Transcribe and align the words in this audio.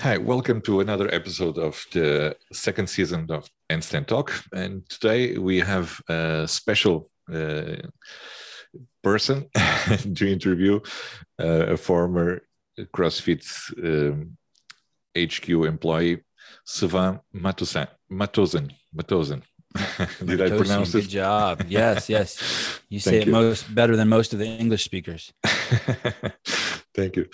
Hi, 0.00 0.18
welcome 0.18 0.60
to 0.62 0.80
another 0.80 1.12
episode 1.12 1.56
of 1.56 1.82
the 1.92 2.36
second 2.52 2.88
season 2.88 3.30
of 3.30 3.48
Handstand 3.70 4.06
Talk. 4.06 4.30
And 4.52 4.86
today 4.90 5.38
we 5.38 5.58
have 5.60 5.98
a 6.06 6.46
special 6.46 7.10
uh, 7.32 7.76
person 9.02 9.48
to 10.14 10.30
interview, 10.30 10.80
uh, 11.40 11.72
a 11.72 11.76
former 11.78 12.42
CrossFit 12.94 13.42
um, 13.82 14.36
HQ 15.16 15.48
employee, 15.48 16.22
Sevan 16.66 17.20
Matossian. 17.34 17.88
Matossian. 18.12 18.70
Matossian. 18.94 19.42
Did 20.24 20.42
I 20.42 20.48
pronounce 20.50 20.94
it? 20.94 21.02
Good 21.02 21.10
job. 21.10 21.64
Yes, 21.68 22.08
yes. 22.08 22.80
You 22.88 23.00
say 23.00 23.10
Thank 23.10 23.22
it 23.22 23.26
you. 23.26 23.32
most 23.32 23.74
better 23.74 23.96
than 23.96 24.08
most 24.08 24.32
of 24.32 24.38
the 24.38 24.46
English 24.46 24.84
speakers. 24.84 25.32
Thank 26.96 27.16
you. 27.16 27.26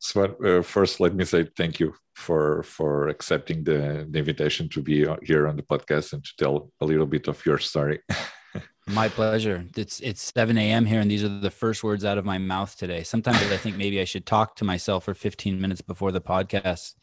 Sven, 0.00 0.34
uh, 0.44 0.62
first, 0.62 0.98
let 0.98 1.14
me 1.14 1.24
say 1.24 1.46
thank 1.56 1.78
you 1.78 1.94
for 2.14 2.62
for 2.62 3.08
accepting 3.08 3.64
the, 3.64 4.06
the 4.10 4.18
invitation 4.18 4.68
to 4.70 4.82
be 4.82 5.06
uh, 5.06 5.16
here 5.22 5.46
on 5.48 5.56
the 5.56 5.62
podcast 5.62 6.12
and 6.12 6.24
to 6.24 6.32
tell 6.38 6.70
a 6.80 6.84
little 6.84 7.06
bit 7.06 7.28
of 7.28 7.44
your 7.46 7.58
story. 7.58 8.00
My 8.88 9.08
pleasure. 9.08 9.64
It's 9.76 10.00
it's 10.00 10.32
7 10.34 10.58
a.m. 10.58 10.84
here, 10.84 11.00
and 11.00 11.10
these 11.10 11.22
are 11.22 11.28
the 11.28 11.52
first 11.52 11.84
words 11.84 12.04
out 12.04 12.18
of 12.18 12.24
my 12.24 12.38
mouth 12.38 12.76
today. 12.76 13.04
Sometimes 13.04 13.38
I 13.38 13.56
think 13.56 13.76
maybe 13.76 14.00
I 14.00 14.04
should 14.04 14.26
talk 14.26 14.56
to 14.56 14.64
myself 14.64 15.04
for 15.04 15.14
15 15.14 15.60
minutes 15.60 15.80
before 15.80 16.10
the 16.10 16.20
podcast 16.20 16.94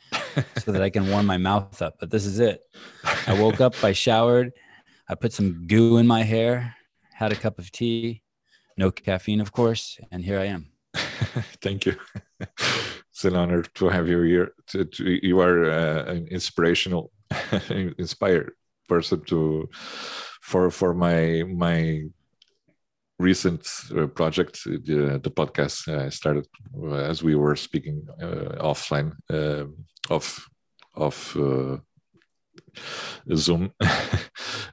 so 0.58 0.74
that 0.74 0.82
I 0.82 0.90
can 0.90 1.10
warm 1.10 1.26
my 1.26 1.38
mouth 1.38 1.82
up. 1.82 1.96
But 1.98 2.12
this 2.12 2.26
is 2.26 2.40
it. 2.40 2.60
I 3.28 3.34
woke 3.42 3.62
up, 3.62 3.82
I 3.82 3.94
showered, 3.94 4.52
I 5.08 5.16
put 5.16 5.32
some 5.32 5.68
goo 5.68 5.98
in 5.98 6.06
my 6.06 6.24
hair, 6.24 6.76
had 7.14 7.32
a 7.32 7.36
cup 7.36 7.60
of 7.60 7.72
tea, 7.72 8.24
no 8.76 8.92
caffeine, 8.92 9.40
of 9.40 9.54
course, 9.54 9.98
and 10.12 10.24
here 10.24 10.38
I 10.38 10.48
am. 10.48 10.72
thank 11.62 11.86
you. 11.86 11.96
It's 13.12 13.26
an 13.26 13.36
honor 13.36 13.64
to 13.64 13.90
have 13.90 14.08
you 14.08 14.22
here. 14.22 14.54
To, 14.68 14.86
to, 14.86 15.28
you 15.28 15.42
are 15.42 15.70
uh, 15.70 16.06
an 16.06 16.28
inspirational, 16.32 17.12
inspired 17.98 18.54
person 18.88 19.22
to 19.26 19.68
for 20.42 20.72
for 20.72 20.94
my 20.94 21.44
my 21.46 22.04
recent 23.20 23.68
uh, 23.92 24.08
project, 24.08 24.64
the, 24.64 25.20
the 25.22 25.32
podcast 25.32 25.88
I 25.90 26.08
started 26.10 26.48
uh, 26.82 26.94
as 27.12 27.22
we 27.22 27.36
were 27.36 27.58
speaking 27.58 28.08
uh, 28.22 28.56
offline 28.64 29.12
um 29.30 29.76
of 30.10 30.48
of 30.96 31.36
uh, 31.36 31.78
Zoom. 33.36 33.72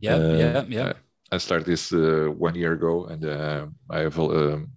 yeah, 0.00 0.14
Uh, 0.16 0.36
yeah. 0.38 0.64
yep. 0.69 0.97
I 1.33 1.38
started 1.38 1.66
this 1.66 1.92
uh, 1.92 2.28
one 2.38 2.55
year 2.55 2.72
ago, 2.72 3.06
and 3.06 3.25
uh, 3.25 3.66
I 3.91 4.00
have 4.00 4.19
um, 4.19 4.70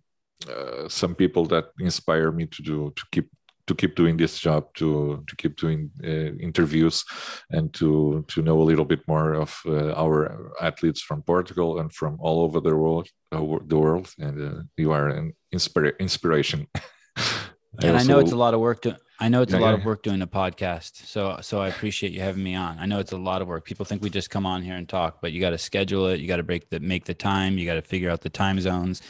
uh, 0.47 0.87
some 0.87 1.15
people 1.15 1.45
that 1.45 1.65
inspire 1.79 2.31
me 2.31 2.45
to 2.45 2.63
do 2.63 2.93
to 2.95 3.03
keep 3.11 3.29
to 3.67 3.75
keep 3.75 3.95
doing 3.95 4.17
this 4.17 4.39
job, 4.39 4.73
to 4.73 5.23
to 5.27 5.35
keep 5.35 5.55
doing 5.57 5.91
uh, 6.03 6.31
interviews, 6.39 7.05
and 7.51 7.73
to 7.73 8.25
to 8.27 8.41
know 8.41 8.61
a 8.61 8.67
little 8.69 8.85
bit 8.85 9.01
more 9.07 9.33
of 9.33 9.61
uh, 9.65 9.93
our 9.93 10.53
athletes 10.61 11.01
from 11.01 11.21
Portugal 11.21 11.79
and 11.79 11.93
from 11.93 12.17
all 12.19 12.41
over 12.41 12.59
the 12.59 12.75
world. 12.75 13.07
Uh, 13.31 13.59
the 13.67 13.77
world, 13.77 14.07
and 14.17 14.35
uh, 14.41 14.61
you 14.77 14.91
are 14.91 15.09
an 15.09 15.33
inspira- 15.53 15.97
inspiration. 15.99 16.67
and 17.83 17.95
I 17.97 18.03
know 18.03 18.19
it's 18.19 18.31
a 18.31 18.43
lot 18.45 18.53
of 18.53 18.59
work 18.59 18.81
to 18.81 18.97
I 19.21 19.27
know 19.29 19.41
it's 19.41 19.51
Yeah, 19.51 19.59
a 19.59 19.59
lot 19.59 19.71
yeah. 19.71 19.77
of 19.79 19.85
work 19.85 20.01
doing 20.03 20.21
a 20.21 20.27
podcast. 20.27 21.05
So 21.05 21.39
so 21.41 21.59
I 21.61 21.67
appreciate 21.67 22.13
you 22.13 22.21
having 22.21 22.43
me 22.43 22.55
on. 22.55 22.79
I 22.79 22.85
know 22.85 22.99
it's 22.99 23.11
a 23.11 23.17
lot 23.17 23.41
of 23.41 23.47
work. 23.47 23.65
People 23.65 23.85
think 23.85 24.01
we 24.01 24.09
just 24.09 24.29
come 24.29 24.45
on 24.45 24.61
here 24.63 24.75
and 24.75 24.87
talk, 24.87 25.19
but 25.21 25.31
you 25.33 25.41
got 25.41 25.49
to 25.51 25.57
schedule 25.57 26.07
it. 26.07 26.19
You 26.19 26.27
got 26.27 26.37
to 26.37 26.43
break 26.43 26.69
the 26.69 26.79
make 26.79 27.05
the 27.05 27.13
time. 27.13 27.57
You 27.57 27.65
got 27.65 27.75
to 27.75 27.81
figure 27.81 28.09
out 28.09 28.21
the 28.21 28.29
time 28.29 28.59
zones. 28.61 29.01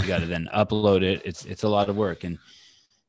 You 0.00 0.06
got 0.06 0.18
to 0.20 0.26
then 0.26 0.48
upload 0.54 1.02
it. 1.02 1.22
It's 1.24 1.44
it's 1.44 1.62
a 1.62 1.68
lot 1.68 1.88
of 1.88 1.96
work 1.96 2.24
and 2.24 2.38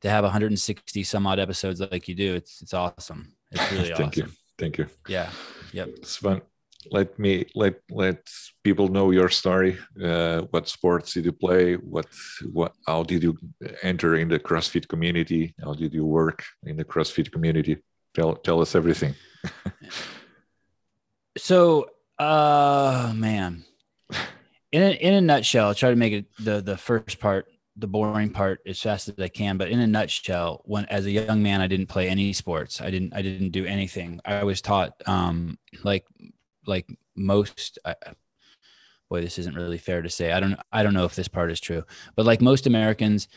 to 0.02 0.10
have 0.10 0.24
160 0.24 1.04
some 1.04 1.26
odd 1.26 1.40
episodes 1.40 1.80
like 1.80 2.08
you 2.08 2.16
do, 2.16 2.36
it's 2.36 2.62
it's 2.62 2.74
awesome. 2.74 3.34
It's 3.52 3.72
really 3.72 3.92
awesome. 3.92 4.04
Thank 4.06 4.18
you, 4.18 4.28
thank 4.60 4.78
you. 4.78 4.88
Yeah. 5.08 5.30
Yep. 5.72 6.06
Sven, 6.06 6.42
let 6.92 7.18
me 7.20 7.46
let 7.56 7.76
let 7.90 8.28
people 8.64 8.88
know 8.88 9.12
your 9.12 9.30
story. 9.30 9.78
Uh, 10.02 10.42
what 10.52 10.68
sports 10.68 11.14
did 11.14 11.26
you 11.26 11.32
play? 11.32 11.76
What 11.76 12.08
what? 12.52 12.74
How 12.88 13.04
did 13.04 13.24
you 13.24 13.38
enter 13.82 14.16
in 14.16 14.30
the 14.30 14.40
CrossFit 14.40 14.88
community? 14.88 15.54
How 15.64 15.74
did 15.74 15.94
you 15.94 16.06
work 16.06 16.44
in 16.64 16.78
the 16.78 16.86
CrossFit 16.86 17.32
community? 17.32 17.78
Tell 18.14 18.36
tell 18.36 18.62
us 18.62 18.76
everything. 18.76 19.16
So, 21.38 21.90
uh, 22.20 23.12
man, 23.16 23.66
in 24.72 24.84
a, 24.84 24.92
in 24.92 25.14
a 25.16 25.22
nutshell, 25.22 25.68
I'll 25.68 25.76
try 25.76 25.90
to 25.90 25.96
make 25.96 26.14
it 26.14 26.26
the 26.40 26.62
the 26.62 26.78
first 26.78 27.20
part, 27.20 27.48
the 27.76 27.88
boring 27.88 28.30
part, 28.30 28.60
as 28.68 28.80
fast 28.80 29.10
as 29.10 29.16
I 29.18 29.30
can. 29.30 29.58
But 29.58 29.70
in 29.70 29.80
a 29.80 29.88
nutshell, 29.88 30.62
when 30.66 30.86
as 30.86 31.06
a 31.06 31.12
young 31.12 31.42
man, 31.42 31.60
I 31.60 31.68
didn't 31.68 31.88
play 31.88 32.08
any 32.08 32.32
sports. 32.34 32.82
I 32.82 32.92
didn't 32.92 33.16
I 33.16 33.24
didn't 33.24 33.50
do 33.50 33.66
anything. 33.66 34.20
I 34.26 34.44
was 34.44 34.62
taught, 34.62 34.94
um, 35.08 35.58
like 35.84 36.06
like 36.66 36.88
most. 37.16 37.80
I, 37.86 37.96
boy, 39.10 39.22
this 39.22 39.38
isn't 39.40 39.56
really 39.56 39.78
fair 39.78 40.02
to 40.02 40.10
say. 40.10 40.32
I 40.32 40.40
don't 40.40 40.60
I 40.72 40.84
don't 40.84 40.94
know 40.94 41.06
if 41.06 41.16
this 41.16 41.28
part 41.28 41.52
is 41.52 41.60
true, 41.60 41.84
but 42.16 42.26
like 42.26 42.42
most 42.42 42.68
Americans, 42.68 43.28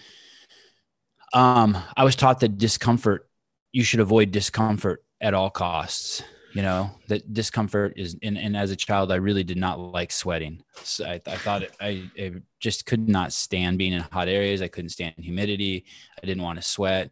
um, 1.33 1.77
I 1.97 2.05
was 2.05 2.17
taught 2.17 2.41
that 2.41 2.59
discomfort. 2.59 3.29
You 3.73 3.85
should 3.85 4.01
avoid 4.01 4.31
discomfort 4.31 5.05
at 5.21 5.35
all 5.35 5.51
costs 5.51 6.23
you 6.57 6.63
know 6.63 6.91
that 7.09 7.35
discomfort 7.35 7.93
is 7.97 8.17
and, 8.23 8.39
and 8.39 8.57
as 8.57 8.71
a 8.71 8.77
child 8.77 9.13
i 9.13 9.17
really 9.17 9.45
did 9.45 9.59
not 9.59 9.79
like 9.79 10.11
sweating 10.11 10.63
so 10.83 11.05
i, 11.05 11.21
I 11.27 11.37
thought 11.37 11.63
it, 11.63 11.77
I, 11.79 12.11
I 12.19 12.33
just 12.61 12.87
could 12.87 13.11
not 13.11 13.35
stand 13.35 13.77
being 13.77 13.93
in 13.93 14.01
hot 14.01 14.27
areas 14.27 14.63
i 14.63 14.69
couldn't 14.69 14.89
stand 14.89 15.15
humidity 15.19 15.85
i 16.23 16.27
didn't 16.27 16.43
want 16.43 16.59
to 16.59 16.63
sweat 16.63 17.11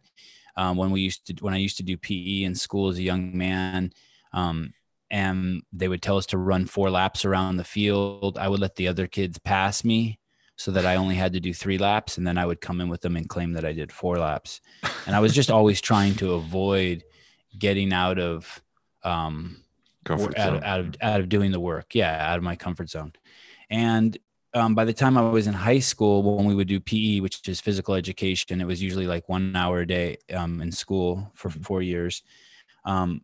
um, 0.57 0.77
when 0.77 0.89
we 0.89 1.01
used 1.01 1.27
to 1.27 1.33
when 1.43 1.53
i 1.53 1.57
used 1.57 1.77
to 1.77 1.83
do 1.83 1.95
pe 1.95 2.43
in 2.43 2.55
school 2.55 2.89
as 2.89 2.97
a 2.97 3.03
young 3.03 3.37
man 3.37 3.93
um, 4.33 4.73
and 5.11 5.61
they 5.71 5.87
would 5.87 6.01
tell 6.01 6.17
us 6.17 6.25
to 6.27 6.37
run 6.37 6.65
four 6.65 6.89
laps 6.89 7.25
around 7.25 7.57
the 7.57 7.63
field. 7.63 8.37
I 8.37 8.47
would 8.47 8.59
let 8.59 8.75
the 8.75 8.87
other 8.87 9.07
kids 9.07 9.37
pass 9.37 9.83
me 9.83 10.19
so 10.57 10.71
that 10.71 10.85
i 10.85 10.95
only 10.95 11.15
had 11.15 11.33
to 11.33 11.39
do 11.39 11.53
three 11.53 11.77
laps 11.77 12.17
and 12.17 12.25
then 12.25 12.37
i 12.37 12.45
would 12.45 12.61
come 12.61 12.79
in 12.79 12.87
with 12.87 13.01
them 13.01 13.15
and 13.15 13.27
claim 13.27 13.53
that 13.53 13.65
i 13.65 13.73
did 13.73 13.91
four 13.91 14.17
laps. 14.17 14.61
And 15.05 15.15
i 15.15 15.19
was 15.19 15.33
just 15.33 15.51
always 15.51 15.81
trying 15.81 16.15
to 16.15 16.33
avoid 16.33 17.03
getting 17.57 17.93
out 17.93 18.19
of 18.19 18.61
um, 19.03 19.61
Comfort 20.03 20.37
out, 20.37 20.47
zone. 20.47 20.55
of, 20.57 20.63
out 20.63 20.79
of 20.79 20.95
out 21.01 21.19
of 21.19 21.29
doing 21.29 21.51
the 21.51 21.59
work. 21.59 21.95
Yeah 21.95 22.31
out 22.31 22.37
of 22.37 22.43
my 22.43 22.55
comfort 22.55 22.89
zone. 22.89 23.13
And 23.69 24.17
um, 24.53 24.75
by 24.75 24.85
the 24.85 24.93
time 24.93 25.17
i 25.17 25.21
was 25.21 25.47
in 25.47 25.53
high 25.53 25.79
school 25.79 26.37
when 26.37 26.45
we 26.45 26.55
would 26.55 26.67
do 26.67 26.79
pe 26.79 27.19
which 27.19 27.47
is 27.47 27.59
physical 27.59 27.93
education 27.93 28.61
it 28.61 28.67
was 28.67 28.81
usually 28.81 29.07
like 29.07 29.27
one 29.27 29.55
hour 29.55 29.81
a 29.81 29.87
day 29.87 30.17
um, 30.33 30.61
in 30.61 30.71
school 30.71 31.31
for 31.33 31.49
four 31.49 31.81
years. 31.81 32.23
Um, 32.85 33.21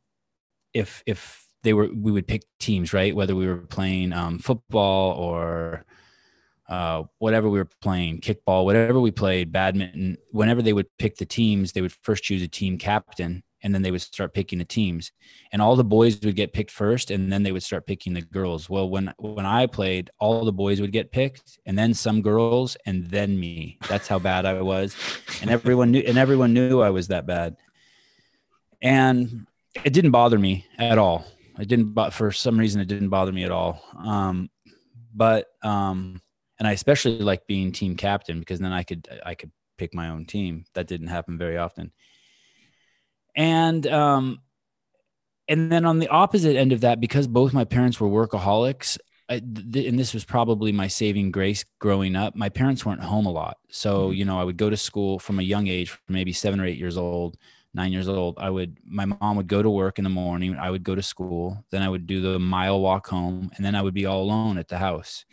if 0.74 1.04
if 1.06 1.48
they 1.64 1.74
were 1.74 1.90
we 1.94 2.12
would 2.12 2.28
pick 2.28 2.44
teams 2.60 2.94
right? 2.94 3.16
Whether 3.16 3.36
we 3.36 3.48
were 3.48 3.58
playing 3.58 4.14
um, 4.14 4.40
football 4.40 5.14
or 5.14 5.86
uh, 6.70 7.04
whatever 7.20 7.50
we 7.50 7.60
were 7.60 7.70
playing 7.82 8.22
kickball 8.22 8.64
whatever 8.64 8.98
we 8.98 9.12
played 9.12 9.52
badminton 9.52 10.18
whenever 10.32 10.62
they 10.62 10.72
would 10.72 10.88
pick 10.98 11.18
the 11.18 11.26
teams 11.26 11.74
they 11.74 11.82
would 11.82 11.92
first 11.92 12.24
choose 12.24 12.42
a 12.42 12.48
team 12.48 12.78
captain 12.78 13.44
and 13.64 13.74
then 13.74 13.82
they 13.82 13.92
would 13.92 14.02
start 14.02 14.34
picking 14.34 14.60
the 14.60 14.66
teams. 14.66 15.12
And 15.52 15.62
all 15.62 15.76
the 15.76 15.84
boys 15.84 16.20
would 16.22 16.36
get 16.36 16.54
picked 16.54 16.72
first 16.72 17.12
and 17.12 17.32
then 17.32 17.44
they 17.44 17.52
would 17.52 17.64
start 17.64 17.86
picking 17.86 18.14
the 18.14 18.22
girls. 18.22 18.70
Well 18.70 18.90
when 18.90 19.14
when 19.18 19.46
i 19.46 19.66
played 19.66 20.10
all 20.20 20.46
the 20.46 20.52
boys 20.52 20.82
would 20.82 20.92
get 20.92 21.12
picked 21.12 21.60
and 21.66 21.78
then 21.78 21.94
some 21.94 22.22
girls 22.22 22.76
and 22.86 23.06
then 23.08 23.40
me. 23.40 23.78
That's 23.88 24.08
how 24.08 24.20
bad 24.20 24.46
i 24.46 24.62
was. 24.62 24.96
And 25.42 25.50
everyone 25.50 25.92
knew 25.92 26.04
and 26.06 26.18
everyone 26.18 26.54
knew 26.54 26.82
i 26.82 26.90
was 26.90 27.08
that 27.10 27.26
bad. 27.26 27.58
And 28.82 29.48
it 29.84 29.94
didn't 29.94 30.12
bother 30.12 30.40
me 30.40 30.66
at 30.78 30.98
all 30.98 31.26
it 31.60 31.68
didn't 31.68 31.94
but 31.94 32.12
for 32.14 32.32
some 32.32 32.58
reason 32.58 32.82
it 32.82 32.88
didn't 32.88 33.10
bother 33.10 33.32
me 33.32 33.44
at 33.44 33.52
all. 33.52 33.82
Um 33.98 34.50
but 35.14 35.48
um 35.64 36.22
and 36.60 36.68
i 36.68 36.72
especially 36.72 37.20
like 37.20 37.46
being 37.48 37.72
team 37.72 37.96
captain 37.96 38.40
because 38.40 38.60
then 38.60 38.72
i 38.72 38.84
could 38.84 39.08
i 39.26 39.36
could 39.36 39.52
pick 39.78 39.94
my 39.94 40.10
own 40.10 40.26
team. 40.26 40.64
That 40.74 40.88
didn't 40.88 41.08
happen 41.08 41.38
very 41.38 41.58
often. 41.58 41.92
And 43.36 43.86
um 43.88 44.42
and 45.48 45.72
then 45.72 45.86
on 45.86 46.00
the 46.00 46.08
opposite 46.08 46.56
end 46.56 46.72
of 46.72 46.82
that 46.82 47.00
because 47.00 47.28
both 47.28 47.54
my 47.54 47.66
parents 47.66 48.00
were 48.00 48.08
workaholics 48.08 48.98
I, 49.30 49.40
th- 49.40 49.88
and 49.88 49.98
this 49.98 50.14
was 50.14 50.26
probably 50.26 50.74
my 50.74 50.88
saving 50.88 51.32
grace 51.32 51.64
growing 51.80 52.16
up 52.18 52.36
my 52.36 52.50
parents 52.50 52.86
weren't 52.86 53.02
home 53.02 53.26
a 53.26 53.32
lot. 53.32 53.58
So 53.70 54.10
Mhm. 54.10 54.18
you 54.18 54.26
know 54.26 54.40
i 54.40 54.44
would 54.44 54.58
go 54.58 54.70
to 54.70 54.78
school 54.78 55.20
from 55.20 55.40
a 55.40 55.44
young 55.44 55.68
age 55.68 55.90
from 55.90 56.02
maybe 56.10 56.34
seven 56.34 56.60
or 56.60 56.66
eight 56.66 56.78
years 56.78 56.98
old 56.98 57.38
nine 57.74 57.92
years 57.92 58.08
old 58.08 58.38
i 58.38 58.50
would 58.50 58.78
my 58.86 59.06
mom 59.06 59.38
would 59.38 59.48
go 59.48 59.62
to 59.62 59.70
work 59.70 59.98
in 59.98 60.04
the 60.04 60.10
morning 60.10 60.56
i 60.58 60.70
would 60.70 60.84
go 60.84 60.94
to 60.96 61.02
school 61.02 61.64
then 61.72 61.82
i 61.82 61.88
would 61.90 62.06
do 62.06 62.20
the 62.22 62.38
mile 62.38 62.80
walk 62.82 63.08
home 63.08 63.50
and 63.56 63.66
then 63.66 63.76
i 63.76 63.82
would 63.82 63.94
be 63.94 64.06
all 64.06 64.22
alone 64.24 64.58
at 64.58 64.68
the 64.68 64.78
house. 64.78 65.26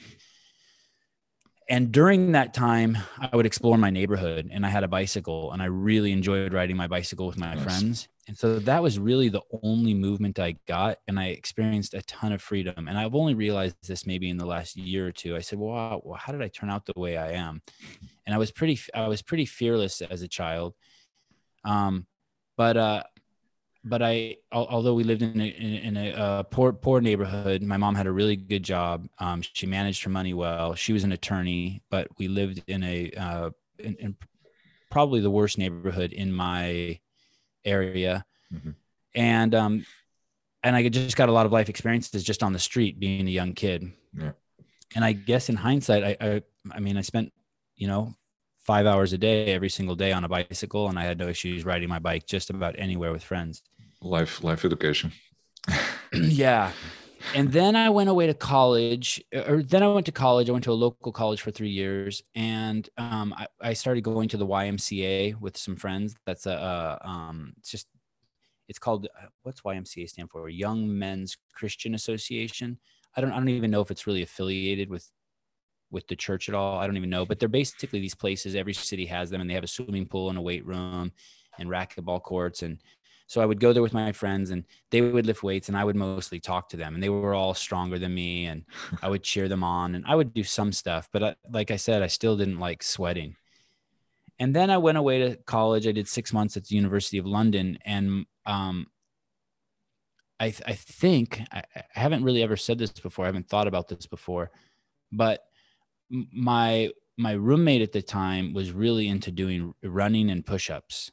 And 1.70 1.93
during 1.93 2.32
that 2.32 2.55
time 2.55 2.96
i 3.19 3.35
would 3.37 3.44
explore 3.46 3.76
my 3.76 3.90
neighborhood 3.90 4.49
and 4.50 4.64
i 4.64 4.69
had 4.70 4.85
a 4.85 4.88
bicycle 4.88 5.52
and 5.52 5.61
i 5.61 5.67
really 5.67 6.12
enjoyed 6.12 6.52
riding 6.52 6.76
my 6.76 6.87
bicycle 6.87 7.26
with 7.26 7.37
my 7.37 7.55
Nice. 7.55 7.62
friends. 7.64 8.08
And 8.29 8.37
so 8.37 8.58
that 8.58 8.82
was 8.82 8.99
really 8.99 9.31
the 9.31 9.43
only 9.62 9.94
movement 9.94 10.38
i 10.38 10.56
got 10.67 10.99
and 11.08 11.19
i 11.19 11.26
experienced 11.26 11.93
a 11.94 12.02
ton 12.02 12.32
of 12.32 12.41
freedom. 12.41 12.88
And 12.88 12.96
i've 12.99 13.14
only 13.14 13.34
realized 13.34 13.76
this 13.87 14.06
maybe 14.06 14.31
in 14.31 14.38
the 14.38 14.46
last 14.46 14.76
year 14.76 15.06
or 15.08 15.12
two. 15.12 15.37
I 15.37 15.41
said 15.41 15.58
wow 15.58 16.00
well, 16.05 16.19
how 16.19 16.32
did 16.32 16.43
i 16.43 16.49
turn 16.49 16.70
out 16.70 16.87
the 16.87 16.93
way 16.96 17.17
i 17.19 17.32
am? 17.32 17.61
And 18.26 18.34
i 18.34 18.38
was 18.38 18.50
pretty 18.50 18.79
i 18.94 19.08
was 19.08 19.23
pretty 19.23 19.44
fearless 19.44 20.00
as 20.02 20.23
a 20.23 20.29
child. 20.29 20.75
Um 21.64 22.06
but 22.58 22.76
uh 22.76 23.02
but 23.84 24.02
I, 24.02 24.37
although 24.52 24.94
we 24.94 25.05
lived 25.05 25.22
in 25.22 25.40
a, 25.40 25.46
in 25.46 25.96
a 25.96 26.10
uh, 26.10 26.43
poor 26.43 26.72
poor 26.72 27.00
neighborhood, 27.00 27.62
my 27.62 27.76
mom 27.76 27.94
had 27.94 28.06
a 28.06 28.12
really 28.12 28.37
good 28.37 28.62
job. 28.62 29.08
Um, 29.19 29.40
she 29.40 29.66
managed 29.66 30.02
her 30.05 30.10
money 30.10 30.34
well. 30.34 30.75
She 30.75 30.93
was 30.93 31.05
an 31.05 31.12
attorney, 31.12 31.82
but 31.90 32.08
we 32.19 32.28
lived 32.28 32.62
in 32.66 32.82
a 32.82 33.10
uh, 33.12 33.50
in, 33.78 33.94
in 33.96 34.16
probably 34.90 35.20
the 35.20 35.31
worst 35.31 35.58
neighborhood 35.58 36.12
in 36.12 36.32
my 36.32 36.99
area, 37.64 38.26
mm-hmm. 38.52 38.70
and 39.14 39.55
um, 39.55 39.87
and 40.62 40.76
I 40.76 40.87
just 40.88 41.16
got 41.16 41.28
a 41.28 41.32
lot 41.32 41.46
of 41.46 41.52
life 41.52 41.69
experiences 41.69 42.25
just 42.25 42.43
on 42.43 42.52
the 42.52 42.58
street 42.58 42.99
being 42.99 43.26
a 43.26 43.31
young 43.31 43.55
kid. 43.55 43.90
Yeah. 44.12 44.32
And 44.94 45.05
I 45.05 45.12
guess 45.12 45.49
in 45.49 45.56
hindsight, 45.56 46.05
I, 46.05 46.16
I 46.20 46.43
I 46.72 46.81
mean, 46.81 46.96
I 46.96 47.02
spent 47.02 47.32
you 47.76 47.87
know 47.87 48.14
five 48.69 48.85
hours 48.85 49.15
a 49.15 49.19
day 49.19 49.55
every 49.55 49.70
single 49.70 49.97
day 49.97 50.12
on 50.12 50.25
a 50.25 50.29
bicycle 50.29 50.91
and 50.91 50.99
i 50.99 51.03
had 51.03 51.19
no 51.19 51.26
issues 51.26 51.65
riding 51.65 51.88
my 51.88 51.99
bike 51.99 52.26
just 52.26 52.50
about 52.50 52.75
anywhere 52.79 53.12
with 53.12 53.25
friends. 53.25 53.62
Life 54.03 54.44
life 54.44 54.62
education. 54.65 55.11
Yeah. 56.12 56.73
And 57.35 57.50
then 57.53 57.76
i 57.76 57.88
went 57.88 58.11
away 58.11 58.26
to 58.26 58.35
college 58.35 59.23
or 59.50 59.62
then 59.62 59.82
i 59.82 59.88
went 59.88 60.06
to 60.06 60.12
college. 60.26 60.49
I 60.49 60.53
went 60.53 60.65
to 60.65 60.73
a 60.76 60.82
local 60.87 61.12
college 61.12 61.41
for 61.41 61.50
three 61.50 61.75
years 61.82 62.23
and 62.35 62.82
um, 62.99 63.35
I, 63.43 63.47
I, 63.70 63.73
started 63.73 64.03
going 64.03 64.29
to 64.31 64.37
the 64.37 64.47
ymca 64.47 65.41
with 65.41 65.56
some 65.56 65.76
friends. 65.76 66.15
That's 66.26 66.47
a, 66.47 66.56
a 66.73 67.09
um, 67.12 67.55
it's 67.59 67.70
just 67.70 67.87
it's 68.69 68.79
called 68.79 69.09
what's 69.44 69.62
ymca 69.62 70.09
stand 70.09 70.31
for? 70.31 70.49
Young 70.50 70.81
men's 70.99 71.38
christian 71.59 71.94
association. 71.94 72.79
I 73.17 73.23
don't 73.23 73.32
i 73.32 73.37
don't 73.37 73.49
even 73.61 73.70
know 73.70 73.81
if 73.81 73.91
it's 73.91 74.06
really 74.06 74.23
affiliated 74.23 74.88
with 74.91 75.05
with 75.90 76.06
the 76.08 76.17
church 76.17 76.49
at 76.49 76.55
all. 76.55 76.79
I 76.79 76.87
don't 76.87 76.96
even 76.96 77.11
know, 77.11 77.25
but 77.25 77.38
they're 77.38 77.49
basically 77.49 78.00
these 78.00 78.14
places. 78.14 78.55
Every 78.55 78.75
city 78.75 79.06
has 79.06 79.31
them, 79.31 79.40
and 79.40 79.49
they 79.49 79.55
have 79.55 79.64
a 79.64 79.69
swimming 79.69 80.06
pool 80.06 80.29
and 80.29 80.38
a 80.38 80.43
weight 80.43 80.67
room 80.67 81.12
and 81.58 81.69
racquetball 81.69 82.23
courts. 82.23 82.62
And 82.62 82.79
so 83.26 83.40
I 83.40 83.46
would 83.46 83.61
go 83.61 83.73
there 83.73 83.82
with 83.82 83.93
my 83.93 84.12
friends, 84.12 84.50
and 84.50 84.64
they 84.90 85.00
would 85.00 85.26
lift 85.26 85.43
weights, 85.43 85.69
and 85.69 85.76
I 85.76 85.85
would 85.85 85.96
mostly 85.96 86.40
talk 86.40 86.69
to 86.70 86.76
them. 86.76 86.94
And 86.94 87.02
they 87.02 87.08
were 87.08 87.35
all 87.35 87.55
stronger 87.55 87.99
than 87.99 88.14
me, 88.14 88.46
and 88.46 88.64
I 89.02 89.08
would 89.08 89.23
cheer 89.23 89.49
them 89.49 89.64
on, 89.64 89.94
and 89.94 90.05
I 90.06 90.14
would 90.14 90.32
do 90.32 90.44
some 90.44 90.73
stuff. 90.73 91.08
But 91.12 91.23
I, 91.23 91.37
like 91.50 91.70
I 91.70 91.76
said, 91.76 92.02
I 92.02 92.06
still 92.06 92.37
didn't 92.37 92.58
like 92.58 92.82
sweating. 92.82 93.37
And 94.38 94.55
then 94.55 94.70
I 94.70 94.79
went 94.79 94.99
away 94.99 95.19
to 95.19 95.37
college. 95.37 95.87
I 95.87 95.93
did 95.93 96.08
six 96.08 96.32
months 96.32 96.56
at 96.56 96.64
the 96.64 96.76
University 96.76 97.19
of 97.19 97.26
London, 97.26 97.79
and 97.84 98.25
um, 98.46 98.87
I, 100.41 100.46
I 100.67 100.75
think 100.75 101.41
I, 101.52 101.62
I 101.75 101.82
haven't 101.93 102.25
really 102.25 102.43
ever 102.43 102.56
said 102.56 102.79
this 102.79 102.93
before. 102.93 103.25
I 103.25 103.29
haven't 103.29 103.49
thought 103.49 103.67
about 103.67 103.88
this 103.88 104.06
before, 104.06 104.50
but 105.11 105.48
my 106.10 106.90
my 107.16 107.32
roommate 107.32 107.82
at 107.82 107.93
the 107.93 108.02
time 108.02 108.55
was 108.55 108.72
really 108.72 109.08
into 109.08 109.31
doing 109.31 109.75
running 109.82 110.31
and 110.31 110.46
push-ups 110.46 111.10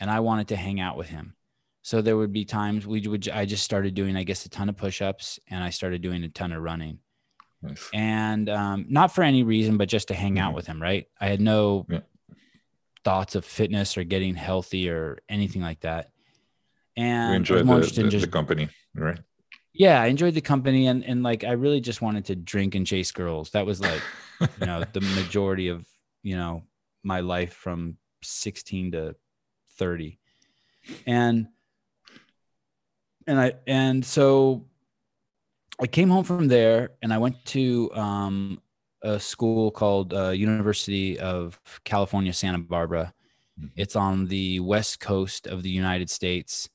and 0.00 0.10
i 0.10 0.20
wanted 0.20 0.48
to 0.48 0.56
hang 0.56 0.80
out 0.80 0.96
with 0.96 1.08
him 1.08 1.34
so 1.82 2.00
there 2.00 2.16
would 2.16 2.32
be 2.32 2.44
times 2.44 2.86
we 2.86 3.06
would 3.06 3.28
i 3.30 3.44
just 3.44 3.64
started 3.64 3.94
doing 3.94 4.16
i 4.16 4.22
guess 4.22 4.44
a 4.44 4.48
ton 4.48 4.68
of 4.68 4.76
push-ups 4.76 5.38
and 5.48 5.62
i 5.62 5.70
started 5.70 6.02
doing 6.02 6.22
a 6.24 6.28
ton 6.28 6.52
of 6.52 6.62
running 6.62 6.98
nice. 7.62 7.88
and 7.92 8.48
um, 8.48 8.86
not 8.88 9.14
for 9.14 9.22
any 9.22 9.42
reason 9.42 9.76
but 9.76 9.88
just 9.88 10.08
to 10.08 10.14
hang 10.14 10.34
mm-hmm. 10.34 10.44
out 10.44 10.54
with 10.54 10.66
him 10.66 10.80
right 10.80 11.06
i 11.20 11.26
had 11.26 11.40
no 11.40 11.86
yeah. 11.88 12.00
thoughts 13.04 13.34
of 13.34 13.44
fitness 13.44 13.96
or 13.96 14.04
getting 14.04 14.34
healthy 14.34 14.88
or 14.90 15.18
anything 15.28 15.62
like 15.62 15.80
that 15.80 16.10
and 16.96 17.30
we 17.30 17.36
enjoyed 17.36 17.66
the, 17.66 18.02
the, 18.02 18.08
just, 18.08 18.24
the 18.24 18.30
company 18.30 18.68
right 18.94 19.20
yeah 19.74 20.00
i 20.00 20.06
enjoyed 20.06 20.34
the 20.34 20.40
company 20.40 20.86
and 20.86 21.04
and 21.04 21.22
like 21.22 21.44
i 21.44 21.52
really 21.52 21.80
just 21.80 22.00
wanted 22.00 22.24
to 22.24 22.34
drink 22.34 22.74
and 22.74 22.86
chase 22.86 23.10
girls. 23.10 23.50
That 23.50 23.66
was 23.66 23.80
like 23.80 24.00
you 24.60 24.66
know 24.66 24.84
the 24.92 25.00
majority 25.00 25.68
of 25.68 25.84
you 26.22 26.36
know 26.36 26.62
my 27.02 27.20
life 27.20 27.52
from 27.52 27.98
16 28.22 28.92
to 28.92 29.14
30 29.78 30.18
and 31.06 31.48
and 33.26 33.40
i 33.40 33.52
and 33.66 34.04
so 34.04 34.64
i 35.80 35.86
came 35.86 36.08
home 36.08 36.24
from 36.24 36.48
there 36.48 36.90
and 37.02 37.12
i 37.12 37.18
went 37.18 37.42
to 37.46 37.90
um, 37.94 38.60
a 39.02 39.20
school 39.20 39.70
called 39.70 40.14
uh, 40.14 40.30
university 40.30 41.18
of 41.18 41.60
california 41.84 42.32
santa 42.32 42.58
barbara. 42.58 43.12
Mm-hmm. 43.58 43.68
it's 43.76 43.96
on 43.96 44.26
the 44.26 44.60
west 44.60 45.00
coast 45.00 45.46
of 45.46 45.62
the 45.62 45.70
united 45.70 46.10
states 46.10 46.68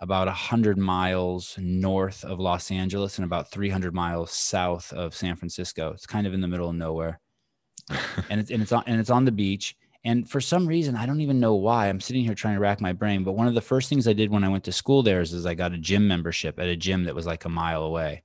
about 0.00 0.26
100 0.26 0.78
miles 0.78 1.56
north 1.58 2.24
of 2.24 2.40
Los 2.40 2.70
Angeles 2.70 3.18
and 3.18 3.24
about 3.24 3.50
300 3.50 3.94
miles 3.94 4.32
south 4.32 4.92
of 4.92 5.14
San 5.14 5.36
Francisco. 5.36 5.92
It's 5.92 6.06
kind 6.06 6.26
of 6.26 6.32
in 6.32 6.40
the 6.40 6.48
middle 6.48 6.70
of 6.70 6.74
nowhere. 6.74 7.20
and 8.30 8.40
it's 8.40 8.50
and 8.50 8.62
it's 8.62 8.72
on 8.72 8.84
and 8.86 9.00
it's 9.00 9.10
on 9.10 9.24
the 9.24 9.32
beach. 9.32 9.76
And 10.04 10.28
for 10.28 10.40
some 10.40 10.66
reason, 10.66 10.96
I 10.96 11.04
don't 11.04 11.20
even 11.20 11.40
know 11.40 11.54
why. 11.54 11.88
I'm 11.88 12.00
sitting 12.00 12.24
here 12.24 12.34
trying 12.34 12.54
to 12.54 12.60
rack 12.60 12.80
my 12.80 12.94
brain. 12.94 13.22
But 13.22 13.32
one 13.32 13.46
of 13.46 13.54
the 13.54 13.60
first 13.60 13.90
things 13.90 14.08
I 14.08 14.14
did 14.14 14.30
when 14.30 14.44
I 14.44 14.48
went 14.48 14.64
to 14.64 14.72
school 14.72 15.02
there 15.02 15.20
is, 15.20 15.34
is 15.34 15.44
I 15.44 15.52
got 15.52 15.74
a 15.74 15.78
gym 15.78 16.08
membership 16.08 16.58
at 16.58 16.68
a 16.68 16.76
gym 16.76 17.04
that 17.04 17.14
was 17.14 17.26
like 17.26 17.44
a 17.44 17.50
mile 17.50 17.82
away. 17.82 18.22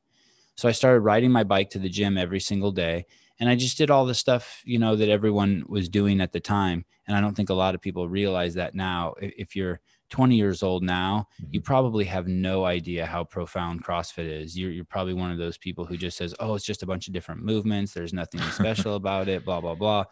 So 0.55 0.69
I 0.69 0.71
started 0.71 1.01
riding 1.01 1.31
my 1.31 1.43
bike 1.43 1.71
to 1.71 1.79
the 1.79 1.89
gym 1.89 2.17
every 2.17 2.39
single 2.39 2.71
day. 2.71 3.05
And 3.41 3.49
I 3.49 3.55
just 3.55 3.77
did 3.77 3.91
all 3.91 4.05
the 4.05 4.13
stuff, 4.13 4.61
you 4.63 4.79
know, 4.79 4.95
that 4.95 5.09
everyone 5.09 5.65
was 5.67 5.89
doing 5.89 6.21
at 6.21 6.31
the 6.31 6.39
time. 6.39 6.85
And 7.05 7.17
I 7.17 7.19
don't 7.19 7.35
think 7.35 7.49
a 7.49 7.53
lot 7.53 7.75
of 7.75 7.81
people 7.81 8.07
realize 8.07 8.53
that 8.53 8.73
now. 8.73 9.15
If 9.19 9.57
you're 9.57 9.81
20 10.09 10.35
years 10.35 10.63
old 10.63 10.83
now, 10.83 11.27
you 11.49 11.59
mm-hmm. 11.59 11.65
probably 11.65 12.05
have 12.05 12.27
no 12.27 12.65
idea 12.65 13.05
how 13.05 13.23
profound 13.23 13.83
CrossFit 13.83 14.41
is. 14.41 14.57
You're, 14.57 14.71
you're 14.71 14.85
probably 14.85 15.13
one 15.13 15.31
of 15.31 15.37
those 15.37 15.57
people 15.57 15.85
who 15.85 15.97
just 15.97 16.17
says, 16.17 16.35
oh, 16.39 16.55
it's 16.55 16.65
just 16.65 16.83
a 16.83 16.85
bunch 16.85 17.07
of 17.07 17.13
different 17.13 17.43
movements. 17.43 17.93
There's 17.93 18.13
nothing 18.13 18.41
special 18.51 18.95
about 19.01 19.27
it, 19.27 19.45
blah, 19.45 19.61
blah, 19.61 19.75
blah. 19.75 20.05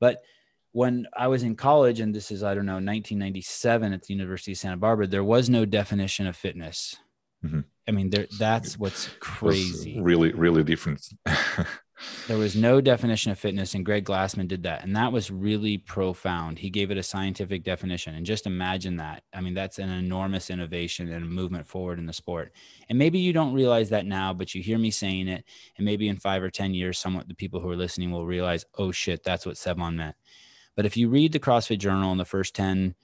But 0.00 0.22
when 0.72 1.06
I 1.16 1.28
was 1.28 1.42
in 1.42 1.56
college, 1.56 2.00
and 2.00 2.14
this 2.14 2.30
is, 2.30 2.42
I 2.42 2.54
don't 2.54 2.66
know, 2.66 2.74
1997 2.74 3.92
at 3.92 4.02
the 4.02 4.14
University 4.14 4.52
of 4.52 4.58
Santa 4.58 4.76
Barbara, 4.76 5.06
there 5.06 5.24
was 5.24 5.48
no 5.48 5.64
definition 5.64 6.26
of 6.26 6.36
fitness. 6.36 6.96
Mm-hmm. 7.44 7.60
I 7.88 7.92
mean, 7.92 8.10
there, 8.10 8.26
that's 8.38 8.78
what's 8.78 9.08
crazy. 9.20 10.00
Really, 10.00 10.32
really 10.32 10.62
different. 10.62 11.08
There 12.26 12.38
was 12.38 12.56
no 12.56 12.80
definition 12.80 13.32
of 13.32 13.38
fitness, 13.38 13.74
and 13.74 13.84
Greg 13.84 14.04
Glassman 14.04 14.48
did 14.48 14.62
that. 14.62 14.84
And 14.84 14.96
that 14.96 15.12
was 15.12 15.30
really 15.30 15.78
profound. 15.78 16.58
He 16.58 16.70
gave 16.70 16.90
it 16.90 16.98
a 16.98 17.02
scientific 17.02 17.64
definition. 17.64 18.14
And 18.14 18.24
just 18.24 18.46
imagine 18.46 18.96
that. 18.96 19.24
I 19.34 19.40
mean, 19.40 19.54
that's 19.54 19.78
an 19.78 19.90
enormous 19.90 20.50
innovation 20.50 21.12
and 21.12 21.24
a 21.24 21.28
movement 21.28 21.66
forward 21.66 21.98
in 21.98 22.06
the 22.06 22.12
sport. 22.12 22.52
And 22.88 22.98
maybe 22.98 23.18
you 23.18 23.32
don't 23.32 23.54
realize 23.54 23.90
that 23.90 24.06
now, 24.06 24.32
but 24.32 24.54
you 24.54 24.62
hear 24.62 24.78
me 24.78 24.90
saying 24.90 25.28
it. 25.28 25.44
And 25.76 25.84
maybe 25.84 26.08
in 26.08 26.16
five 26.16 26.42
or 26.42 26.50
10 26.50 26.74
years, 26.74 26.98
somewhat 26.98 27.28
the 27.28 27.34
people 27.34 27.60
who 27.60 27.70
are 27.70 27.76
listening 27.76 28.10
will 28.10 28.26
realize, 28.26 28.64
oh 28.78 28.92
shit, 28.92 29.22
that's 29.22 29.46
what 29.46 29.56
Sevan 29.56 29.96
meant. 29.96 30.16
But 30.76 30.86
if 30.86 30.96
you 30.96 31.08
read 31.08 31.32
the 31.32 31.40
CrossFit 31.40 31.78
Journal 31.78 32.12
in 32.12 32.18
the 32.18 32.24
first 32.24 32.54
10, 32.54 32.94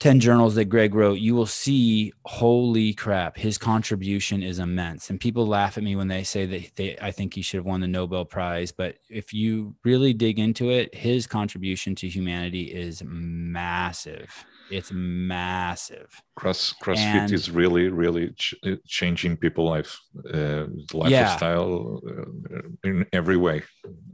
10 0.00 0.18
journals 0.18 0.54
that 0.54 0.64
Greg 0.64 0.94
wrote, 0.94 1.18
you 1.18 1.34
will 1.34 1.46
see, 1.46 2.10
holy 2.24 2.94
crap, 2.94 3.36
his 3.36 3.58
contribution 3.58 4.42
is 4.42 4.58
immense. 4.58 5.10
And 5.10 5.20
people 5.20 5.46
laugh 5.46 5.76
at 5.76 5.84
me 5.84 5.94
when 5.94 6.08
they 6.08 6.24
say 6.24 6.46
that 6.46 6.74
they, 6.76 6.96
I 7.00 7.10
think 7.10 7.34
he 7.34 7.42
should 7.42 7.58
have 7.58 7.66
won 7.66 7.80
the 7.80 7.86
Nobel 7.86 8.24
Prize. 8.24 8.72
But 8.72 8.96
if 9.10 9.34
you 9.34 9.76
really 9.84 10.14
dig 10.14 10.38
into 10.38 10.70
it, 10.70 10.94
his 10.94 11.26
contribution 11.26 11.94
to 11.96 12.08
humanity 12.08 12.62
is 12.62 13.02
massive. 13.04 14.32
It's 14.70 14.90
massive. 14.90 16.22
Cross 16.34 16.76
CrossFit 16.82 17.24
and, 17.24 17.32
is 17.32 17.50
really, 17.50 17.88
really 17.88 18.30
ch- 18.30 18.54
uh, 18.64 18.76
changing 18.86 19.36
people' 19.36 19.68
life, 19.68 20.00
uh, 20.32 20.64
lifestyle 20.94 22.00
yeah. 22.06 22.56
uh, 22.56 22.62
in 22.84 23.06
every 23.12 23.36
way, 23.36 23.64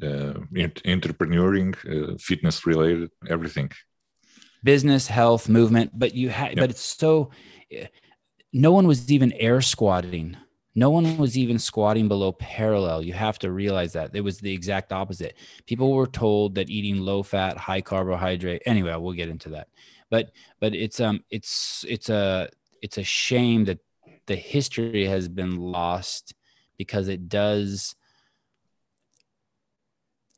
uh, 0.03 0.35
entrepreneuring, 0.53 1.77
uh, 1.87 2.17
fitness 2.19 2.67
related, 2.67 3.11
everything 3.29 3.71
business, 4.67 5.07
health, 5.07 5.49
movement, 5.49 5.93
but 5.95 6.15
you 6.15 6.29
had, 6.29 6.51
yep. 6.51 6.59
but 6.59 6.71
it's 6.71 6.83
so, 6.83 7.31
no 8.53 8.73
one 8.73 8.87
was 8.87 9.11
even 9.11 9.33
air 9.33 9.63
squatting. 9.63 10.37
No 10.75 10.91
one 10.91 11.17
was 11.17 11.39
even 11.39 11.59
squatting 11.59 12.09
below 12.09 12.33
parallel. 12.33 13.03
You 13.03 13.15
have 13.15 13.39
to 13.39 13.51
realize 13.51 13.95
that 13.95 14.11
it 14.13 14.21
was 14.21 14.41
the 14.41 14.53
exact 14.53 14.93
opposite. 14.93 15.35
People 15.65 15.95
were 15.95 16.07
told 16.07 16.57
that 16.57 16.69
eating 16.69 16.99
low 17.01 17.23
fat, 17.23 17.57
high 17.57 17.81
carbohydrate. 17.81 18.61
Anyway, 18.67 18.95
we'll 18.97 19.15
get 19.15 19.31
into 19.31 19.49
that. 19.51 19.69
But 20.11 20.33
but 20.61 20.75
it's 20.75 21.01
um 21.01 21.25
it's 21.31 21.85
it's 21.89 22.11
a 22.11 22.51
it's 22.83 22.99
a 22.99 23.05
shame 23.05 23.65
that 23.65 23.79
the 24.27 24.37
history 24.37 25.07
has 25.07 25.29
been 25.29 25.57
lost 25.57 26.35
because 26.77 27.09
it 27.09 27.29
does 27.29 27.97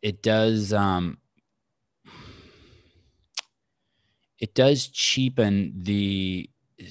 it 0.03 0.23
does 0.23 0.73
um 0.73 1.19
it 4.39 4.55
does 4.55 4.89
cheapen 4.89 5.73
the 5.77 6.49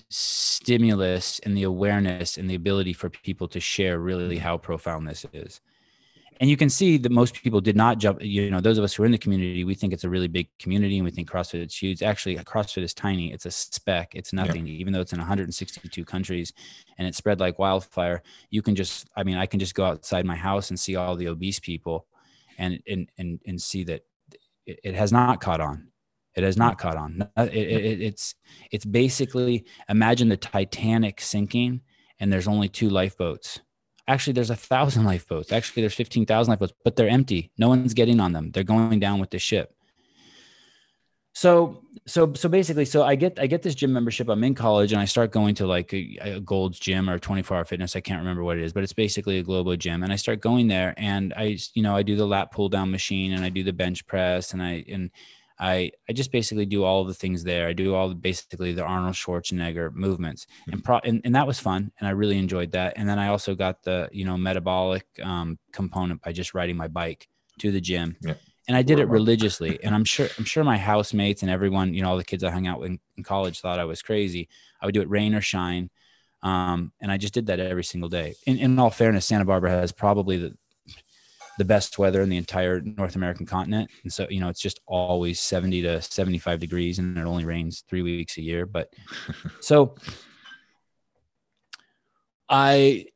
stimulus 0.10 1.40
and 1.40 1.56
the 1.56 1.64
awareness 1.64 2.38
and 2.38 2.50
the 2.50 2.56
ability 2.56 2.94
for 2.94 3.10
people 3.10 3.48
to 3.48 3.60
share 3.60 4.00
really 4.00 4.38
how 4.38 4.58
profound 4.58 5.08
this 5.08 5.26
is. 5.34 5.62
And 6.40 6.50
you 6.52 6.58
can 6.58 6.70
see 6.70 6.98
that 6.98 7.12
most 7.12 7.42
people 7.42 7.62
did 7.62 7.76
not 7.76 7.98
jump 7.98 8.22
you 8.22 8.52
know 8.52 8.62
those 8.62 8.78
of 8.78 8.84
us 8.84 8.94
who 8.94 9.02
are 9.02 9.08
in 9.08 9.12
the 9.12 9.18
community 9.18 9.64
we 9.64 9.74
think 9.74 9.92
it's 9.92 10.04
a 10.04 10.10
really 10.10 10.28
big 10.28 10.48
community 10.60 10.98
and 10.98 11.06
we 11.06 11.10
think 11.10 11.28
crossfit 11.28 11.66
is 11.66 11.76
huge. 11.76 12.04
Actually 12.04 12.36
crossfit 12.36 12.84
is 12.84 12.94
tiny. 12.94 13.32
It's 13.34 13.48
a 13.48 13.52
speck. 13.52 14.14
It's 14.14 14.34
nothing. 14.34 14.68
Yeah. 14.68 14.74
even 14.74 14.94
though 14.94 15.02
it's 15.02 15.14
in 15.14 15.20
162 15.20 16.06
countries 16.06 16.54
and 17.00 17.08
it's 17.08 17.18
spread 17.18 17.40
like 17.40 17.58
wildfire 17.58 18.22
you 18.52 18.62
can 18.62 18.76
just 18.76 19.10
i 19.16 19.24
mean 19.24 19.38
i 19.38 19.48
can 19.48 19.60
just 19.60 19.74
go 19.74 19.86
outside 19.86 20.26
my 20.26 20.36
house 20.36 20.70
and 20.70 20.80
see 20.80 20.96
all 20.96 21.16
the 21.16 21.28
obese 21.28 21.60
people 21.60 22.06
and 22.60 22.84
and 22.88 23.10
and, 23.18 23.40
and 23.48 23.60
see 23.60 23.84
that 23.86 24.04
it 24.68 24.94
has 24.94 25.12
not 25.12 25.42
caught 25.42 25.62
on 25.62 25.88
It 26.38 26.44
has 26.44 26.56
not 26.56 26.78
caught 26.78 26.96
on. 26.96 27.28
It, 27.36 27.52
it, 27.52 28.02
it's 28.02 28.36
it's 28.72 28.86
basically 28.86 29.66
imagine 29.90 30.30
the 30.30 30.38
Titanic 30.38 31.20
sinking, 31.20 31.82
and 32.20 32.32
there's 32.32 32.48
only 32.48 32.70
two 32.70 32.90
lifeboats. 32.90 33.60
Actually, 34.08 34.34
there's 34.34 34.52
a 34.52 34.56
thousand 34.56 35.04
lifeboats. 35.12 35.52
Actually, 35.52 35.82
there's 35.82 35.96
fifteen 35.96 36.28
thousand 36.28 36.52
lifeboats, 36.52 36.74
but 36.84 36.96
they're 36.96 37.10
empty. 37.10 37.52
No 37.58 37.70
one's 37.70 37.96
getting 37.96 38.20
on 38.20 38.34
them. 38.34 38.52
They're 38.52 38.64
going 38.64 39.00
down 39.00 39.20
with 39.20 39.32
the 39.32 39.40
ship. 39.40 39.74
So 41.34 41.84
so 42.06 42.34
so 42.34 42.50
basically, 42.50 42.86
so 42.86 43.02
I 43.02 43.16
get 43.16 43.40
I 43.40 43.48
get 43.48 43.64
this 43.64 43.74
gym 43.74 43.92
membership. 43.92 44.30
I'm 44.30 44.44
in 44.44 44.54
college, 44.54 44.92
and 44.92 45.02
I 45.02 45.06
start 45.06 45.32
going 45.32 45.56
to 45.56 45.66
like 45.66 45.92
a, 45.94 46.18
a 46.22 46.40
Gold's 46.40 46.80
Gym 46.80 47.10
or 47.10 47.18
24 47.18 47.58
Hour 47.58 47.66
Fitness. 47.66 47.96
I 47.96 48.00
can't 48.00 48.20
remember 48.20 48.44
what 48.44 48.58
it 48.58 48.64
is, 48.64 48.74
but 48.74 48.84
it's 48.84 48.94
basically 48.94 49.40
a 49.40 49.44
Globo 49.44 49.76
gym. 49.76 50.04
And 50.04 50.14
I 50.14 50.18
start 50.18 50.40
going 50.40 50.68
there, 50.68 50.94
and 50.98 51.34
I 51.36 51.58
you 51.74 51.82
know 51.82 51.96
I 51.96 52.04
do 52.04 52.16
the 52.16 52.28
lat 52.28 52.52
pull 52.52 52.70
down 52.70 52.92
machine, 52.92 53.34
and 53.34 53.44
I 53.44 53.50
do 53.50 53.64
the 53.64 53.74
bench 53.74 54.06
press, 54.06 54.54
and 54.54 54.64
I 54.64 54.86
and 54.88 55.10
I 55.60 55.92
I 56.08 56.14
just 56.14 56.32
basically 56.32 56.66
do 56.66 56.84
all 56.84 57.04
the 57.04 57.14
things 57.14 57.44
there. 57.44 57.68
I 57.68 57.74
do 57.74 57.96
all 57.96 58.10
the, 58.10 58.16
basically 58.16 58.74
the 58.74 58.84
Arnold 58.84 59.16
Schwarzenegger 59.16 59.94
movements, 59.94 60.46
mm-hmm. 60.46 60.74
and, 60.74 60.84
pro, 60.84 61.00
and 61.00 61.22
and 61.24 61.36
that 61.36 61.48
was 61.48 61.60
fun, 61.60 61.92
and 62.00 62.08
I 62.08 62.12
really 62.12 62.38
enjoyed 62.38 62.72
that. 62.72 62.94
And 62.96 63.10
then 63.10 63.20
I 63.20 63.30
also 63.30 63.56
got 63.56 63.84
the 63.84 64.10
you 64.12 64.26
know 64.26 64.38
metabolic 64.38 65.06
um, 65.24 65.58
component 65.72 66.22
by 66.22 66.32
just 66.32 66.54
riding 66.54 66.78
my 66.78 66.88
bike 66.88 67.28
to 67.60 67.72
the 67.72 67.82
gym. 67.82 68.16
Yeah. 68.22 68.36
And 68.68 68.76
I 68.76 68.82
did 68.82 69.00
it 69.00 69.08
religiously, 69.08 69.80
and 69.82 69.96
I'm 69.96 70.04
sure 70.04 70.28
I'm 70.38 70.44
sure 70.44 70.64
my 70.64 70.78
housemates 70.78 71.42
and 71.42 71.50
everyone, 71.50 71.94
you 71.94 72.02
know, 72.02 72.10
all 72.10 72.18
the 72.18 72.24
kids 72.26 72.44
I 72.44 72.52
hung 72.52 72.68
out 72.68 72.80
with 72.82 72.92
in, 72.92 73.00
in 73.16 73.24
college 73.24 73.62
thought 73.62 73.80
I 73.80 73.86
was 73.86 74.02
crazy. 74.02 74.50
I 74.82 74.86
would 74.86 74.94
do 74.94 75.02
it 75.02 75.10
rain 75.10 75.34
or 75.34 75.42
shine, 75.42 75.90
um, 76.44 76.92
and 77.00 77.10
I 77.10 77.16
just 77.18 77.34
did 77.34 77.48
that 77.48 77.62
every 77.62 77.86
single 77.86 78.10
day. 78.10 78.36
In, 78.46 78.58
in 78.58 78.78
all 78.78 78.90
fairness, 78.90 79.26
Santa 79.26 79.46
Barbara 79.46 79.72
has 79.72 79.94
probably 79.94 80.38
the 80.38 80.58
the 81.58 81.66
best 81.66 81.98
weather 81.98 82.22
in 82.22 82.30
the 82.30 82.38
entire 82.38 82.82
North 82.82 83.16
American 83.16 83.46
continent. 83.46 83.90
And 84.04 84.14
so, 84.14 84.28
you 84.30 84.40
know, 84.40 84.50
it's 84.50 84.62
just 84.62 84.80
always 84.86 85.40
70 85.40 85.82
to 85.84 86.02
75 86.02 86.60
degrees 86.60 87.00
and 87.00 87.18
it 87.18 87.26
only 87.26 87.46
rains 87.46 87.84
three 87.90 88.02
weeks 88.02 88.38
a 88.38 88.42
year. 88.42 88.66
But 88.66 88.94
so 89.60 89.96
I 92.48 93.08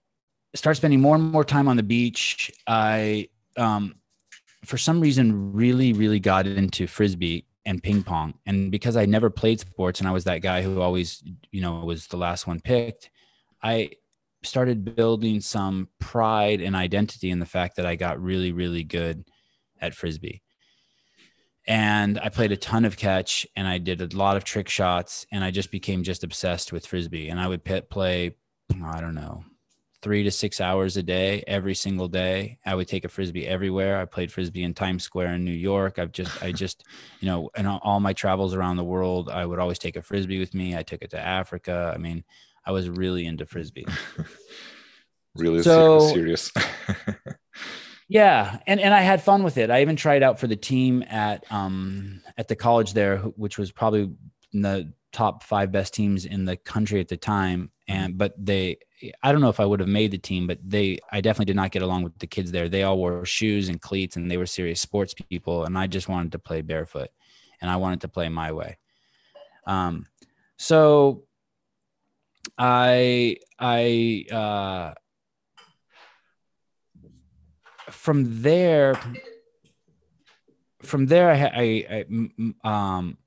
start 0.55 0.77
spending 0.77 1.01
more 1.01 1.15
and 1.15 1.31
more 1.31 1.45
time 1.45 1.67
on 1.67 1.77
the 1.77 1.83
beach. 1.83 2.51
I, 2.67 3.29
um, 3.57 3.95
for 4.65 4.77
some 4.77 5.01
reason, 5.01 5.53
really, 5.53 5.93
really 5.93 6.19
got 6.19 6.47
into 6.47 6.87
frisbee 6.87 7.45
and 7.65 7.81
ping 7.81 8.03
pong. 8.03 8.33
And 8.45 8.71
because 8.71 8.97
I 8.97 9.05
never 9.05 9.29
played 9.29 9.59
sports 9.59 9.99
and 9.99 10.09
I 10.09 10.11
was 10.11 10.23
that 10.25 10.41
guy 10.41 10.61
who 10.61 10.81
always, 10.81 11.23
you 11.51 11.61
know, 11.61 11.79
was 11.85 12.07
the 12.07 12.17
last 12.17 12.47
one 12.47 12.59
picked, 12.59 13.09
I 13.61 13.91
started 14.43 14.95
building 14.95 15.39
some 15.39 15.89
pride 15.99 16.61
and 16.61 16.75
identity 16.75 17.29
in 17.29 17.39
the 17.39 17.45
fact 17.45 17.75
that 17.75 17.85
I 17.85 17.95
got 17.95 18.21
really, 18.21 18.51
really 18.51 18.83
good 18.83 19.25
at 19.79 19.93
frisbee. 19.93 20.41
And 21.67 22.19
I 22.19 22.29
played 22.29 22.51
a 22.51 22.57
ton 22.57 22.85
of 22.85 22.97
catch 22.97 23.45
and 23.55 23.67
I 23.67 23.77
did 23.77 24.01
a 24.01 24.17
lot 24.17 24.35
of 24.35 24.43
trick 24.43 24.67
shots 24.67 25.25
and 25.31 25.43
I 25.43 25.51
just 25.51 25.71
became 25.71 26.03
just 26.03 26.23
obsessed 26.23 26.73
with 26.73 26.87
frisbee. 26.87 27.29
And 27.29 27.39
I 27.39 27.47
would 27.47 27.63
pit 27.63 27.89
play, 27.89 28.35
I 28.83 28.99
don't 28.99 29.13
know, 29.13 29.43
three 30.01 30.23
to 30.23 30.31
six 30.31 30.59
hours 30.59 30.97
a 30.97 31.03
day, 31.03 31.43
every 31.45 31.75
single 31.75 32.07
day. 32.07 32.57
I 32.65 32.73
would 32.73 32.87
take 32.87 33.05
a 33.05 33.09
frisbee 33.09 33.47
everywhere. 33.47 33.99
I 33.99 34.05
played 34.05 34.31
frisbee 34.31 34.63
in 34.63 34.73
Times 34.73 35.03
Square 35.03 35.33
in 35.33 35.45
New 35.45 35.51
York. 35.51 35.99
I've 35.99 36.11
just, 36.11 36.41
I 36.41 36.51
just, 36.51 36.83
you 37.19 37.27
know, 37.27 37.51
and 37.55 37.67
all 37.67 37.99
my 37.99 38.13
travels 38.13 38.55
around 38.55 38.77
the 38.77 38.83
world, 38.83 39.29
I 39.29 39.45
would 39.45 39.59
always 39.59 39.79
take 39.79 39.95
a 39.95 40.01
frisbee 40.01 40.39
with 40.39 40.55
me. 40.55 40.75
I 40.75 40.81
took 40.81 41.03
it 41.03 41.11
to 41.11 41.19
Africa. 41.19 41.91
I 41.93 41.99
mean, 41.99 42.23
I 42.65 42.71
was 42.71 42.89
really 42.89 43.25
into 43.25 43.45
frisbee. 43.45 43.85
really 45.35 45.63
so, 45.63 45.99
serious. 46.13 46.51
yeah, 48.07 48.59
and 48.67 48.79
and 48.79 48.93
I 48.93 49.01
had 49.01 49.23
fun 49.23 49.43
with 49.43 49.57
it. 49.57 49.71
I 49.71 49.81
even 49.81 49.95
tried 49.95 50.23
out 50.23 50.39
for 50.39 50.47
the 50.47 50.55
team 50.55 51.03
at 51.09 51.49
um 51.51 52.21
at 52.37 52.47
the 52.47 52.55
college 52.55 52.93
there, 52.93 53.17
which 53.17 53.57
was 53.57 53.71
probably 53.71 54.11
the 54.53 54.93
top 55.11 55.43
five 55.43 55.71
best 55.71 55.93
teams 55.93 56.25
in 56.25 56.45
the 56.45 56.57
country 56.57 56.99
at 56.99 57.07
the 57.07 57.17
time. 57.17 57.71
And 57.87 58.17
but 58.17 58.33
they, 58.37 58.77
I 59.21 59.31
don't 59.31 59.41
know 59.41 59.49
if 59.49 59.59
I 59.59 59.65
would 59.65 59.79
have 59.79 59.89
made 59.89 60.11
the 60.11 60.17
team, 60.17 60.47
but 60.47 60.59
they, 60.63 60.99
I 61.11 61.21
definitely 61.21 61.45
did 61.45 61.55
not 61.55 61.71
get 61.71 61.81
along 61.81 62.03
with 62.03 62.17
the 62.19 62.27
kids 62.27 62.51
there. 62.51 62.69
They 62.69 62.83
all 62.83 62.97
wore 62.97 63.25
shoes 63.25 63.67
and 63.67 63.81
cleats, 63.81 64.15
and 64.15 64.31
they 64.31 64.37
were 64.37 64.45
serious 64.45 64.79
sports 64.79 65.13
people, 65.13 65.65
and 65.65 65.77
I 65.77 65.87
just 65.87 66.07
wanted 66.07 66.31
to 66.33 66.39
play 66.39 66.61
barefoot, 66.61 67.09
and 67.59 67.69
I 67.69 67.75
wanted 67.75 68.01
to 68.01 68.07
play 68.07 68.29
my 68.29 68.51
way. 68.53 68.77
Um, 69.67 70.05
so 70.57 71.23
I 72.57 73.37
I 73.59 74.25
uh, 74.31 74.93
from 77.91 78.41
there 78.41 78.99
from 80.81 81.05
there 81.05 81.29
I, 81.29 81.85
I, 81.93 82.05
I 82.63 82.67
um 82.97 83.17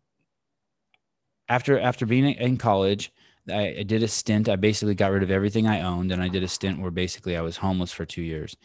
after 1.49 1.79
after 1.79 2.07
being 2.07 2.27
in 2.27 2.57
college 2.57 3.13
I, 3.47 3.77
I, 3.81 3.83
did 3.83 4.03
a 4.03 4.09
stint. 4.09 4.49
I 4.49 4.57
basically 4.57 4.95
got 4.95 5.13
rid 5.13 5.23
of 5.23 5.31
everything 5.31 5.67
i 5.67 5.81
owned 5.83 6.11
and 6.11 6.23
i 6.23 6.29
did 6.29 6.43
a 6.43 6.49
stint 6.49 6.81
where 6.81 6.91
basically 6.91 7.37
i 7.37 7.41
was 7.41 7.59
homeless 7.59 7.93
for 7.93 8.05
two 8.05 8.23
years. 8.23 8.57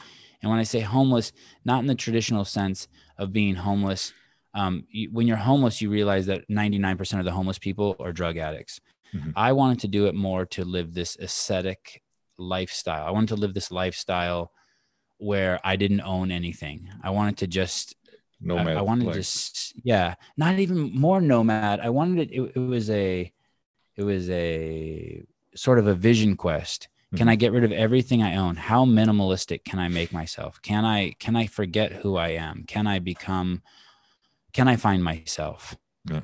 And 0.41 0.49
when 0.49 0.59
i 0.59 0.63
say 0.63 0.79
homeless 0.79 1.31
not 1.65 1.79
in 1.81 1.87
the 1.87 1.95
traditional 1.95 2.45
sense 2.45 2.87
of 3.17 3.33
being 3.33 3.55
homeless 3.55 4.13
um, 4.55 4.85
you, 4.89 5.09
when 5.11 5.27
you're 5.27 5.37
homeless 5.37 5.81
you 5.81 5.91
realize 5.91 6.25
that 6.25 6.49
99% 6.49 7.19
of 7.19 7.25
the 7.25 7.31
homeless 7.31 7.59
people 7.59 7.95
are 7.99 8.11
drug 8.11 8.37
addicts 8.37 8.79
Mm-hmm. 9.13 9.31
I 9.35 9.53
wanted 9.53 9.79
to 9.79 9.87
do 9.87 10.07
it 10.07 10.15
more 10.15 10.45
to 10.47 10.65
live 10.65 10.93
this 10.93 11.15
ascetic 11.17 12.03
lifestyle. 12.37 13.05
I 13.05 13.11
wanted 13.11 13.29
to 13.29 13.35
live 13.35 13.53
this 13.53 13.71
lifestyle 13.71 14.51
where 15.17 15.59
I 15.63 15.75
didn't 15.75 16.01
own 16.01 16.31
anything. 16.31 16.89
I 17.03 17.09
wanted 17.09 17.37
to 17.37 17.47
just 17.47 17.95
nomad. 18.39 18.77
I, 18.77 18.79
I 18.79 18.81
wanted 18.81 19.05
to 19.05 19.13
just 19.13 19.73
yeah, 19.83 20.15
not 20.37 20.59
even 20.59 20.93
more 20.93 21.21
nomad. 21.21 21.79
I 21.79 21.89
wanted 21.89 22.31
it, 22.31 22.35
it, 22.35 22.51
it 22.55 22.59
was 22.59 22.89
a 22.89 23.31
it 23.95 24.03
was 24.03 24.29
a 24.29 25.23
sort 25.55 25.79
of 25.79 25.87
a 25.87 25.95
vision 25.95 26.37
quest. 26.37 26.87
Mm-hmm. 27.07 27.17
Can 27.17 27.29
I 27.29 27.35
get 27.35 27.51
rid 27.51 27.63
of 27.63 27.71
everything 27.71 28.21
I 28.21 28.35
own? 28.35 28.55
How 28.55 28.85
minimalistic 28.85 29.65
can 29.65 29.79
I 29.79 29.87
make 29.87 30.13
myself? 30.13 30.61
Can 30.61 30.85
I 30.85 31.15
can 31.19 31.35
I 31.35 31.47
forget 31.47 31.91
who 31.91 32.15
I 32.15 32.29
am? 32.29 32.63
Can 32.67 32.87
I 32.87 32.99
become 32.99 33.61
can 34.53 34.67
I 34.67 34.75
find 34.77 35.03
myself? 35.03 35.75
Yeah 36.09 36.21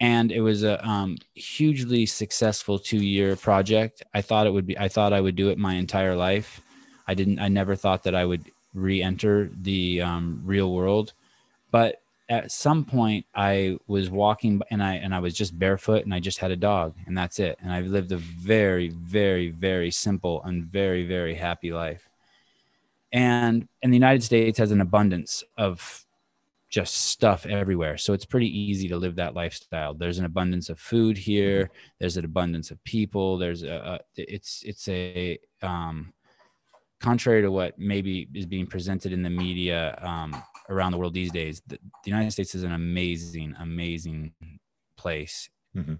and 0.00 0.30
it 0.30 0.40
was 0.40 0.62
a 0.62 0.84
um, 0.86 1.16
hugely 1.34 2.06
successful 2.06 2.78
two 2.78 3.04
year 3.04 3.36
project. 3.36 4.02
I 4.14 4.22
thought 4.22 4.46
it 4.46 4.52
would 4.52 4.66
be. 4.66 4.78
I 4.78 4.88
thought 4.88 5.12
I 5.12 5.20
would 5.20 5.36
do 5.36 5.50
it 5.50 5.58
my 5.58 5.74
entire 5.74 6.14
life. 6.14 6.60
I 7.06 7.14
didn't. 7.14 7.38
I 7.38 7.48
never 7.48 7.74
thought 7.74 8.04
that 8.04 8.14
I 8.14 8.24
would 8.24 8.44
re-enter 8.74 9.50
the 9.62 10.02
um, 10.02 10.40
real 10.44 10.72
world, 10.72 11.14
but 11.70 12.00
at 12.28 12.52
some 12.52 12.84
point 12.84 13.24
I 13.34 13.78
was 13.86 14.10
walking 14.10 14.60
and 14.70 14.82
I 14.82 14.96
and 14.96 15.14
I 15.14 15.18
was 15.18 15.34
just 15.34 15.58
barefoot 15.58 16.04
and 16.04 16.12
I 16.12 16.20
just 16.20 16.38
had 16.38 16.50
a 16.50 16.56
dog 16.56 16.94
and 17.06 17.16
that's 17.16 17.38
it. 17.38 17.58
And 17.62 17.72
I've 17.72 17.86
lived 17.86 18.12
a 18.12 18.18
very, 18.18 18.90
very, 18.90 19.48
very 19.48 19.90
simple 19.90 20.42
and 20.44 20.64
very, 20.64 21.06
very 21.06 21.34
happy 21.34 21.72
life. 21.72 22.08
And 23.12 23.66
and 23.82 23.92
the 23.92 23.96
United 23.96 24.22
States 24.22 24.58
has 24.58 24.70
an 24.70 24.80
abundance 24.80 25.42
of 25.56 26.04
just 26.70 26.94
stuff 26.94 27.46
everywhere. 27.46 27.96
So 27.96 28.12
it's 28.12 28.26
pretty 28.26 28.48
easy 28.48 28.88
to 28.88 28.96
live 28.96 29.16
that 29.16 29.34
lifestyle. 29.34 29.94
There's 29.94 30.18
an 30.18 30.26
abundance 30.26 30.68
of 30.68 30.78
food 30.78 31.16
here. 31.16 31.64
Mm-hmm. 31.64 31.74
There's 31.98 32.16
an 32.16 32.24
abundance 32.24 32.70
of 32.70 32.82
people. 32.84 33.38
There's 33.38 33.62
a, 33.62 34.00
a 34.16 34.22
it's 34.22 34.62
it's 34.64 34.86
a 34.88 35.38
um, 35.62 36.12
contrary 37.00 37.42
to 37.42 37.50
what 37.50 37.78
maybe 37.78 38.28
is 38.34 38.46
being 38.46 38.66
presented 38.66 39.12
in 39.12 39.22
the 39.22 39.30
media 39.30 39.98
um, 40.02 40.42
around 40.68 40.92
the 40.92 40.98
world 40.98 41.14
these 41.14 41.32
days. 41.32 41.62
The, 41.66 41.78
the, 42.04 42.10
United 42.10 42.32
States 42.32 42.54
is 42.54 42.64
an 42.64 42.72
amazing, 42.72 43.54
amazing 43.60 44.32
place. 44.96 45.48
Mm-hmm. 45.76 45.94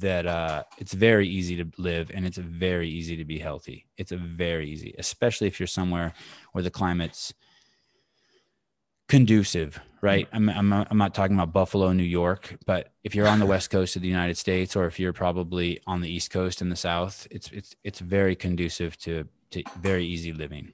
That 0.00 0.26
uh, 0.26 0.64
it's 0.78 0.92
very 0.92 1.28
easy 1.28 1.56
to 1.56 1.68
live 1.76 2.10
and 2.14 2.24
it's 2.24 2.38
very 2.38 2.88
easy 2.88 3.16
to 3.16 3.24
be 3.24 3.38
healthy. 3.38 3.86
It's 3.96 4.12
a 4.12 4.16
very 4.16 4.70
easy, 4.70 4.94
especially 4.98 5.48
if 5.48 5.58
you're 5.58 5.66
somewhere 5.66 6.12
where 6.52 6.62
the 6.62 6.70
climate's 6.70 7.34
conducive, 9.10 9.80
right? 10.00 10.30
Mm. 10.30 10.56
I'm, 10.56 10.72
I'm, 10.72 10.86
I'm 10.90 10.98
not 10.98 11.14
talking 11.14 11.36
about 11.36 11.52
Buffalo, 11.52 11.92
New 11.92 12.04
York, 12.04 12.56
but 12.64 12.92
if 13.04 13.14
you're 13.14 13.28
on 13.28 13.40
the 13.40 13.46
west 13.46 13.70
coast 13.70 13.96
of 13.96 14.02
the 14.02 14.08
United 14.08 14.38
States, 14.38 14.76
or 14.76 14.86
if 14.86 14.98
you're 14.98 15.12
probably 15.12 15.80
on 15.86 16.00
the 16.00 16.08
east 16.08 16.30
coast 16.30 16.62
in 16.62 16.70
the 16.70 16.76
south, 16.76 17.26
it's 17.30 17.50
it's 17.50 17.74
it's 17.84 17.98
very 17.98 18.34
conducive 18.34 18.96
to 18.98 19.26
to 19.50 19.62
very 19.80 20.06
easy 20.06 20.32
living, 20.32 20.72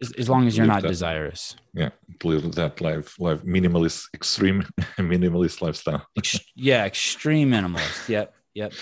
as, 0.00 0.12
as 0.12 0.28
long 0.28 0.46
as 0.46 0.56
you're 0.56 0.66
not 0.66 0.82
that, 0.82 0.88
desirous. 0.88 1.56
Yeah, 1.74 1.90
live 2.22 2.54
that 2.54 2.80
life, 2.80 3.18
life 3.18 3.42
minimalist, 3.42 4.04
extreme 4.14 4.62
minimalist 4.98 5.62
lifestyle. 5.62 6.06
Yeah, 6.54 6.84
extreme 6.84 7.50
minimalist. 7.50 8.08
Yep, 8.08 8.34
yep, 8.54 8.72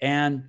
and 0.00 0.48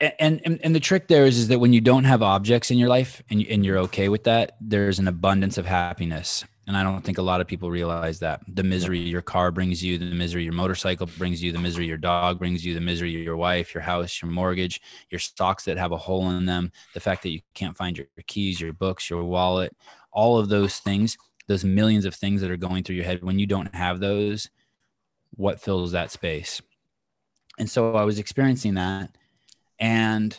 and, 0.00 0.40
and 0.44 0.60
and 0.62 0.74
the 0.74 0.80
trick 0.80 1.08
there 1.08 1.24
is 1.24 1.38
is 1.38 1.48
that 1.48 1.58
when 1.58 1.72
you 1.72 1.80
don't 1.80 2.04
have 2.04 2.22
objects 2.22 2.70
in 2.70 2.78
your 2.78 2.88
life 2.88 3.22
and, 3.30 3.44
and 3.46 3.64
you're 3.64 3.78
okay 3.78 4.08
with 4.08 4.24
that 4.24 4.56
there's 4.60 4.98
an 4.98 5.08
abundance 5.08 5.58
of 5.58 5.66
happiness. 5.66 6.44
And 6.66 6.76
i 6.76 6.82
don't 6.82 7.02
think 7.02 7.18
a 7.18 7.22
lot 7.22 7.40
of 7.40 7.46
people 7.46 7.70
realize 7.70 8.18
that. 8.18 8.40
The 8.48 8.64
misery 8.64 8.98
your 8.98 9.22
car 9.22 9.50
brings 9.50 9.82
you 9.82 9.98
the 9.98 10.06
misery 10.06 10.44
your 10.44 10.52
motorcycle 10.52 11.08
brings 11.18 11.42
you 11.42 11.52
the 11.52 11.58
misery 11.58 11.86
your 11.86 11.96
dog 11.96 12.38
brings 12.38 12.64
you 12.64 12.74
the 12.74 12.80
misery 12.80 13.10
your 13.10 13.36
wife 13.36 13.72
your 13.72 13.82
house 13.82 14.20
your 14.20 14.30
mortgage 14.30 14.80
your 15.10 15.18
stocks 15.18 15.64
that 15.64 15.78
have 15.78 15.92
a 15.92 15.96
hole 15.96 16.28
in 16.30 16.44
them 16.44 16.72
the 16.92 17.00
fact 17.00 17.22
that 17.22 17.30
you 17.30 17.40
can't 17.54 17.76
find 17.76 17.96
your 17.96 18.06
keys 18.26 18.60
your 18.60 18.72
books 18.72 19.08
your 19.08 19.24
wallet 19.24 19.74
all 20.12 20.38
of 20.38 20.48
those 20.48 20.78
things 20.78 21.16
those 21.46 21.64
millions 21.64 22.04
of 22.04 22.14
things 22.14 22.40
that 22.40 22.50
are 22.50 22.56
going 22.56 22.82
through 22.82 22.96
your 22.96 23.04
head 23.04 23.22
when 23.22 23.38
you 23.38 23.46
don't 23.46 23.72
have 23.74 24.00
those 24.00 24.50
what 25.36 25.60
fills 25.60 25.92
that 25.92 26.10
space? 26.10 26.60
And 27.58 27.70
so 27.70 27.94
i 27.94 28.04
was 28.04 28.18
experiencing 28.18 28.74
that 28.74 29.16
and 29.78 30.38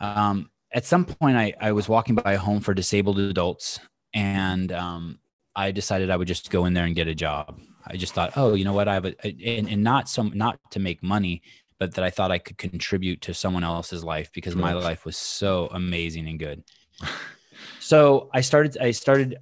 um, 0.00 0.50
at 0.72 0.84
some 0.84 1.04
point 1.04 1.36
I, 1.36 1.54
I 1.60 1.72
was 1.72 1.88
walking 1.88 2.14
by 2.14 2.32
a 2.32 2.38
home 2.38 2.60
for 2.60 2.74
disabled 2.74 3.18
adults 3.18 3.78
and 4.14 4.72
um, 4.72 5.18
i 5.54 5.70
decided 5.70 6.10
i 6.10 6.16
would 6.16 6.28
just 6.28 6.50
go 6.50 6.64
in 6.64 6.74
there 6.74 6.84
and 6.84 6.94
get 6.94 7.08
a 7.08 7.14
job. 7.14 7.60
I 7.86 7.96
just 7.96 8.14
thought 8.14 8.32
oh 8.36 8.54
you 8.54 8.64
know 8.64 8.72
what? 8.72 8.88
I 8.88 8.94
have 8.94 9.06
a, 9.06 9.14
and, 9.24 9.68
and 9.68 9.82
not 9.82 10.08
some 10.08 10.32
not 10.34 10.58
to 10.70 10.80
make 10.80 11.02
money 11.02 11.42
but 11.78 11.94
that 11.94 12.04
i 12.04 12.10
thought 12.10 12.30
i 12.30 12.38
could 12.38 12.58
contribute 12.58 13.20
to 13.22 13.34
someone 13.34 13.64
else's 13.64 14.04
life 14.04 14.30
because 14.32 14.54
my 14.54 14.72
life 14.72 15.04
was 15.04 15.16
so 15.16 15.68
amazing 15.72 16.28
and 16.28 16.38
good. 16.38 16.62
So 17.80 18.30
i 18.32 18.40
started 18.40 18.78
i 18.80 18.92
started 18.92 19.38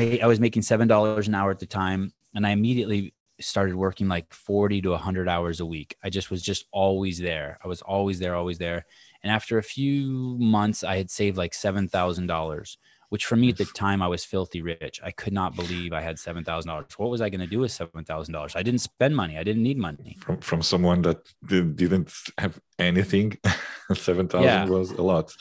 i 0.00 0.26
was 0.26 0.40
making 0.40 0.62
seven 0.62 0.88
dollars 0.88 1.28
an 1.28 1.34
hour 1.34 1.50
at 1.50 1.58
the 1.58 1.66
time 1.66 2.12
and 2.34 2.46
i 2.46 2.50
immediately 2.50 3.14
started 3.40 3.74
working 3.74 4.08
like 4.08 4.32
40 4.32 4.82
to 4.82 4.90
100 4.90 5.28
hours 5.28 5.60
a 5.60 5.66
week 5.66 5.96
i 6.02 6.08
just 6.08 6.30
was 6.30 6.42
just 6.42 6.66
always 6.72 7.18
there 7.18 7.58
i 7.62 7.68
was 7.68 7.82
always 7.82 8.18
there 8.18 8.34
always 8.34 8.58
there 8.58 8.86
and 9.26 9.34
after 9.34 9.58
a 9.58 9.62
few 9.62 10.36
months, 10.38 10.84
I 10.84 10.98
had 10.98 11.10
saved 11.10 11.36
like 11.36 11.50
$7,000, 11.50 12.76
which 13.08 13.26
for 13.26 13.34
me 13.34 13.48
at 13.48 13.56
the 13.56 13.64
time, 13.64 14.00
I 14.00 14.06
was 14.06 14.24
filthy 14.24 14.62
rich. 14.62 15.00
I 15.02 15.10
could 15.10 15.32
not 15.32 15.56
believe 15.56 15.92
I 15.92 16.00
had 16.00 16.14
$7,000. 16.14 16.92
What 16.96 17.10
was 17.10 17.20
I 17.20 17.28
going 17.28 17.40
to 17.40 17.48
do 17.48 17.58
with 17.58 17.72
$7,000? 17.72 18.54
I 18.54 18.62
didn't 18.62 18.82
spend 18.82 19.16
money. 19.16 19.36
I 19.36 19.42
didn't 19.42 19.64
need 19.64 19.78
money. 19.78 20.16
From, 20.20 20.38
from 20.38 20.62
someone 20.62 21.02
that 21.02 21.26
didn't 21.44 22.12
have 22.38 22.60
anything, 22.78 23.36
7,000 23.92 24.44
yeah. 24.44 24.64
was 24.66 24.92
a 24.92 25.02
lot. 25.02 25.34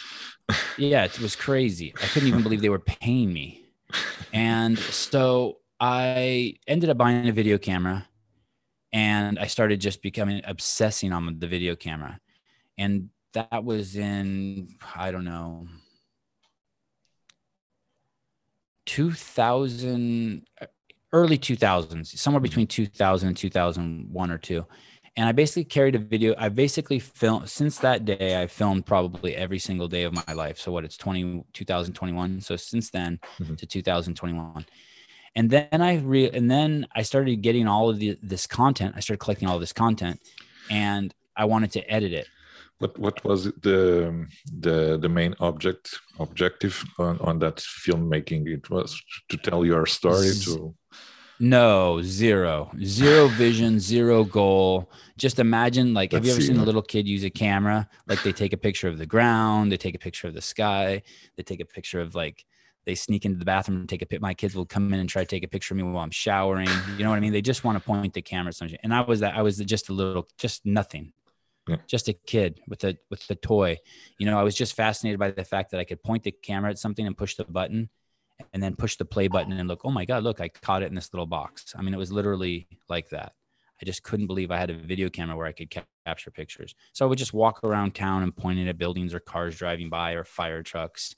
yeah, 0.79 1.03
it 1.05 1.19
was 1.19 1.35
crazy. 1.35 1.93
I 2.01 2.07
couldn't 2.07 2.29
even 2.29 2.41
believe 2.41 2.61
they 2.61 2.69
were 2.69 2.79
paying 2.79 3.31
me. 3.31 3.61
And 4.33 4.77
so 4.77 5.59
I 5.87 6.55
ended 6.65 6.89
up 6.89 6.97
buying 6.97 7.29
a 7.29 7.31
video 7.31 7.59
camera 7.59 8.07
and 8.91 9.37
I 9.37 9.45
started 9.45 9.79
just 9.79 10.01
becoming 10.01 10.41
obsessing 10.43 11.13
on 11.13 11.37
the 11.37 11.45
video 11.45 11.75
camera. 11.75 12.19
And 12.75 13.09
that 13.33 13.63
was 13.63 13.95
in 13.95 14.69
I 14.95 15.11
don't 15.11 15.25
know 15.25 15.67
2000 18.87 20.47
early 21.13 21.37
2000s 21.37 22.17
somewhere 22.17 22.39
mm-hmm. 22.39 22.43
between 22.43 22.67
2000 22.67 23.27
and 23.27 23.37
2001 23.37 24.31
or 24.31 24.37
2 24.37 24.65
and 25.17 25.27
i 25.27 25.31
basically 25.31 25.63
carried 25.63 25.95
a 25.95 25.99
video 25.99 26.35
i 26.37 26.49
basically 26.49 26.99
filmed 26.99 27.49
since 27.49 27.79
that 27.79 28.05
day 28.05 28.41
i 28.41 28.45
filmed 28.47 28.85
probably 28.85 29.35
every 29.35 29.59
single 29.59 29.87
day 29.87 30.03
of 30.03 30.13
my 30.13 30.33
life 30.33 30.57
so 30.59 30.71
what 30.71 30.83
it's 30.83 30.97
20 30.97 31.43
2021 31.53 32.41
so 32.41 32.55
since 32.55 32.89
then 32.89 33.19
mm-hmm. 33.39 33.55
to 33.55 33.65
2021 33.65 34.65
and 35.35 35.49
then 35.49 35.81
i 35.81 35.97
re 35.97 36.29
and 36.29 36.49
then 36.49 36.87
i 36.95 37.01
started 37.01 37.41
getting 37.41 37.67
all 37.67 37.89
of 37.89 37.99
the, 37.99 38.17
this 38.21 38.47
content 38.47 38.93
i 38.95 38.99
started 38.99 39.19
collecting 39.19 39.47
all 39.47 39.59
this 39.59 39.73
content 39.73 40.19
and 40.69 41.13
i 41.35 41.45
wanted 41.45 41.71
to 41.71 41.81
edit 41.91 42.13
it 42.13 42.27
what 42.79 42.97
what 42.99 43.23
was 43.23 43.45
the 43.61 44.27
the 44.59 44.97
the 44.97 45.09
main 45.09 45.33
object 45.39 45.97
objective 46.19 46.83
on, 46.99 47.17
on 47.19 47.39
that 47.39 47.55
filmmaking? 47.57 48.47
It 48.47 48.69
was 48.69 49.01
to 49.29 49.37
tell 49.37 49.65
your 49.65 49.85
story 49.85 50.31
to 50.43 50.75
no, 51.39 52.01
zero, 52.01 52.71
zero 52.83 53.27
vision, 53.27 53.79
zero 53.79 54.23
goal. 54.23 54.89
Just 55.17 55.37
imagine, 55.39 55.93
like, 55.93 56.13
Let's 56.13 56.21
have 56.21 56.25
you 56.25 56.31
ever 56.31 56.41
seen 56.41 56.57
a 56.61 56.63
little 56.63 56.81
kid 56.81 57.07
use 57.07 57.25
a 57.25 57.29
camera? 57.29 57.89
Like, 58.07 58.23
they 58.23 58.31
take 58.31 58.53
a 58.53 58.57
picture 58.57 58.87
of 58.87 58.97
the 58.97 59.05
ground, 59.05 59.69
they 59.71 59.77
take 59.77 59.95
a 59.95 59.99
picture 59.99 60.27
of 60.27 60.33
the 60.33 60.41
sky, 60.41 61.01
they 61.35 61.43
take 61.43 61.59
a 61.59 61.65
picture 61.65 61.99
of 61.99 62.15
like, 62.15 62.45
they 62.85 62.95
sneak 62.95 63.25
into 63.25 63.37
the 63.39 63.45
bathroom 63.45 63.79
and 63.79 63.89
take 63.89 64.01
a 64.01 64.05
pic. 64.05 64.21
My 64.21 64.33
kids 64.33 64.55
will 64.55 64.65
come 64.65 64.93
in 64.93 64.99
and 64.99 65.09
try 65.09 65.23
to 65.23 65.27
take 65.27 65.43
a 65.43 65.47
picture 65.47 65.73
of 65.73 65.77
me 65.77 65.83
while 65.83 66.03
I'm 66.03 66.11
showering. 66.11 66.69
You 66.97 67.03
know 67.03 67.09
what 67.09 67.17
I 67.17 67.19
mean? 67.19 67.33
They 67.33 67.41
just 67.41 67.63
want 67.63 67.77
to 67.77 67.83
point 67.83 68.13
the 68.13 68.21
camera 68.21 68.49
at 68.49 68.55
something. 68.55 68.77
And 68.83 68.93
I 68.93 69.01
was 69.01 69.21
that. 69.21 69.35
I 69.35 69.41
was 69.41 69.57
just 69.57 69.89
a 69.89 69.93
little, 69.93 70.27
just 70.37 70.65
nothing 70.65 71.13
yeah. 71.67 71.77
just 71.87 72.07
a 72.07 72.13
kid 72.13 72.59
with 72.67 72.83
a 72.83 72.97
with 73.09 73.25
the 73.27 73.35
toy. 73.35 73.77
You 74.17 74.25
know, 74.25 74.39
I 74.39 74.43
was 74.43 74.55
just 74.55 74.75
fascinated 74.75 75.19
by 75.19 75.31
the 75.31 75.43
fact 75.43 75.71
that 75.71 75.79
I 75.79 75.83
could 75.83 76.03
point 76.03 76.23
the 76.23 76.31
camera 76.31 76.71
at 76.71 76.79
something 76.79 77.05
and 77.05 77.17
push 77.17 77.35
the 77.35 77.45
button 77.45 77.89
and 78.53 78.61
then 78.61 78.75
push 78.75 78.97
the 78.97 79.05
play 79.05 79.27
button 79.27 79.53
and 79.53 79.67
look, 79.67 79.81
oh 79.83 79.91
my 79.91 80.05
God, 80.05 80.23
look, 80.23 80.41
I 80.41 80.49
caught 80.49 80.83
it 80.83 80.87
in 80.87 80.95
this 80.95 81.13
little 81.13 81.25
box. 81.25 81.73
I 81.77 81.81
mean, 81.81 81.93
it 81.93 81.97
was 81.97 82.11
literally 82.11 82.67
like 82.89 83.09
that. 83.09 83.33
I 83.81 83.85
just 83.85 84.03
couldn't 84.03 84.27
believe 84.27 84.51
I 84.51 84.57
had 84.57 84.69
a 84.69 84.77
video 84.77 85.09
camera 85.09 85.35
where 85.35 85.47
I 85.47 85.51
could 85.51 85.73
ca- 85.73 85.83
capture 86.05 86.31
pictures. 86.31 86.75
So 86.93 87.05
I 87.05 87.09
would 87.09 87.17
just 87.17 87.33
walk 87.33 87.63
around 87.63 87.95
town 87.95 88.23
and 88.23 88.35
point 88.35 88.59
it 88.59 88.67
at 88.67 88.77
buildings 88.77 89.13
or 89.13 89.19
cars 89.19 89.57
driving 89.57 89.89
by 89.89 90.13
or 90.13 90.23
fire 90.23 90.63
trucks. 90.63 91.15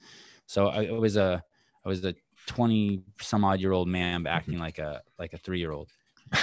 So 0.48 0.68
I, 0.68 0.84
it 0.84 0.96
was 0.96 1.18
a, 1.18 1.44
I 1.88 1.90
was 1.90 2.04
a 2.04 2.14
20 2.48 3.02
some 3.22 3.46
odd 3.46 3.62
year 3.62 3.72
old 3.72 3.88
man 3.88 4.28
acting 4.28 4.58
like 4.58 4.78
a, 4.78 5.02
like 5.18 5.32
a 5.32 5.38
three 5.38 5.60
year 5.60 5.72
old. 5.72 5.90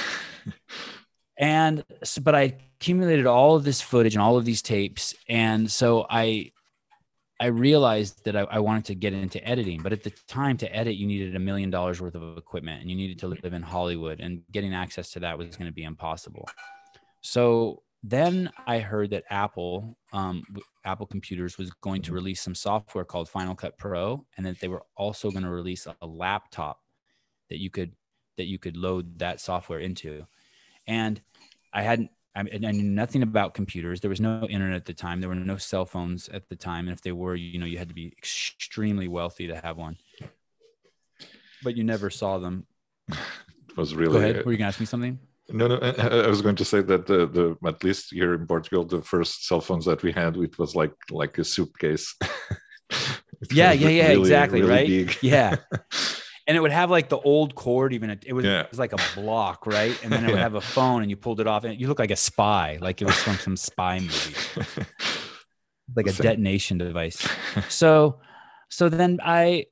and 1.37 1.85
but 2.23 2.35
i 2.35 2.57
accumulated 2.79 3.27
all 3.27 3.57
of 3.57 3.65
this 3.65 3.81
footage 3.81 4.15
and 4.15 4.23
all 4.23 4.39
of 4.39 4.47
these 4.47 4.63
tapes. 4.63 5.15
And 5.29 5.71
so 5.71 6.07
i 6.09 6.51
i 7.39 7.47
realized 7.47 8.25
that 8.25 8.37
I, 8.37 8.43
I, 8.43 8.61
wanted 8.61 8.87
to 8.87 8.95
get 8.95 9.13
into 9.13 9.47
editing. 9.47 9.83
But 9.83 9.93
at 9.93 10.03
the 10.03 10.13
time 10.29 10.57
to 10.59 10.75
edit 10.75 10.95
you 10.95 11.07
needed 11.07 11.37
a 11.37 11.41
million 11.41 11.69
dollars 11.69 12.01
worth 12.01 12.15
of 12.15 12.39
equipment 12.39 12.81
and 12.81 12.89
you 12.89 12.97
needed 12.97 13.19
to 13.19 13.29
live 13.29 13.45
in 13.45 13.61
hollywood 13.61 14.21
and 14.21 14.41
getting 14.51 14.73
access 14.73 15.11
to 15.11 15.21
that 15.21 15.37
was 15.37 15.57
going 15.57 15.69
to 15.69 15.75
be 15.75 15.85
impossible. 15.85 16.49
So 17.21 17.83
then 18.07 18.51
i 18.67 18.79
heard 18.79 19.11
that 19.11 19.25
apple 19.31 19.97
um, 20.13 20.45
apple 20.85 21.07
computers 21.07 21.57
was 21.57 21.71
going 21.81 22.03
to 22.03 22.13
release 22.13 22.43
some 22.43 22.55
software 22.55 23.05
called 23.05 23.29
final 23.29 23.55
cut 23.55 23.77
pro 23.79 24.25
and 24.37 24.45
that 24.45 24.61
they 24.61 24.69
were 24.69 24.83
also 24.97 25.31
going 25.31 25.43
to 25.43 25.51
release 25.51 25.87
a, 25.87 26.07
laptop 26.07 26.81
that 27.49 27.59
you 27.59 27.71
could 27.71 27.93
that 28.37 28.45
you 28.45 28.59
could 28.59 28.77
load 28.77 29.19
that 29.19 29.41
software 29.41 29.79
into 29.79 30.27
and 30.87 31.21
I 31.73 31.83
hadn't 31.83 32.11
I, 32.37 32.41
I 32.41 32.73
knew 32.73 32.83
nothing 32.83 33.23
about 33.23 33.55
computers. 33.55 34.01
There 34.01 34.09
was 34.09 34.21
no 34.21 34.45
internet 34.51 34.77
at 34.77 34.87
the 34.87 34.93
time. 34.93 35.21
There 35.21 35.29
were 35.29 35.37
no 35.37 35.57
cell 35.57 35.85
phones 35.85 36.29
at 36.29 36.49
the 36.49 36.57
time, 36.57 36.89
and 36.89 36.97
if 36.97 37.01
they 37.01 37.13
were, 37.13 37.37
you 37.37 37.61
know, 37.61 37.67
you 37.67 37.79
had 37.79 37.89
to 37.89 37.95
be 37.95 38.09
extremely 38.09 39.07
wealthy 39.07 39.47
to 39.47 39.57
have 39.61 39.77
one. 39.77 39.97
But 41.63 41.77
you 41.77 41.85
never 41.85 42.11
saw 42.11 42.39
them. 42.39 42.67
It 43.71 43.79
was 43.79 43.93
really. 43.93 44.13
Go 44.13 44.19
ahead. 44.21 44.47
Were 44.47 44.53
you 44.53 44.59
gonna 44.59 44.69
ask 44.69 44.79
me 44.79 44.87
something? 44.87 45.19
No, 45.51 45.69
no. 45.69 45.77
I 45.77 46.27
was 46.27 46.41
going 46.41 46.57
to 46.57 46.65
say 46.65 46.81
that 46.81 47.07
the, 47.07 47.27
the 47.27 47.69
at 47.69 47.85
least 47.85 48.13
here 48.13 48.35
in 48.35 48.47
Portugal, 48.47 48.85
the 48.85 49.03
first 49.03 49.47
cell 49.47 49.61
phones 49.61 49.85
that 49.85 50.03
we 50.03 50.11
had, 50.11 50.37
it 50.37 50.59
was 50.59 50.75
like 50.75 50.95
like 51.11 51.37
a 51.39 51.45
suitcase. 51.45 52.15
yeah, 53.51 53.73
yeah, 53.73 53.89
yeah, 53.89 54.09
really, 54.09 54.21
exactly, 54.21 54.63
really 54.63 54.73
right? 54.73 54.87
Big. 54.87 55.19
Yeah. 55.21 55.57
and 56.47 56.57
it 56.57 56.61
would 56.61 56.73
have 56.73 56.91
like 56.91 57.09
the 57.09 57.19
old 57.19 57.55
cord 57.55 57.93
even 57.93 58.11
it 58.11 58.33
was, 58.33 58.45
yeah. 58.45 58.61
it 58.61 58.71
was 58.71 58.79
like 58.79 58.93
a 58.93 58.99
block 59.15 59.67
right 59.67 59.99
and 60.03 60.13
then 60.13 60.25
it 60.25 60.31
would 60.31 60.39
have 60.49 60.55
a 60.55 60.61
phone 60.61 61.03
and 61.03 61.11
you 61.11 61.17
pulled 61.17 61.41
it 61.41 61.47
off 61.47 61.65
and 61.65 61.81
you 61.81 61.89
look 61.89 61.99
like 61.99 62.11
a 62.11 62.17
spy 62.17 62.79
like 62.81 63.01
it 63.01 63.07
was 63.07 63.17
from 63.17 63.37
some 63.37 63.57
spy 63.57 63.99
movie 63.99 64.35
like 65.97 66.07
a 66.07 66.13
detonation 66.13 66.79
device 66.79 67.27
so 67.69 68.21
so 68.69 68.89
then 68.89 69.21
i 69.25 69.65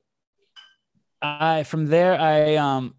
i 1.21 1.63
from 1.63 1.87
there 1.87 2.19
i 2.19 2.55
um 2.55 2.95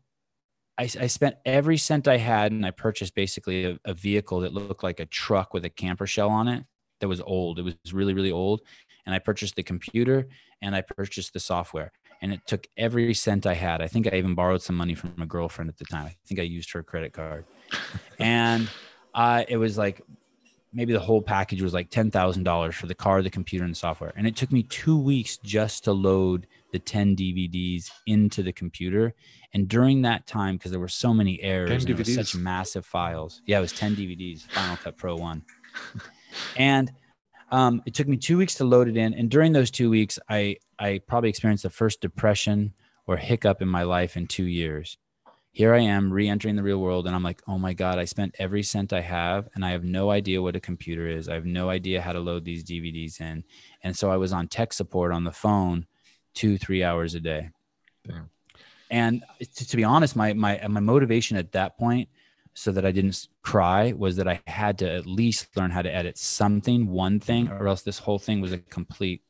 I, 0.78 0.82
I 0.82 1.06
spent 1.06 1.36
every 1.44 1.76
cent 1.76 2.08
I 2.08 2.16
had 2.16 2.52
and 2.52 2.66
I 2.66 2.70
purchased 2.70 3.14
basically 3.14 3.64
a, 3.64 3.78
a 3.84 3.94
vehicle 3.94 4.40
that 4.40 4.52
looked 4.52 4.82
like 4.82 5.00
a 5.00 5.06
truck 5.06 5.54
with 5.54 5.64
a 5.64 5.70
camper 5.70 6.06
shell 6.06 6.30
on 6.30 6.48
it 6.48 6.64
that 7.00 7.08
was 7.08 7.20
old. 7.20 7.58
It 7.58 7.62
was 7.62 7.76
really, 7.92 8.14
really 8.14 8.32
old. 8.32 8.62
And 9.06 9.14
I 9.14 9.18
purchased 9.18 9.56
the 9.56 9.62
computer 9.62 10.28
and 10.62 10.74
I 10.74 10.80
purchased 10.80 11.32
the 11.32 11.40
software 11.40 11.92
and 12.24 12.32
it 12.32 12.40
took 12.46 12.66
every 12.78 13.12
cent 13.12 13.44
I 13.46 13.52
had. 13.52 13.82
I 13.82 13.86
think 13.86 14.06
I 14.10 14.16
even 14.16 14.34
borrowed 14.34 14.62
some 14.62 14.76
money 14.76 14.94
from 14.94 15.14
a 15.20 15.26
girlfriend 15.26 15.68
at 15.68 15.76
the 15.76 15.84
time. 15.84 16.06
I 16.06 16.16
think 16.26 16.40
I 16.40 16.44
used 16.44 16.72
her 16.72 16.82
credit 16.82 17.12
card, 17.12 17.44
and 18.18 18.66
uh, 19.14 19.44
it 19.46 19.58
was 19.58 19.76
like 19.76 20.00
maybe 20.72 20.94
the 20.94 21.00
whole 21.00 21.20
package 21.20 21.60
was 21.60 21.74
like 21.74 21.90
ten 21.90 22.10
thousand 22.10 22.44
dollars 22.44 22.74
for 22.74 22.86
the 22.86 22.94
car, 22.94 23.20
the 23.20 23.28
computer, 23.28 23.62
and 23.64 23.74
the 23.74 23.78
software. 23.78 24.14
And 24.16 24.26
it 24.26 24.36
took 24.36 24.50
me 24.50 24.62
two 24.62 24.98
weeks 24.98 25.36
just 25.36 25.84
to 25.84 25.92
load 25.92 26.46
the 26.74 26.80
ten 26.80 27.14
DVDs 27.14 27.88
into 28.04 28.42
the 28.42 28.52
computer. 28.52 29.14
And 29.52 29.68
during 29.68 30.02
that 30.02 30.26
time, 30.26 30.56
because 30.56 30.72
there 30.72 30.80
were 30.80 30.88
so 30.88 31.14
many 31.14 31.40
errors, 31.40 31.70
and 31.84 32.06
such 32.16 32.34
massive 32.34 32.84
files. 32.84 33.42
Yeah, 33.46 33.58
it 33.58 33.60
was 33.60 33.72
ten 33.72 33.94
DVDs, 33.94 34.42
Final 34.42 34.76
Cut 34.78 34.96
Pro 34.96 35.14
One, 35.14 35.44
and 36.56 36.90
um, 37.52 37.80
it 37.86 37.94
took 37.94 38.08
me 38.08 38.16
two 38.16 38.36
weeks 38.36 38.56
to 38.56 38.64
load 38.64 38.88
it 38.88 38.96
in, 38.96 39.14
and 39.14 39.30
during 39.30 39.52
those 39.52 39.70
two 39.70 39.88
weeks, 39.88 40.18
I 40.28 40.56
I 40.76 41.00
probably 41.06 41.28
experienced 41.30 41.62
the 41.62 41.70
first 41.70 42.00
depression 42.00 42.74
or 43.06 43.16
hiccup 43.18 43.62
in 43.62 43.68
my 43.68 43.84
life 43.84 44.16
in 44.16 44.26
two 44.26 44.46
years. 44.46 44.98
Here 45.52 45.72
I 45.72 45.82
am 45.82 46.12
re-entering 46.12 46.56
the 46.56 46.64
real 46.64 46.80
world, 46.80 47.06
and 47.06 47.14
I'm 47.14 47.22
like, 47.22 47.40
oh 47.46 47.58
my 47.58 47.72
god, 47.72 48.00
I 48.00 48.04
spent 48.06 48.34
every 48.40 48.64
cent 48.64 48.92
I 48.92 49.02
have, 49.02 49.48
and 49.54 49.64
I 49.64 49.70
have 49.70 49.84
no 49.84 50.10
idea 50.10 50.42
what 50.42 50.56
a 50.56 50.60
computer 50.60 51.06
is. 51.06 51.28
I 51.28 51.34
have 51.34 51.46
no 51.46 51.68
idea 51.68 52.02
how 52.02 52.12
to 52.12 52.18
load 52.18 52.44
these 52.44 52.64
DVDs 52.64 53.20
in, 53.20 53.44
and 53.84 53.96
so 53.96 54.10
I 54.10 54.16
was 54.16 54.32
on 54.32 54.48
tech 54.48 54.72
support 54.72 55.12
on 55.12 55.22
the 55.22 55.30
phone, 55.30 55.86
two 56.34 56.58
three 56.58 56.82
hours 56.82 57.14
a 57.14 57.20
day. 57.20 57.50
Damn. 58.06 58.30
And 58.90 59.24
to, 59.40 59.68
to 59.68 59.76
be 59.76 59.84
honest, 59.84 60.16
my 60.16 60.32
my 60.32 60.60
my 60.68 60.80
motivation 60.80 61.36
at 61.36 61.52
that 61.52 61.78
point 61.78 62.08
so 62.54 62.70
that 62.72 62.86
I 62.86 62.92
didn't 62.92 63.26
cry 63.42 63.92
was 63.96 64.16
that 64.16 64.28
I 64.28 64.40
had 64.46 64.78
to 64.78 64.90
at 64.90 65.06
least 65.06 65.56
learn 65.56 65.72
how 65.72 65.82
to 65.82 65.92
edit 65.92 66.16
something, 66.16 66.86
one 66.86 67.18
thing, 67.18 67.48
or 67.48 67.66
else 67.66 67.82
this 67.82 67.98
whole 67.98 68.18
thing 68.18 68.40
was 68.40 68.52
a 68.52 68.58
complete 68.58 69.22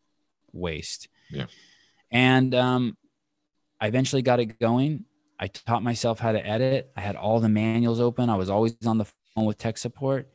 waste. 0.52 1.08
Yeah. 1.30 1.46
And 2.10 2.54
um, 2.54 2.96
I 3.80 3.86
eventually 3.86 4.22
got 4.22 4.40
it 4.40 4.58
going. 4.58 5.06
I 5.38 5.44
I 5.44 5.48
taught 5.48 5.82
myself 5.82 6.20
how 6.20 6.32
to 6.32 6.46
edit. 6.46 6.90
I 6.96 7.02
had 7.02 7.16
all 7.16 7.38
the 7.38 7.50
manuals 7.50 8.00
open. 8.00 8.30
I 8.30 8.36
was 8.36 8.48
always 8.48 8.74
on 8.86 8.96
the 8.96 9.04
phone 9.34 9.44
with 9.44 9.58
tech 9.58 9.76
support 9.76 10.30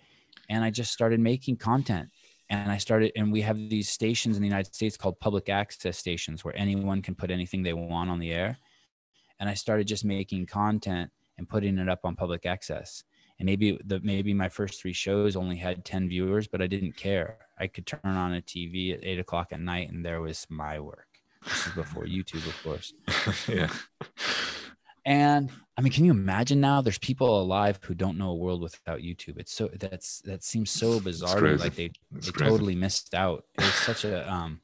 and 0.49 0.63
I 0.63 0.69
just 0.69 0.91
started 0.91 1.19
making 1.19 1.57
content. 1.57 2.09
And 2.49 2.71
I 2.71 2.77
started, 2.77 3.11
and 3.15 3.31
we 3.31 3.41
have 3.41 3.57
these 3.57 3.89
stations 3.89 4.35
in 4.35 4.41
the 4.41 4.47
United 4.47 4.73
States 4.73 4.97
called 4.97 5.19
public 5.19 5.49
access 5.49 5.97
stations 5.97 6.43
where 6.43 6.57
anyone 6.57 7.01
can 7.01 7.13
put 7.13 7.29
anything 7.29 7.61
they 7.61 7.73
want 7.73 8.09
on 8.09 8.19
the 8.19 8.31
air. 8.31 8.57
And 9.39 9.47
I 9.47 9.53
started 9.53 9.87
just 9.87 10.03
making 10.03 10.47
content 10.47 11.11
and 11.37 11.47
putting 11.47 11.77
it 11.77 11.87
up 11.87 12.01
on 12.03 12.15
public 12.15 12.45
access. 12.45 13.03
And 13.39 13.45
maybe 13.45 13.79
the 13.85 14.01
maybe 14.01 14.33
my 14.33 14.49
first 14.49 14.81
three 14.81 14.93
shows 14.93 15.35
only 15.35 15.55
had 15.55 15.85
10 15.85 16.09
viewers, 16.09 16.47
but 16.47 16.61
I 16.61 16.67
didn't 16.67 16.97
care. 16.97 17.37
I 17.57 17.67
could 17.67 17.85
turn 17.85 17.99
on 18.03 18.33
a 18.33 18.41
TV 18.41 18.93
at 18.93 19.03
eight 19.03 19.19
o'clock 19.19 19.53
at 19.53 19.61
night 19.61 19.89
and 19.89 20.05
there 20.05 20.19
was 20.19 20.45
my 20.49 20.79
work. 20.79 21.07
This 21.45 21.67
is 21.67 21.73
before 21.73 22.03
YouTube, 22.03 22.45
of 22.47 22.63
course. 22.63 22.93
yeah. 23.47 23.69
And 25.05 25.51
I 25.77 25.81
mean, 25.81 25.93
can 25.93 26.05
you 26.05 26.11
imagine 26.11 26.59
now? 26.59 26.81
There's 26.81 26.97
people 26.97 27.41
alive 27.41 27.79
who 27.83 27.93
don't 27.93 28.17
know 28.17 28.31
a 28.31 28.35
world 28.35 28.61
without 28.61 28.99
YouTube. 28.99 29.37
It's 29.37 29.53
so 29.53 29.69
that's 29.79 30.21
that 30.21 30.43
seems 30.43 30.69
so 30.69 30.99
bizarre. 30.99 31.55
Like 31.57 31.75
they, 31.75 31.91
they 32.11 32.31
totally 32.31 32.75
missed 32.75 33.13
out. 33.13 33.45
It's 33.57 33.75
such 33.85 34.05
a 34.05 34.31
um. 34.31 34.61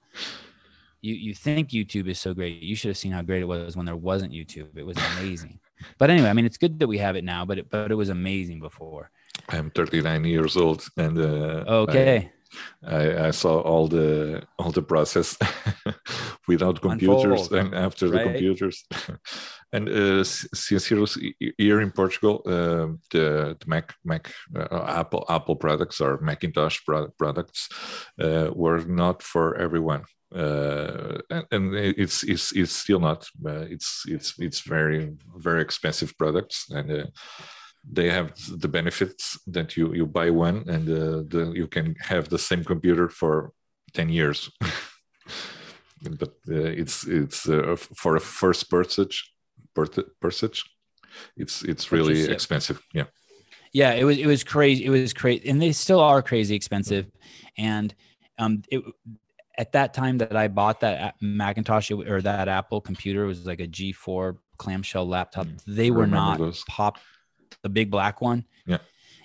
You 1.02 1.14
you 1.14 1.34
think 1.36 1.70
YouTube 1.70 2.08
is 2.08 2.20
so 2.20 2.34
great? 2.34 2.62
You 2.62 2.76
should 2.76 2.90
have 2.90 2.98
seen 2.98 3.12
how 3.12 3.22
great 3.22 3.42
it 3.42 3.48
was 3.48 3.78
when 3.78 3.86
there 3.86 3.96
wasn't 3.96 4.34
YouTube. 4.34 4.76
It 4.76 4.86
was 4.86 4.98
amazing. 5.18 5.60
but 5.98 6.10
anyway, 6.10 6.30
I 6.30 6.34
mean, 6.34 6.46
it's 6.46 6.58
good 6.58 6.80
that 6.80 6.88
we 6.88 6.98
have 6.98 7.16
it 7.16 7.24
now, 7.24 7.46
but 7.46 7.60
it, 7.60 7.70
but 7.70 7.92
it 7.92 7.96
was 7.96 8.10
amazing 8.10 8.60
before. 8.60 9.12
I'm 9.50 9.70
39 9.70 10.24
years 10.24 10.58
old, 10.58 10.88
and 10.98 11.18
uh, 11.18 11.64
okay. 11.68 12.18
I, 12.18 12.32
I, 12.88 13.32
saw 13.32 13.60
all 13.62 13.88
the 13.88 14.44
all 14.60 14.72
the 14.72 14.82
process 14.82 15.38
without 16.48 16.82
computers 16.82 17.42
Unfold, 17.52 17.54
and 17.54 17.76
after 17.76 18.08
right? 18.08 18.24
the 18.24 18.32
computers. 18.32 18.86
and 19.74 19.90
uh, 19.90 20.24
sincerely, 20.24 21.36
here 21.58 21.82
in 21.82 21.92
Portugal, 21.92 22.42
uh, 22.46 22.88
the, 23.12 23.58
the, 23.60 23.66
Mac 23.68 23.96
Mac 24.04 24.32
uh, 24.56 24.86
Apple 24.88 25.26
Apple 25.30 25.56
products 25.56 26.00
or 26.02 26.20
Macintosh 26.22 26.80
pro- 26.86 27.10
products 27.18 27.70
uh, 28.22 28.50
were 28.54 28.80
not 28.86 29.24
for 29.24 29.56
everyone. 29.58 30.04
Uh, 30.34 31.20
and, 31.30 31.46
and, 31.52 31.76
it's, 31.76 32.24
it's 32.24 32.52
it's 32.52 32.74
still 32.74 33.00
not. 33.00 33.26
Uh, 33.46 33.66
it's 33.70 34.04
it's 34.08 34.34
it's 34.40 34.62
very 34.62 35.14
very 35.38 35.62
expensive 35.62 36.18
products, 36.18 36.66
and 36.72 37.10
they 37.92 38.10
have 38.10 38.34
the 38.60 38.68
benefits 38.68 39.40
that 39.48 39.78
you 39.78 39.94
you 39.94 40.06
buy 40.06 40.30
one 40.30 40.64
and 40.68 40.90
uh, 40.90 41.24
the, 41.28 41.52
you 41.56 41.68
can 41.68 41.96
have 42.00 42.30
the 42.30 42.38
same 42.38 42.64
computer 42.64 43.10
for 43.10 43.52
10 43.94 44.10
years 44.10 44.50
but 46.20 46.30
uh, 46.50 46.72
it's 46.82 47.06
it's 47.08 47.48
uh, 47.48 47.76
for 47.76 48.16
a 48.16 48.20
first 48.20 48.70
purchase 48.70 49.24
purchase 49.74 50.64
it's 51.38 51.64
it's 51.64 51.92
really 51.92 52.16
purchase, 52.16 52.34
expensive 52.34 52.82
yeah 52.94 53.06
yeah 53.74 53.92
it 53.94 54.04
was 54.04 54.18
it 54.18 54.26
was 54.26 54.44
crazy 54.44 54.86
it 54.86 54.90
was 54.90 55.14
crazy 55.14 55.48
and 55.50 55.62
they 55.62 55.72
still 55.72 56.00
are 56.00 56.22
crazy 56.22 56.56
expensive 56.56 57.06
and 57.58 57.94
um 58.40 58.62
it 58.70 58.84
at 59.58 59.72
that 59.72 59.94
time 59.94 60.18
that 60.18 60.36
I 60.36 60.48
bought 60.48 60.82
that 60.82 61.16
Macintosh 61.22 61.92
or 61.92 62.22
that 62.22 62.48
Apple 62.48 62.82
computer 62.82 63.26
was 63.26 63.46
like 63.46 63.60
a 63.60 63.68
G4 63.68 64.38
clamshell 64.58 65.08
laptop. 65.08 65.48
Mm. 65.48 65.62
They 65.66 65.92
were 65.92 66.08
not 66.08 66.40
those. 66.40 66.64
pop 66.68 66.98
the 67.66 67.70
big 67.70 67.90
black 67.90 68.22
one. 68.22 68.46
Yeah. 68.68 68.78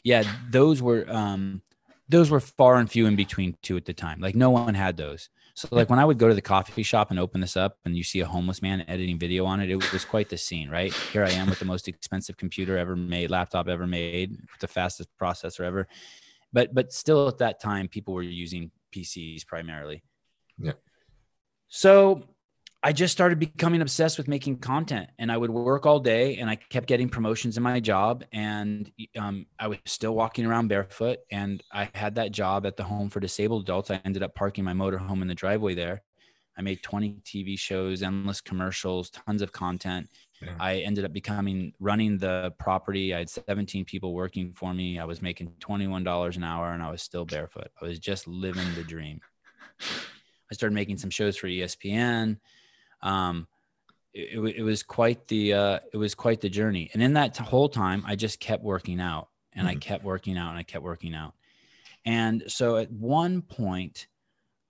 Yeah, 0.02 0.24
those 0.50 0.80
were 0.80 1.04
um 1.10 1.60
those 2.08 2.30
were 2.30 2.40
far 2.40 2.76
and 2.76 2.90
few 2.90 3.06
in 3.06 3.14
between 3.14 3.54
too 3.62 3.76
at 3.76 3.84
the 3.84 3.92
time. 3.92 4.18
Like 4.18 4.34
no 4.34 4.48
one 4.48 4.74
had 4.74 4.96
those. 4.96 5.28
So 5.54 5.68
like 5.70 5.90
when 5.90 5.98
I 5.98 6.06
would 6.06 6.16
go 6.16 6.26
to 6.26 6.34
the 6.34 6.40
coffee 6.40 6.82
shop 6.82 7.10
and 7.10 7.20
open 7.20 7.42
this 7.42 7.54
up 7.54 7.76
and 7.84 7.94
you 7.94 8.02
see 8.02 8.20
a 8.20 8.26
homeless 8.26 8.62
man 8.62 8.82
editing 8.88 9.18
video 9.18 9.44
on 9.44 9.60
it, 9.60 9.68
it 9.68 9.92
was 9.92 10.06
quite 10.06 10.30
the 10.30 10.38
scene, 10.38 10.70
right? 10.70 10.90
Here 11.12 11.22
I 11.22 11.32
am 11.32 11.50
with 11.50 11.58
the 11.58 11.66
most 11.66 11.86
expensive 11.86 12.38
computer 12.38 12.78
ever 12.78 12.96
made, 12.96 13.30
laptop 13.30 13.68
ever 13.68 13.86
made, 13.86 14.38
the 14.60 14.68
fastest 14.68 15.10
processor 15.20 15.60
ever. 15.60 15.86
But 16.50 16.74
but 16.74 16.94
still 16.94 17.28
at 17.28 17.38
that 17.38 17.60
time 17.60 17.88
people 17.88 18.14
were 18.14 18.22
using 18.22 18.70
PCs 18.90 19.46
primarily. 19.46 20.02
Yeah. 20.58 20.72
So 21.68 22.24
I 22.82 22.92
just 22.92 23.12
started 23.12 23.38
becoming 23.38 23.82
obsessed 23.82 24.16
with 24.16 24.26
making 24.26 24.58
content 24.58 25.10
and 25.18 25.30
I 25.30 25.36
would 25.36 25.50
work 25.50 25.84
all 25.84 26.00
day 26.00 26.36
and 26.36 26.48
I 26.48 26.56
kept 26.56 26.86
getting 26.86 27.10
promotions 27.10 27.58
in 27.58 27.62
my 27.62 27.78
job 27.78 28.24
and 28.32 28.90
um, 29.18 29.46
I 29.58 29.66
was 29.66 29.78
still 29.84 30.14
walking 30.14 30.46
around 30.46 30.68
barefoot 30.68 31.18
and 31.30 31.62
I 31.70 31.90
had 31.94 32.14
that 32.14 32.32
job 32.32 32.64
at 32.64 32.78
the 32.78 32.82
home 32.82 33.10
for 33.10 33.20
disabled 33.20 33.64
adults. 33.64 33.90
I 33.90 34.00
ended 34.06 34.22
up 34.22 34.34
parking 34.34 34.64
my 34.64 34.72
motorhome 34.72 35.20
in 35.20 35.28
the 35.28 35.34
driveway 35.34 35.74
there. 35.74 36.02
I 36.56 36.62
made 36.62 36.82
20 36.82 37.18
TV 37.22 37.58
shows, 37.58 38.02
endless 38.02 38.40
commercials, 38.40 39.10
tons 39.10 39.42
of 39.42 39.52
content. 39.52 40.08
Yeah. 40.40 40.54
I 40.58 40.76
ended 40.76 41.04
up 41.04 41.12
becoming 41.12 41.74
running 41.80 42.16
the 42.16 42.54
property. 42.58 43.14
I 43.14 43.18
had 43.18 43.28
17 43.28 43.84
people 43.84 44.14
working 44.14 44.54
for 44.54 44.72
me. 44.72 44.98
I 44.98 45.04
was 45.04 45.20
making 45.20 45.52
$21 45.60 46.36
an 46.36 46.44
hour 46.44 46.72
and 46.72 46.82
I 46.82 46.90
was 46.90 47.02
still 47.02 47.26
barefoot. 47.26 47.68
I 47.80 47.84
was 47.84 47.98
just 47.98 48.26
living 48.26 48.74
the 48.74 48.84
dream. 48.84 49.20
I 50.50 50.54
started 50.54 50.74
making 50.74 50.96
some 50.96 51.10
shows 51.10 51.36
for 51.36 51.46
ESPN 51.46 52.38
um, 53.02 53.46
it, 54.12 54.38
it, 54.56 54.62
was 54.62 54.82
quite 54.82 55.28
the 55.28 55.54
uh, 55.54 55.78
it 55.92 55.96
was 55.96 56.14
quite 56.14 56.40
the 56.40 56.48
journey. 56.48 56.90
And 56.92 57.02
in 57.02 57.14
that 57.14 57.36
whole 57.36 57.68
time, 57.68 58.04
I 58.06 58.16
just 58.16 58.40
kept 58.40 58.62
working 58.62 59.00
out, 59.00 59.28
and 59.52 59.66
mm-hmm. 59.66 59.76
I 59.76 59.80
kept 59.80 60.04
working 60.04 60.36
out, 60.36 60.50
and 60.50 60.58
I 60.58 60.62
kept 60.62 60.84
working 60.84 61.14
out. 61.14 61.34
And 62.04 62.44
so 62.48 62.76
at 62.76 62.90
one 62.90 63.42
point, 63.42 64.06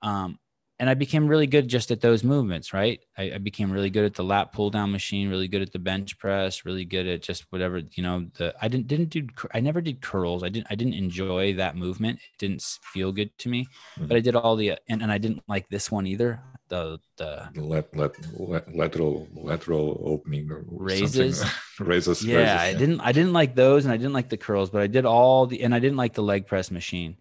um, 0.02 0.38
and 0.80 0.88
I 0.88 0.94
became 0.94 1.26
really 1.26 1.46
good 1.46 1.68
just 1.68 1.90
at 1.90 2.00
those 2.00 2.24
movements, 2.24 2.72
right? 2.72 3.04
I, 3.16 3.32
I, 3.34 3.38
became 3.38 3.70
really 3.70 3.90
good 3.90 4.06
at 4.06 4.14
the 4.14 4.24
lat 4.24 4.54
pull 4.54 4.70
down 4.70 4.90
machine, 4.90 5.28
really 5.28 5.46
good 5.46 5.60
at 5.60 5.72
the 5.72 5.78
bench 5.78 6.18
press, 6.18 6.64
really 6.64 6.86
good 6.86 7.06
at 7.06 7.20
just 7.20 7.44
whatever, 7.50 7.82
you 7.92 8.02
know, 8.02 8.26
the, 8.38 8.54
I 8.62 8.68
didn't, 8.68 8.86
didn't 8.86 9.10
do, 9.10 9.26
I 9.52 9.60
never 9.60 9.82
did 9.82 10.00
curls. 10.00 10.42
I 10.42 10.48
didn't, 10.48 10.68
I 10.70 10.74
didn't 10.76 10.94
enjoy 10.94 11.52
that 11.56 11.76
movement. 11.76 12.18
It 12.18 12.38
didn't 12.38 12.62
feel 12.82 13.12
good 13.12 13.36
to 13.40 13.50
me, 13.50 13.66
mm-hmm. 13.66 14.06
but 14.06 14.16
I 14.16 14.20
did 14.20 14.34
all 14.34 14.56
the, 14.56 14.78
and, 14.88 15.02
and 15.02 15.12
I 15.12 15.18
didn't 15.18 15.42
like 15.46 15.68
this 15.68 15.90
one 15.90 16.06
either. 16.06 16.40
The, 16.68 16.98
the, 17.18 17.50
let, 17.56 17.94
let, 17.94 18.12
let, 18.38 18.74
lateral, 18.74 19.28
lateral 19.34 20.00
opening 20.02 20.48
raises, 20.66 21.44
raises. 21.78 22.24
Yeah, 22.24 22.36
raises, 22.36 22.58
I 22.58 22.72
didn't, 22.72 23.00
I 23.00 23.12
didn't 23.12 23.34
like 23.34 23.54
those 23.54 23.84
and 23.84 23.92
I 23.92 23.98
didn't 23.98 24.14
like 24.14 24.30
the 24.30 24.38
curls, 24.38 24.70
but 24.70 24.80
I 24.80 24.86
did 24.86 25.04
all 25.04 25.44
the, 25.44 25.62
and 25.62 25.74
I 25.74 25.78
didn't 25.78 25.98
like 25.98 26.14
the 26.14 26.22
leg 26.22 26.46
press 26.46 26.70
machine 26.70 27.18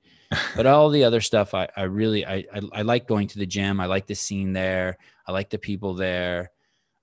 but 0.55 0.65
all 0.65 0.89
the 0.89 1.03
other 1.03 1.21
stuff, 1.21 1.53
I, 1.53 1.67
I 1.75 1.83
really, 1.83 2.25
I, 2.25 2.45
I, 2.53 2.61
I, 2.73 2.81
like 2.83 3.07
going 3.07 3.27
to 3.29 3.39
the 3.39 3.45
gym. 3.45 3.79
I 3.79 3.87
like 3.87 4.05
the 4.05 4.15
scene 4.15 4.53
there. 4.53 4.97
I 5.25 5.31
like 5.31 5.49
the 5.49 5.57
people 5.57 5.95
there. 5.95 6.51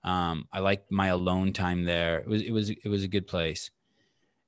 Um, 0.03 0.47
I 0.53 0.59
like 0.59 0.89
my 0.89 1.07
alone 1.07 1.51
time 1.51 1.83
there. 1.83 2.19
It 2.19 2.27
was, 2.27 2.41
it 2.41 2.51
was, 2.51 2.69
it 2.69 2.87
was 2.87 3.03
a 3.03 3.09
good 3.09 3.27
place. 3.27 3.69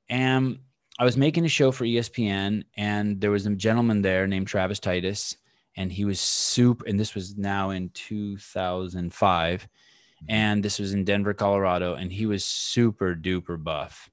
And 0.07 0.59
I 0.97 1.03
was 1.03 1.17
making 1.17 1.45
a 1.45 1.49
show 1.49 1.71
for 1.71 1.85
ESPN 1.85 2.63
and 2.75 3.19
there 3.19 3.31
was 3.31 3.45
a 3.45 3.55
gentleman 3.55 4.01
there 4.01 4.27
named 4.27 4.47
Travis 4.47 4.79
Titus 4.79 5.35
and 5.75 5.91
he 5.91 6.05
was 6.05 6.19
super, 6.19 6.85
and 6.87 6.99
this 6.99 7.15
was 7.15 7.37
now 7.37 7.69
in 7.69 7.89
2005 7.89 9.61
mm-hmm. 9.61 10.25
and 10.29 10.63
this 10.63 10.79
was 10.79 10.93
in 10.93 11.03
Denver, 11.03 11.33
Colorado. 11.33 11.95
And 11.95 12.11
he 12.11 12.25
was 12.25 12.45
super 12.45 13.13
duper 13.13 13.61
buff 13.61 14.09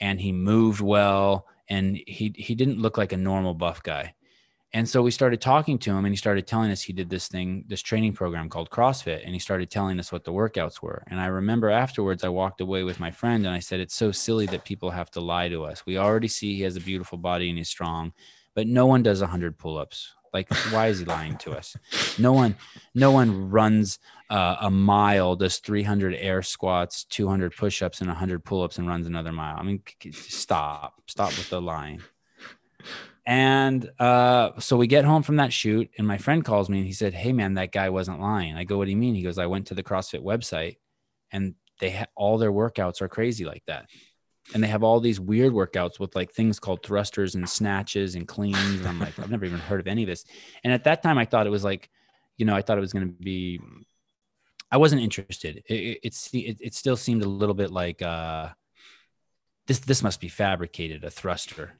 and 0.00 0.20
he 0.20 0.32
moved 0.32 0.80
well 0.80 1.46
and 1.68 1.96
he 2.06 2.34
he 2.36 2.54
didn't 2.54 2.80
look 2.80 2.98
like 2.98 3.12
a 3.12 3.16
normal 3.16 3.54
buff 3.54 3.82
guy. 3.82 4.14
And 4.72 4.88
so 4.88 5.00
we 5.00 5.10
started 5.10 5.40
talking 5.40 5.78
to 5.78 5.90
him 5.90 6.04
and 6.04 6.12
he 6.12 6.16
started 6.16 6.46
telling 6.46 6.70
us 6.70 6.82
he 6.82 6.92
did 6.92 7.08
this 7.08 7.28
thing, 7.28 7.64
this 7.66 7.80
training 7.80 8.12
program 8.12 8.50
called 8.50 8.68
CrossFit. 8.68 9.24
And 9.24 9.32
he 9.32 9.38
started 9.38 9.70
telling 9.70 9.98
us 9.98 10.12
what 10.12 10.24
the 10.24 10.32
workouts 10.32 10.82
were. 10.82 11.02
And 11.06 11.20
I 11.20 11.26
remember 11.26 11.70
afterwards, 11.70 12.24
I 12.24 12.28
walked 12.28 12.60
away 12.60 12.82
with 12.82 13.00
my 13.00 13.10
friend 13.10 13.46
and 13.46 13.54
I 13.54 13.60
said, 13.60 13.80
It's 13.80 13.94
so 13.94 14.12
silly 14.12 14.46
that 14.46 14.64
people 14.64 14.90
have 14.90 15.10
to 15.12 15.20
lie 15.20 15.48
to 15.48 15.64
us. 15.64 15.86
We 15.86 15.96
already 15.96 16.28
see 16.28 16.56
he 16.56 16.62
has 16.62 16.76
a 16.76 16.80
beautiful 16.80 17.16
body 17.16 17.48
and 17.48 17.56
he's 17.56 17.68
strong, 17.68 18.12
but 18.54 18.66
no 18.66 18.86
one 18.86 19.02
does 19.02 19.20
100 19.20 19.56
pull 19.56 19.78
ups. 19.78 20.12
Like, 20.32 20.52
why 20.70 20.88
is 20.88 20.98
he 20.98 21.04
lying 21.04 21.36
to 21.38 21.52
us? 21.52 21.76
No 22.18 22.32
one, 22.32 22.56
no 22.94 23.10
one 23.10 23.50
runs 23.50 23.98
uh, 24.30 24.56
a 24.60 24.70
mile, 24.70 25.36
does 25.36 25.58
300 25.58 26.14
air 26.14 26.42
squats, 26.42 27.04
200 27.04 27.54
push-ups, 27.54 28.00
and 28.00 28.08
100 28.08 28.44
pull-ups, 28.44 28.78
and 28.78 28.88
runs 28.88 29.06
another 29.06 29.32
mile. 29.32 29.56
I 29.58 29.62
mean, 29.62 29.82
stop, 30.12 31.02
stop 31.06 31.30
with 31.30 31.50
the 31.50 31.60
lying. 31.60 32.00
And 33.26 33.90
uh, 33.98 34.52
so 34.60 34.76
we 34.76 34.86
get 34.86 35.04
home 35.04 35.24
from 35.24 35.36
that 35.36 35.52
shoot, 35.52 35.90
and 35.98 36.06
my 36.06 36.16
friend 36.18 36.44
calls 36.44 36.68
me 36.68 36.78
and 36.78 36.86
he 36.86 36.92
said, 36.92 37.12
"Hey, 37.12 37.32
man, 37.32 37.54
that 37.54 37.72
guy 37.72 37.90
wasn't 37.90 38.20
lying." 38.20 38.54
I 38.54 38.62
go, 38.62 38.78
"What 38.78 38.84
do 38.84 38.92
you 38.92 38.96
mean?" 38.96 39.16
He 39.16 39.22
goes, 39.22 39.36
"I 39.36 39.46
went 39.46 39.66
to 39.66 39.74
the 39.74 39.82
CrossFit 39.82 40.22
website, 40.22 40.76
and 41.32 41.56
they 41.80 41.90
ha- 41.90 42.06
all 42.14 42.38
their 42.38 42.52
workouts 42.52 43.02
are 43.02 43.08
crazy 43.08 43.44
like 43.44 43.64
that." 43.66 43.86
And 44.54 44.62
they 44.62 44.68
have 44.68 44.82
all 44.82 45.00
these 45.00 45.18
weird 45.18 45.52
workouts 45.52 45.98
with 45.98 46.14
like 46.14 46.32
things 46.32 46.60
called 46.60 46.82
thrusters 46.82 47.34
and 47.34 47.48
snatches 47.48 48.14
and 48.14 48.28
cleans. 48.28 48.78
And 48.78 48.86
I'm 48.86 49.00
like, 49.00 49.18
I've 49.18 49.30
never 49.30 49.44
even 49.44 49.58
heard 49.58 49.80
of 49.80 49.86
any 49.86 50.02
of 50.02 50.08
this. 50.08 50.24
And 50.62 50.72
at 50.72 50.84
that 50.84 51.02
time, 51.02 51.18
I 51.18 51.24
thought 51.24 51.46
it 51.46 51.50
was 51.50 51.64
like, 51.64 51.90
you 52.36 52.46
know, 52.46 52.54
I 52.54 52.62
thought 52.62 52.78
it 52.78 52.82
was 52.82 52.92
going 52.92 53.06
to 53.06 53.12
be. 53.12 53.60
I 54.70 54.78
wasn't 54.78 55.02
interested. 55.02 55.62
It, 55.68 55.98
it, 56.02 56.28
it, 56.32 56.56
it 56.60 56.74
still 56.74 56.96
seemed 56.96 57.22
a 57.22 57.28
little 57.28 57.54
bit 57.54 57.70
like 57.70 58.02
uh, 58.02 58.48
this. 59.66 59.78
This 59.80 60.02
must 60.02 60.20
be 60.20 60.28
fabricated, 60.28 61.04
a 61.04 61.10
thruster. 61.10 61.72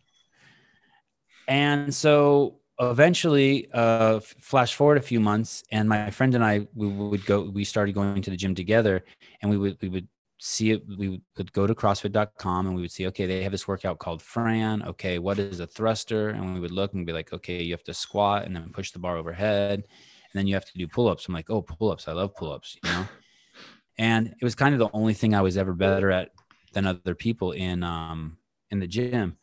And 1.49 1.95
so 1.95 2.61
eventually, 2.81 3.69
uh, 3.73 4.21
flash 4.21 4.75
forward 4.75 4.99
a 4.99 5.03
few 5.03 5.21
months, 5.21 5.63
and 5.71 5.89
my 5.89 6.11
friend 6.11 6.35
and 6.35 6.45
I 6.45 6.67
we 6.75 6.89
would 6.89 7.27
go. 7.27 7.43
We 7.43 7.65
started 7.65 7.95
going 7.95 8.23
to 8.23 8.31
the 8.31 8.37
gym 8.37 8.55
together, 8.55 9.05
and 9.43 9.51
we 9.51 9.59
would 9.59 9.79
we 9.81 9.89
would 9.89 10.09
see 10.39 10.71
it. 10.73 10.83
We 10.99 11.21
would 11.37 11.53
go 11.53 11.67
to 11.67 11.75
CrossFit.com 11.75 12.67
and 12.67 12.75
we 12.75 12.83
would 12.83 12.91
see, 12.91 13.07
okay, 13.09 13.27
they 13.27 13.43
have 13.43 13.53
this 13.53 13.69
workout 13.69 13.99
called 13.99 14.23
Fran. 14.23 14.83
Okay, 14.83 15.19
what 15.19 15.39
is 15.39 15.61
a 15.61 15.67
thruster? 15.67 16.29
And 16.29 16.55
we 16.55 16.61
would 16.61 16.71
look 16.71 16.93
and 16.95 17.07
be 17.07 17.13
like, 17.13 17.33
okay, 17.33 17.63
you 17.63 17.73
have 17.73 17.85
to 17.85 17.95
squat 17.95 18.45
and 18.45 18.55
then 18.55 18.71
push 18.73 18.91
the 18.91 18.99
bar 18.99 19.17
overhead, 19.17 19.81
and 19.81 20.33
then 20.35 20.47
you 20.47 20.55
have 20.55 20.67
to 20.67 20.79
do 20.79 20.87
pull-ups. 20.87 21.27
I'm 21.27 21.35
like, 21.35 21.51
oh, 21.51 21.63
pull-ups. 21.63 22.09
I 22.09 22.13
love 22.13 22.35
pull-ups. 22.35 22.77
You 22.83 22.91
know. 22.91 23.09
and 23.99 24.29
it 24.29 24.45
was 24.45 24.55
kind 24.55 24.75
of 24.75 24.79
the 24.79 24.91
only 24.93 25.15
thing 25.15 25.35
I 25.35 25.43
was 25.43 25.57
ever 25.57 25.73
better 25.73 26.11
at 26.11 26.31
than 26.73 26.87
other 26.87 27.15
people 27.15 27.53
in 27.53 27.83
um 27.83 28.37
in 28.71 28.81
the 28.81 28.87
gym, 28.87 29.37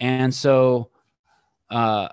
and 0.00 0.34
so 0.34 0.90
uh 1.70 2.08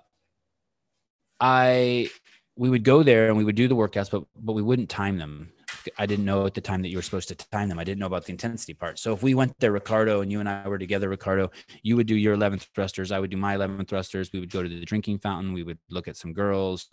I 1.39 2.09
we 2.55 2.69
would 2.69 2.83
go 2.83 3.03
there 3.03 3.27
and 3.27 3.37
we 3.37 3.43
would 3.43 3.55
do 3.55 3.67
the 3.67 3.75
workouts, 3.75 4.09
but 4.09 4.23
but 4.35 4.53
we 4.53 4.61
wouldn't 4.61 4.89
time 4.89 5.17
them. 5.17 5.51
I 5.97 6.05
didn't 6.05 6.25
know 6.25 6.45
at 6.45 6.53
the 6.53 6.61
time 6.61 6.81
that 6.81 6.89
you 6.89 6.97
were 6.97 7.03
supposed 7.03 7.29
to 7.29 7.35
time 7.35 7.69
them. 7.69 7.79
I 7.79 7.83
didn't 7.83 7.99
know 7.99 8.05
about 8.05 8.25
the 8.25 8.31
intensity 8.31 8.73
part. 8.73 8.99
So 8.99 9.13
if 9.13 9.23
we 9.23 9.33
went 9.33 9.59
there, 9.59 9.71
Ricardo, 9.71 10.21
and 10.21 10.31
you 10.31 10.39
and 10.39 10.49
I 10.49 10.67
were 10.67 10.77
together, 10.77 11.09
Ricardo, 11.09 11.51
you 11.81 11.95
would 11.95 12.07
do 12.07 12.15
your 12.15 12.33
11 12.33 12.59
thrusters. 12.75 13.11
I 13.11 13.19
would 13.19 13.29
do 13.29 13.37
my 13.37 13.55
11 13.55 13.85
thrusters. 13.85 14.31
We 14.31 14.39
would 14.39 14.51
go 14.51 14.63
to 14.63 14.69
the 14.69 14.85
drinking 14.85 15.19
fountain. 15.19 15.53
We 15.53 15.63
would 15.63 15.79
look 15.89 16.07
at 16.07 16.17
some 16.17 16.33
girls. 16.33 16.87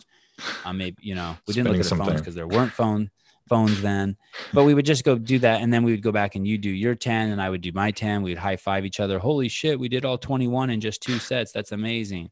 Uh, 0.65 0.73
maybe, 0.73 0.97
you 1.01 1.15
know, 1.15 1.37
we 1.47 1.53
didn't 1.53 1.71
look 1.71 1.79
at 1.79 1.85
the 1.85 1.95
phones 1.95 2.21
because 2.21 2.35
there 2.35 2.47
weren't 2.47 2.71
phone 2.71 3.09
phones 3.49 3.81
then, 3.81 4.15
but 4.53 4.63
we 4.63 4.73
would 4.73 4.85
just 4.85 5.03
go 5.03 5.17
do 5.17 5.37
that. 5.39 5.61
And 5.61 5.73
then 5.73 5.83
we 5.83 5.91
would 5.91 6.03
go 6.03 6.11
back 6.11 6.35
and 6.35 6.47
you 6.47 6.57
do 6.57 6.69
your 6.69 6.95
10 6.95 7.31
and 7.31 7.41
I 7.41 7.49
would 7.49 7.61
do 7.61 7.71
my 7.73 7.91
10. 7.91 8.21
We'd 8.21 8.37
high 8.37 8.55
five 8.55 8.85
each 8.85 8.99
other. 8.99 9.19
Holy 9.19 9.49
shit. 9.49 9.79
We 9.79 9.89
did 9.89 10.05
all 10.05 10.17
21 10.17 10.69
in 10.69 10.79
just 10.79 11.01
two 11.01 11.19
sets. 11.19 11.51
That's 11.51 11.71
amazing 11.71 12.29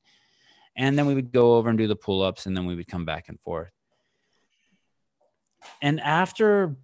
and 0.79 0.97
then 0.97 1.05
we 1.05 1.13
would 1.13 1.31
go 1.31 1.55
over 1.55 1.69
and 1.69 1.77
do 1.77 1.87
the 1.87 1.95
pull-ups 1.95 2.45
and 2.45 2.55
then 2.55 2.65
we 2.65 2.73
would 2.73 2.87
come 2.87 3.05
back 3.05 3.27
and 3.27 3.39
forth 3.41 3.71
and 5.81 5.99
after 6.01 6.75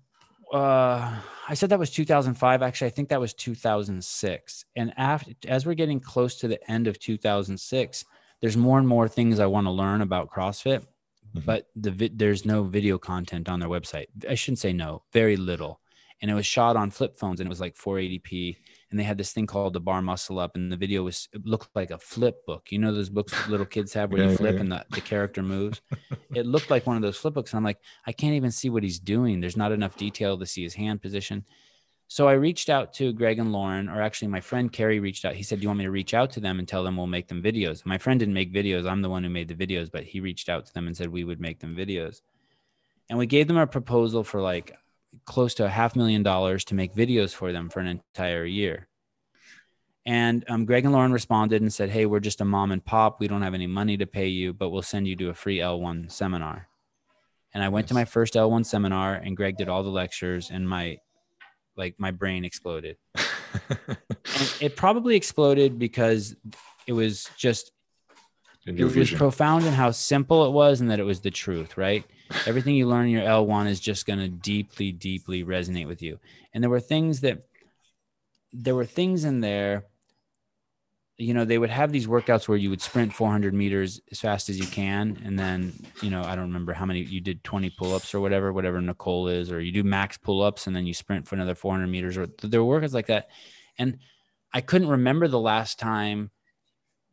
uh, 0.53 1.17
i 1.47 1.53
said 1.53 1.69
that 1.69 1.79
was 1.79 1.89
2005 1.89 2.61
actually 2.61 2.87
i 2.87 2.89
think 2.89 3.09
that 3.09 3.19
was 3.19 3.33
2006 3.33 4.65
and 4.75 4.93
after 4.97 5.31
as 5.47 5.65
we're 5.65 5.73
getting 5.73 5.99
close 5.99 6.35
to 6.35 6.47
the 6.47 6.71
end 6.71 6.87
of 6.87 6.99
2006 6.99 8.05
there's 8.41 8.57
more 8.57 8.77
and 8.77 8.87
more 8.87 9.07
things 9.07 9.39
i 9.39 9.45
want 9.45 9.65
to 9.65 9.71
learn 9.71 10.01
about 10.01 10.29
crossfit 10.29 10.79
mm-hmm. 10.79 11.39
but 11.45 11.67
the 11.75 11.91
vi- 11.91 12.11
there's 12.13 12.45
no 12.45 12.63
video 12.63 12.97
content 12.97 13.49
on 13.49 13.59
their 13.59 13.69
website. 13.69 14.07
I 14.29 14.35
shouldn't 14.35 14.59
say 14.59 14.73
no 14.73 15.03
very 15.11 15.35
little. 15.37 15.81
And 16.21 16.31
it 16.31 16.33
was 16.33 16.45
shot 16.45 16.75
on 16.75 16.91
flip 16.91 17.17
phones 17.17 17.39
and 17.39 17.47
it 17.47 17.49
was 17.49 17.59
like 17.59 17.75
480p 17.75 18.55
and 18.95 18.99
they 19.01 19.03
had 19.03 19.17
this 19.17 19.33
thing 19.33 19.45
called 19.45 19.73
the 19.73 19.81
bar 19.81 20.01
muscle 20.01 20.39
up 20.39 20.55
and 20.55 20.71
the 20.71 20.77
video 20.77 21.03
was 21.03 21.27
it 21.33 21.45
looked 21.45 21.67
like 21.75 21.91
a 21.91 21.97
flip 21.97 22.45
book. 22.45 22.71
You 22.71 22.79
know 22.79 22.93
those 22.93 23.09
books 23.09 23.33
little 23.49 23.65
kids 23.65 23.91
have 23.91 24.09
where 24.09 24.23
yeah, 24.23 24.29
you 24.29 24.37
flip 24.37 24.55
yeah, 24.55 24.61
and 24.61 24.71
the, 24.71 24.85
the 24.89 25.01
character 25.01 25.43
moves? 25.43 25.81
It 26.33 26.45
looked 26.45 26.69
like 26.69 26.87
one 26.87 26.95
of 26.95 27.01
those 27.01 27.17
flip 27.17 27.33
books 27.33 27.51
and 27.51 27.57
i'm 27.57 27.65
like 27.65 27.79
i 28.07 28.13
can't 28.13 28.35
even 28.35 28.51
see 28.51 28.69
what 28.69 28.83
he's 28.83 28.97
doing. 28.97 29.41
There's 29.41 29.57
not 29.57 29.73
enough 29.73 29.97
detail 29.97 30.37
to 30.37 30.45
see 30.45 30.63
his 30.63 30.75
hand 30.75 31.01
position. 31.01 31.43
So 32.07 32.29
i 32.29 32.33
reached 32.33 32.69
out 32.69 32.93
to 32.93 33.11
greg 33.11 33.37
and 33.37 33.51
lauren 33.51 33.89
or 33.89 34.01
actually 34.01 34.29
my 34.29 34.39
friend 34.39 34.71
kerry 34.71 35.01
reached 35.01 35.25
out. 35.25 35.35
He 35.35 35.43
said 35.43 35.59
do 35.59 35.63
you 35.63 35.67
want 35.67 35.79
me 35.79 35.83
to 35.83 35.91
reach 35.91 36.13
out 36.13 36.31
to 36.31 36.39
them 36.39 36.59
and 36.59 36.65
tell 36.65 36.85
them 36.85 36.95
we'll 36.95 37.07
make 37.07 37.27
them 37.27 37.43
videos? 37.43 37.85
My 37.85 37.97
friend 37.97 38.17
didn't 38.17 38.33
make 38.33 38.53
videos. 38.53 38.89
I'm 38.89 39.01
the 39.01 39.09
one 39.09 39.25
who 39.25 39.29
made 39.29 39.49
the 39.49 39.55
videos 39.55 39.91
but 39.91 40.05
he 40.05 40.21
reached 40.21 40.47
out 40.47 40.67
to 40.67 40.73
them 40.73 40.87
and 40.87 40.95
said 40.95 41.09
we 41.09 41.25
would 41.25 41.41
make 41.41 41.59
them 41.59 41.75
videos. 41.75 42.21
And 43.09 43.19
we 43.19 43.25
gave 43.25 43.49
them 43.49 43.57
a 43.57 43.67
proposal 43.67 44.23
for 44.23 44.39
like 44.39 44.73
close 45.25 45.53
to 45.55 45.65
a 45.65 45.69
half 45.69 45.95
million 45.95 46.23
dollars 46.23 46.65
to 46.65 46.75
make 46.75 46.93
videos 46.93 47.33
for 47.33 47.51
them 47.51 47.69
for 47.69 47.79
an 47.79 47.87
entire 47.87 48.45
year. 48.45 48.87
And 50.05 50.45
um, 50.47 50.65
Greg 50.65 50.85
and 50.85 50.93
Lauren 50.93 51.11
responded 51.11 51.61
and 51.61 51.73
said, 51.73 51.89
Hey, 51.89 52.05
we're 52.05 52.19
just 52.19 52.41
a 52.41 52.45
mom 52.45 52.71
and 52.71 52.83
pop. 52.83 53.19
We 53.19 53.27
don't 53.27 53.41
have 53.41 53.55
any 53.55 53.67
money 53.67 53.97
to 53.97 54.05
pay 54.05 54.27
you, 54.27 54.53
but 54.53 54.69
we'll 54.69 54.83
send 54.83 55.07
you 55.07 55.15
to 55.15 55.29
a 55.29 55.33
free 55.33 55.57
L1 55.57 56.11
seminar. 56.11 56.67
And 57.53 57.63
I 57.63 57.69
went 57.69 57.87
to 57.87 57.93
my 57.93 58.05
first 58.05 58.33
L1 58.35 58.65
seminar 58.65 59.15
and 59.15 59.35
Greg 59.35 59.57
did 59.57 59.69
all 59.69 59.81
the 59.81 59.89
lectures 59.89 60.51
and 60.51 60.67
my 60.67 60.97
like 61.77 61.95
my 61.97 62.11
brain 62.11 62.45
exploded. 62.45 62.97
it 64.61 64.75
probably 64.75 65.15
exploded 65.15 65.79
because 65.79 66.35
it 66.87 66.93
was 66.93 67.29
just 67.37 67.71
it 68.65 68.95
was 68.95 69.11
profound 69.11 69.65
in 69.65 69.73
how 69.73 69.91
simple 69.91 70.45
it 70.45 70.51
was 70.51 70.81
and 70.81 70.89
that 70.89 70.99
it 70.99 71.03
was 71.03 71.21
the 71.21 71.31
truth, 71.31 71.77
right? 71.77 72.03
Everything 72.45 72.75
you 72.75 72.87
learn 72.87 73.05
in 73.05 73.11
your 73.11 73.23
L1 73.23 73.67
is 73.67 73.79
just 73.79 74.05
going 74.05 74.19
to 74.19 74.27
deeply, 74.27 74.91
deeply 74.91 75.43
resonate 75.43 75.87
with 75.87 76.01
you. 76.01 76.19
And 76.53 76.63
there 76.63 76.69
were 76.69 76.79
things 76.79 77.21
that, 77.21 77.45
there 78.53 78.75
were 78.75 78.85
things 78.85 79.25
in 79.25 79.41
there, 79.41 79.85
you 81.17 81.33
know, 81.33 81.45
they 81.45 81.57
would 81.57 81.69
have 81.69 81.91
these 81.91 82.07
workouts 82.07 82.47
where 82.47 82.57
you 82.57 82.69
would 82.69 82.81
sprint 82.81 83.13
400 83.13 83.53
meters 83.53 84.01
as 84.11 84.19
fast 84.19 84.49
as 84.49 84.59
you 84.59 84.65
can. 84.65 85.21
And 85.23 85.39
then, 85.39 85.73
you 86.01 86.09
know, 86.09 86.21
I 86.21 86.35
don't 86.35 86.47
remember 86.47 86.73
how 86.73 86.85
many 86.85 87.03
you 87.03 87.21
did 87.21 87.43
20 87.43 87.69
pull 87.71 87.93
ups 87.93 88.13
or 88.13 88.19
whatever, 88.19 88.51
whatever 88.51 88.81
Nicole 88.81 89.29
is, 89.29 89.49
or 89.49 89.61
you 89.61 89.71
do 89.71 89.83
max 89.83 90.17
pull 90.17 90.41
ups 90.41 90.67
and 90.67 90.75
then 90.75 90.85
you 90.85 90.93
sprint 90.93 91.27
for 91.27 91.35
another 91.35 91.55
400 91.55 91.87
meters, 91.87 92.17
or 92.17 92.27
there 92.41 92.63
were 92.63 92.81
workouts 92.81 92.93
like 92.93 93.07
that. 93.07 93.29
And 93.77 93.99
I 94.53 94.61
couldn't 94.61 94.89
remember 94.89 95.27
the 95.27 95.39
last 95.39 95.79
time 95.79 96.31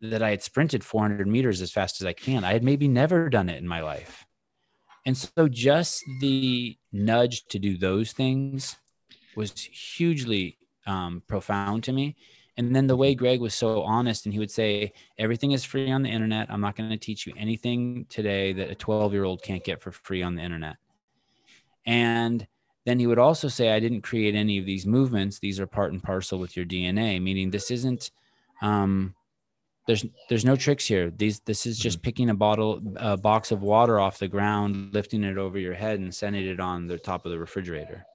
that 0.01 0.22
I 0.22 0.31
had 0.31 0.42
sprinted 0.42 0.83
400 0.83 1.29
meters 1.29 1.61
as 1.61 1.70
fast 1.70 2.01
as 2.01 2.07
I 2.07 2.12
can. 2.12 2.42
I 2.42 2.53
had 2.53 2.64
maybe 2.64 2.88
never 2.88 3.29
done 3.29 3.48
it 3.48 3.59
in 3.59 3.68
my 3.68 3.83
life. 3.83 4.27
And 5.05 5.17
so 5.17 5.49
just 5.49 6.05
the 6.21 6.77
nudge 6.93 7.47
to 7.47 7.59
do 7.59 7.77
those 7.77 8.12
things 8.12 8.77
was 9.37 9.53
hugely 9.61 10.59
um, 10.87 11.23
profound 11.27 11.85
to 11.85 11.93
me. 11.93 12.17
And 12.57 12.77
then 12.77 12.87
the 12.87 12.97
way 12.97 13.15
Greg 13.15 13.41
was 13.41 13.55
so 13.55 13.83
honest, 13.83 14.27
and 14.27 14.33
he 14.33 14.38
would 14.38 14.51
say, 14.51 14.93
Everything 15.19 15.53
is 15.53 15.65
free 15.65 15.91
on 15.91 16.03
the 16.03 16.11
internet. 16.11 16.51
I'm 16.51 16.61
not 16.61 16.77
going 16.77 16.91
to 16.91 16.99
teach 16.99 17.27
you 17.27 17.33
anything 17.37 18.07
today 18.11 18.53
that 18.53 18.71
a 18.71 18.75
12 18.75 19.12
year 19.12 19.25
old 19.25 19.43
can't 19.43 19.65
get 19.65 19.81
for 19.81 19.91
free 19.91 20.23
on 20.23 20.35
the 20.35 20.43
internet. 20.43 20.77
And 21.87 22.47
then 22.85 22.99
he 22.99 23.07
would 23.07 23.19
also 23.19 23.49
say, 23.49 23.73
I 23.73 23.81
didn't 23.81 24.03
create 24.03 24.35
any 24.35 24.59
of 24.59 24.67
these 24.67 24.87
movements. 24.87 25.38
These 25.38 25.61
are 25.61 25.67
part 25.67 25.93
and 25.93 26.03
parcel 26.03 26.38
with 26.38 26.57
your 26.57 26.67
DNA, 26.67 27.23
meaning 27.23 27.51
this 27.51 27.71
isn't 27.71 28.11
um, 28.61 29.15
there's 29.87 30.05
there's 30.29 30.45
no 30.45 30.57
tricks 30.57 30.87
here. 30.87 31.11
These 31.11 31.40
this 31.40 31.66
is 31.66 31.79
just 31.79 31.99
mm-hmm. 31.99 32.05
picking 32.05 32.31
a 32.31 32.35
bottle 32.35 32.81
a 32.97 33.16
box 33.16 33.51
of 33.51 33.62
water 33.62 33.99
off 33.99 34.18
the 34.18 34.29
ground 34.29 34.95
lifting 34.95 35.25
it 35.25 35.38
over 35.38 35.59
your 35.59 35.75
head 35.75 35.99
and 35.99 36.14
sending 36.14 36.47
it 36.47 36.61
on 36.61 36.87
the 36.87 36.99
top 36.99 37.25
of 37.25 37.33
the 37.33 37.38
refrigerator. 37.38 38.07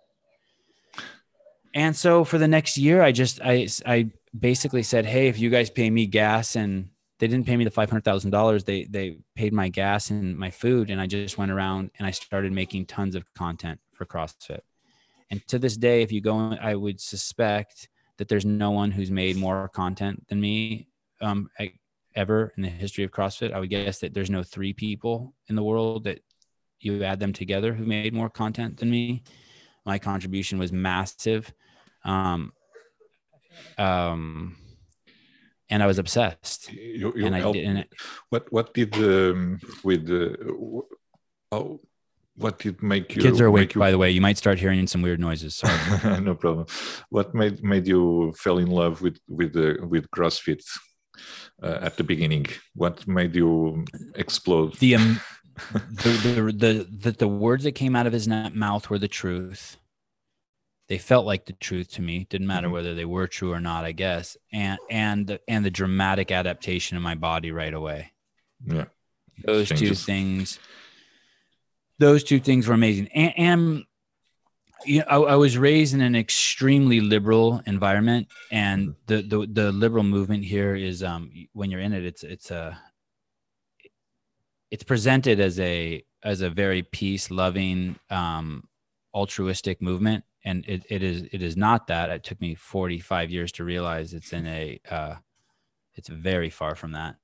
And 1.73 1.95
so 1.95 2.23
for 2.23 2.37
the 2.37 2.47
next 2.47 2.77
year 2.77 3.01
i 3.01 3.11
just 3.11 3.41
i 3.43 3.67
i 3.85 4.09
basically 4.37 4.83
said 4.83 5.05
hey 5.05 5.27
if 5.27 5.37
you 5.39 5.49
guys 5.49 5.69
pay 5.69 5.89
me 5.89 6.05
gas 6.05 6.55
and 6.55 6.89
they 7.19 7.27
didn't 7.27 7.47
pay 7.47 7.57
me 7.57 7.63
the 7.65 7.71
$500000 7.71 8.65
they 8.65 8.85
they 8.85 9.17
paid 9.35 9.51
my 9.53 9.67
gas 9.67 10.09
and 10.09 10.37
my 10.37 10.49
food 10.49 10.89
and 10.89 11.01
i 11.01 11.05
just 11.05 11.37
went 11.37 11.51
around 11.51 11.91
and 11.99 12.07
i 12.07 12.11
started 12.11 12.51
making 12.51 12.85
tons 12.85 13.15
of 13.15 13.31
content 13.33 13.79
for 13.93 14.05
crossfit. 14.05 14.61
And 15.29 15.45
to 15.49 15.59
this 15.59 15.75
day 15.75 16.01
if 16.01 16.11
you 16.11 16.21
go 16.21 16.57
i 16.61 16.73
would 16.73 17.01
suspect 17.01 17.89
that 18.17 18.27
there's 18.27 18.45
no 18.45 18.71
one 18.71 18.91
who's 18.91 19.11
made 19.11 19.35
more 19.35 19.67
content 19.67 20.25
than 20.29 20.39
me 20.39 20.87
um, 21.21 21.49
ever 22.15 22.53
in 22.57 22.63
the 22.63 22.69
history 22.69 23.03
of 23.03 23.11
CrossFit. 23.11 23.53
I 23.53 23.59
would 23.59 23.69
guess 23.69 23.99
that 23.99 24.13
there's 24.13 24.29
no 24.29 24.43
three 24.43 24.73
people 24.73 25.33
in 25.47 25.55
the 25.55 25.63
world 25.63 26.05
that 26.05 26.19
you 26.79 27.03
add 27.03 27.19
them 27.19 27.33
together 27.33 27.73
who 27.73 27.85
made 27.85 28.13
more 28.13 28.29
content 28.29 28.77
than 28.77 28.89
me. 28.89 29.23
My 29.85 29.99
contribution 29.99 30.59
was 30.59 30.71
massive. 30.71 31.53
Um, 32.03 32.53
um, 33.77 34.57
and 35.69 35.83
I 35.83 35.87
was 35.87 35.99
obsessed. 35.99 36.71
You, 36.71 37.13
you 37.15 37.25
and 37.25 37.35
I 37.35 37.51
didn't. 37.51 37.87
what 38.29 38.51
what 38.51 38.73
did 38.73 38.95
um, 38.95 39.59
with 39.83 40.07
the 40.07 40.83
oh 41.51 41.81
what 42.35 42.59
did 42.59 42.81
make 42.83 43.15
you 43.15 43.21
kids 43.21 43.41
are 43.41 43.47
awake 43.47 43.73
you, 43.73 43.79
by 43.79 43.89
the 43.89 43.97
way 43.97 44.11
you 44.11 44.21
might 44.21 44.37
start 44.37 44.59
hearing 44.59 44.85
some 44.85 45.01
weird 45.01 45.19
noises 45.19 45.61
no 46.21 46.35
problem 46.35 46.67
what 47.09 47.33
made 47.33 47.63
made 47.63 47.87
you 47.87 48.31
fell 48.37 48.59
in 48.59 48.67
love 48.67 49.01
with 49.01 49.17
with 49.27 49.53
the 49.53 49.77
with 49.89 50.09
crossfit 50.11 50.61
uh, 51.61 51.79
at 51.81 51.97
the 51.97 52.03
beginning? 52.03 52.45
What 52.75 53.07
made 53.07 53.35
you 53.35 53.85
explode? 54.15 54.75
The, 54.75 54.95
um, 54.95 55.21
the, 55.73 56.09
the, 56.09 56.51
the, 56.51 56.87
the, 56.89 57.11
the 57.11 57.27
words 57.27 57.63
that 57.63 57.73
came 57.73 57.95
out 57.95 58.07
of 58.07 58.13
his 58.13 58.27
mouth 58.27 58.89
were 58.89 58.99
the 58.99 59.07
truth. 59.07 59.77
They 60.87 60.97
felt 60.97 61.25
like 61.25 61.45
the 61.45 61.53
truth 61.53 61.91
to 61.93 62.01
me. 62.01 62.27
Didn't 62.29 62.47
matter 62.47 62.67
mm-hmm. 62.67 62.73
whether 62.73 62.95
they 62.95 63.05
were 63.05 63.27
true 63.27 63.51
or 63.51 63.59
not, 63.59 63.83
I 63.83 63.91
guess. 63.91 64.37
And 64.53 64.79
and 64.89 65.37
and 65.47 65.65
the 65.65 65.69
dramatic 65.69 66.31
adaptation 66.31 66.95
in 66.95 67.03
my 67.03 67.15
body 67.15 67.51
right 67.51 67.73
away. 67.73 68.13
Yeah, 68.65 68.85
those 69.43 69.67
two 69.69 69.93
things. 69.93 70.59
Those 71.99 72.23
two 72.23 72.39
things 72.39 72.67
were 72.67 72.75
amazing. 72.75 73.09
And, 73.09 73.33
and 73.37 73.83
you 74.85 74.99
know, 74.99 75.05
I, 75.07 75.33
I, 75.33 75.35
was 75.35 75.57
raised 75.57 75.93
in 75.93 76.01
an 76.01 76.15
extremely 76.15 77.01
liberal 77.01 77.61
environment, 77.65 78.27
and 78.51 78.95
the, 79.07 79.21
the 79.21 79.47
the 79.51 79.71
liberal 79.71 80.03
movement 80.03 80.43
here 80.43 80.75
is 80.75 81.03
um 81.03 81.31
when 81.53 81.71
you're 81.71 81.81
in 81.81 81.93
it, 81.93 82.05
it's 82.05 82.23
it's 82.23 82.51
a 82.51 82.79
it's 84.71 84.83
presented 84.83 85.39
as 85.39 85.59
a 85.59 86.03
as 86.23 86.41
a 86.41 86.49
very 86.49 86.83
peace 86.83 87.31
loving 87.31 87.97
um 88.09 88.67
altruistic 89.13 89.81
movement 89.81 90.23
and 90.45 90.63
it, 90.67 90.85
it 90.89 91.03
is 91.03 91.23
it 91.31 91.41
is 91.41 91.57
not 91.57 91.87
that. 91.87 92.09
It 92.09 92.23
took 92.23 92.39
me 92.39 92.55
45 92.55 93.31
years 93.31 93.51
to 93.53 93.63
realize 93.63 94.13
it's 94.13 94.33
in 94.33 94.45
a 94.47 94.79
uh 94.89 95.15
it's 95.95 96.09
very 96.09 96.49
far 96.49 96.75
from 96.75 96.91
that. 96.91 97.15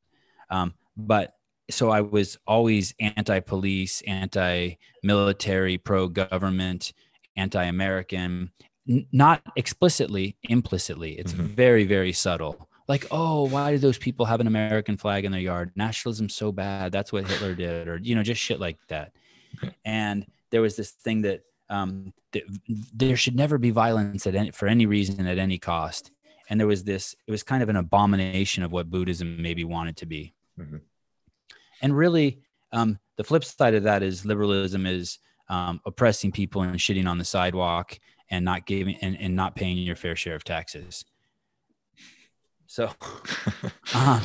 Um 0.50 0.74
but 0.98 1.36
so 1.70 1.90
i 1.90 2.02
was 2.02 2.38
always 2.46 2.94
anti-police 3.00 4.02
anti-military 4.02 5.78
pro-government 5.78 6.94
anti-American. 7.36 8.52
n- 8.90 9.08
not 9.14 9.42
explicitly, 9.56 10.36
implicitly. 10.50 11.14
It's 11.18 11.32
Mhm. 11.34 11.56
very, 11.56 11.86
very 11.86 12.12
subtle. 12.12 12.68
Like, 12.90 13.08
oh, 13.12 13.48
why 13.48 13.72
do 13.72 13.78
those 13.78 13.98
people 13.98 14.26
have 14.26 14.42
an 14.42 14.48
American 14.48 14.98
flag 14.98 15.24
in 15.24 15.32
their 15.32 15.40
yard? 15.40 15.72
Nationalism's 15.78 16.36
so 16.36 16.52
bad. 16.52 16.92
That's 16.92 17.14
what 17.14 17.26
Hitler 17.26 17.56
did, 17.56 17.88
or 17.88 17.98
you 18.04 18.14
know, 18.14 18.24
just 18.24 18.42
shit 18.42 18.60
like 18.60 18.78
that. 18.90 19.14
And 19.86 20.26
there 20.50 20.62
was 20.62 20.76
this 20.76 20.92
thing 20.92 21.22
that 21.22 21.44
um, 21.70 22.14
th- 22.34 22.44
there 22.94 23.16
should 23.16 23.36
never 23.38 23.58
be 23.58 23.70
violence 23.72 24.28
at 24.28 24.36
any, 24.36 24.52
for 24.52 24.68
any 24.68 24.86
reason 24.86 25.26
at 25.28 25.38
any 25.38 25.58
cost. 25.58 26.12
And 26.50 26.60
there 26.60 26.68
was 26.68 26.84
this. 26.84 27.16
It 27.26 27.32
was 27.32 27.42
kind 27.42 27.64
of 27.64 27.70
an 27.70 27.78
abomination 27.78 28.64
of 28.64 28.74
what 28.74 28.90
Buddhism 28.90 29.42
maybe 29.42 29.64
wanted 29.64 29.96
to 29.98 30.06
be. 30.06 30.34
Mhm. 30.60 30.82
And 31.82 31.96
really, 31.98 32.40
um, 32.74 33.00
the 33.16 33.24
flip 33.24 33.46
side 33.46 33.76
of 33.76 33.84
that 33.84 34.04
is 34.04 34.26
liberalism 34.26 34.86
is 34.86 35.20
um, 35.50 35.82
oppressing 35.86 36.32
people 36.32 36.62
and 36.62 36.76
shitting 36.78 37.08
on 37.08 37.18
the 37.18 37.26
sidewalk 37.26 38.00
and 38.30 38.46
not 38.46 38.66
giving 38.66 38.96
and, 38.98 39.18
and 39.20 39.36
not 39.36 39.56
paying 39.56 39.78
your 39.78 39.96
fair 39.96 40.16
share 40.16 40.36
of 40.36 40.44
taxes. 40.44 41.06
So, 42.68 42.90
um, 43.94 44.22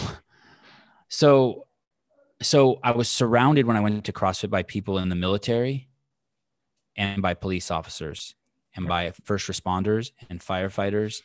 so, 1.08 1.66
so 2.40 2.78
I 2.82 2.92
was 2.92 3.08
surrounded 3.08 3.66
when 3.66 3.76
I 3.76 3.80
went 3.80 4.04
to 4.04 4.12
CrossFit 4.12 4.48
by 4.48 4.62
people 4.62 4.98
in 4.98 5.08
the 5.08 5.14
military, 5.14 5.88
and 6.96 7.22
by 7.22 7.34
police 7.34 7.70
officers, 7.70 8.34
and 8.74 8.86
by 8.86 9.12
first 9.24 9.48
responders 9.48 10.12
and 10.28 10.40
firefighters, 10.40 11.22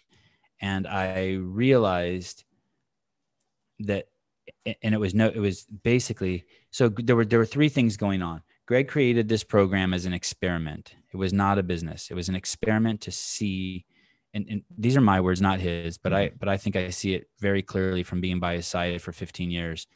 and 0.62 0.88
I 0.88 1.34
realized 1.34 2.44
that, 3.80 4.08
and 4.66 4.94
it 4.94 5.00
was 5.00 5.14
no, 5.16 5.28
it 5.28 5.40
was 5.40 5.64
basically 5.64 6.46
so 6.72 6.90
there 6.90 7.16
were 7.16 7.26
there 7.26 7.40
were 7.40 7.46
three 7.46 7.70
things 7.70 7.98
going 7.98 8.22
on. 8.22 8.42
Greg 8.66 8.88
created 8.88 9.28
this 9.28 9.44
program 9.44 9.94
as 9.94 10.06
an 10.06 10.14
experiment. 10.14 10.96
It 11.12 11.18
was 11.18 11.34
not 11.34 11.60
a 11.60 11.64
business. 11.64 12.10
It 12.10 12.16
was 12.16 12.30
an 12.30 12.36
experiment 12.36 13.02
to 13.02 13.12
see 13.12 13.86
and, 14.34 14.48
and 14.50 14.64
these 14.76 14.98
are 14.98 15.02
my 15.02 15.22
words, 15.22 15.42
not 15.42 15.60
his, 15.60 15.98
but 15.98 16.12
I 16.12 16.32
but 16.40 16.50
I 16.50 16.58
think 16.58 16.76
I 16.76 16.90
see 16.90 17.14
it 17.14 17.30
very 17.40 17.62
clearly 17.62 18.04
from 18.04 18.20
being 18.20 18.40
by 18.40 18.56
his 18.56 18.68
side 18.68 19.02
for 19.02 19.12
15 19.12 19.52
years. 19.52 19.88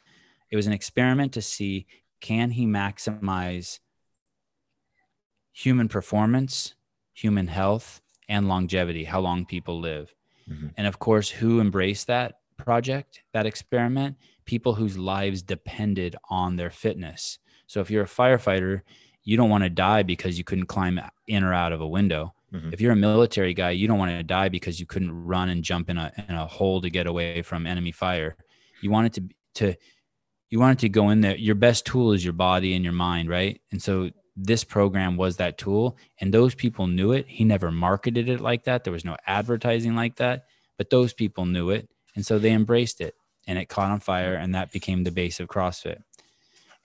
It 0.50 0.56
was 0.56 0.66
an 0.66 0.72
experiment 0.72 1.32
to 1.32 1.42
see 1.42 1.86
can 2.20 2.50
he 2.50 2.66
maximize 2.66 3.80
human 5.52 5.88
performance, 5.88 6.74
human 7.12 7.48
health, 7.48 8.00
and 8.28 8.48
longevity, 8.48 9.04
how 9.04 9.20
long 9.20 9.44
people 9.44 9.80
live. 9.80 10.14
Mhm. 10.48 10.72
And 10.76 10.86
of 10.86 10.98
course, 10.98 11.30
who 11.30 11.60
embraced 11.60 12.06
that 12.06 12.40
project, 12.56 13.22
that 13.32 13.46
experiment? 13.46 14.16
People 14.44 14.74
whose 14.74 14.96
lives 14.96 15.42
depended 15.42 16.14
on 16.30 16.56
their 16.56 16.70
fitness. 16.70 17.38
So 17.68 17.80
if 17.80 17.90
you're 17.90 18.02
a 18.02 18.06
firefighter, 18.06 18.80
you 19.22 19.36
don't 19.36 19.50
want 19.50 19.62
to 19.62 19.70
die 19.70 20.02
because 20.02 20.36
you 20.38 20.42
couldn't 20.42 20.66
climb 20.66 21.00
in 21.28 21.44
or 21.44 21.54
out 21.54 21.72
of 21.72 21.80
a 21.80 21.86
window. 21.86 22.34
Mhm. 22.52 22.72
If 22.72 22.80
you're 22.80 22.92
a 22.92 22.96
military 22.96 23.54
guy, 23.54 23.70
you 23.70 23.86
don't 23.86 23.98
want 23.98 24.10
to 24.10 24.22
die 24.22 24.48
because 24.48 24.80
you 24.80 24.86
couldn't 24.86 25.12
run 25.12 25.50
and 25.50 25.62
jump 25.62 25.90
in 25.90 25.98
a 25.98 26.12
in 26.28 26.34
a 26.34 26.46
hole 26.46 26.80
to 26.80 26.90
get 26.90 27.06
away 27.06 27.42
from 27.42 27.66
enemy 27.66 27.92
fire. 27.92 28.36
You 28.80 28.90
want 28.90 29.06
it 29.06 29.12
to 29.14 29.28
to 29.60 29.74
you 30.50 30.58
want 30.58 30.78
it 30.78 30.80
to 30.80 30.88
go 30.88 31.10
in 31.10 31.20
there. 31.20 31.36
Your 31.36 31.54
best 31.54 31.84
tool 31.84 32.12
is 32.12 32.24
your 32.24 32.32
body 32.32 32.74
and 32.74 32.82
your 32.82 32.94
mind, 32.94 33.28
right? 33.28 33.60
And 33.70 33.82
so 33.82 34.10
this 34.34 34.64
program 34.64 35.16
was 35.16 35.36
that 35.36 35.58
tool, 35.58 35.98
and 36.20 36.32
those 36.32 36.54
people 36.54 36.86
knew 36.86 37.12
it. 37.12 37.26
He 37.28 37.44
never 37.44 37.70
marketed 37.70 38.28
it 38.30 38.40
like 38.40 38.64
that. 38.64 38.84
There 38.84 38.92
was 38.92 39.04
no 39.04 39.16
advertising 39.26 39.94
like 39.94 40.16
that, 40.16 40.44
but 40.78 40.88
those 40.90 41.12
people 41.12 41.44
knew 41.44 41.68
it, 41.70 41.90
and 42.14 42.24
so 42.24 42.38
they 42.38 42.52
embraced 42.52 43.00
it, 43.02 43.14
and 43.46 43.58
it 43.58 43.68
caught 43.68 43.90
on 43.90 44.00
fire, 44.00 44.34
and 44.36 44.54
that 44.54 44.72
became 44.72 45.02
the 45.04 45.10
base 45.10 45.38
of 45.40 45.48
CrossFit. 45.48 45.98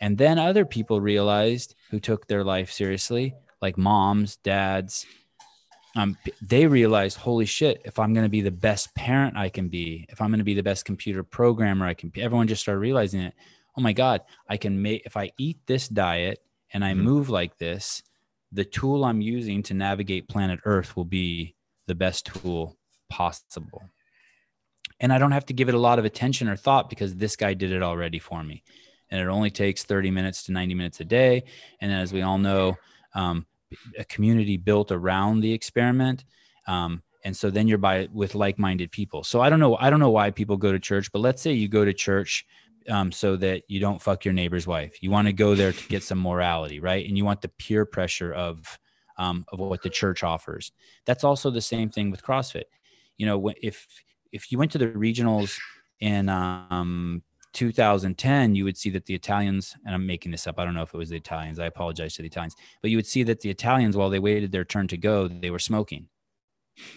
And 0.04 0.18
then 0.18 0.38
other 0.38 0.66
people 0.66 1.00
realized 1.00 1.76
who 1.90 1.98
took 1.98 2.28
their 2.28 2.44
life 2.44 2.70
seriously, 2.70 3.36
like 3.62 3.78
moms, 3.78 4.36
dads, 4.36 5.06
um, 5.96 6.18
they 6.42 6.68
realized, 6.68 7.20
holy 7.20 7.46
shit, 7.46 7.82
if 7.86 7.98
I'm 7.98 8.14
going 8.14 8.26
to 8.26 8.30
be 8.30 8.42
the 8.42 8.52
best 8.52 8.94
parent 8.96 9.38
I 9.38 9.48
can 9.48 9.70
be, 9.70 10.06
if 10.10 10.20
I'm 10.20 10.28
going 10.28 10.40
to 10.40 10.44
be 10.44 10.56
the 10.56 10.62
best 10.62 10.84
computer 10.84 11.24
programmer 11.24 11.86
I 11.88 11.94
can 11.94 12.10
be, 12.10 12.22
everyone 12.22 12.50
just 12.50 12.64
started 12.64 12.82
realizing 12.82 13.22
it. 13.22 13.34
Oh 13.78 13.82
my 13.82 13.94
God, 13.94 14.20
I 14.50 14.58
can 14.58 14.82
make, 14.82 15.04
if 15.06 15.16
I 15.16 15.32
eat 15.38 15.60
this 15.68 15.88
diet 15.88 16.44
and 16.74 16.84
I 16.84 16.92
Mhm. 16.92 16.98
move 16.98 17.30
like 17.30 17.58
this, 17.58 18.04
the 18.52 18.66
tool 18.66 19.06
I'm 19.06 19.22
using 19.22 19.64
to 19.64 19.74
navigate 19.74 20.28
planet 20.28 20.60
Earth 20.66 20.98
will 20.98 21.06
be 21.06 21.56
the 21.88 21.96
best 21.96 22.26
tool 22.26 22.78
possible. 23.10 23.84
And 25.00 25.14
I 25.14 25.18
don't 25.18 25.32
have 25.32 25.46
to 25.46 25.54
give 25.54 25.70
it 25.70 25.76
a 25.76 25.86
lot 25.88 25.98
of 25.98 26.04
attention 26.04 26.50
or 26.50 26.58
thought 26.58 26.90
because 26.90 27.16
this 27.16 27.38
guy 27.38 27.54
did 27.54 27.72
it 27.72 27.82
already 27.82 28.20
for 28.20 28.44
me. 28.44 28.64
And 29.14 29.22
it 29.22 29.28
only 29.28 29.52
takes 29.52 29.84
30 29.84 30.10
minutes 30.10 30.42
to 30.44 30.52
90 30.52 30.74
minutes 30.74 31.00
a 31.00 31.06
day. 31.06 31.44
And 31.80 31.94
as 31.94 32.12
we 32.12 32.24
all 32.24 32.40
know, 32.40 32.76
um, 33.14 33.46
a 33.96 34.04
community 34.06 34.58
built 34.58 34.92
around 34.92 35.42
the 35.42 35.54
experiment. 35.54 36.26
Um, 36.68 37.04
and 37.24 37.38
so 37.38 37.52
then 37.52 37.68
you're 37.68 37.78
by 37.78 38.10
with 38.12 38.34
like-minded 38.34 38.92
people. 38.92 39.24
So 39.24 39.40
I 39.40 39.52
don't 39.52 39.60
know. 39.60 39.78
I 39.78 39.92
don't 39.92 40.00
know 40.00 40.10
why 40.10 40.32
people 40.32 40.58
go 40.58 40.72
to 40.72 40.80
church, 40.80 41.12
but 41.12 41.20
let's 41.20 41.44
say 41.44 41.54
you 41.54 41.68
go 41.68 41.86
to 41.86 41.94
church 41.94 42.44
um, 42.90 43.12
so 43.12 43.36
that 43.38 43.62
you 43.68 43.80
don't 43.80 44.02
fuck 44.02 44.26
your 44.26 44.34
neighbor's 44.34 44.66
wife. 44.66 45.02
You 45.04 45.12
want 45.12 45.28
to 45.28 45.34
go 45.34 45.54
there 45.54 45.74
to 45.74 45.88
get 45.90 46.02
some 46.02 46.20
morality, 46.20 46.80
right? 46.80 47.08
And 47.08 47.16
you 47.16 47.24
want 47.24 47.42
the 47.42 47.50
peer 47.50 47.86
pressure 47.86 48.34
of 48.34 48.80
um, 49.20 49.46
of 49.52 49.60
what 49.60 49.84
the 49.84 49.92
church 49.92 50.24
offers. 50.24 50.72
That's 51.06 51.24
also 51.24 51.52
the 51.52 51.62
same 51.62 51.92
thing 51.92 52.10
with 52.10 52.24
CrossFit. 52.24 52.64
You 53.18 53.28
know, 53.28 53.52
if 53.62 53.86
if 54.32 54.52
you 54.52 54.58
went 54.58 54.72
to 54.72 54.80
the 54.80 54.88
regionals 54.88 55.60
in 56.00 56.30
um, 56.30 57.22
2010, 57.54 58.56
you 58.56 58.66
would 58.66 58.78
see 58.78 58.90
that 58.90 59.06
the 59.06 59.16
Italians, 59.16 59.76
and 59.86 59.96
I'm 59.96 60.06
making 60.06 60.32
this 60.32 60.48
up. 60.48 60.60
I 60.60 60.66
don't 60.66 60.74
know 60.74 60.82
if 60.82 60.94
it 60.94 60.98
was 60.98 61.10
the 61.10 61.18
Italians. 61.18 61.60
I 61.60 61.66
apologize 61.66 62.16
to 62.16 62.22
the 62.22 62.28
Italians, 62.28 62.56
but 62.82 62.92
you 62.92 62.98
would 62.98 63.08
see 63.08 63.24
that 63.24 63.42
the 63.42 63.50
Italians, 63.50 63.96
while 63.96 64.10
they 64.10 64.20
waited 64.20 64.52
their 64.52 64.66
turn 64.66 64.88
to 64.90 64.98
go, 64.98 65.28
they 65.28 65.50
were 65.50 65.60
smoking. 65.60 66.08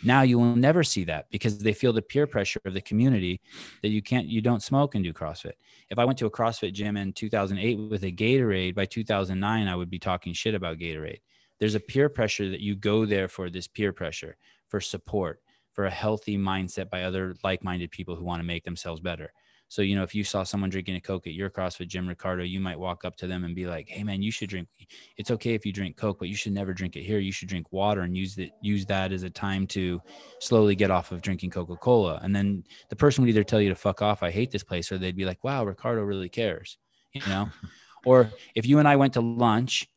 Now 0.02 0.22
you 0.22 0.38
will 0.38 0.56
never 0.56 0.82
see 0.82 1.04
that 1.04 1.26
because 1.30 1.58
they 1.58 1.74
feel 1.74 1.92
the 1.92 2.02
peer 2.02 2.26
pressure 2.26 2.60
of 2.64 2.72
the 2.72 2.80
community 2.80 3.40
that 3.82 3.90
you 3.90 4.02
can't, 4.02 4.26
you 4.26 4.40
don't 4.40 4.62
smoke 4.62 4.94
and 4.94 5.04
do 5.04 5.12
CrossFit. 5.12 5.52
If 5.90 5.98
I 5.98 6.04
went 6.04 6.18
to 6.18 6.26
a 6.26 6.30
CrossFit 6.30 6.72
gym 6.72 6.96
in 6.96 7.12
2008 7.12 7.90
with 7.90 8.02
a 8.04 8.12
Gatorade, 8.12 8.74
by 8.74 8.86
2009 8.86 9.68
I 9.68 9.76
would 9.76 9.90
be 9.90 9.98
talking 9.98 10.32
shit 10.32 10.54
about 10.54 10.78
Gatorade. 10.78 11.20
There's 11.58 11.74
a 11.74 11.80
peer 11.80 12.08
pressure 12.08 12.48
that 12.48 12.60
you 12.60 12.74
go 12.74 13.04
there 13.04 13.28
for 13.28 13.50
this 13.50 13.68
peer 13.68 13.92
pressure, 13.92 14.36
for 14.68 14.80
support, 14.80 15.40
for 15.72 15.84
a 15.84 15.90
healthy 15.90 16.38
mindset 16.38 16.88
by 16.88 17.02
other 17.02 17.36
like-minded 17.44 17.90
people 17.90 18.16
who 18.16 18.24
want 18.24 18.40
to 18.40 18.46
make 18.46 18.64
themselves 18.64 19.00
better. 19.00 19.32
So, 19.68 19.82
you 19.82 19.96
know, 19.96 20.02
if 20.02 20.14
you 20.14 20.22
saw 20.22 20.44
someone 20.44 20.70
drinking 20.70 20.96
a 20.96 21.00
Coke 21.00 21.26
at 21.26 21.32
your 21.32 21.50
CrossFit 21.50 21.88
gym, 21.88 22.06
Ricardo, 22.06 22.44
you 22.44 22.60
might 22.60 22.78
walk 22.78 23.04
up 23.04 23.16
to 23.16 23.26
them 23.26 23.44
and 23.44 23.54
be 23.54 23.66
like, 23.66 23.88
Hey 23.88 24.04
man, 24.04 24.22
you 24.22 24.30
should 24.30 24.48
drink. 24.48 24.68
It's 25.16 25.30
okay 25.32 25.54
if 25.54 25.66
you 25.66 25.72
drink 25.72 25.96
Coke, 25.96 26.18
but 26.18 26.28
you 26.28 26.36
should 26.36 26.52
never 26.52 26.72
drink 26.72 26.96
it 26.96 27.02
here. 27.02 27.18
You 27.18 27.32
should 27.32 27.48
drink 27.48 27.72
water 27.72 28.02
and 28.02 28.16
use 28.16 28.34
that, 28.36 28.50
use 28.60 28.86
that 28.86 29.12
as 29.12 29.22
a 29.22 29.30
time 29.30 29.66
to 29.68 30.00
slowly 30.40 30.76
get 30.76 30.90
off 30.90 31.10
of 31.10 31.20
drinking 31.20 31.50
Coca-Cola. 31.50 32.20
And 32.22 32.34
then 32.34 32.64
the 32.88 32.96
person 32.96 33.22
would 33.22 33.30
either 33.30 33.44
tell 33.44 33.60
you 33.60 33.68
to 33.68 33.74
fuck 33.74 34.02
off. 34.02 34.22
I 34.22 34.30
hate 34.30 34.50
this 34.50 34.64
place. 34.64 34.90
Or 34.92 34.98
they'd 34.98 35.16
be 35.16 35.24
like, 35.24 35.42
wow, 35.42 35.64
Ricardo 35.64 36.02
really 36.02 36.28
cares, 36.28 36.78
you 37.12 37.22
know? 37.26 37.50
or 38.04 38.30
if 38.54 38.66
you 38.66 38.78
and 38.78 38.86
I 38.86 38.96
went 38.96 39.14
to 39.14 39.20
lunch 39.20 39.88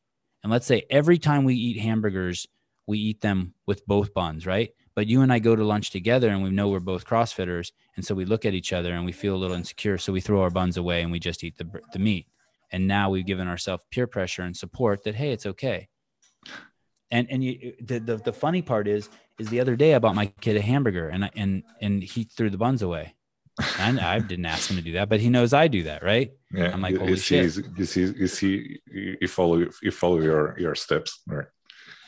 and 0.43 0.51
let's 0.51 0.65
say 0.65 0.86
every 0.89 1.17
time 1.17 1.43
we 1.43 1.55
eat 1.55 1.79
hamburgers, 1.79 2.47
we 2.88 2.97
eat 2.97 3.21
them 3.21 3.53
with 3.65 3.86
both 3.86 4.13
buns, 4.13 4.45
right? 4.45 4.71
But 4.99 5.07
you 5.07 5.21
and 5.21 5.31
I 5.31 5.39
go 5.39 5.55
to 5.55 5.63
lunch 5.63 5.91
together 5.91 6.27
and 6.27 6.43
we 6.43 6.49
know 6.49 6.67
we're 6.67 6.81
both 6.81 7.05
CrossFitters. 7.05 7.71
And 7.95 8.05
so 8.05 8.13
we 8.13 8.25
look 8.25 8.43
at 8.43 8.53
each 8.53 8.73
other 8.73 8.91
and 8.91 9.05
we 9.05 9.13
feel 9.13 9.33
a 9.33 9.38
little 9.38 9.55
insecure. 9.55 9.97
So 9.97 10.12
we 10.12 10.19
throw 10.19 10.41
our 10.41 10.49
buns 10.49 10.75
away 10.75 11.03
and 11.03 11.09
we 11.09 11.19
just 11.19 11.41
eat 11.41 11.57
the, 11.57 11.69
the 11.93 11.99
meat. 11.99 12.27
And 12.69 12.85
now 12.85 13.09
we've 13.09 13.25
given 13.25 13.47
ourselves 13.47 13.85
peer 13.91 14.07
pressure 14.07 14.41
and 14.41 14.57
support 14.57 15.05
that, 15.05 15.15
hey, 15.15 15.31
it's 15.31 15.45
okay. 15.45 15.88
And, 17.12 17.31
and 17.31 17.41
you, 17.41 17.75
the, 17.79 18.01
the, 18.01 18.17
the 18.17 18.33
funny 18.33 18.62
part 18.62 18.89
is, 18.89 19.07
is 19.39 19.47
the 19.47 19.62
other 19.62 19.77
day 19.77 19.95
I 19.95 19.99
bought 19.99 20.15
my 20.15 20.25
kid 20.41 20.57
a 20.57 20.62
hamburger 20.62 21.07
and, 21.07 21.23
I, 21.23 21.31
and, 21.33 21.63
and 21.79 22.03
he 22.03 22.25
threw 22.25 22.49
the 22.49 22.57
buns 22.57 22.81
away. 22.81 23.15
And 23.79 24.01
I 24.01 24.19
didn't 24.31 24.47
ask 24.47 24.69
him 24.69 24.75
to 24.75 24.83
do 24.83 24.91
that, 24.91 25.07
but 25.07 25.21
he 25.21 25.29
knows 25.29 25.53
I 25.53 25.69
do 25.69 25.83
that. 25.83 26.03
Right. 26.03 26.33
Yeah, 26.51 26.73
I'm 26.73 26.81
like, 26.81 26.97
holy 26.97 27.12
you 27.12 27.15
see, 27.15 27.49
shit. 27.49 27.65
you 27.77 27.85
see, 27.85 28.01
you 28.01 28.27
see, 28.27 28.79
you 28.91 29.27
follow, 29.29 29.65
you 29.81 29.91
follow 29.91 30.19
your 30.19 30.59
your 30.59 30.75
steps, 30.75 31.21
right? 31.26 31.45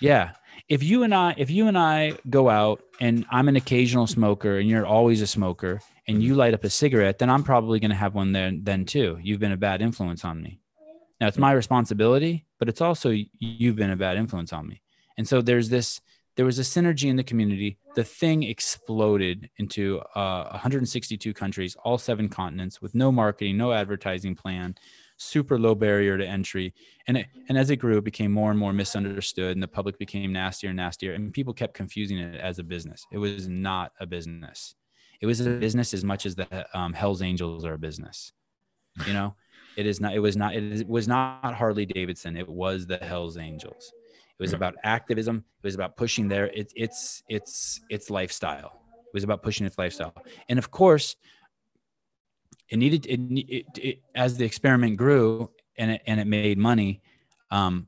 Yeah. 0.01 0.31
If 0.71 0.83
you 0.83 1.03
and 1.03 1.13
I, 1.13 1.35
if 1.35 1.51
you 1.51 1.67
and 1.67 1.77
I 1.77 2.13
go 2.29 2.49
out 2.49 2.81
and 3.01 3.25
I'm 3.29 3.49
an 3.49 3.57
occasional 3.57 4.07
smoker 4.07 4.57
and 4.57 4.69
you're 4.69 4.85
always 4.85 5.21
a 5.21 5.27
smoker 5.27 5.81
and 6.07 6.23
you 6.23 6.33
light 6.33 6.53
up 6.53 6.63
a 6.63 6.69
cigarette, 6.69 7.19
then 7.19 7.29
I'm 7.29 7.43
probably 7.43 7.81
going 7.81 7.91
to 7.91 7.97
have 7.97 8.15
one 8.15 8.31
then, 8.31 8.61
then 8.63 8.85
too. 8.85 9.19
You've 9.21 9.41
been 9.41 9.51
a 9.51 9.57
bad 9.57 9.81
influence 9.81 10.23
on 10.23 10.41
me. 10.41 10.61
Now 11.19 11.27
it's 11.27 11.37
my 11.37 11.51
responsibility, 11.51 12.45
but 12.57 12.69
it's 12.69 12.79
also 12.79 13.13
you've 13.37 13.75
been 13.75 13.91
a 13.91 13.97
bad 13.97 14.15
influence 14.15 14.53
on 14.53 14.65
me. 14.65 14.81
And 15.17 15.27
so 15.27 15.41
there's 15.41 15.67
this, 15.67 15.99
there 16.37 16.45
was 16.45 16.57
a 16.57 16.61
synergy 16.61 17.09
in 17.09 17.17
the 17.17 17.23
community. 17.25 17.77
The 17.95 18.05
thing 18.05 18.43
exploded 18.43 19.49
into 19.57 19.99
uh, 20.15 20.51
162 20.51 21.33
countries, 21.33 21.75
all 21.83 21.97
seven 21.97 22.29
continents, 22.29 22.81
with 22.81 22.95
no 22.95 23.11
marketing, 23.11 23.57
no 23.57 23.73
advertising 23.73 24.35
plan, 24.35 24.75
super 25.21 25.59
low 25.59 25.75
barrier 25.75 26.17
to 26.17 26.25
entry. 26.25 26.73
And 27.07 27.17
it, 27.17 27.27
and 27.47 27.57
as 27.57 27.69
it 27.69 27.77
grew, 27.77 27.97
it 27.97 28.03
became 28.03 28.31
more 28.31 28.49
and 28.49 28.59
more 28.59 28.73
misunderstood, 28.73 29.55
and 29.55 29.61
the 29.61 29.67
public 29.67 29.97
became 29.99 30.33
nastier 30.33 30.71
and 30.71 30.77
nastier, 30.77 31.13
and 31.13 31.31
people 31.31 31.53
kept 31.53 31.73
confusing 31.73 32.17
it 32.17 32.39
as 32.39 32.59
a 32.59 32.63
business. 32.63 33.05
It 33.11 33.19
was 33.19 33.47
not 33.47 33.91
a 33.99 34.05
business. 34.05 34.75
It 35.21 35.27
was 35.27 35.39
a 35.39 35.49
business 35.51 35.93
as 35.93 36.03
much 36.03 36.25
as 36.25 36.35
the 36.35 36.67
um, 36.77 36.93
Hell's 36.93 37.21
Angels 37.21 37.63
are 37.63 37.73
a 37.73 37.77
business. 37.77 38.33
You 39.05 39.13
know, 39.13 39.35
it 39.77 39.85
is 39.85 40.01
not. 40.01 40.15
It 40.15 40.19
was 40.19 40.35
not. 40.35 40.55
It 40.55 40.63
is- 40.63 40.85
was 40.85 41.07
not 41.07 41.53
Harley 41.53 41.85
Davidson. 41.85 42.35
It 42.35 42.49
was 42.49 42.87
the 42.87 42.97
Hell's 42.97 43.37
Angels. 43.37 43.93
It 44.39 44.43
was 44.43 44.53
about 44.53 44.75
activism. 44.83 45.45
It 45.63 45.67
was 45.67 45.75
about 45.75 45.95
pushing 45.95 46.27
their 46.27 46.47
it, 46.47 46.73
it's 46.75 47.23
it's 47.29 47.79
it's 47.89 48.09
lifestyle. 48.09 48.81
It 49.05 49.13
was 49.13 49.23
about 49.23 49.43
pushing 49.43 49.67
its 49.67 49.77
lifestyle, 49.77 50.15
and 50.49 50.57
of 50.57 50.71
course, 50.71 51.15
it 52.71 52.77
needed 52.77 53.05
it, 53.05 53.19
it, 53.19 53.65
it 53.77 54.01
as 54.15 54.37
the 54.37 54.45
experiment 54.45 54.97
grew 54.97 55.51
and 55.77 55.91
it 55.91 56.01
and 56.07 56.19
it 56.19 56.25
made 56.25 56.57
money. 56.57 57.01
Um, 57.51 57.87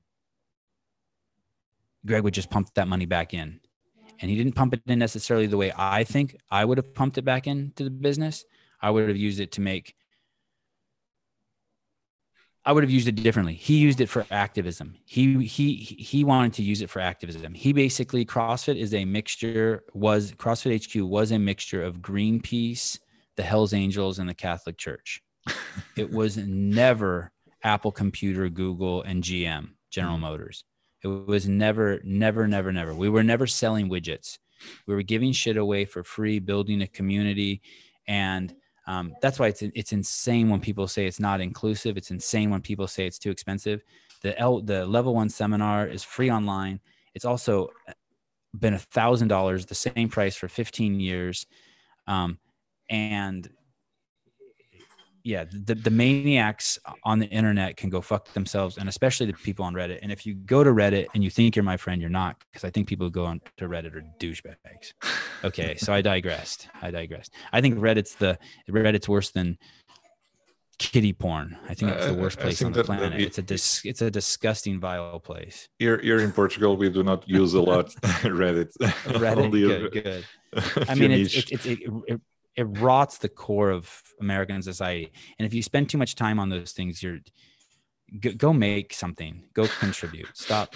Greg 2.06 2.24
would 2.24 2.34
just 2.34 2.50
pump 2.50 2.68
that 2.76 2.90
money 2.90 3.06
back 3.06 3.34
in, 3.34 3.62
and 4.20 4.30
he 4.30 4.36
didn't 4.36 4.54
pump 4.54 4.74
it 4.74 4.82
in 4.86 5.00
necessarily 5.00 5.48
the 5.48 5.56
way 5.56 5.72
I 5.76 6.04
think 6.04 6.36
I 6.52 6.66
would 6.66 6.78
have 6.78 6.94
pumped 6.94 7.18
it 7.18 7.24
back 7.24 7.48
into 7.48 7.86
the 7.86 7.90
business. 7.90 8.44
I 8.82 8.90
would 8.90 9.08
have 9.08 9.18
used 9.18 9.40
it 9.40 9.54
to 9.54 9.62
make. 9.62 9.96
I 12.66 12.74
would 12.74 12.84
have 12.84 12.92
used 12.92 13.08
it 13.08 13.16
differently. 13.16 13.54
He 13.54 13.78
used 13.78 14.02
it 14.02 14.10
for 14.10 14.26
activism. 14.32 14.96
He 15.06 15.46
he 15.46 15.76
he 15.76 16.26
wanted 16.26 16.54
to 16.54 16.64
use 16.64 16.82
it 16.82 16.90
for 16.90 17.00
activism. 17.00 17.54
He 17.54 17.72
basically 17.72 18.26
CrossFit 18.26 18.76
is 18.76 18.94
a 18.94 19.06
mixture 19.06 19.86
was 19.94 20.34
CrossFit 20.34 20.86
HQ 20.86 21.10
was 21.10 21.32
a 21.32 21.40
mixture 21.40 21.82
of 21.82 22.00
Greenpeace, 22.00 23.00
the 23.36 23.44
Hell's 23.44 23.74
Angels, 23.74 24.20
and 24.20 24.30
the 24.30 24.34
Catholic 24.34 24.78
Church. 24.78 25.22
it 25.98 26.12
was 26.12 26.38
never 26.38 27.32
Apple 27.64 27.92
Computer, 27.92 28.50
Google, 28.50 29.02
and 29.04 29.24
GM, 29.24 29.72
General 29.90 30.18
Motors. 30.18 30.66
It 31.04 31.08
was 31.08 31.48
never, 31.48 32.00
never, 32.04 32.48
never, 32.48 32.72
never. 32.72 32.94
We 32.94 33.10
were 33.10 33.24
never 33.24 33.46
selling 33.46 33.90
widgets. 33.90 34.38
We 34.88 34.96
were 34.96 35.02
giving 35.02 35.34
shit 35.34 35.58
away 35.58 35.86
for 35.86 36.04
free, 36.04 36.40
building 36.40 36.82
a 36.82 36.88
community, 36.88 37.62
and 38.08 38.54
um, 38.88 39.14
that's 39.22 39.40
why 39.40 39.48
it's 39.48 39.62
it's 39.62 39.94
insane 39.94 40.50
when 40.50 40.60
people 40.60 40.88
say 40.88 41.06
it's 41.06 41.20
not 41.20 41.42
inclusive. 41.42 41.98
It's 41.98 42.12
insane 42.12 42.50
when 42.50 42.62
people 42.62 42.88
say 42.88 43.06
it's 43.06 43.20
too 43.20 43.32
expensive. 43.32 43.82
The 44.22 44.38
L, 44.40 44.62
the 44.62 44.86
level 44.86 45.14
one 45.14 45.30
seminar 45.30 45.88
is 45.88 46.04
free 46.04 46.32
online. 46.32 46.80
It's 47.14 47.26
also 47.26 47.70
been 48.58 48.74
a 48.74 48.80
thousand 48.80 49.28
dollars, 49.30 49.66
the 49.66 49.76
same 49.76 50.10
price 50.10 50.36
for 50.36 50.48
15 50.48 51.00
years, 51.00 51.46
um, 52.08 52.38
and 52.94 53.50
yeah, 55.24 55.46
the, 55.52 55.74
the 55.76 55.90
maniacs 55.90 56.78
on 57.04 57.18
the 57.20 57.28
internet 57.28 57.78
can 57.78 57.90
go 57.90 58.02
fuck 58.02 58.32
themselves, 58.34 58.78
and 58.78 58.88
especially 58.90 59.26
the 59.26 59.34
people 59.34 59.64
on 59.66 59.74
Reddit. 59.74 60.00
And 60.02 60.12
if 60.12 60.26
you 60.26 60.34
go 60.36 60.64
to 60.66 60.70
Reddit 60.70 61.08
and 61.14 61.24
you 61.24 61.30
think 61.30 61.56
you're 61.56 61.64
my 61.64 61.78
friend, 61.78 62.02
you're 62.02 62.10
not, 62.10 62.36
because 62.52 62.66
I 62.66 62.70
think 62.70 62.88
people 62.88 63.08
who 63.08 63.12
go 63.12 63.26
on 63.26 63.40
to 63.58 63.68
Reddit 63.70 63.96
are 63.96 64.04
douchebags. 64.20 64.94
Okay, 65.44 65.76
so 65.78 65.94
I 65.94 66.02
digressed. 66.02 66.68
I 66.82 66.92
digressed. 66.92 67.34
I 67.54 67.62
think 67.62 67.80
Reddit's 67.80 68.16
the 68.16 68.38
Reddit's 68.70 69.08
worse 69.08 69.32
than 69.32 69.58
kitty 70.78 71.14
porn. 71.14 71.58
I 71.70 71.74
think 71.74 71.92
it's 71.94 72.08
the 72.08 72.14
worst 72.16 72.38
place 72.40 72.62
on 72.62 72.74
the 72.74 72.84
that- 72.84 72.88
that 72.88 72.98
planet. 73.00 73.22
it- 73.22 73.26
it's 73.28 73.38
a 73.38 73.44
dis, 73.44 73.82
it's 73.86 74.02
a 74.02 74.12
disgusting, 74.12 74.80
vile 74.82 75.20
place. 75.22 75.70
Here, 75.80 76.00
here 76.02 76.20
in 76.20 76.34
Portugal, 76.34 76.76
we 76.76 76.90
do 76.90 77.02
not 77.02 77.28
use 77.30 77.54
a 77.54 77.62
lot 77.62 77.88
Reddit. 78.42 78.72
Reddit, 79.24 79.52
good, 79.52 80.04
good. 80.04 80.26
I 80.90 80.96
mean, 80.96 81.12
it's, 81.12 81.34
it's, 81.34 81.66
it, 81.66 81.80
it, 82.08 82.22
it 82.56 82.64
rots 82.80 83.18
the 83.18 83.30
core 83.30 83.72
of 83.72 84.02
American 84.20 84.62
society. 84.62 85.12
And 85.40 85.46
if 85.46 85.54
you 85.54 85.64
spend 85.64 85.90
too 85.90 85.98
much 85.98 86.16
time 86.16 86.40
on 86.40 86.50
those 86.50 86.72
things, 86.72 87.02
you're 87.02 87.20
go, 88.20 88.32
go 88.34 88.54
make 88.54 88.94
something, 88.94 89.44
go 89.54 89.68
contribute, 89.80 90.28
stop. 90.34 90.76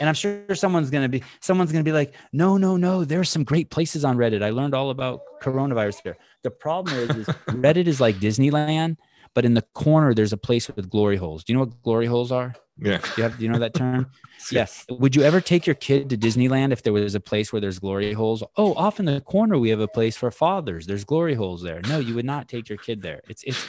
And 0.00 0.08
I'm 0.08 0.14
sure 0.14 0.54
someone's 0.54 0.90
gonna 0.90 1.08
be 1.08 1.22
someone's 1.40 1.72
gonna 1.72 1.84
be 1.84 1.92
like, 1.92 2.14
no, 2.32 2.58
no, 2.58 2.76
no. 2.76 3.04
There's 3.04 3.30
some 3.30 3.44
great 3.44 3.70
places 3.70 4.04
on 4.04 4.16
Reddit. 4.18 4.42
I 4.42 4.50
learned 4.50 4.74
all 4.74 4.90
about 4.90 5.20
coronavirus 5.40 6.02
there. 6.02 6.16
The 6.42 6.50
problem 6.50 6.94
is, 6.96 7.16
is 7.16 7.26
Reddit 7.48 7.86
is 7.86 8.00
like 8.00 8.16
Disneyland, 8.16 8.96
but 9.34 9.44
in 9.44 9.54
the 9.54 9.62
corner 9.74 10.14
there's 10.14 10.32
a 10.32 10.36
place 10.36 10.68
with 10.68 10.90
glory 10.90 11.16
holes. 11.16 11.44
Do 11.44 11.52
you 11.52 11.58
know 11.58 11.64
what 11.64 11.82
glory 11.82 12.06
holes 12.06 12.32
are? 12.32 12.54
yeah. 12.78 12.98
Do 12.98 13.10
you 13.16 13.22
have 13.22 13.38
do 13.38 13.44
you 13.44 13.50
know 13.50 13.58
that 13.58 13.74
term? 13.74 14.10
Yes. 14.50 14.84
Would 14.90 15.14
you 15.14 15.22
ever 15.22 15.40
take 15.40 15.68
your 15.68 15.76
kid 15.76 16.10
to 16.10 16.16
Disneyland 16.16 16.72
if 16.72 16.82
there 16.82 16.92
was 16.92 17.14
a 17.14 17.20
place 17.20 17.52
where 17.52 17.60
there's 17.60 17.78
glory 17.78 18.12
holes? 18.12 18.42
Oh, 18.56 18.74
off 18.74 18.98
in 18.98 19.06
the 19.06 19.20
corner 19.20 19.56
we 19.56 19.70
have 19.70 19.78
a 19.78 19.86
place 19.86 20.16
for 20.16 20.32
fathers. 20.32 20.84
There's 20.88 21.04
glory 21.04 21.34
holes 21.34 21.62
there. 21.62 21.80
No, 21.88 22.00
you 22.00 22.16
would 22.16 22.24
not 22.24 22.48
take 22.48 22.68
your 22.68 22.78
kid 22.78 23.02
there. 23.02 23.20
It's 23.28 23.44
it's 23.44 23.64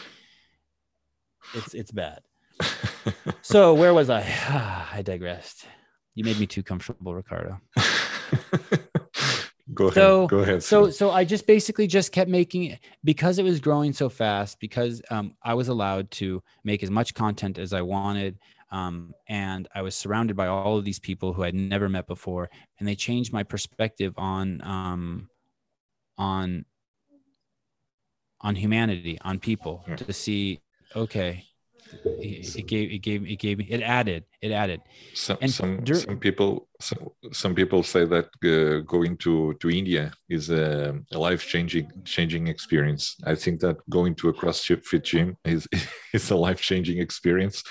it's 1.53 1.73
it's 1.75 1.91
bad. 1.91 2.21
So 3.41 3.73
where 3.73 3.93
was 3.93 4.09
I? 4.09 4.21
I 4.93 5.01
digressed. 5.03 5.65
You 6.15 6.23
made 6.23 6.39
me 6.39 6.47
too 6.47 6.63
comfortable, 6.63 7.13
Ricardo. 7.13 7.59
go 9.73 9.85
ahead. 9.85 9.95
So- 9.95 10.27
go 10.27 10.39
ahead. 10.39 10.63
So 10.63 10.89
so 10.89 11.11
I 11.11 11.23
just 11.25 11.45
basically 11.47 11.87
just 11.87 12.11
kept 12.11 12.29
making 12.29 12.63
it 12.65 12.79
because 13.03 13.39
it 13.39 13.43
was 13.43 13.59
growing 13.59 13.93
so 13.93 14.09
fast 14.09 14.59
because 14.59 15.01
um, 15.09 15.35
I 15.43 15.53
was 15.53 15.67
allowed 15.67 16.09
to 16.11 16.41
make 16.63 16.83
as 16.83 16.89
much 16.91 17.13
content 17.13 17.57
as 17.57 17.73
I 17.73 17.81
wanted. 17.81 18.37
Um, 18.71 19.13
and 19.27 19.67
I 19.75 19.83
was 19.83 19.95
surrounded 19.95 20.35
by 20.35 20.47
all 20.47 20.77
of 20.79 20.83
these 20.85 20.97
people 20.99 21.31
who 21.31 21.43
I'd 21.43 21.53
never 21.53 21.87
met 21.87 22.07
before, 22.07 22.49
and 22.79 22.87
they 22.87 22.95
changed 22.95 23.31
my 23.31 23.43
perspective 23.43 24.13
on 24.17 24.61
um, 24.63 25.29
on 26.17 26.65
on 28.41 28.55
humanity, 28.55 29.19
on 29.21 29.39
people, 29.39 29.85
Yeah. 29.87 29.95
to 29.97 30.13
see. 30.13 30.59
Okay, 30.95 31.45
it, 32.19 32.55
it 32.59 32.65
gave 32.67 32.91
it 32.91 32.99
gave 32.99 33.25
it 33.25 33.39
gave 33.39 33.57
me 33.57 33.65
it 33.69 33.81
added 33.81 34.23
it 34.41 34.51
added. 34.51 34.81
some 35.13 35.37
and 35.41 35.51
some 35.51 35.83
dur- 35.83 36.05
some 36.07 36.17
people 36.19 36.67
some, 36.79 37.09
some 37.31 37.53
people 37.55 37.81
say 37.83 38.03
that 38.05 38.27
uh, 38.43 38.81
going 38.95 39.17
to 39.17 39.53
to 39.61 39.69
India 39.69 40.11
is 40.29 40.49
a, 40.49 40.95
a 41.11 41.19
life 41.27 41.45
changing 41.47 41.87
changing 42.05 42.47
experience. 42.47 43.15
I 43.25 43.35
think 43.35 43.59
that 43.61 43.77
going 43.89 44.15
to 44.15 44.29
a 44.29 44.33
CrossFit 44.33 45.03
gym 45.03 45.37
is 45.45 45.67
is 46.13 46.31
a 46.31 46.35
life 46.35 46.61
changing 46.61 46.99
experience, 46.99 47.63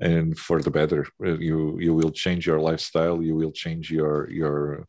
and 0.00 0.38
for 0.38 0.62
the 0.62 0.70
better. 0.70 1.02
Uh, 1.24 1.38
You 1.48 1.78
you 1.86 1.92
will 1.98 2.12
change 2.24 2.42
your 2.50 2.60
lifestyle. 2.70 3.16
You 3.28 3.34
will 3.40 3.52
change 3.64 3.84
your 3.98 4.14
your 4.40 4.86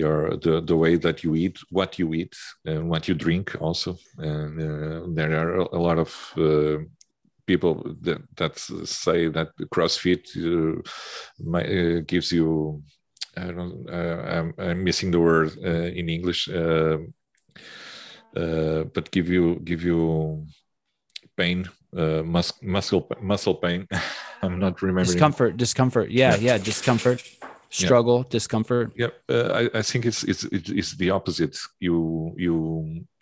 your 0.00 0.36
the, 0.44 0.60
the 0.70 0.76
way 0.76 0.96
that 0.96 1.24
you 1.24 1.34
eat, 1.34 1.56
what 1.70 1.98
you 1.98 2.14
eat, 2.14 2.34
and 2.64 2.88
what 2.92 3.08
you 3.08 3.14
drink 3.14 3.46
also. 3.60 3.96
And 4.18 4.52
uh, 4.60 5.06
there 5.16 5.32
are 5.40 5.52
a, 5.62 5.64
a 5.78 5.80
lot 5.88 5.98
of 5.98 6.10
uh, 6.36 6.78
people 7.52 7.74
that, 8.06 8.20
that 8.36 8.54
say 9.04 9.28
that 9.36 9.48
CrossFit 9.74 10.24
uh, 10.36 10.80
my, 11.52 11.62
uh, 11.76 12.00
gives 12.06 12.28
you 12.38 12.82
I 13.36 13.52
don't 13.56 13.76
uh, 13.98 14.20
I'm, 14.36 14.48
I'm 14.58 14.84
missing 14.84 15.10
the 15.12 15.20
word 15.20 15.50
uh, 15.70 15.90
in 15.98 16.08
English 16.08 16.48
uh, 16.48 16.98
uh, 18.42 18.84
but 18.94 19.10
give 19.10 19.28
you 19.28 19.60
give 19.70 19.82
you 19.90 20.00
pain 21.36 21.58
uh, 21.96 22.22
mus- 22.34 22.62
muscle 22.62 23.02
muscle 23.20 23.54
pain 23.54 23.86
I'm 24.42 24.58
not 24.58 24.80
remembering 24.82 25.06
Discomfort, 25.06 25.56
discomfort. 25.56 26.10
Yeah, 26.10 26.36
yeah, 26.36 26.56
discomfort, 26.56 27.22
struggle, 27.68 28.22
discomfort. 28.22 28.92
yeah 28.96 29.12
uh, 29.28 29.48
I, 29.60 29.78
I 29.80 29.82
think 29.82 30.06
it's 30.06 30.22
it's 30.24 30.44
it's 30.44 30.70
it's 30.70 30.96
the 30.96 31.10
opposite. 31.10 31.56
You 31.78 32.34
you 32.38 32.56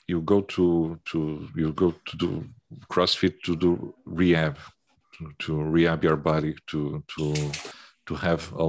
you 0.06 0.20
go 0.22 0.42
to 0.42 0.98
to 1.10 1.48
you 1.56 1.72
go 1.72 1.90
to 1.90 2.16
do 2.16 2.44
CrossFit 2.90 3.40
to 3.44 3.56
do 3.56 3.94
rehab, 4.04 4.58
to, 5.18 5.32
to 5.38 5.62
rehab 5.62 6.04
your 6.04 6.16
body 6.16 6.54
to 6.68 7.02
to 7.16 7.34
to 8.06 8.14
have 8.14 8.52
a, 8.52 8.64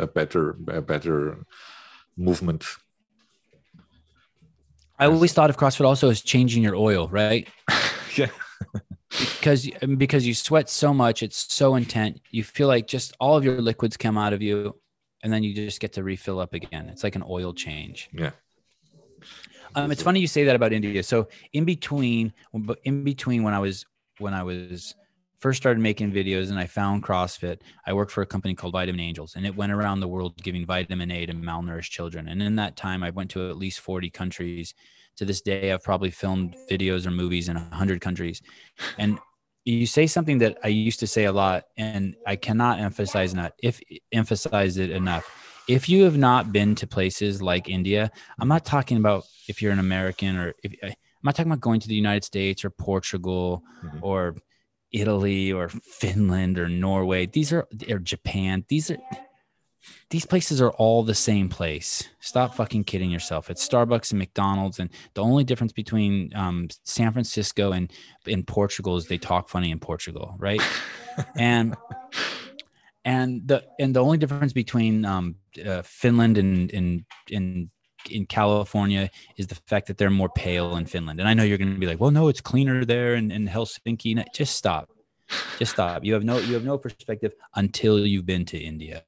a 0.00 0.06
better 0.06 0.56
a 0.68 0.82
better 0.82 1.44
movement. 2.16 2.64
I 4.98 5.06
always 5.06 5.32
thought 5.32 5.50
of 5.50 5.56
CrossFit 5.56 5.84
also 5.84 6.10
as 6.10 6.20
changing 6.20 6.62
your 6.62 6.76
oil, 6.76 7.08
right? 7.08 7.48
yeah, 8.16 8.28
Because 9.08 9.68
because 9.96 10.26
you 10.26 10.34
sweat 10.34 10.70
so 10.70 10.94
much, 10.94 11.22
it's 11.22 11.52
so 11.52 11.74
intense. 11.74 12.20
You 12.30 12.44
feel 12.44 12.68
like 12.68 12.86
just 12.86 13.14
all 13.20 13.36
of 13.36 13.44
your 13.44 13.60
liquids 13.60 13.96
come 13.96 14.16
out 14.16 14.32
of 14.32 14.40
you, 14.40 14.76
and 15.22 15.32
then 15.32 15.42
you 15.42 15.54
just 15.54 15.80
get 15.80 15.94
to 15.94 16.02
refill 16.02 16.40
up 16.40 16.54
again. 16.54 16.88
It's 16.88 17.04
like 17.04 17.16
an 17.16 17.24
oil 17.28 17.52
change. 17.52 18.08
yeah. 18.12 18.30
Um, 19.74 19.90
it's 19.90 20.02
funny 20.02 20.20
you 20.20 20.26
say 20.26 20.44
that 20.44 20.56
about 20.56 20.72
India. 20.72 21.02
So 21.02 21.28
in 21.52 21.64
between, 21.64 22.32
in 22.84 23.04
between 23.04 23.42
when 23.42 23.54
I 23.54 23.58
was 23.58 23.86
when 24.18 24.34
I 24.34 24.42
was 24.42 24.94
first 25.40 25.56
started 25.60 25.80
making 25.80 26.12
videos 26.12 26.50
and 26.50 26.58
I 26.58 26.66
found 26.66 27.02
CrossFit, 27.02 27.60
I 27.86 27.92
worked 27.92 28.12
for 28.12 28.22
a 28.22 28.26
company 28.26 28.54
called 28.54 28.72
Vitamin 28.72 29.00
Angels, 29.00 29.34
and 29.34 29.44
it 29.44 29.56
went 29.56 29.72
around 29.72 30.00
the 30.00 30.08
world 30.08 30.40
giving 30.42 30.64
vitamin 30.64 31.10
A 31.10 31.26
to 31.26 31.32
malnourished 31.32 31.90
children. 31.90 32.28
And 32.28 32.42
in 32.42 32.56
that 32.56 32.76
time, 32.76 33.02
I 33.02 33.10
went 33.10 33.30
to 33.32 33.48
at 33.48 33.56
least 33.56 33.80
forty 33.80 34.10
countries. 34.10 34.74
To 35.16 35.24
this 35.26 35.42
day, 35.42 35.72
I've 35.72 35.82
probably 35.82 36.10
filmed 36.10 36.56
videos 36.70 37.06
or 37.06 37.10
movies 37.10 37.48
in 37.48 37.56
hundred 37.56 38.00
countries. 38.00 38.40
And 38.98 39.18
you 39.64 39.86
say 39.86 40.06
something 40.06 40.38
that 40.38 40.58
I 40.64 40.68
used 40.68 41.00
to 41.00 41.06
say 41.06 41.24
a 41.24 41.32
lot, 41.32 41.64
and 41.76 42.14
I 42.26 42.36
cannot 42.36 42.80
emphasize 42.80 43.32
enough. 43.32 43.52
If 43.62 43.80
emphasize 44.12 44.76
it 44.78 44.90
enough. 44.90 45.24
If 45.68 45.88
you 45.88 46.04
have 46.04 46.16
not 46.16 46.52
been 46.52 46.74
to 46.76 46.86
places 46.86 47.40
like 47.40 47.68
India, 47.68 48.10
I'm 48.38 48.48
not 48.48 48.64
talking 48.64 48.96
about 48.96 49.24
if 49.48 49.62
you're 49.62 49.72
an 49.72 49.78
American 49.78 50.36
or 50.36 50.54
if 50.62 50.74
I'm 50.82 50.94
not 51.22 51.36
talking 51.36 51.50
about 51.52 51.60
going 51.60 51.80
to 51.80 51.88
the 51.88 51.94
United 51.94 52.24
States 52.24 52.64
or 52.64 52.70
Portugal 52.70 53.62
Mhm. 53.84 53.98
or 54.02 54.36
Italy 54.92 55.52
or 55.52 55.68
Finland 55.68 56.58
or 56.58 56.68
Norway. 56.68 57.26
These 57.26 57.52
are 57.52 57.66
or 57.88 57.98
Japan. 57.98 58.64
These 58.68 58.90
are 58.90 58.98
these 60.10 60.26
places 60.26 60.60
are 60.60 60.70
all 60.72 61.02
the 61.02 61.14
same 61.14 61.48
place. 61.48 62.08
Stop 62.20 62.54
fucking 62.54 62.84
kidding 62.84 63.10
yourself. 63.10 63.50
It's 63.50 63.66
Starbucks 63.66 64.10
and 64.12 64.18
McDonald's, 64.18 64.78
and 64.78 64.90
the 65.14 65.22
only 65.22 65.42
difference 65.42 65.72
between 65.72 66.30
um, 66.36 66.68
San 66.84 67.12
Francisco 67.12 67.72
and 67.72 67.90
in 68.26 68.44
Portugal 68.44 68.96
is 68.96 69.06
they 69.06 69.18
talk 69.18 69.48
funny 69.48 69.70
in 69.70 69.80
Portugal, 69.80 70.36
right? 70.38 70.60
and 71.36 71.74
and 73.04 73.46
the 73.46 73.64
and 73.78 73.94
the 73.94 74.02
only 74.02 74.18
difference 74.18 74.52
between 74.52 75.04
um, 75.04 75.36
uh, 75.64 75.82
Finland 75.82 76.38
and 76.38 76.70
in 76.70 77.70
in 78.10 78.26
California 78.26 79.10
is 79.36 79.46
the 79.46 79.54
fact 79.66 79.86
that 79.86 79.98
they're 79.98 80.10
more 80.10 80.28
pale 80.30 80.76
in 80.76 80.86
Finland. 80.86 81.20
And 81.20 81.28
I 81.28 81.34
know 81.34 81.42
you're 81.42 81.58
going 81.58 81.74
to 81.74 81.78
be 81.80 81.86
like, 81.86 82.00
well, 82.00 82.10
no, 82.10 82.28
it's 82.28 82.40
cleaner 82.40 82.84
there 82.84 83.14
in, 83.14 83.30
in 83.30 83.46
Helsinki. 83.46 84.14
No, 84.16 84.24
just 84.34 84.56
stop, 84.56 84.90
just 85.58 85.72
stop. 85.72 86.04
You 86.04 86.14
have 86.14 86.24
no 86.24 86.38
you 86.38 86.54
have 86.54 86.64
no 86.64 86.78
perspective 86.78 87.32
until 87.54 88.06
you've 88.06 88.26
been 88.26 88.44
to 88.46 88.58
India. 88.58 89.02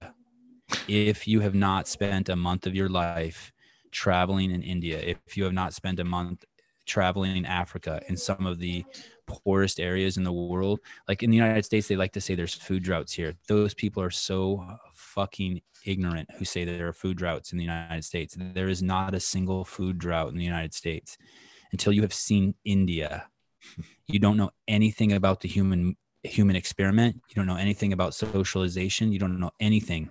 If 0.88 1.28
you 1.28 1.40
have 1.40 1.54
not 1.54 1.88
spent 1.88 2.28
a 2.28 2.36
month 2.36 2.66
of 2.66 2.74
your 2.74 2.88
life 2.88 3.52
traveling 3.90 4.50
in 4.50 4.62
India, 4.62 4.98
if 4.98 5.36
you 5.36 5.44
have 5.44 5.52
not 5.52 5.74
spent 5.74 6.00
a 6.00 6.04
month 6.04 6.44
traveling 6.86 7.36
in 7.36 7.46
Africa 7.46 8.02
in 8.08 8.16
some 8.16 8.46
of 8.46 8.58
the 8.58 8.84
poorest 9.26 9.80
areas 9.80 10.16
in 10.16 10.24
the 10.24 10.32
world. 10.32 10.80
Like 11.08 11.22
in 11.22 11.30
the 11.30 11.36
United 11.36 11.64
States, 11.64 11.88
they 11.88 11.96
like 11.96 12.12
to 12.12 12.20
say 12.20 12.34
there's 12.34 12.54
food 12.54 12.82
droughts 12.82 13.12
here. 13.12 13.34
Those 13.48 13.74
people 13.74 14.02
are 14.02 14.10
so 14.10 14.64
fucking 14.94 15.62
ignorant 15.84 16.28
who 16.38 16.44
say 16.44 16.64
there 16.64 16.88
are 16.88 16.92
food 16.92 17.16
droughts 17.16 17.52
in 17.52 17.58
the 17.58 17.64
United 17.64 18.04
States. 18.04 18.36
There 18.38 18.68
is 18.68 18.82
not 18.82 19.14
a 19.14 19.20
single 19.20 19.64
food 19.64 19.98
drought 19.98 20.30
in 20.30 20.38
the 20.38 20.44
United 20.44 20.74
States 20.74 21.16
until 21.72 21.92
you 21.92 22.02
have 22.02 22.14
seen 22.14 22.54
India. 22.64 23.28
You 24.06 24.18
don't 24.18 24.36
know 24.36 24.50
anything 24.68 25.12
about 25.12 25.40
the 25.40 25.48
human 25.48 25.96
human 26.22 26.56
experiment. 26.56 27.16
You 27.28 27.34
don't 27.34 27.46
know 27.46 27.56
anything 27.56 27.92
about 27.92 28.14
socialization. 28.14 29.12
You 29.12 29.18
don't 29.18 29.38
know 29.38 29.52
anything. 29.60 30.10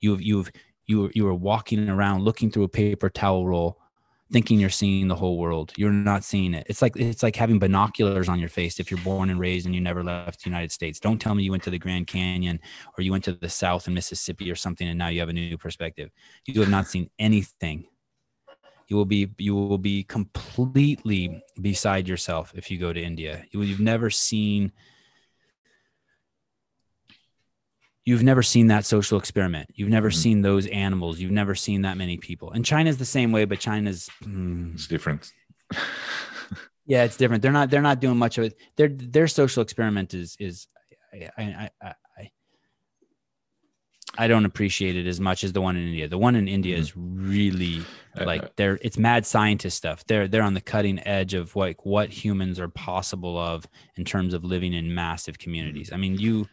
You've 0.00 0.22
you've 0.22 0.50
you 0.86 1.10
you 1.14 1.26
are 1.26 1.34
walking 1.34 1.88
around 1.88 2.22
looking 2.22 2.50
through 2.50 2.64
a 2.64 2.68
paper 2.68 3.10
towel 3.10 3.46
roll 3.46 3.78
thinking 4.30 4.60
you're 4.60 4.70
seeing 4.70 5.08
the 5.08 5.14
whole 5.14 5.38
world. 5.38 5.72
You're 5.76 5.90
not 5.90 6.24
seeing 6.24 6.54
it. 6.54 6.66
It's 6.68 6.82
like 6.82 6.96
it's 6.96 7.22
like 7.22 7.36
having 7.36 7.58
binoculars 7.58 8.28
on 8.28 8.38
your 8.38 8.48
face 8.48 8.78
if 8.78 8.90
you're 8.90 9.00
born 9.00 9.30
and 9.30 9.40
raised 9.40 9.66
and 9.66 9.74
you 9.74 9.80
never 9.80 10.02
left 10.02 10.44
the 10.44 10.50
United 10.50 10.72
States. 10.72 11.00
Don't 11.00 11.18
tell 11.18 11.34
me 11.34 11.42
you 11.42 11.50
went 11.50 11.62
to 11.64 11.70
the 11.70 11.78
Grand 11.78 12.06
Canyon 12.06 12.60
or 12.96 13.02
you 13.02 13.10
went 13.10 13.24
to 13.24 13.32
the 13.32 13.48
South 13.48 13.88
in 13.88 13.94
Mississippi 13.94 14.50
or 14.50 14.54
something 14.54 14.88
and 14.88 14.98
now 14.98 15.08
you 15.08 15.20
have 15.20 15.28
a 15.28 15.32
new 15.32 15.56
perspective. 15.56 16.10
You 16.46 16.60
have 16.60 16.70
not 16.70 16.86
seen 16.86 17.10
anything. 17.18 17.86
You 18.88 18.96
will 18.96 19.06
be 19.06 19.30
you 19.38 19.54
will 19.54 19.78
be 19.78 20.04
completely 20.04 21.42
beside 21.60 22.08
yourself 22.08 22.52
if 22.54 22.70
you 22.70 22.78
go 22.78 22.92
to 22.92 23.02
India. 23.02 23.44
You've 23.50 23.80
never 23.80 24.10
seen 24.10 24.72
you've 28.08 28.22
never 28.22 28.42
seen 28.42 28.68
that 28.68 28.86
social 28.86 29.18
experiment. 29.18 29.68
You've 29.74 29.90
never 29.90 30.08
mm-hmm. 30.08 30.18
seen 30.18 30.40
those 30.40 30.66
animals. 30.68 31.20
You've 31.20 31.30
never 31.30 31.54
seen 31.54 31.82
that 31.82 31.98
many 31.98 32.16
people. 32.16 32.52
And 32.52 32.64
China's 32.64 32.96
the 32.96 33.04
same 33.04 33.32
way, 33.32 33.44
but 33.44 33.60
China's 33.60 34.08
mm, 34.24 34.72
it's 34.72 34.86
different. 34.86 35.30
yeah, 36.86 37.04
it's 37.04 37.18
different. 37.18 37.42
They're 37.42 37.52
not 37.52 37.68
they're 37.68 37.82
not 37.82 38.00
doing 38.00 38.16
much 38.16 38.38
of 38.38 38.44
it. 38.44 38.56
Their 38.76 38.88
their 38.88 39.28
social 39.28 39.62
experiment 39.62 40.14
is 40.14 40.38
is 40.40 40.68
I 41.12 41.28
I 41.36 41.70
I 41.82 42.30
I, 44.16 44.26
don't 44.26 44.46
appreciate 44.46 44.96
it 44.96 45.06
as 45.06 45.20
much 45.20 45.44
as 45.44 45.52
the 45.52 45.60
one 45.60 45.76
in 45.76 45.86
India. 45.86 46.08
The 46.08 46.16
one 46.16 46.34
in 46.34 46.48
India 46.48 46.76
mm-hmm. 46.76 46.82
is 46.82 46.96
really 46.96 47.82
uh, 48.18 48.24
like 48.24 48.42
uh, 48.42 48.48
they're 48.56 48.78
it's 48.80 48.96
mad 48.96 49.26
scientist 49.26 49.76
stuff. 49.76 50.02
They're 50.06 50.26
they're 50.26 50.42
on 50.42 50.54
the 50.54 50.62
cutting 50.62 50.98
edge 51.06 51.34
of 51.34 51.54
like 51.54 51.84
what 51.84 52.08
humans 52.08 52.58
are 52.58 52.68
possible 52.68 53.38
of 53.38 53.68
in 53.96 54.06
terms 54.06 54.32
of 54.32 54.44
living 54.44 54.72
in 54.72 54.94
massive 54.94 55.38
communities. 55.38 55.92
I 55.92 55.98
mean, 55.98 56.18
you 56.18 56.48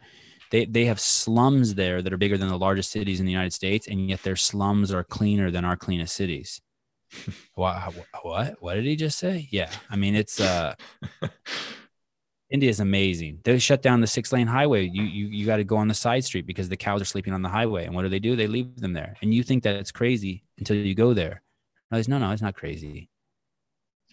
they 0.50 0.64
they 0.64 0.84
have 0.86 1.00
slums 1.00 1.74
there 1.74 2.02
that 2.02 2.12
are 2.12 2.18
bigger 2.18 2.38
than 2.38 2.48
the 2.48 2.58
largest 2.58 2.90
cities 2.90 3.20
in 3.20 3.26
the 3.26 3.32
United 3.32 3.52
States, 3.52 3.86
and 3.86 4.08
yet 4.08 4.22
their 4.22 4.36
slums 4.36 4.92
are 4.92 5.04
cleaner 5.04 5.50
than 5.50 5.64
our 5.64 5.76
cleanest 5.76 6.14
cities. 6.14 6.60
what, 7.54 7.94
what? 8.22 8.56
What 8.60 8.74
did 8.74 8.84
he 8.84 8.96
just 8.96 9.18
say? 9.18 9.48
Yeah, 9.50 9.70
I 9.90 9.96
mean 9.96 10.14
it's 10.14 10.40
uh, 10.40 10.74
India 12.50 12.70
is 12.70 12.80
amazing. 12.80 13.40
They 13.42 13.58
shut 13.58 13.82
down 13.82 14.00
the 14.00 14.06
six 14.06 14.32
lane 14.32 14.46
highway. 14.46 14.84
You 14.86 15.02
you 15.02 15.26
you 15.26 15.46
got 15.46 15.56
to 15.56 15.64
go 15.64 15.76
on 15.76 15.88
the 15.88 15.94
side 15.94 16.24
street 16.24 16.46
because 16.46 16.68
the 16.68 16.76
cows 16.76 17.02
are 17.02 17.06
sleeping 17.06 17.32
on 17.32 17.42
the 17.42 17.48
highway. 17.48 17.86
And 17.86 17.94
what 17.94 18.02
do 18.02 18.08
they 18.08 18.20
do? 18.20 18.36
They 18.36 18.46
leave 18.46 18.76
them 18.76 18.92
there. 18.92 19.16
And 19.20 19.34
you 19.34 19.42
think 19.42 19.64
that 19.64 19.76
it's 19.76 19.92
crazy 19.92 20.44
until 20.58 20.76
you 20.76 20.94
go 20.94 21.12
there. 21.12 21.42
No, 21.90 22.00
no, 22.06 22.18
no, 22.18 22.30
it's 22.30 22.42
not 22.42 22.54
crazy. 22.54 23.08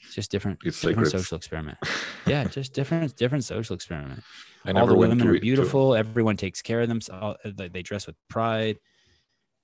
It's 0.04 0.16
just 0.16 0.32
different. 0.32 0.60
It's 0.64 0.82
different 0.82 1.10
social 1.10 1.38
experiment. 1.38 1.78
yeah, 2.28 2.46
just 2.46 2.74
different 2.74 3.16
different 3.16 3.44
social 3.44 3.76
experiment. 3.76 4.24
All 4.66 4.88
the 4.88 4.96
women 4.96 5.22
are 5.28 5.40
beautiful. 5.40 5.92
To... 5.92 5.98
Everyone 5.98 6.38
takes 6.38 6.62
care 6.62 6.82
of 6.82 6.90
themselves. 6.90 7.38
They 7.44 7.82
dress 7.82 8.08
with 8.08 8.16
pride. 8.30 8.80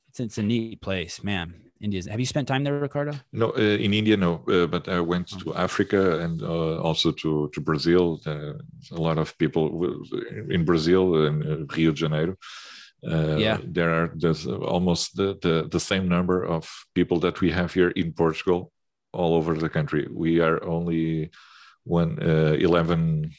It's, 0.10 0.20
it's 0.20 0.38
a 0.38 0.44
neat 0.44 0.82
place, 0.82 1.24
man. 1.24 1.70
India. 1.82 2.02
Have 2.10 2.20
you 2.20 2.26
spent 2.26 2.48
time 2.48 2.64
there, 2.64 2.78
Ricardo? 2.78 3.14
No, 3.32 3.52
uh, 3.52 3.60
in 3.62 3.94
India, 3.94 4.18
no. 4.18 4.44
Uh, 4.48 4.68
but 4.68 4.90
I 4.90 5.00
went 5.00 5.32
oh. 5.34 5.40
to 5.40 5.56
Africa 5.56 6.20
and 6.20 6.42
uh, 6.42 6.82
also 6.82 7.12
to 7.12 7.50
to 7.54 7.62
Brazil. 7.62 8.20
Uh, 8.26 8.54
a 8.92 9.02
lot 9.02 9.18
of 9.18 9.38
people 9.38 9.66
in 10.50 10.66
Brazil 10.66 11.26
in 11.26 11.36
uh, 11.44 11.76
Rio 11.76 11.92
de 11.92 11.98
Janeiro. 11.98 12.36
Uh, 13.10 13.38
yeah, 13.38 13.58
there 13.64 13.92
are 13.92 14.12
there's 14.14 14.46
almost 14.46 15.16
the, 15.16 15.38
the 15.42 15.70
the 15.72 15.80
same 15.80 16.10
number 16.10 16.44
of 16.44 16.70
people 16.94 17.20
that 17.20 17.40
we 17.40 17.50
have 17.52 17.74
here 17.74 17.92
in 17.92 18.12
Portugal, 18.12 18.74
all 19.14 19.34
over 19.36 19.54
the 19.54 19.70
country. 19.70 20.06
We 20.12 20.42
are 20.42 20.62
only 20.66 21.32
one 21.86 22.20
11 22.20 23.32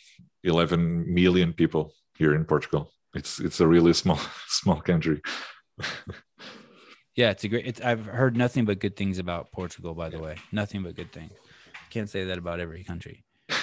11 0.45 1.13
million 1.13 1.53
people 1.53 1.93
here 2.17 2.35
in 2.35 2.45
Portugal. 2.45 2.93
It's 3.15 3.41
it's 3.41 3.61
a 3.61 3.67
really 3.67 3.93
small 3.93 4.21
small 4.49 4.81
country. 4.81 5.21
yeah, 7.17 7.31
it's 7.31 7.45
a 7.45 7.49
great. 7.49 7.67
It's, 7.67 7.81
I've 7.81 8.07
heard 8.07 8.37
nothing 8.37 8.65
but 8.65 8.79
good 8.79 8.97
things 8.97 9.19
about 9.19 9.53
Portugal. 9.53 9.95
By 9.95 10.09
the 10.11 10.19
way, 10.19 10.37
nothing 10.53 10.83
but 10.83 10.95
good 10.95 11.13
things. 11.13 11.33
Can't 11.91 12.09
say 12.09 12.25
that 12.25 12.39
about 12.39 12.61
every 12.61 12.85
country. 12.85 13.25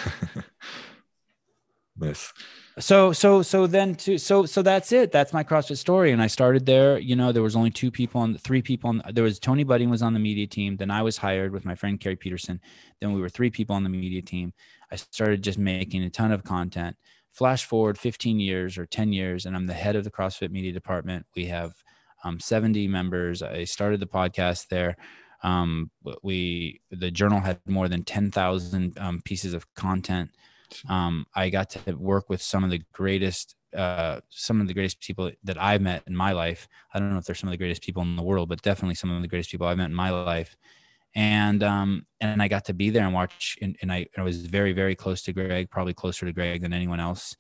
Nice. 1.99 2.31
So 2.79 3.11
so 3.11 3.41
so 3.41 3.65
then 3.65 3.95
to 3.95 4.19
so 4.19 4.45
so 4.45 4.61
that's 4.61 4.91
it. 4.91 5.11
That's 5.11 5.33
my 5.33 5.43
CrossFit 5.43 5.77
story. 5.77 6.11
And 6.11 6.21
I 6.21 6.27
started 6.27 6.65
there. 6.65 6.99
You 6.99 7.15
know, 7.15 7.31
there 7.31 7.41
was 7.41 7.55
only 7.55 7.71
two 7.71 7.89
people 7.89 8.21
on 8.21 8.37
three 8.37 8.61
people 8.61 8.89
on 8.89 9.01
there 9.11 9.23
was 9.23 9.39
Tony 9.39 9.63
Budding 9.63 9.89
was 9.89 10.03
on 10.03 10.13
the 10.13 10.19
media 10.19 10.45
team. 10.45 10.77
Then 10.77 10.91
I 10.91 11.01
was 11.01 11.17
hired 11.17 11.51
with 11.51 11.65
my 11.65 11.73
friend 11.73 11.99
Carrie 11.99 12.15
Peterson. 12.15 12.61
Then 13.01 13.13
we 13.13 13.21
were 13.21 13.29
three 13.29 13.49
people 13.49 13.75
on 13.75 13.83
the 13.83 13.89
media 13.89 14.21
team. 14.21 14.53
I 14.91 14.95
started 14.95 15.43
just 15.43 15.57
making 15.57 16.03
a 16.03 16.09
ton 16.09 16.31
of 16.31 16.43
content. 16.43 16.95
Flash 17.31 17.65
forward 17.65 17.97
15 17.97 18.39
years 18.39 18.77
or 18.77 18.85
10 18.85 19.13
years, 19.13 19.45
and 19.45 19.55
I'm 19.55 19.67
the 19.67 19.73
head 19.73 19.95
of 19.95 20.03
the 20.03 20.11
CrossFit 20.11 20.49
media 20.49 20.71
department. 20.71 21.25
We 21.35 21.45
have 21.45 21.73
um, 22.23 22.39
70 22.39 22.87
members. 22.87 23.43
I 23.43 23.65
started 23.65 23.99
the 23.99 24.07
podcast 24.07 24.69
there. 24.69 24.97
Um, 25.43 25.91
we 26.23 26.81
the 26.89 27.11
journal 27.11 27.39
had 27.39 27.59
more 27.67 27.87
than 27.87 28.03
10,000 28.03 28.97
um, 28.97 29.21
pieces 29.23 29.53
of 29.53 29.71
content. 29.75 30.31
Um, 30.89 31.25
I 31.35 31.49
got 31.49 31.69
to 31.71 31.93
work 31.93 32.29
with 32.29 32.41
some 32.41 32.63
of 32.63 32.71
the 32.71 32.81
greatest, 32.91 33.55
uh, 33.75 34.21
some 34.29 34.59
of 34.59 34.67
the 34.67 34.73
greatest 34.73 34.99
people 34.99 35.31
that 35.43 35.61
I've 35.61 35.81
met 35.81 36.03
in 36.07 36.15
my 36.15 36.31
life. 36.31 36.67
I 36.93 36.99
don't 36.99 37.11
know 37.11 37.19
if 37.19 37.25
they're 37.25 37.35
some 37.35 37.49
of 37.49 37.51
the 37.51 37.57
greatest 37.57 37.83
people 37.83 38.01
in 38.01 38.15
the 38.15 38.23
world, 38.23 38.49
but 38.49 38.61
definitely 38.61 38.95
some 38.95 39.11
of 39.11 39.21
the 39.21 39.27
greatest 39.27 39.51
people 39.51 39.67
I've 39.67 39.77
met 39.77 39.89
in 39.89 39.95
my 39.95 40.09
life. 40.09 40.57
And 41.17 41.63
um, 41.63 42.05
and 42.21 42.41
I 42.41 42.47
got 42.47 42.65
to 42.65 42.73
be 42.73 42.91
there 42.91 43.03
and 43.03 43.13
watch, 43.13 43.57
and, 43.61 43.75
and 43.81 43.91
I, 43.91 44.05
I 44.17 44.21
was 44.21 44.45
very 44.45 44.71
very 44.71 44.95
close 44.95 45.23
to 45.23 45.33
Greg, 45.33 45.69
probably 45.69 45.93
closer 45.93 46.25
to 46.25 46.31
Greg 46.31 46.61
than 46.61 46.73
anyone 46.73 46.99
else 46.99 47.35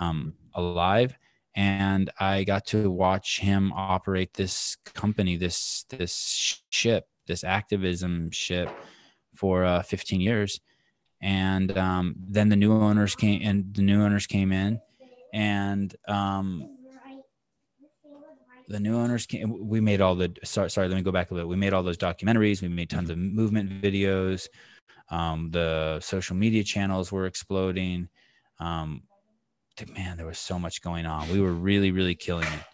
um, 0.00 0.32
alive. 0.54 1.16
And 1.54 2.10
I 2.18 2.44
got 2.44 2.64
to 2.66 2.90
watch 2.90 3.40
him 3.40 3.72
operate 3.74 4.32
this 4.34 4.76
company, 4.94 5.36
this 5.36 5.84
this 5.90 6.62
ship, 6.70 7.06
this 7.26 7.44
activism 7.44 8.30
ship, 8.30 8.70
for 9.36 9.64
uh, 9.64 9.82
15 9.82 10.20
years 10.20 10.58
and 11.20 11.76
um, 11.76 12.14
then 12.28 12.48
the 12.48 12.56
new 12.56 12.72
owners 12.72 13.14
came 13.14 13.40
and 13.42 13.74
the 13.74 13.82
new 13.82 14.02
owners 14.02 14.26
came 14.26 14.52
in 14.52 14.80
and 15.32 15.94
um, 16.06 16.77
the 18.68 18.78
new 18.78 18.96
owners 18.96 19.26
came 19.26 19.66
we 19.66 19.80
made 19.80 20.00
all 20.00 20.14
the 20.14 20.32
sorry, 20.44 20.70
sorry 20.70 20.88
let 20.88 20.96
me 20.96 21.02
go 21.02 21.12
back 21.12 21.30
a 21.30 21.34
little 21.34 21.48
we 21.48 21.56
made 21.56 21.72
all 21.72 21.82
those 21.82 21.98
documentaries 21.98 22.62
we 22.62 22.68
made 22.68 22.90
tons 22.90 23.10
of 23.10 23.18
movement 23.18 23.82
videos 23.82 24.48
um, 25.10 25.50
the 25.50 25.98
social 26.00 26.36
media 26.36 26.62
channels 26.62 27.10
were 27.10 27.26
exploding 27.26 28.08
um, 28.60 29.02
man 29.94 30.16
there 30.16 30.26
was 30.26 30.38
so 30.38 30.58
much 30.58 30.82
going 30.82 31.06
on 31.06 31.28
we 31.30 31.40
were 31.40 31.52
really 31.52 31.90
really 31.90 32.14
killing 32.14 32.46
it 32.46 32.64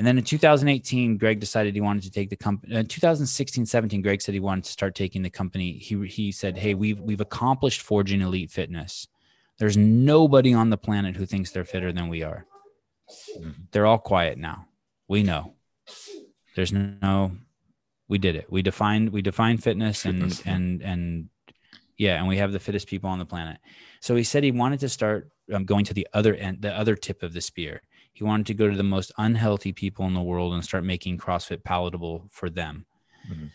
and 0.00 0.06
then 0.06 0.16
in 0.16 0.24
2018, 0.24 1.18
Greg 1.18 1.40
decided 1.40 1.74
he 1.74 1.82
wanted 1.82 2.04
to 2.04 2.10
take 2.10 2.30
the 2.30 2.36
company. 2.36 2.74
In 2.74 2.86
2016, 2.86 3.66
17, 3.66 4.00
Greg 4.00 4.22
said 4.22 4.32
he 4.32 4.40
wanted 4.40 4.64
to 4.64 4.72
start 4.72 4.94
taking 4.94 5.20
the 5.20 5.28
company. 5.28 5.72
He 5.72 6.06
he 6.06 6.32
said, 6.32 6.56
"Hey, 6.56 6.72
we've 6.72 6.98
we've 6.98 7.20
accomplished 7.20 7.82
forging 7.82 8.22
elite 8.22 8.50
fitness. 8.50 9.08
There's 9.58 9.76
nobody 9.76 10.54
on 10.54 10.70
the 10.70 10.78
planet 10.78 11.16
who 11.16 11.26
thinks 11.26 11.50
they're 11.50 11.66
fitter 11.66 11.92
than 11.92 12.08
we 12.08 12.22
are. 12.22 12.46
They're 13.72 13.84
all 13.84 13.98
quiet 13.98 14.38
now. 14.38 14.68
We 15.10 15.22
know. 15.22 15.54
There's 16.54 16.72
no. 16.72 17.32
We 18.08 18.18
did 18.18 18.36
it. 18.36 18.50
We 18.50 18.62
defined 18.62 19.10
we 19.10 19.22
defined 19.22 19.62
fitness 19.62 20.04
and 20.04 20.20
fitness. 20.20 20.42
and 20.46 20.82
and 20.82 21.28
yeah, 21.96 22.16
and 22.18 22.28
we 22.28 22.38
have 22.38 22.52
the 22.52 22.60
fittest 22.60 22.88
people 22.88 23.10
on 23.10 23.18
the 23.18 23.26
planet. 23.26 23.58
So 24.00 24.16
he 24.16 24.24
said 24.24 24.42
he 24.42 24.52
wanted 24.52 24.80
to 24.80 24.88
start 24.88 25.30
um, 25.52 25.64
going 25.64 25.84
to 25.86 25.94
the 25.94 26.08
other 26.14 26.34
end, 26.34 26.62
the 26.62 26.72
other 26.72 26.96
tip 26.96 27.22
of 27.22 27.32
the 27.32 27.40
spear 27.40 27.82
he 28.12 28.24
wanted 28.24 28.44
to 28.46 28.54
go 28.54 28.68
to 28.68 28.76
the 28.76 28.82
most 28.82 29.12
unhealthy 29.16 29.72
people 29.72 30.06
in 30.06 30.12
the 30.12 30.20
world 30.20 30.52
and 30.52 30.62
start 30.62 30.84
making 30.84 31.16
CrossFit 31.16 31.64
palatable 31.64 32.26
for 32.30 32.50
them. 32.50 32.84
Mm-hmm. 33.30 33.46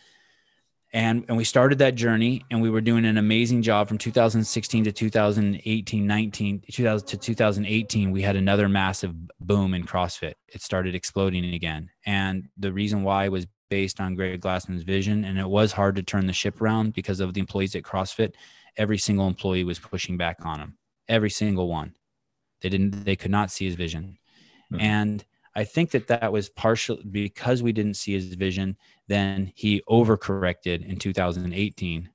And 0.96 1.26
and 1.28 1.36
we 1.36 1.43
started 1.43 1.80
that 1.80 1.96
journey 1.96 2.46
and 2.50 2.62
we 2.62 2.70
were 2.70 2.80
doing 2.80 3.04
an 3.04 3.18
amazing 3.18 3.62
job 3.62 3.89
from 3.89 3.98
2016 3.98 4.86
to 4.86 4.93
2018 4.93 6.08
19 6.08 6.64
2000 6.72 7.08
to 7.08 7.18
2018 7.18 8.12
we 8.12 8.22
had 8.22 8.38
another 8.38 8.70
massive 8.70 9.14
boom 9.41 9.74
in 9.74 9.86
crossfit. 9.86 10.36
It 10.48 10.62
started 10.62 10.96
exploding 10.96 11.54
again. 11.54 11.89
And 12.06 12.48
the 12.58 12.72
reason 12.72 13.04
why 13.04 13.28
was 13.28 13.46
based 13.70 14.00
on 14.00 14.16
greg 14.16 14.39
glassman's 14.39 14.84
vision 14.84 15.26
and 15.26 15.38
it 15.38 15.50
was 15.50 15.74
hard 15.74 15.98
to 15.98 16.04
turn 16.04 16.28
the 16.28 16.34
ship 16.34 16.62
around 16.62 16.93
because 16.93 17.20
of 17.20 17.34
the 17.34 17.41
employees 17.41 17.76
at 17.76 17.84
crossfit. 17.84 18.34
Every 18.78 18.98
single 18.98 19.28
employee 19.28 19.66
was 19.66 19.80
pushing 19.80 20.16
back 20.16 20.38
on 20.46 20.62
him. 20.62 20.78
Every 21.10 21.30
single 21.30 21.68
one. 21.68 21.93
They 22.62 22.70
didn't 22.70 23.04
they 23.04 23.18
could 23.18 23.32
not 23.32 23.52
see 23.52 23.66
his 23.66 23.76
vision. 23.76 24.18
Mm-hmm. 24.72 24.82
and 24.82 25.26
I 25.56 25.64
think 25.64 25.91
that 25.91 26.08
that 26.08 26.34
was 26.34 26.50
partially 26.50 27.02
because 27.04 27.64
we 27.64 27.72
didn't 27.72 27.93
see 27.96 28.14
his 28.14 28.34
vision. 28.34 28.76
Then 29.08 29.51
he 29.56 29.82
overcorrected 29.88 30.88
in 30.88 30.97
2018 30.97 32.10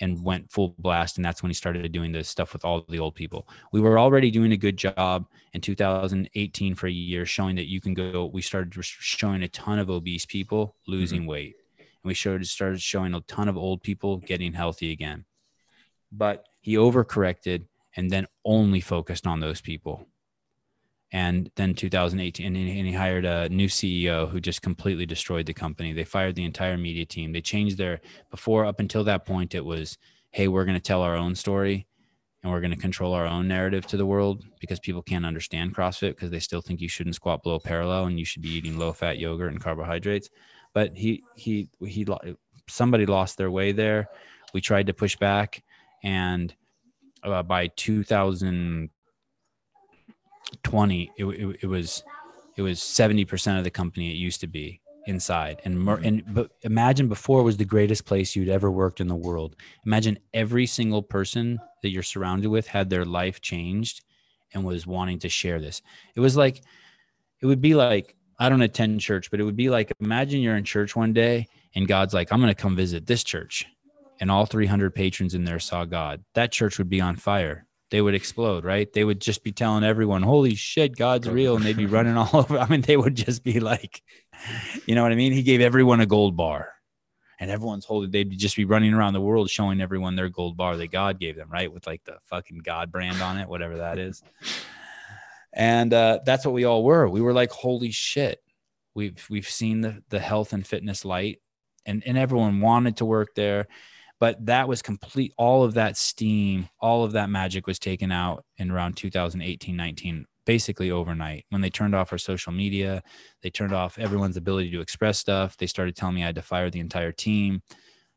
and 0.00 0.22
went 0.22 0.50
full 0.50 0.74
blast. 0.78 1.16
And 1.16 1.24
that's 1.24 1.42
when 1.42 1.50
he 1.50 1.54
started 1.54 1.90
doing 1.90 2.12
this 2.12 2.28
stuff 2.28 2.52
with 2.52 2.64
all 2.64 2.84
the 2.88 2.98
old 2.98 3.14
people. 3.14 3.48
We 3.72 3.80
were 3.80 3.98
already 3.98 4.30
doing 4.30 4.52
a 4.52 4.56
good 4.56 4.76
job 4.76 5.26
in 5.52 5.60
2018 5.60 6.74
for 6.74 6.86
a 6.86 6.92
year, 6.92 7.26
showing 7.26 7.56
that 7.56 7.68
you 7.68 7.80
can 7.80 7.94
go. 7.94 8.26
We 8.26 8.42
started 8.42 8.72
showing 8.84 9.42
a 9.42 9.48
ton 9.48 9.78
of 9.78 9.90
obese 9.90 10.26
people 10.26 10.76
losing 10.86 11.20
mm-hmm. 11.20 11.30
weight. 11.30 11.56
And 11.78 11.86
we 12.04 12.14
showed, 12.14 12.46
started 12.46 12.80
showing 12.80 13.14
a 13.14 13.20
ton 13.22 13.48
of 13.48 13.56
old 13.56 13.82
people 13.82 14.18
getting 14.18 14.52
healthy 14.52 14.92
again. 14.92 15.24
But 16.12 16.46
he 16.60 16.74
overcorrected 16.74 17.64
and 17.96 18.10
then 18.10 18.26
only 18.44 18.80
focused 18.80 19.26
on 19.26 19.40
those 19.40 19.60
people 19.60 20.06
and 21.10 21.50
then 21.56 21.74
2018 21.74 22.54
and 22.54 22.56
he 22.56 22.92
hired 22.92 23.24
a 23.24 23.48
new 23.48 23.66
ceo 23.66 24.28
who 24.28 24.40
just 24.40 24.60
completely 24.60 25.06
destroyed 25.06 25.46
the 25.46 25.54
company. 25.54 25.92
They 25.92 26.04
fired 26.04 26.34
the 26.34 26.44
entire 26.44 26.76
media 26.76 27.06
team. 27.06 27.32
They 27.32 27.40
changed 27.40 27.78
their 27.78 28.00
before 28.30 28.66
up 28.66 28.80
until 28.80 29.04
that 29.04 29.24
point 29.24 29.54
it 29.54 29.64
was 29.64 29.96
hey 30.30 30.48
we're 30.48 30.64
going 30.64 30.76
to 30.76 30.82
tell 30.82 31.02
our 31.02 31.16
own 31.16 31.34
story 31.34 31.86
and 32.42 32.52
we're 32.52 32.60
going 32.60 32.74
to 32.74 32.76
control 32.76 33.14
our 33.14 33.26
own 33.26 33.48
narrative 33.48 33.86
to 33.86 33.96
the 33.96 34.06
world 34.06 34.44
because 34.60 34.78
people 34.80 35.02
can't 35.02 35.26
understand 35.26 35.74
crossfit 35.74 36.10
because 36.10 36.30
they 36.30 36.38
still 36.38 36.60
think 36.60 36.80
you 36.80 36.88
shouldn't 36.88 37.16
squat 37.16 37.42
below 37.42 37.58
parallel 37.58 38.04
and 38.04 38.18
you 38.18 38.24
should 38.24 38.42
be 38.42 38.50
eating 38.50 38.78
low 38.78 38.92
fat 38.92 39.18
yogurt 39.18 39.50
and 39.50 39.62
carbohydrates. 39.62 40.28
But 40.74 40.96
he 40.96 41.22
he 41.34 41.68
he 41.80 42.06
somebody 42.68 43.06
lost 43.06 43.38
their 43.38 43.50
way 43.50 43.72
there. 43.72 44.08
We 44.52 44.60
tried 44.60 44.86
to 44.86 44.94
push 44.94 45.16
back 45.16 45.64
and 46.04 46.54
uh, 47.24 47.42
by 47.42 47.68
2000 47.68 48.90
20 50.62 51.12
it, 51.16 51.24
it, 51.24 51.58
it 51.62 51.66
was 51.66 52.02
it 52.56 52.62
was 52.62 52.80
70% 52.80 53.56
of 53.56 53.62
the 53.62 53.70
company 53.70 54.10
it 54.10 54.16
used 54.16 54.40
to 54.40 54.48
be 54.48 54.80
inside. 55.08 55.60
And 55.64 55.80
more 55.80 55.96
mm-hmm. 55.96 56.06
and 56.06 56.34
but 56.34 56.50
imagine 56.62 57.08
before 57.08 57.42
was 57.42 57.56
the 57.56 57.64
greatest 57.64 58.04
place 58.04 58.36
you'd 58.36 58.48
ever 58.48 58.70
worked 58.70 59.00
in 59.00 59.08
the 59.08 59.16
world. 59.16 59.56
Imagine 59.86 60.18
every 60.34 60.66
single 60.66 61.02
person 61.02 61.58
that 61.82 61.90
you're 61.90 62.02
surrounded 62.02 62.48
with 62.48 62.66
had 62.66 62.90
their 62.90 63.04
life 63.04 63.40
changed 63.40 64.04
and 64.52 64.64
was 64.64 64.86
wanting 64.86 65.18
to 65.20 65.28
share 65.28 65.60
this. 65.60 65.82
It 66.14 66.20
was 66.20 66.36
like 66.36 66.62
it 67.40 67.46
would 67.46 67.60
be 67.60 67.74
like 67.74 68.16
i 68.40 68.48
don't 68.48 68.62
attend 68.62 69.00
church 69.00 69.30
but 69.30 69.40
it 69.40 69.44
would 69.44 69.56
be 69.56 69.70
like 69.70 69.92
imagine 70.00 70.40
you're 70.40 70.56
in 70.56 70.64
church 70.64 70.96
one 70.96 71.12
day 71.12 71.46
and 71.74 71.86
god's 71.86 72.14
like 72.14 72.32
i'm 72.32 72.40
going 72.40 72.54
to 72.54 72.62
come 72.62 72.76
visit 72.76 73.06
this 73.06 73.24
church. 73.24 73.66
And 74.20 74.32
all 74.32 74.46
300 74.46 74.92
patrons 74.96 75.34
in 75.34 75.44
there 75.44 75.60
saw 75.60 75.84
god. 75.84 76.24
That 76.34 76.50
church 76.50 76.78
would 76.78 76.88
be 76.88 77.00
on 77.00 77.14
fire 77.14 77.67
they 77.90 78.02
would 78.02 78.14
explode, 78.14 78.64
right? 78.64 78.92
They 78.92 79.04
would 79.04 79.20
just 79.20 79.42
be 79.42 79.52
telling 79.52 79.84
everyone, 79.84 80.22
"Holy 80.22 80.54
shit, 80.54 80.96
God's 80.96 81.28
real," 81.28 81.56
and 81.56 81.64
they'd 81.64 81.76
be 81.76 81.86
running 81.86 82.16
all 82.16 82.30
over. 82.32 82.58
I 82.58 82.68
mean, 82.68 82.82
they 82.82 82.96
would 82.96 83.14
just 83.16 83.42
be 83.42 83.60
like, 83.60 84.02
you 84.86 84.94
know 84.94 85.02
what 85.02 85.12
I 85.12 85.16
mean? 85.16 85.32
He 85.32 85.42
gave 85.42 85.60
everyone 85.60 86.00
a 86.00 86.06
gold 86.06 86.36
bar, 86.36 86.72
and 87.40 87.50
everyone's 87.50 87.84
holding. 87.84 88.10
They'd 88.10 88.36
just 88.38 88.56
be 88.56 88.64
running 88.64 88.92
around 88.92 89.14
the 89.14 89.20
world 89.20 89.50
showing 89.50 89.80
everyone 89.80 90.16
their 90.16 90.28
gold 90.28 90.56
bar 90.56 90.76
that 90.76 90.90
God 90.90 91.18
gave 91.18 91.36
them, 91.36 91.48
right? 91.50 91.72
With 91.72 91.86
like 91.86 92.04
the 92.04 92.18
fucking 92.26 92.58
God 92.58 92.92
brand 92.92 93.20
on 93.22 93.38
it, 93.38 93.48
whatever 93.48 93.78
that 93.78 93.98
is. 93.98 94.22
And 95.52 95.92
uh, 95.94 96.20
that's 96.24 96.44
what 96.44 96.54
we 96.54 96.64
all 96.64 96.84
were. 96.84 97.08
We 97.08 97.22
were 97.22 97.32
like, 97.32 97.50
"Holy 97.50 97.90
shit!" 97.90 98.42
We've 98.94 99.24
we've 99.30 99.48
seen 99.48 99.80
the 99.80 100.02
the 100.10 100.20
health 100.20 100.52
and 100.52 100.66
fitness 100.66 101.04
light, 101.04 101.40
and 101.86 102.02
and 102.04 102.18
everyone 102.18 102.60
wanted 102.60 102.98
to 102.98 103.06
work 103.06 103.34
there 103.34 103.66
but 104.20 104.44
that 104.46 104.68
was 104.68 104.82
complete 104.82 105.32
all 105.36 105.62
of 105.62 105.74
that 105.74 105.96
steam 105.96 106.68
all 106.80 107.04
of 107.04 107.12
that 107.12 107.30
magic 107.30 107.66
was 107.66 107.78
taken 107.78 108.10
out 108.10 108.44
in 108.58 108.70
around 108.70 108.96
2018 108.96 109.76
19 109.76 110.26
basically 110.48 110.90
overnight. 110.90 111.44
When 111.50 111.60
they 111.60 111.68
turned 111.68 111.94
off 111.94 112.10
our 112.10 112.16
social 112.16 112.52
media 112.52 113.02
they 113.42 113.50
turned 113.50 113.74
off 113.74 113.98
everyone's 113.98 114.38
ability 114.38 114.70
to 114.70 114.80
express 114.80 115.18
stuff. 115.18 115.58
They 115.58 115.66
started 115.66 115.94
telling 115.94 116.14
me 116.14 116.22
i 116.22 116.26
had 116.26 116.36
to 116.36 116.42
fire 116.42 116.70
the 116.70 116.80
entire 116.80 117.12
team. 117.12 117.60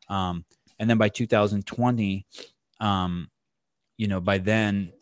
Um, 0.08 0.46
and 0.80 0.90
then 0.90 0.98
by 0.98 1.10
2020 1.10 2.26
um, 2.80 3.30
you 3.98 4.08
know 4.08 4.22
by 4.22 4.38
then 4.38 4.94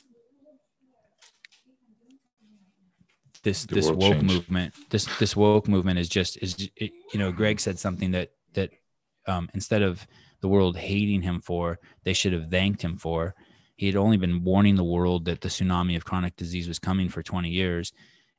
this 3.44 3.66
the 3.66 3.76
this 3.76 3.92
woke 3.92 4.14
changed. 4.14 4.26
movement 4.26 4.74
this 4.90 5.06
this 5.20 5.36
woke 5.36 5.68
movement 5.68 6.00
is 6.00 6.10
just 6.10 6.36
is 6.42 6.70
it, 6.76 6.92
you 7.14 7.20
know 7.20 7.32
greg 7.32 7.60
said 7.60 7.78
something 7.78 8.12
that 8.12 8.32
that 8.54 8.72
um, 9.28 9.50
instead 9.54 9.84
of 9.84 10.06
the 10.42 10.48
world 10.48 10.78
hating 10.78 11.22
him 11.22 11.42
for, 11.42 11.80
they 12.04 12.14
should 12.14 12.34
have 12.34 12.50
thanked 12.50 12.82
him 12.82 12.98
for. 12.98 13.36
He 13.76 13.86
had 13.86 13.96
only 13.96 14.18
been 14.18 14.44
warning 14.44 14.76
the 14.76 14.84
world 14.84 15.26
that 15.26 15.42
the 15.42 15.50
tsunami 15.50 15.96
of 15.96 16.06
chronic 16.06 16.36
disease 16.36 16.68
was 16.68 16.80
coming 16.80 17.10
for 17.10 17.24
20 17.24 17.50
years. 17.50 17.94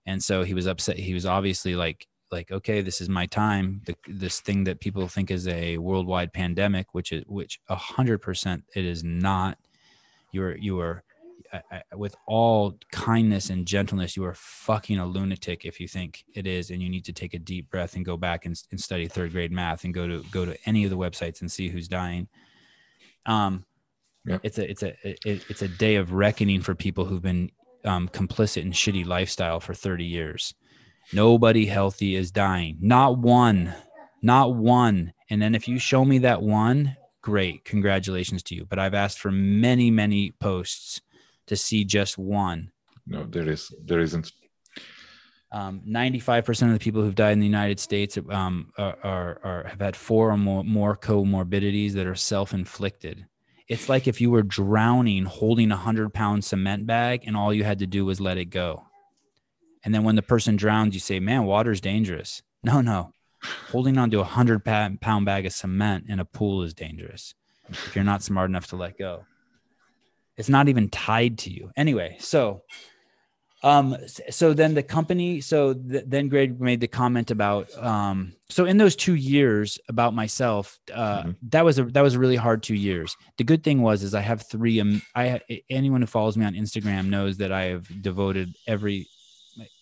And 0.07 0.23
so 0.23 0.43
he 0.43 0.55
was 0.55 0.67
upset. 0.67 0.99
He 0.99 1.15
was 1.15 1.27
obviously 1.27 1.75
like, 1.75 2.07
like, 2.31 2.51
okay, 2.51 2.81
this 2.81 3.01
is 3.01 3.09
my 3.09 3.27
time. 3.27 3.83
The, 3.87 3.97
this 4.07 4.41
thing 4.41 4.65
that 4.65 4.81
people 4.81 5.07
think 5.09 5.31
is 5.31 5.49
a 5.49 5.79
worldwide 5.79 6.33
pandemic, 6.33 6.89
which 6.93 7.13
is, 7.13 7.25
which 7.27 7.59
a 7.69 7.75
hundred 7.75 8.19
percent 8.19 8.65
it 8.75 8.85
is 8.85 9.03
not. 9.03 9.59
You're, 10.33 10.57
you 10.57 10.79
are 10.81 11.03
with 11.95 12.15
all 12.27 12.79
kindness 12.93 13.51
and 13.51 13.67
gentleness, 13.67 14.17
you 14.17 14.25
are 14.25 14.35
fucking 14.35 14.99
a 14.99 15.07
lunatic 15.07 15.65
if 15.65 15.81
you 15.81 15.89
think 15.89 16.25
it 16.35 16.47
is, 16.47 16.71
and 16.71 16.83
you 16.83 16.89
need 16.89 17.05
to 17.07 17.13
take 17.13 17.35
a 17.35 17.39
deep 17.39 17.71
breath 17.71 17.97
and 17.97 18.05
go 18.05 18.17
back 18.17 18.47
and, 18.47 18.61
and 18.71 18.81
study 18.81 19.09
third 19.09 19.33
grade 19.33 19.53
math 19.53 19.85
and 19.85 19.93
go 19.93 20.07
to 20.07 20.25
go 20.31 20.45
to 20.45 20.57
any 20.67 20.85
of 20.85 20.91
the 20.91 20.97
websites 20.97 21.41
and 21.41 21.51
see 21.51 21.69
who's 21.69 21.89
dying. 21.89 22.29
Um, 23.27 23.65
yeah. 24.25 24.39
it's 24.43 24.59
a 24.59 24.71
it's 24.71 24.83
a 24.83 24.95
it, 25.03 25.45
it's 25.49 25.63
a 25.63 25.69
day 25.69 25.97
of 25.97 26.13
reckoning 26.13 26.61
for 26.61 26.75
people 26.75 27.05
who've 27.05 27.23
been 27.23 27.51
um, 27.85 28.09
complicit 28.09 28.63
in 28.63 28.73
shitty 28.73 29.07
lifestyle 29.07 29.61
for 29.61 29.75
30 29.75 30.05
years. 30.05 30.55
Nobody 31.13 31.67
healthy 31.67 32.15
is 32.15 32.31
dying. 32.31 32.77
Not 32.81 33.19
one. 33.19 33.75
Not 34.23 34.55
one. 34.55 35.13
And 35.29 35.41
then 35.41 35.55
if 35.55 35.67
you 35.67 35.79
show 35.79 36.05
me 36.05 36.19
that 36.19 36.43
one, 36.43 36.97
great. 37.23 37.65
Congratulations 37.65 38.43
to 38.45 38.55
you. 38.55 38.65
But 38.65 38.79
I've 38.79 38.95
asked 38.95 39.19
for 39.19 39.33
many, 39.33 39.91
many 39.91 40.33
posts 40.33 41.01
to 41.51 41.57
see 41.57 41.85
just 41.85 42.17
one. 42.17 42.71
No, 43.09 43.25
there 43.25 43.49
is 43.49 43.75
there 43.85 43.99
isn't. 43.99 44.31
Um, 45.53 45.83
95% 45.85 46.69
of 46.69 46.73
the 46.75 46.79
people 46.79 47.03
who've 47.03 47.15
died 47.17 47.33
in 47.33 47.41
the 47.41 47.47
United 47.47 47.81
States 47.81 48.17
um, 48.31 48.71
are, 48.79 48.97
are, 49.03 49.41
are, 49.43 49.65
have 49.67 49.81
had 49.81 49.97
four 49.97 50.31
or 50.31 50.37
more, 50.37 50.63
more 50.63 50.97
comorbidities 50.97 51.95
that 51.95 52.07
are 52.07 52.15
self-inflicted. 52.15 53.27
It's 53.67 53.89
like 53.89 54.07
if 54.07 54.21
you 54.21 54.31
were 54.31 54.45
drowning 54.45 55.25
holding 55.25 55.73
a 55.73 55.77
hundred 55.77 56.15
pound 56.15 56.45
cement 56.45 56.87
bag 56.87 57.25
and 57.27 57.37
all 57.37 57.53
you 57.53 57.65
had 57.65 57.81
to 57.81 57.87
do 57.89 58.05
was 58.05 58.21
let 58.21 58.39
it 58.39 58.45
go. 58.45 58.85
And 59.83 59.93
then 59.93 60.05
when 60.05 60.15
the 60.15 60.23
person 60.23 60.55
drowns, 60.55 60.95
you 60.95 61.01
say, 61.01 61.19
man, 61.19 61.43
water's 61.47 61.81
dangerous. 61.81 62.43
No, 62.63 62.81
no. 62.81 63.13
Holding 63.73 63.99
onto 63.99 64.21
a 64.21 64.25
hundred 64.25 64.65
pound 64.65 65.25
bag 65.25 65.47
of 65.47 65.53
cement 65.53 66.05
in 66.09 66.21
a 66.21 66.25
pool 66.25 66.63
is 66.63 66.75
dangerous 66.75 67.35
if 67.69 67.97
you're 67.97 68.05
not 68.05 68.23
smart 68.23 68.51
enough 68.51 68.69
to 68.69 68.77
let 68.77 68.97
go. 68.97 69.25
It's 70.41 70.49
not 70.49 70.69
even 70.69 70.89
tied 70.89 71.39
to 71.41 71.51
you. 71.51 71.71
Anyway, 71.77 72.17
so 72.19 72.63
um 73.63 73.95
so 74.31 74.55
then 74.55 74.75
the 74.75 74.83
company 74.83 75.41
so 75.41 75.75
th- 75.75 76.05
then 76.07 76.29
greg 76.29 76.61
made 76.61 76.81
the 76.81 76.89
comment 76.89 77.31
about 77.31 77.71
um 77.77 78.33
so 78.49 78.65
in 78.65 78.79
those 78.79 78.97
two 78.97 79.15
years 79.15 79.79
about 79.89 80.15
myself 80.15 80.81
uh 80.95 81.21
mm-hmm. 81.21 81.31
that 81.43 81.65
was 81.65 81.79
a 81.79 81.85
that 81.85 82.01
was 82.01 82.15
a 82.15 82.19
really 82.19 82.37
hard 82.37 82.63
two 82.63 82.75
years 82.75 83.17
the 83.37 83.45
good 83.45 83.63
thing 83.63 83.83
was 83.83 84.03
is 84.03 84.15
i 84.15 84.21
have 84.21 84.49
three 84.49 84.81
um 84.81 85.03
i 85.15 85.41
anyone 85.69 86.01
who 86.01 86.07
follows 86.07 86.37
me 86.37 86.45
on 86.47 86.55
instagram 86.55 87.09
knows 87.09 87.37
that 87.37 87.53
i 87.53 87.65
have 87.65 87.87
devoted 88.03 88.55
every 88.67 89.07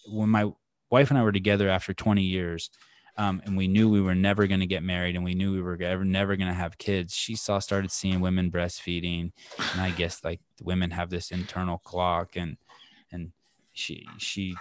when 0.08 0.28
my 0.28 0.50
wife 0.90 1.10
and 1.10 1.18
i 1.18 1.22
were 1.22 1.32
together 1.32 1.68
after 1.68 1.94
20 1.94 2.22
years 2.22 2.70
um, 3.18 3.42
and 3.44 3.56
we 3.56 3.68
knew 3.68 3.88
we 3.88 4.00
were 4.00 4.14
never 4.14 4.46
going 4.46 4.60
to 4.60 4.66
get 4.66 4.82
married 4.82 5.16
and 5.16 5.24
we 5.24 5.34
knew 5.34 5.52
we 5.52 5.60
were 5.60 5.76
ever, 5.82 6.04
never 6.04 6.36
going 6.36 6.48
to 6.48 6.54
have 6.54 6.78
kids 6.78 7.14
she 7.14 7.36
saw 7.36 7.58
started 7.58 7.90
seeing 7.90 8.20
women 8.20 8.50
breastfeeding 8.50 9.32
and 9.72 9.80
i 9.80 9.90
guess 9.90 10.24
like 10.24 10.40
women 10.62 10.90
have 10.90 11.10
this 11.10 11.30
internal 11.30 11.78
clock 11.78 12.36
and 12.36 12.56
and 13.12 13.32
she 13.72 14.06
she 14.18 14.56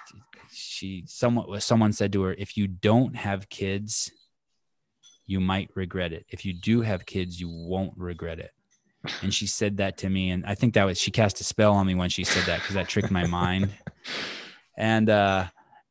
she 0.52 1.04
someone 1.08 1.60
someone 1.60 1.92
said 1.92 2.12
to 2.14 2.22
her 2.24 2.34
if 2.34 2.58
you 2.58 2.68
don't 2.68 3.16
have 3.16 3.50
kids 3.50 4.12
you 5.28 5.42
might 5.42 5.70
regret 5.76 6.14
it. 6.14 6.26
If 6.30 6.46
you 6.46 6.54
do 6.54 6.82
have 6.82 7.06
kids 7.06 7.40
you 7.40 7.50
won't 7.50 7.94
regret 7.98 8.40
it. 8.40 8.54
And 9.22 9.34
she 9.34 9.46
said 9.46 9.78
that 9.78 9.98
to 10.00 10.10
me 10.10 10.32
and 10.32 10.46
i 10.46 10.56
think 10.56 10.74
that 10.74 10.86
was 10.86 11.00
she 11.00 11.12
cast 11.12 11.40
a 11.40 11.44
spell 11.44 11.74
on 11.74 11.86
me 11.86 11.96
when 11.96 12.10
she 12.10 12.24
said 12.24 12.44
that 12.46 12.62
because 12.62 12.76
that 12.76 12.88
tricked 12.88 13.12
my 13.12 13.26
mind. 13.28 13.70
And 14.80 15.10
uh 15.10 15.48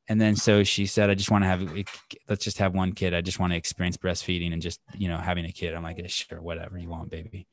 and 0.08 0.20
then 0.20 0.36
so 0.36 0.62
she 0.62 0.86
said, 0.86 1.10
I 1.10 1.14
just 1.14 1.30
want 1.30 1.42
to 1.44 1.48
have, 1.48 1.84
let's 2.28 2.44
just 2.44 2.58
have 2.58 2.74
one 2.74 2.92
kid. 2.92 3.12
I 3.12 3.20
just 3.20 3.40
want 3.40 3.52
to 3.52 3.56
experience 3.56 3.96
breastfeeding 3.96 4.52
and 4.52 4.62
just, 4.62 4.80
you 4.96 5.08
know, 5.08 5.16
having 5.16 5.44
a 5.44 5.52
kid. 5.52 5.74
I'm 5.74 5.82
like, 5.82 6.00
sure, 6.08 6.40
whatever 6.40 6.78
you 6.78 6.88
want, 6.88 7.10
baby. 7.10 7.46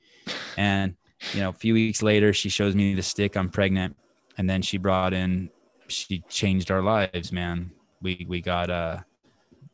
And, 0.56 0.96
you 1.34 1.42
know, 1.42 1.50
a 1.50 1.54
few 1.54 1.74
weeks 1.74 2.04
later, 2.04 2.32
she 2.32 2.50
shows 2.50 2.76
me 2.76 2.94
the 2.94 3.02
stick. 3.02 3.36
I'm 3.36 3.50
pregnant. 3.50 3.96
And 4.38 4.48
then 4.48 4.62
she 4.62 4.78
brought 4.78 5.14
in, 5.14 5.50
she 5.88 6.24
changed 6.30 6.70
our 6.70 6.82
lives, 6.82 7.32
man. 7.32 7.72
We, 8.02 8.26
we 8.30 8.42
got, 8.42 8.70
uh, 8.70 9.00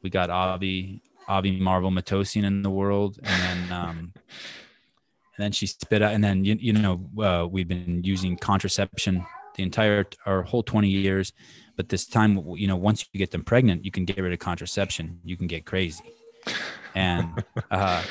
we 0.02 0.10
got 0.10 0.30
Avi, 0.30 1.02
Avi 1.28 1.60
Marvel 1.60 1.92
Matossian 1.92 2.46
in 2.46 2.62
the 2.62 2.70
world. 2.70 3.20
And 3.24 3.42
then, 3.42 3.72
um, 3.78 4.14
and 4.16 5.46
then 5.46 5.52
she 5.52 5.68
spit 5.68 6.02
out, 6.02 6.14
and 6.14 6.24
then, 6.24 6.46
you, 6.46 6.56
you 6.60 6.74
know, 6.74 7.10
uh, 7.22 7.48
we've 7.48 7.68
been 7.68 8.02
using 8.04 8.38
contraception 8.38 9.26
the 9.56 9.64
entire, 9.64 10.06
our 10.26 10.44
whole 10.44 10.64
20 10.64 10.88
years 10.88 11.34
but 11.80 11.88
this 11.88 12.06
time, 12.06 12.44
you 12.58 12.68
know, 12.68 12.76
once 12.76 13.08
you 13.14 13.18
get 13.18 13.32
them 13.32 13.46
pregnant, 13.46 13.86
you 13.86 13.90
can 13.90 14.04
get 14.04 14.18
rid 14.18 14.34
of 14.34 14.40
contraception. 14.40 15.22
You 15.24 15.38
can 15.38 15.48
get 15.48 15.66
crazy. 15.66 16.04
And 16.94 17.42
uh, 17.72 18.04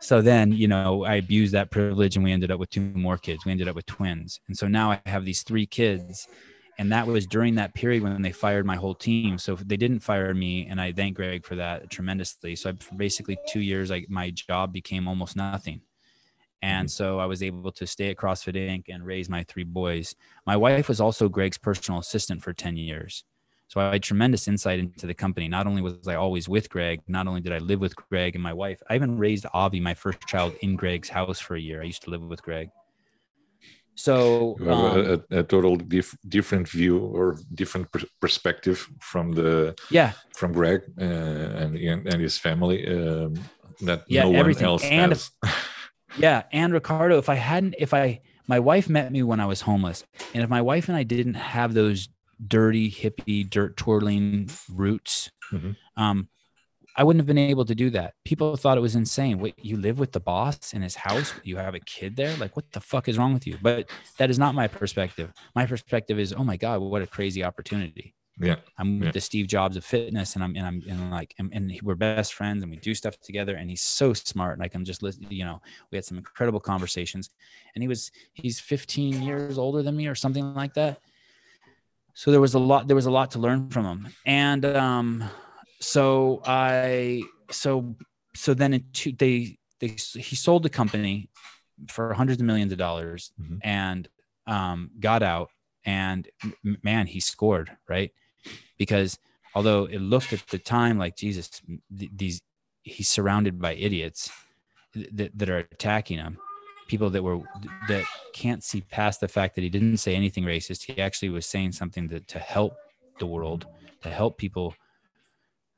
so 0.00 0.20
then, 0.20 0.50
you 0.50 0.66
know, 0.66 1.04
I 1.04 1.14
abused 1.14 1.54
that 1.54 1.70
privilege 1.70 2.16
and 2.16 2.24
we 2.24 2.32
ended 2.32 2.50
up 2.50 2.58
with 2.58 2.70
two 2.70 2.80
more 2.80 3.16
kids. 3.16 3.44
We 3.44 3.52
ended 3.52 3.68
up 3.68 3.76
with 3.76 3.86
twins. 3.86 4.40
And 4.48 4.58
so 4.58 4.66
now 4.66 4.90
I 4.90 5.00
have 5.06 5.24
these 5.24 5.44
three 5.44 5.66
kids. 5.66 6.26
And 6.80 6.90
that 6.90 7.06
was 7.06 7.24
during 7.28 7.54
that 7.54 7.74
period 7.74 8.02
when 8.02 8.22
they 8.22 8.32
fired 8.32 8.66
my 8.66 8.74
whole 8.74 8.96
team. 8.96 9.38
So 9.38 9.54
they 9.54 9.76
didn't 9.76 10.00
fire 10.00 10.34
me. 10.34 10.66
And 10.66 10.80
I 10.80 10.90
thank 10.90 11.14
Greg 11.14 11.46
for 11.46 11.54
that 11.54 11.90
tremendously. 11.90 12.56
So 12.56 12.70
I, 12.70 12.72
for 12.72 12.96
basically 12.96 13.38
two 13.48 13.60
years, 13.60 13.88
like 13.88 14.10
my 14.10 14.30
job 14.30 14.72
became 14.72 15.06
almost 15.06 15.36
nothing. 15.36 15.82
And 16.62 16.86
mm-hmm. 16.86 16.90
so 16.90 17.18
I 17.18 17.26
was 17.26 17.42
able 17.42 17.72
to 17.72 17.86
stay 17.86 18.10
at 18.10 18.16
CrossFit 18.16 18.54
Inc. 18.54 18.84
and 18.88 19.04
raise 19.04 19.28
my 19.28 19.42
three 19.42 19.64
boys. 19.64 20.14
My 20.46 20.56
wife 20.56 20.88
was 20.88 21.00
also 21.00 21.28
Greg's 21.28 21.58
personal 21.58 22.00
assistant 22.00 22.42
for 22.42 22.52
10 22.52 22.76
years. 22.76 23.24
So 23.66 23.80
I 23.80 23.92
had 23.92 24.02
tremendous 24.02 24.48
insight 24.48 24.78
into 24.78 25.06
the 25.06 25.14
company. 25.14 25.48
Not 25.48 25.66
only 25.66 25.80
was 25.80 26.06
I 26.06 26.14
always 26.14 26.48
with 26.48 26.68
Greg, 26.68 27.00
not 27.08 27.26
only 27.26 27.40
did 27.40 27.52
I 27.52 27.58
live 27.58 27.80
with 27.80 27.96
Greg 27.96 28.34
and 28.34 28.42
my 28.42 28.52
wife, 28.52 28.82
I 28.88 28.94
even 28.94 29.16
raised 29.16 29.46
Avi, 29.54 29.80
my 29.80 29.94
first 29.94 30.20
child, 30.26 30.54
in 30.60 30.76
Greg's 30.76 31.08
house 31.08 31.40
for 31.40 31.56
a 31.56 31.60
year. 31.60 31.80
I 31.80 31.84
used 31.84 32.02
to 32.02 32.10
live 32.10 32.22
with 32.22 32.42
Greg. 32.42 32.68
So 33.94 34.56
um, 34.60 35.22
a, 35.30 35.38
a, 35.38 35.42
total 35.42 35.76
dif- 35.76 36.16
different 36.28 36.68
view 36.68 36.98
or 36.98 37.38
different 37.54 37.90
per- 37.92 38.08
perspective 38.20 38.88
from 39.00 39.32
the 39.32 39.74
yeah 39.90 40.12
from 40.34 40.52
Greg 40.52 40.82
uh, 40.98 41.04
and 41.04 41.76
and 41.76 42.20
his 42.20 42.38
family 42.38 42.86
um, 42.88 43.34
that 43.82 44.04
yeah, 44.08 44.24
no 44.24 44.32
everything. 44.32 44.64
else 44.64 44.84
and 44.84 45.12
has. 45.12 45.30
Yeah, 46.18 46.42
and 46.52 46.72
Ricardo, 46.72 47.18
if 47.18 47.28
I 47.28 47.36
hadn't, 47.36 47.74
if 47.78 47.94
I, 47.94 48.20
my 48.46 48.58
wife 48.58 48.88
met 48.88 49.12
me 49.12 49.22
when 49.22 49.40
I 49.40 49.46
was 49.46 49.62
homeless, 49.62 50.04
and 50.34 50.42
if 50.42 50.50
my 50.50 50.60
wife 50.60 50.88
and 50.88 50.96
I 50.96 51.02
didn't 51.04 51.34
have 51.34 51.74
those 51.74 52.08
dirty 52.46 52.90
hippie 52.90 53.48
dirt 53.48 53.76
twirling 53.76 54.50
roots, 54.70 55.30
mm-hmm. 55.52 55.72
um, 55.96 56.28
I 56.94 57.04
wouldn't 57.04 57.20
have 57.20 57.26
been 57.26 57.38
able 57.38 57.64
to 57.64 57.74
do 57.74 57.88
that. 57.90 58.14
People 58.24 58.54
thought 58.56 58.76
it 58.76 58.82
was 58.82 58.94
insane. 58.94 59.38
Wait, 59.38 59.54
you 59.62 59.78
live 59.78 59.98
with 59.98 60.12
the 60.12 60.20
boss 60.20 60.74
in 60.74 60.82
his 60.82 60.94
house? 60.94 61.32
You 61.42 61.56
have 61.56 61.74
a 61.74 61.80
kid 61.80 62.16
there? 62.16 62.36
Like, 62.36 62.54
what 62.54 62.70
the 62.72 62.80
fuck 62.80 63.08
is 63.08 63.16
wrong 63.16 63.32
with 63.32 63.46
you? 63.46 63.56
But 63.62 63.88
that 64.18 64.28
is 64.28 64.38
not 64.38 64.54
my 64.54 64.68
perspective. 64.68 65.32
My 65.54 65.64
perspective 65.64 66.18
is, 66.18 66.34
oh 66.34 66.44
my 66.44 66.58
god, 66.58 66.80
what 66.80 67.00
a 67.00 67.06
crazy 67.06 67.42
opportunity. 67.42 68.14
Yeah. 68.40 68.56
I'm 68.78 68.98
with 68.98 69.06
yeah. 69.06 69.12
the 69.12 69.20
Steve 69.20 69.46
Jobs 69.46 69.76
of 69.76 69.84
fitness 69.84 70.34
and 70.34 70.44
I'm, 70.44 70.56
and 70.56 70.66
I'm, 70.66 70.82
and 70.88 71.10
like, 71.10 71.34
and, 71.38 71.52
and, 71.52 71.78
we're 71.82 71.94
best 71.94 72.34
friends 72.34 72.62
and 72.62 72.70
we 72.70 72.78
do 72.78 72.94
stuff 72.94 73.18
together 73.20 73.56
and 73.56 73.68
he's 73.68 73.82
so 73.82 74.12
smart. 74.14 74.54
And 74.54 74.62
I 74.62 74.68
can 74.68 74.84
just 74.84 75.02
listen, 75.02 75.26
you 75.28 75.44
know, 75.44 75.60
we 75.90 75.96
had 75.96 76.04
some 76.04 76.18
incredible 76.18 76.60
conversations 76.60 77.30
and 77.74 77.82
he 77.82 77.88
was, 77.88 78.10
he's 78.32 78.58
15 78.58 79.22
years 79.22 79.58
older 79.58 79.82
than 79.82 79.96
me 79.96 80.06
or 80.06 80.14
something 80.14 80.54
like 80.54 80.74
that. 80.74 81.00
So 82.14 82.30
there 82.30 82.40
was 82.40 82.54
a 82.54 82.58
lot, 82.58 82.88
there 82.88 82.96
was 82.96 83.06
a 83.06 83.10
lot 83.10 83.32
to 83.32 83.38
learn 83.38 83.68
from 83.70 83.84
him. 83.84 84.08
And, 84.26 84.64
um, 84.64 85.24
so 85.80 86.42
I, 86.44 87.22
so, 87.50 87.96
so 88.34 88.54
then 88.54 88.74
in 88.74 88.84
two, 88.92 89.12
they, 89.12 89.58
they, 89.80 89.88
he 89.88 90.36
sold 90.36 90.62
the 90.62 90.70
company 90.70 91.28
for 91.88 92.12
hundreds 92.14 92.40
of 92.40 92.46
millions 92.46 92.72
of 92.72 92.78
dollars 92.78 93.32
mm-hmm. 93.40 93.56
and, 93.62 94.08
um, 94.46 94.90
got 95.00 95.22
out 95.22 95.50
and 95.84 96.28
man, 96.82 97.06
he 97.06 97.20
scored, 97.20 97.70
right? 97.88 98.12
Because 98.78 99.18
although 99.54 99.84
it 99.84 100.00
looked 100.00 100.32
at 100.32 100.46
the 100.48 100.58
time 100.58 100.98
like 100.98 101.16
Jesus, 101.16 101.62
these 101.90 102.40
he's 102.82 103.08
surrounded 103.08 103.60
by 103.60 103.74
idiots 103.74 104.30
that, 104.94 105.38
that 105.38 105.48
are 105.48 105.58
attacking 105.58 106.18
him, 106.18 106.38
people 106.88 107.10
that 107.10 107.22
were 107.22 107.40
that 107.88 108.04
can't 108.32 108.62
see 108.62 108.80
past 108.80 109.20
the 109.20 109.28
fact 109.28 109.54
that 109.54 109.62
he 109.62 109.70
didn't 109.70 109.98
say 109.98 110.14
anything 110.14 110.44
racist. 110.44 110.84
He 110.84 111.00
actually 111.00 111.30
was 111.30 111.46
saying 111.46 111.72
something 111.72 112.08
that 112.08 112.28
to 112.28 112.38
help 112.38 112.74
the 113.18 113.26
world, 113.26 113.66
to 114.02 114.10
help 114.10 114.38
people 114.38 114.74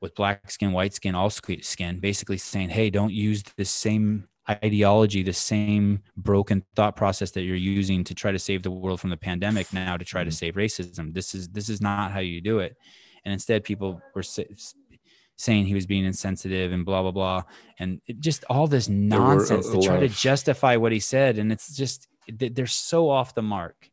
with 0.01 0.15
black 0.15 0.51
skin, 0.51 0.71
white 0.71 0.93
skin, 0.93 1.15
all 1.15 1.29
skin, 1.29 1.99
basically 1.99 2.37
saying, 2.37 2.69
hey, 2.69 2.89
don't 2.89 3.13
use 3.13 3.43
the 3.55 3.65
same 3.65 4.27
ideology, 4.49 5.23
the 5.23 5.33
same 5.33 6.01
broken 6.17 6.63
thought 6.75 6.95
process 6.95 7.31
that 7.31 7.41
you're 7.41 7.55
using 7.55 8.03
to 8.03 8.13
try 8.13 8.31
to 8.31 8.39
save 8.39 8.63
the 8.63 8.71
world 8.71 8.99
from 8.99 9.09
the 9.09 9.17
pandemic 9.17 9.71
now 9.73 9.97
to 9.97 10.05
try 10.05 10.23
to 10.23 10.29
mm-hmm. 10.29 10.35
save 10.35 10.55
racism. 10.55 11.13
This 11.13 11.33
is 11.33 11.49
this 11.49 11.69
is 11.69 11.81
not 11.81 12.11
how 12.11 12.19
you 12.19 12.41
do 12.41 12.59
it. 12.59 12.75
And 13.23 13.33
instead, 13.33 13.63
people 13.63 14.01
were 14.13 14.23
saying 14.23 15.65
he 15.65 15.73
was 15.73 15.87
being 15.87 16.05
insensitive 16.05 16.71
and 16.71 16.85
blah 16.85 17.01
blah 17.01 17.11
blah, 17.11 17.43
and 17.79 18.01
it, 18.05 18.19
just 18.19 18.43
all 18.49 18.67
this 18.67 18.87
nonsense 18.87 19.69
to 19.69 19.81
try 19.81 19.99
to 19.99 20.09
justify 20.09 20.75
what 20.75 20.91
he 20.91 20.99
said. 20.99 21.39
And 21.39 21.51
it's 21.51 21.75
just 21.75 22.07
they're 22.27 22.67
so 22.67 23.09
off 23.09 23.33
the 23.33 23.41
mark. 23.41 23.89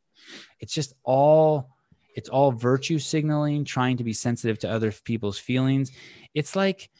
It's 0.60 0.74
just 0.74 0.92
all 1.02 1.70
it's 2.14 2.28
all 2.28 2.52
virtue 2.52 2.98
signaling, 2.98 3.64
trying 3.64 3.96
to 3.96 4.04
be 4.04 4.12
sensitive 4.12 4.58
to 4.60 4.70
other 4.70 4.92
people's 4.92 5.38
feelings. 5.38 5.90
It's 6.34 6.54
like 6.54 6.90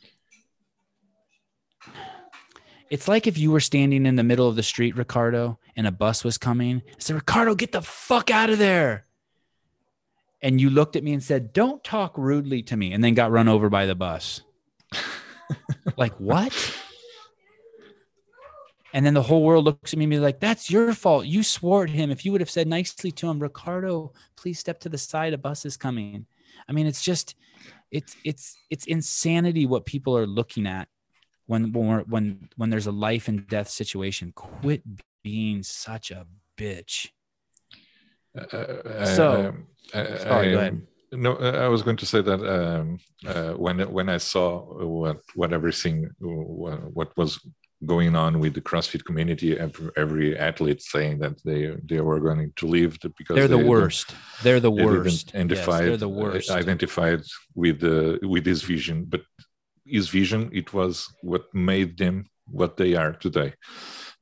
it's 2.92 3.08
like 3.08 3.26
if 3.26 3.38
you 3.38 3.50
were 3.50 3.58
standing 3.58 4.04
in 4.04 4.16
the 4.16 4.22
middle 4.22 4.46
of 4.46 4.54
the 4.54 4.62
street, 4.62 4.98
Ricardo, 4.98 5.58
and 5.76 5.86
a 5.86 5.90
bus 5.90 6.22
was 6.24 6.36
coming. 6.36 6.82
I 6.86 6.94
said, 6.98 7.16
Ricardo, 7.16 7.54
get 7.54 7.72
the 7.72 7.80
fuck 7.80 8.30
out 8.30 8.50
of 8.50 8.58
there. 8.58 9.06
And 10.42 10.60
you 10.60 10.68
looked 10.68 10.94
at 10.94 11.02
me 11.02 11.14
and 11.14 11.22
said, 11.22 11.54
Don't 11.54 11.82
talk 11.82 12.18
rudely 12.18 12.62
to 12.64 12.76
me, 12.76 12.92
and 12.92 13.02
then 13.02 13.14
got 13.14 13.30
run 13.30 13.48
over 13.48 13.70
by 13.70 13.86
the 13.86 13.94
bus. 13.94 14.42
like, 15.96 16.12
what? 16.16 16.76
And 18.92 19.06
then 19.06 19.14
the 19.14 19.22
whole 19.22 19.42
world 19.42 19.64
looks 19.64 19.94
at 19.94 19.98
me 19.98 20.04
and 20.04 20.10
be 20.10 20.18
like, 20.18 20.40
That's 20.40 20.70
your 20.70 20.92
fault. 20.92 21.24
You 21.24 21.42
swore 21.42 21.84
at 21.84 21.88
him. 21.90 22.10
If 22.10 22.26
you 22.26 22.32
would 22.32 22.42
have 22.42 22.50
said 22.50 22.68
nicely 22.68 23.10
to 23.12 23.30
him, 23.30 23.38
Ricardo, 23.38 24.12
please 24.36 24.58
step 24.58 24.80
to 24.80 24.90
the 24.90 24.98
side. 24.98 25.32
A 25.32 25.38
bus 25.38 25.64
is 25.64 25.78
coming. 25.78 26.26
I 26.68 26.72
mean, 26.72 26.86
it's 26.86 27.02
just, 27.02 27.36
it's, 27.90 28.16
it's, 28.22 28.58
it's 28.68 28.84
insanity 28.84 29.64
what 29.64 29.86
people 29.86 30.14
are 30.14 30.26
looking 30.26 30.66
at 30.66 30.88
when 31.46 31.72
when 31.72 32.00
when 32.08 32.48
when 32.56 32.70
there's 32.70 32.86
a 32.86 32.92
life 32.92 33.28
and 33.28 33.46
death 33.48 33.68
situation 33.68 34.32
quit 34.34 34.82
being 35.22 35.62
such 35.62 36.10
a 36.10 36.26
bitch 36.58 37.08
uh, 38.36 38.56
uh 38.56 39.04
so 39.04 39.54
uh, 39.94 40.18
sorry 40.18 40.48
I, 40.48 40.52
go 40.52 40.58
ahead 40.58 40.82
no 41.12 41.36
i 41.36 41.68
was 41.68 41.82
going 41.82 41.98
to 41.98 42.06
say 42.06 42.22
that 42.22 42.40
um, 42.56 42.98
uh, 43.26 43.52
when 43.52 43.80
when 43.92 44.08
i 44.08 44.18
saw 44.18 44.60
what 45.00 45.18
what 45.34 45.52
everything 45.52 46.10
what 46.18 47.16
was 47.16 47.38
going 47.84 48.14
on 48.14 48.38
with 48.38 48.54
the 48.54 48.60
CrossFit 48.60 49.04
community. 49.04 49.58
Every, 49.58 49.90
every 49.96 50.38
athlete 50.38 50.82
saying 50.82 51.18
that 51.20 51.42
they 51.44 51.76
they 51.84 52.00
were 52.00 52.20
going 52.20 52.52
to 52.56 52.66
leave 52.66 52.98
because 53.16 53.36
they're 53.36 53.48
the 53.48 53.56
they 53.56 53.64
worst. 53.64 54.14
They're 54.42 54.60
the 54.60 54.70
worst. 54.70 55.34
Identified, 55.34 55.80
yes, 55.80 55.88
they're 55.88 55.96
the 55.96 56.08
worst. 56.08 56.50
Identified 56.50 57.22
with 57.54 57.80
the 57.80 58.18
with 58.22 58.44
this 58.44 58.62
vision, 58.62 59.04
but 59.04 59.22
his 59.92 60.08
vision 60.08 60.50
it 60.52 60.72
was 60.72 61.08
what 61.22 61.44
made 61.54 61.96
them 61.98 62.24
what 62.46 62.76
they 62.76 62.94
are 62.94 63.12
today. 63.12 63.54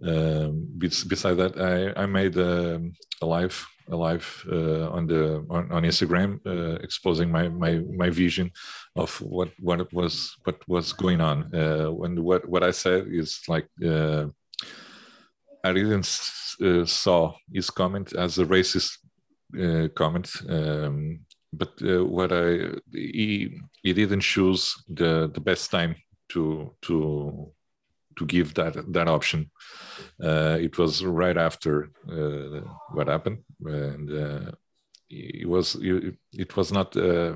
Um, 0.02 0.66
besides 0.78 1.36
that 1.42 1.54
i, 1.60 2.02
I 2.02 2.06
made 2.06 2.36
a, 2.36 2.80
a 3.22 3.26
live 3.26 3.66
a 3.90 3.96
live 3.96 4.28
uh, 4.50 4.88
on 4.96 5.06
the 5.06 5.44
on, 5.50 5.70
on 5.72 5.82
instagram 5.82 6.40
uh, 6.46 6.76
exposing 6.86 7.30
my, 7.30 7.48
my 7.48 7.82
my 8.02 8.08
vision 8.08 8.50
of 8.96 9.10
what 9.20 9.50
what 9.60 9.92
was 9.92 10.14
what 10.44 10.56
was 10.68 10.92
going 10.92 11.20
on. 11.20 11.54
Uh, 11.54 11.90
when 11.90 12.22
what 12.22 12.48
what 12.48 12.62
i 12.62 12.70
said 12.70 13.08
is 13.10 13.40
like 13.48 13.68
uh, 13.84 14.24
i 15.64 15.72
didn't 15.72 16.08
uh, 16.62 16.84
saw 16.84 17.32
his 17.52 17.68
comment 17.70 18.12
as 18.14 18.38
a 18.38 18.44
racist 18.44 18.98
uh, 19.58 19.88
comment. 19.94 20.30
Um, 20.48 21.20
but 21.52 21.72
uh, 21.82 22.04
what 22.04 22.32
I 22.32 22.70
he 22.92 23.60
he 23.82 23.92
didn't 23.92 24.20
choose 24.20 24.74
the 24.88 25.30
the 25.32 25.40
best 25.40 25.70
time 25.70 25.96
to 26.30 26.74
to 26.82 27.52
to 28.18 28.26
give 28.26 28.54
that 28.54 28.74
that 28.92 29.08
option. 29.08 29.50
Uh, 30.22 30.56
it 30.60 30.78
was 30.78 31.04
right 31.04 31.36
after 31.36 31.90
uh, 32.08 32.60
what 32.92 33.08
happened, 33.08 33.38
and 33.64 34.10
uh, 34.10 34.50
it 35.08 35.48
was 35.48 35.76
it, 35.80 36.16
it 36.32 36.56
was 36.56 36.72
not. 36.72 36.96
Uh, 36.96 37.34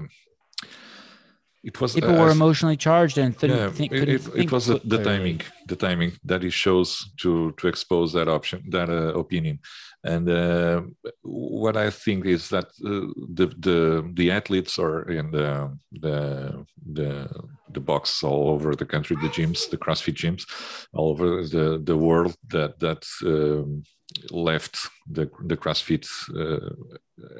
it 1.65 1.81
was 1.81 1.95
people 1.95 2.12
were 2.12 2.31
emotionally 2.31 2.77
charged 2.77 3.17
and 3.17 3.35
yeah, 3.43 3.71
think, 3.71 3.91
it, 3.91 4.09
it, 4.09 4.23
it, 4.37 4.53
was 4.53 4.67
the 4.67 5.03
timing 5.03 5.41
the 5.67 5.77
timing 5.77 6.12
that 6.23 6.43
he 6.43 6.51
shows 6.51 7.11
to 7.17 7.53
to 7.53 7.69
expose 7.69 8.12
that 8.12 8.29
option 8.29 8.62
that 8.69 8.91
uh, 8.91 9.19
opinion 9.19 9.59
And 10.05 10.29
uh, 10.29 10.83
what 11.23 11.77
I 11.79 11.89
think 11.89 12.27
is 12.27 12.51
that 12.51 12.67
uh, 12.85 13.09
the 13.35 13.47
the 13.59 14.13
the 14.13 14.31
athletes 14.31 14.79
are 14.79 15.03
in 15.11 15.31
the 15.31 15.79
the 15.93 16.67
the 16.93 17.29
the 17.73 17.81
box 17.81 18.23
all 18.23 18.51
over 18.51 18.75
the 18.75 18.85
country, 18.85 19.17
the 19.17 19.31
gyms, 19.31 19.71
the 19.71 19.79
CrossFit 19.79 20.15
gyms, 20.15 20.45
all 20.93 21.11
over 21.11 21.43
the 21.47 21.81
the 21.83 21.97
world 21.97 22.37
that 22.49 22.79
that 22.81 23.03
um, 23.25 23.83
left 24.31 24.77
the 25.11 25.31
the 25.47 25.57
CrossFit 25.57 26.07
uh, 26.37 26.75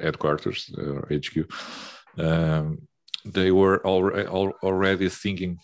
headquarters 0.01 0.73
or 0.75 1.07
HQ. 1.11 1.47
Um, 2.17 2.87
they 3.25 3.51
were 3.51 3.85
already 3.85 4.27
already 4.27 5.09
thinking 5.09 5.59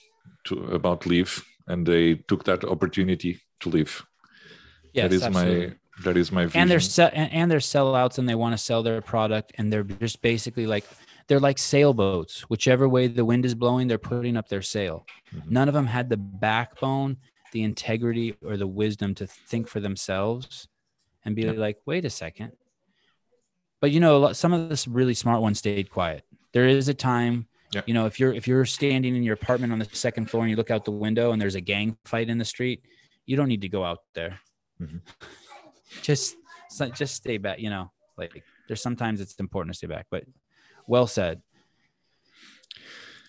to 0.45 0.65
about 0.65 1.07
leave, 1.07 1.43
and 1.67 1.85
they 1.85 2.15
took 2.27 2.43
that 2.43 2.63
opportunity 2.63 3.39
to 3.61 3.69
leave. 3.69 4.03
Yes, 4.93 5.03
that 5.03 5.15
is 5.15 5.23
absolutely. 5.23 5.67
my 5.67 5.75
that 6.03 6.17
is 6.17 6.31
my 6.31 6.45
vision. 6.45 6.61
and 6.61 6.69
they're 6.71 6.79
se- 6.79 7.11
and, 7.13 7.49
they're 7.51 7.59
sellouts 7.59 8.17
and 8.17 8.27
they 8.27 8.35
want 8.35 8.53
to 8.53 8.57
sell 8.57 8.83
their 8.83 9.01
product 9.01 9.51
and 9.57 9.71
they're 9.71 9.83
just 9.83 10.21
basically 10.21 10.65
like 10.67 10.85
they're 11.27 11.39
like 11.39 11.57
sailboats 11.57 12.41
whichever 12.49 12.87
way 12.89 13.07
the 13.07 13.25
wind 13.25 13.45
is 13.45 13.55
blowing 13.55 13.87
they're 13.87 13.97
putting 13.97 14.35
up 14.37 14.47
their 14.49 14.61
sail 14.61 15.05
Mhm. 15.33 15.49
none 15.51 15.67
of 15.67 15.73
them 15.73 15.85
had 15.87 16.09
the 16.09 16.17
backbone 16.17 17.17
the 17.51 17.63
integrity 17.63 18.35
or 18.43 18.57
the 18.57 18.67
wisdom 18.67 19.13
to 19.15 19.27
think 19.27 19.67
for 19.67 19.79
themselves 19.79 20.67
and 21.25 21.35
be 21.35 21.43
Yep. 21.43 21.57
like 21.57 21.77
wait 21.85 22.05
a 22.05 22.09
second 22.09 22.51
but 23.79 23.91
you 23.91 23.99
know 23.99 24.33
some 24.33 24.53
of 24.53 24.69
the 24.69 24.89
really 24.89 25.13
smart 25.13 25.41
ones 25.41 25.59
stayed 25.59 25.89
quiet 25.89 26.23
there 26.53 26.67
is 26.67 26.87
a 26.87 26.93
time 26.93 27.47
Yep. 27.73 27.87
you 27.87 27.93
know 27.93 28.05
if 28.05 28.19
you're 28.19 28.33
if 28.33 28.47
you're 28.47 28.65
standing 28.65 29.15
in 29.15 29.23
your 29.23 29.33
apartment 29.35 29.71
on 29.71 29.79
the 29.79 29.87
second 29.93 30.29
floor 30.29 30.43
and 30.43 30.49
you 30.49 30.57
look 30.57 30.71
out 30.71 30.83
the 30.85 30.91
window 30.91 31.31
and 31.31 31.41
there's 31.41 31.55
a 31.55 31.61
gang 31.61 31.97
fight 32.05 32.29
in 32.29 32.37
the 32.37 32.45
street 32.45 32.83
you 33.25 33.37
don't 33.37 33.47
need 33.47 33.61
to 33.61 33.69
go 33.69 33.83
out 33.85 33.99
there 34.13 34.39
Mhm. 34.81 35.01
Just 36.01 36.35
just 36.93 37.15
stay 37.15 37.37
back 37.37 37.59
you 37.59 37.69
know 37.69 37.91
like 38.17 38.43
there's 38.67 38.81
sometimes 38.81 39.19
it's 39.21 39.35
important 39.35 39.73
to 39.73 39.77
stay 39.77 39.87
back 39.87 40.05
but 40.09 40.23
well 40.87 41.05
said 41.07 41.41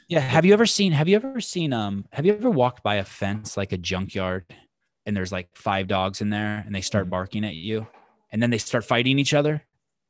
yeah 0.09 0.21
have 0.21 0.45
you 0.45 0.53
ever 0.53 0.67
seen 0.67 0.93
have 0.93 1.09
you 1.09 1.17
ever 1.17 1.41
seen 1.41 1.73
um 1.73 2.05
have 2.13 2.25
you 2.27 2.33
ever 2.35 2.51
walked 2.51 2.83
by 2.83 2.97
a 2.97 3.05
fence 3.05 3.57
like 3.57 3.73
a 3.73 3.79
junkyard 3.79 4.45
and 5.07 5.17
there's 5.17 5.33
like 5.33 5.49
five 5.55 5.89
dogs 5.89 6.21
in 6.21 6.31
there 6.31 6.63
and 6.65 6.75
they 6.75 6.81
start 6.81 7.07
Mhm. 7.07 7.11
barking 7.11 7.45
at 7.45 7.55
you 7.55 7.87
and 8.31 8.43
then 8.43 8.51
they 8.51 8.59
start 8.59 8.85
fighting 8.85 9.19
each 9.19 9.35
other 9.35 9.63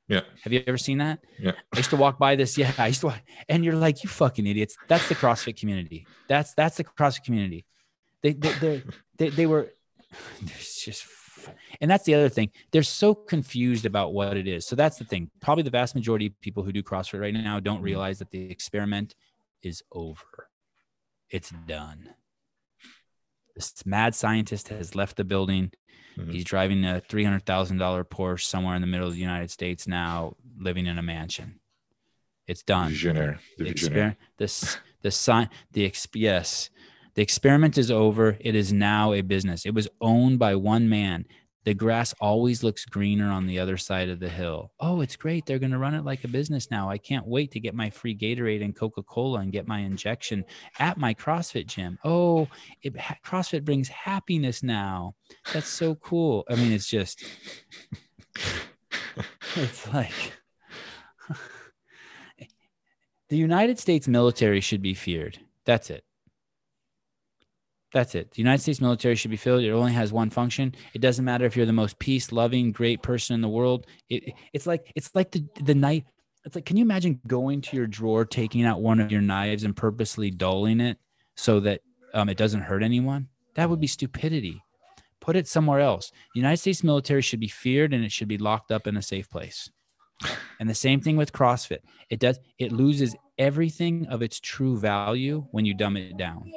Yeah. 0.08 0.22
have 0.42 0.52
you 0.52 0.62
ever 0.66 0.76
seen 0.78 0.98
that 0.98 1.20
Yeah. 1.38 1.52
I 1.72 1.76
used 1.78 1.90
to 1.90 1.96
walk 1.96 2.18
by 2.18 2.36
this. 2.36 2.58
Yeah, 2.58 2.72
I 2.78 2.88
used 2.88 3.00
to, 3.00 3.06
walk, 3.06 3.22
and 3.48 3.64
you're 3.64 3.74
like, 3.74 4.02
you 4.04 4.08
fucking 4.10 4.46
idiots. 4.46 4.76
That's 4.86 5.08
the 5.08 5.14
CrossFit 5.14 5.56
community. 5.58 6.06
That's 6.28 6.52
that's 6.54 6.76
the 6.76 6.84
CrossFit 6.84 7.24
community. 7.24 7.64
They 8.22 8.32
they 8.34 8.52
they 8.60 8.82
they, 9.18 9.28
they 9.30 9.46
were. 9.46 9.72
It's 10.42 10.84
just, 10.84 11.04
and 11.80 11.90
that's 11.90 12.04
the 12.04 12.14
other 12.14 12.28
thing. 12.28 12.50
They're 12.70 12.82
so 12.82 13.14
confused 13.14 13.84
about 13.86 14.12
what 14.12 14.36
it 14.36 14.46
is. 14.48 14.66
So 14.66 14.76
that's 14.76 14.98
the 14.98 15.04
thing. 15.04 15.30
Probably 15.40 15.62
the 15.64 15.70
vast 15.70 15.94
majority 15.94 16.26
of 16.26 16.40
people 16.40 16.62
who 16.62 16.72
do 16.72 16.82
CrossFit 16.82 17.20
right 17.20 17.34
now 17.34 17.60
don't 17.60 17.80
Mhm. 17.80 17.84
realize 17.84 18.18
that 18.20 18.30
the 18.30 18.50
experiment 18.50 19.14
is 19.62 19.82
over. 19.92 20.48
It's 21.30 21.50
done. 21.66 22.14
This 23.54 23.84
mad 23.84 24.14
scientist 24.14 24.68
has 24.68 24.94
left 24.94 25.16
the 25.16 25.24
building. 25.24 25.72
Mhm. 26.16 26.32
He's 26.32 26.44
driving 26.44 26.84
a 26.84 27.00
three 27.00 27.24
hundred 27.24 27.44
thousand 27.46 27.78
dollar 27.78 28.04
Porsche 28.04 28.44
somewhere 28.44 28.74
in 28.74 28.80
the 28.82 28.86
middle 28.86 29.06
of 29.06 29.14
the 29.14 29.20
United 29.20 29.50
States 29.50 29.86
now, 29.86 30.36
living 30.58 30.86
in 30.86 30.98
a 30.98 31.02
mansion. 31.02 31.60
It's 32.46 32.62
done. 32.62 32.90
visionary. 32.90 33.38
The 33.58 33.64
The 33.64 33.70
visionary. 33.72 34.10
exper- 34.12 34.16
this 34.38 34.78
the 35.02 35.10
sign 35.10 35.48
the 35.72 35.92
yes, 36.14 36.70
the 37.14 37.22
experiment 37.22 37.76
is 37.78 37.90
over. 37.90 38.36
It 38.40 38.54
is 38.54 38.72
now 38.72 39.12
a 39.12 39.20
business. 39.20 39.66
It 39.66 39.74
was 39.74 39.88
owned 40.00 40.38
by 40.38 40.56
one 40.56 40.88
man. 40.88 41.26
The 41.64 41.74
grass 41.74 42.12
always 42.20 42.64
looks 42.64 42.84
greener 42.84 43.30
on 43.30 43.46
the 43.46 43.60
other 43.60 43.76
side 43.76 44.08
of 44.08 44.18
the 44.18 44.28
hill. 44.28 44.72
Oh, 44.80 45.00
it's 45.00 45.14
great. 45.14 45.46
They're 45.46 45.60
going 45.60 45.70
to 45.70 45.78
run 45.78 45.94
it 45.94 46.04
like 46.04 46.24
a 46.24 46.28
business 46.28 46.72
now. 46.72 46.90
I 46.90 46.98
can't 46.98 47.26
wait 47.26 47.52
to 47.52 47.60
get 47.60 47.74
my 47.74 47.88
free 47.88 48.16
Gatorade 48.16 48.64
and 48.64 48.74
Coca 48.74 49.02
Cola 49.04 49.40
and 49.40 49.52
get 49.52 49.68
my 49.68 49.78
injection 49.78 50.44
at 50.80 50.98
my 50.98 51.14
CrossFit 51.14 51.66
gym. 51.66 51.98
Oh, 52.02 52.48
it, 52.82 52.94
CrossFit 53.24 53.64
brings 53.64 53.88
happiness 53.88 54.64
now. 54.64 55.14
That's 55.52 55.68
so 55.68 55.94
cool. 55.94 56.44
I 56.50 56.56
mean, 56.56 56.72
it's 56.72 56.88
just, 56.88 57.22
it's 59.54 59.92
like 59.92 60.32
the 63.28 63.36
United 63.36 63.78
States 63.78 64.08
military 64.08 64.60
should 64.60 64.82
be 64.82 64.94
feared. 64.94 65.38
That's 65.64 65.90
it. 65.90 66.04
That's 67.92 68.14
it. 68.14 68.30
The 68.30 68.38
United 68.38 68.62
States 68.62 68.80
military 68.80 69.14
should 69.16 69.30
be 69.30 69.36
feared. 69.36 69.64
It 69.64 69.70
only 69.70 69.92
has 69.92 70.12
one 70.12 70.30
function. 70.30 70.74
It 70.94 71.00
doesn't 71.00 71.24
matter 71.24 71.44
if 71.44 71.56
you're 71.56 71.66
the 71.66 71.74
most 71.74 71.98
peace-loving, 71.98 72.72
great 72.72 73.02
person 73.02 73.34
in 73.34 73.42
the 73.42 73.48
world. 73.48 73.86
It, 74.08 74.32
it's 74.54 74.66
like 74.66 74.90
it's 74.96 75.14
like 75.14 75.30
the 75.30 75.44
the 75.62 75.74
night. 75.74 76.06
It's 76.44 76.54
like, 76.54 76.64
can 76.64 76.76
you 76.76 76.82
imagine 76.82 77.20
going 77.26 77.60
to 77.60 77.76
your 77.76 77.86
drawer, 77.86 78.24
taking 78.24 78.64
out 78.64 78.80
one 78.80 78.98
of 78.98 79.12
your 79.12 79.20
knives, 79.20 79.62
and 79.62 79.76
purposely 79.76 80.30
dulling 80.30 80.80
it 80.80 80.98
so 81.36 81.60
that 81.60 81.82
um, 82.14 82.28
it 82.28 82.36
doesn't 82.38 82.62
hurt 82.62 82.82
anyone? 82.82 83.28
That 83.54 83.68
would 83.68 83.80
be 83.80 83.86
stupidity. 83.86 84.62
Put 85.20 85.36
it 85.36 85.46
somewhere 85.46 85.80
else. 85.80 86.10
The 86.34 86.40
United 86.40 86.56
States 86.56 86.82
military 86.82 87.22
should 87.22 87.40
be 87.40 87.46
feared, 87.46 87.92
and 87.92 88.04
it 88.04 88.10
should 88.10 88.26
be 88.26 88.38
locked 88.38 88.72
up 88.72 88.86
in 88.86 88.96
a 88.96 89.02
safe 89.02 89.30
place. 89.30 89.70
And 90.58 90.68
the 90.68 90.74
same 90.74 91.00
thing 91.00 91.16
with 91.16 91.32
CrossFit. 91.32 91.80
It 92.08 92.20
does 92.20 92.40
it 92.58 92.72
loses 92.72 93.14
everything 93.38 94.06
of 94.06 94.22
its 94.22 94.40
true 94.40 94.78
value 94.78 95.46
when 95.50 95.64
you 95.64 95.74
dumb 95.74 95.96
it 95.96 96.16
down. 96.16 96.50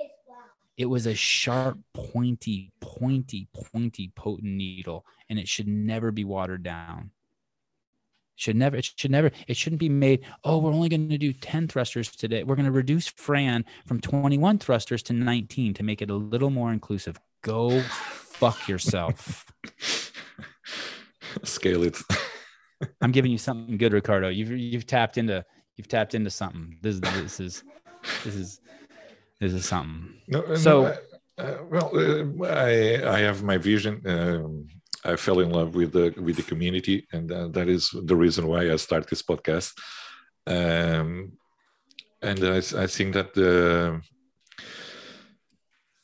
It 0.77 0.85
was 0.85 1.05
a 1.05 1.15
sharp, 1.15 1.79
pointy, 1.93 2.71
pointy, 2.81 3.47
pointy, 3.53 4.11
potent 4.15 4.53
needle, 4.53 5.05
and 5.29 5.39
it 5.39 5.47
should 5.47 5.67
never 5.67 6.11
be 6.11 6.25
watered 6.25 6.63
down. 6.63 7.11
Should 8.35 8.57
never, 8.57 8.75
it 8.75 8.91
should 8.97 9.11
never, 9.11 9.31
it 9.47 9.55
shouldn't 9.55 9.79
be 9.79 9.87
made. 9.87 10.25
Oh, 10.43 10.57
we're 10.57 10.73
only 10.73 10.89
going 10.89 11.07
to 11.07 11.17
do 11.17 11.31
10 11.31 11.69
thrusters 11.69 12.11
today. 12.11 12.43
We're 12.43 12.55
going 12.55 12.65
to 12.65 12.71
reduce 12.71 13.07
Fran 13.07 13.63
from 13.85 14.01
21 14.01 14.59
thrusters 14.59 15.01
to 15.03 15.13
19 15.13 15.73
to 15.75 15.83
make 15.83 16.01
it 16.01 16.09
a 16.09 16.15
little 16.15 16.49
more 16.49 16.73
inclusive. 16.73 17.17
Go 17.41 17.79
fuck 17.81 18.67
yourself. 18.67 19.45
Scale 21.43 21.83
it. 21.83 21.97
I'm 23.01 23.13
giving 23.13 23.31
you 23.31 23.37
something 23.37 23.77
good, 23.77 23.93
Ricardo. 23.93 24.27
You've 24.27 24.51
you've 24.51 24.85
tapped 24.85 25.17
into 25.17 25.45
you've 25.77 25.87
tapped 25.87 26.13
into 26.13 26.29
something. 26.29 26.77
This 26.81 26.99
this 26.99 27.39
is 27.39 27.63
this 28.23 28.35
is 28.35 28.61
this 29.39 29.53
is 29.53 29.65
something. 29.65 30.13
No, 30.27 30.41
no, 30.41 30.55
So- 30.55 30.85
uh, 30.85 30.97
uh, 31.37 31.57
well, 31.69 31.91
uh, 31.93 32.45
I 32.47 33.17
I 33.17 33.19
have 33.27 33.43
my 33.43 33.57
vision. 33.57 34.01
Um, 34.05 34.67
I 35.03 35.15
fell 35.17 35.39
in 35.41 35.49
love 35.51 35.75
with 35.75 35.91
the 35.91 36.13
with 36.25 36.35
the 36.37 36.43
community, 36.51 37.05
and 37.11 37.31
uh, 37.31 37.47
that 37.49 37.67
is 37.67 37.89
the 38.05 38.15
reason 38.15 38.47
why 38.47 38.71
I 38.71 38.77
start 38.77 39.07
this 39.07 39.21
podcast. 39.21 39.73
Um, 40.47 41.33
and 42.21 42.39
I, 42.43 42.57
I 42.83 42.87
think 42.87 43.13
that 43.13 43.33
the 43.33 44.01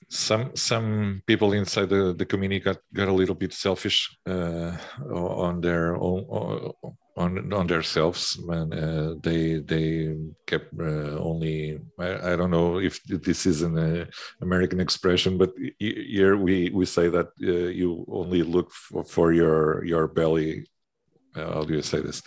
some 0.09 0.51
some 0.55 1.21
people 1.25 1.53
inside 1.53 1.89
the, 1.89 2.13
the 2.13 2.25
community 2.25 2.59
got, 2.59 2.77
got 2.93 3.07
a 3.07 3.13
little 3.13 3.36
bit 3.36 3.53
selfish 3.53 4.09
uh, 4.27 4.75
on 5.13 5.61
their 5.61 5.95
own 5.95 6.25
on 7.18 7.51
on 7.53 7.68
themselves 7.68 8.38
when 8.45 8.72
uh, 8.74 9.16
they 9.22 9.57
they 9.59 10.16
kept 10.47 10.72
uh, 10.80 11.20
only 11.20 11.80
I, 11.99 12.32
I 12.32 12.36
don't 12.38 12.51
know 12.51 12.80
if 12.80 13.03
this 13.03 13.45
is 13.45 13.62
an 13.64 13.78
uh, 13.78 14.05
American 14.41 14.80
expression 14.80 15.38
but 15.38 15.51
here 15.78 16.38
we 16.38 16.70
we 16.70 16.86
say 16.86 17.09
that 17.09 17.28
uh, 17.43 17.70
you 17.82 18.05
only 18.09 18.43
look 18.43 18.72
for, 18.72 19.03
for 19.03 19.34
your 19.34 19.84
your 19.84 20.07
belly 20.07 20.68
uh, 21.36 21.53
how 21.53 21.64
do 21.66 21.74
you 21.74 21.82
say 21.82 21.99
this 21.99 22.22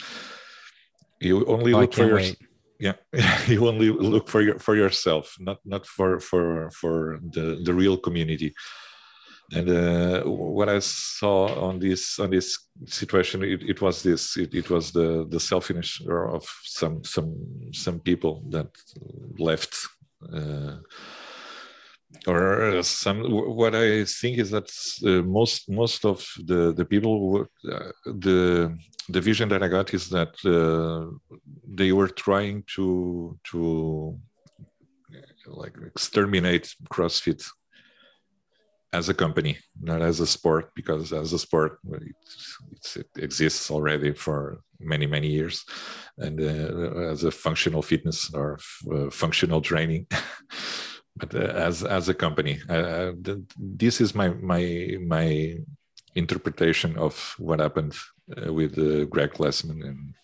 you 1.21 1.45
only 1.47 1.73
Oh, 1.73 1.81
look 1.81 1.95
for 1.95 2.05
your 2.07 2.17
wait. 2.17 2.37
yeah 2.79 2.97
you 3.47 3.67
only 3.67 3.89
look 3.89 4.29
for 4.29 4.43
your 4.43 4.59
for 4.59 4.77
yourself 4.77 5.35
not 5.41 5.59
not 5.65 5.87
for 5.87 6.21
for 6.21 6.71
for 6.71 7.19
the 7.33 7.61
the 7.65 7.73
real 7.73 7.97
community 7.97 8.53
and 9.55 9.69
uh, 9.69 10.23
what 10.25 10.69
i 10.69 10.79
saw 10.79 11.47
on 11.69 11.79
this 11.79 12.19
on 12.19 12.31
this 12.31 12.59
situation 12.87 13.43
it, 13.43 13.63
it 13.63 13.81
was 13.81 14.03
this 14.03 14.37
it, 14.37 14.55
it 14.55 14.69
was 14.71 14.93
the 14.93 15.27
the 15.31 15.41
selfishness 15.41 16.01
of 16.09 16.45
some 16.65 17.03
some 17.05 17.35
some 17.73 18.01
people 18.01 18.43
that 18.49 18.69
left 19.39 19.75
uh, 20.33 20.77
or 22.27 22.83
some 22.83 23.19
what 23.61 23.75
i 23.75 24.05
think 24.05 24.39
is 24.39 24.51
that 24.51 24.71
uh, 25.07 25.23
most 25.39 25.71
most 25.71 26.05
of 26.05 26.27
the 26.47 26.73
the 26.73 26.85
people 26.85 27.13
who, 27.19 27.73
uh, 27.73 27.91
the 28.05 28.77
the 29.09 29.21
vision 29.21 29.49
that 29.49 29.63
i 29.63 29.69
got 29.69 29.93
is 29.95 30.09
that 30.09 30.33
uh, 30.45 31.05
they 31.69 31.93
were 31.93 32.09
trying 32.09 32.65
to 32.75 33.39
to 33.45 34.19
like 35.47 35.75
exterminate 35.87 36.75
CrossFit 36.91 37.45
as 38.95 39.09
a 39.09 39.15
company, 39.15 39.59
not 39.81 40.01
as 40.03 40.21
a 40.21 40.27
sport, 40.27 40.71
because 40.75 41.13
as 41.13 41.33
a 41.33 41.39
sport 41.39 41.79
it, 41.91 42.17
it's, 42.73 42.97
it 42.97 43.11
exists 43.17 43.71
already 43.71 44.13
for 44.13 44.61
many 44.79 45.07
many 45.07 45.29
years, 45.29 45.65
and 46.19 46.41
uh, 46.41 47.11
as 47.13 47.25
a 47.25 47.31
functional 47.31 47.83
fitness 47.83 48.33
or 48.35 48.59
uh, 48.95 49.11
functional 49.11 49.61
training. 49.61 50.07
but 51.17 51.35
uh, 51.35 51.53
as 51.69 51.83
as 51.83 52.09
a 52.09 52.15
company, 52.15 52.61
uh, 52.69 53.13
th- 53.25 53.39
this 53.59 54.01
is 54.01 54.15
my 54.15 54.29
my 54.53 54.63
my 55.01 55.57
interpretation 56.15 56.97
of 56.97 57.35
what 57.39 57.61
happened 57.61 57.95
uh, 58.37 58.53
with 58.53 58.79
uh, 58.79 59.05
Greg 59.07 59.33
Glassman 59.33 59.83
and 59.89 60.15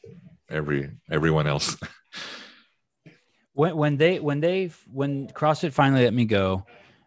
every 0.49 0.91
everyone 1.11 1.47
else. 1.47 1.77
when 3.53 3.77
when 3.77 3.97
they 3.97 4.21
when 4.21 4.41
they 4.41 4.71
when 4.87 5.29
CrossFit 5.29 5.73
finally 5.73 6.05
let 6.05 6.15
me 6.15 6.25
go, 6.25 6.65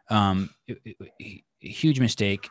um, 0.10 0.50
it, 0.68 0.80
it, 0.86 1.44
huge 1.68 2.00
mistake. 2.00 2.50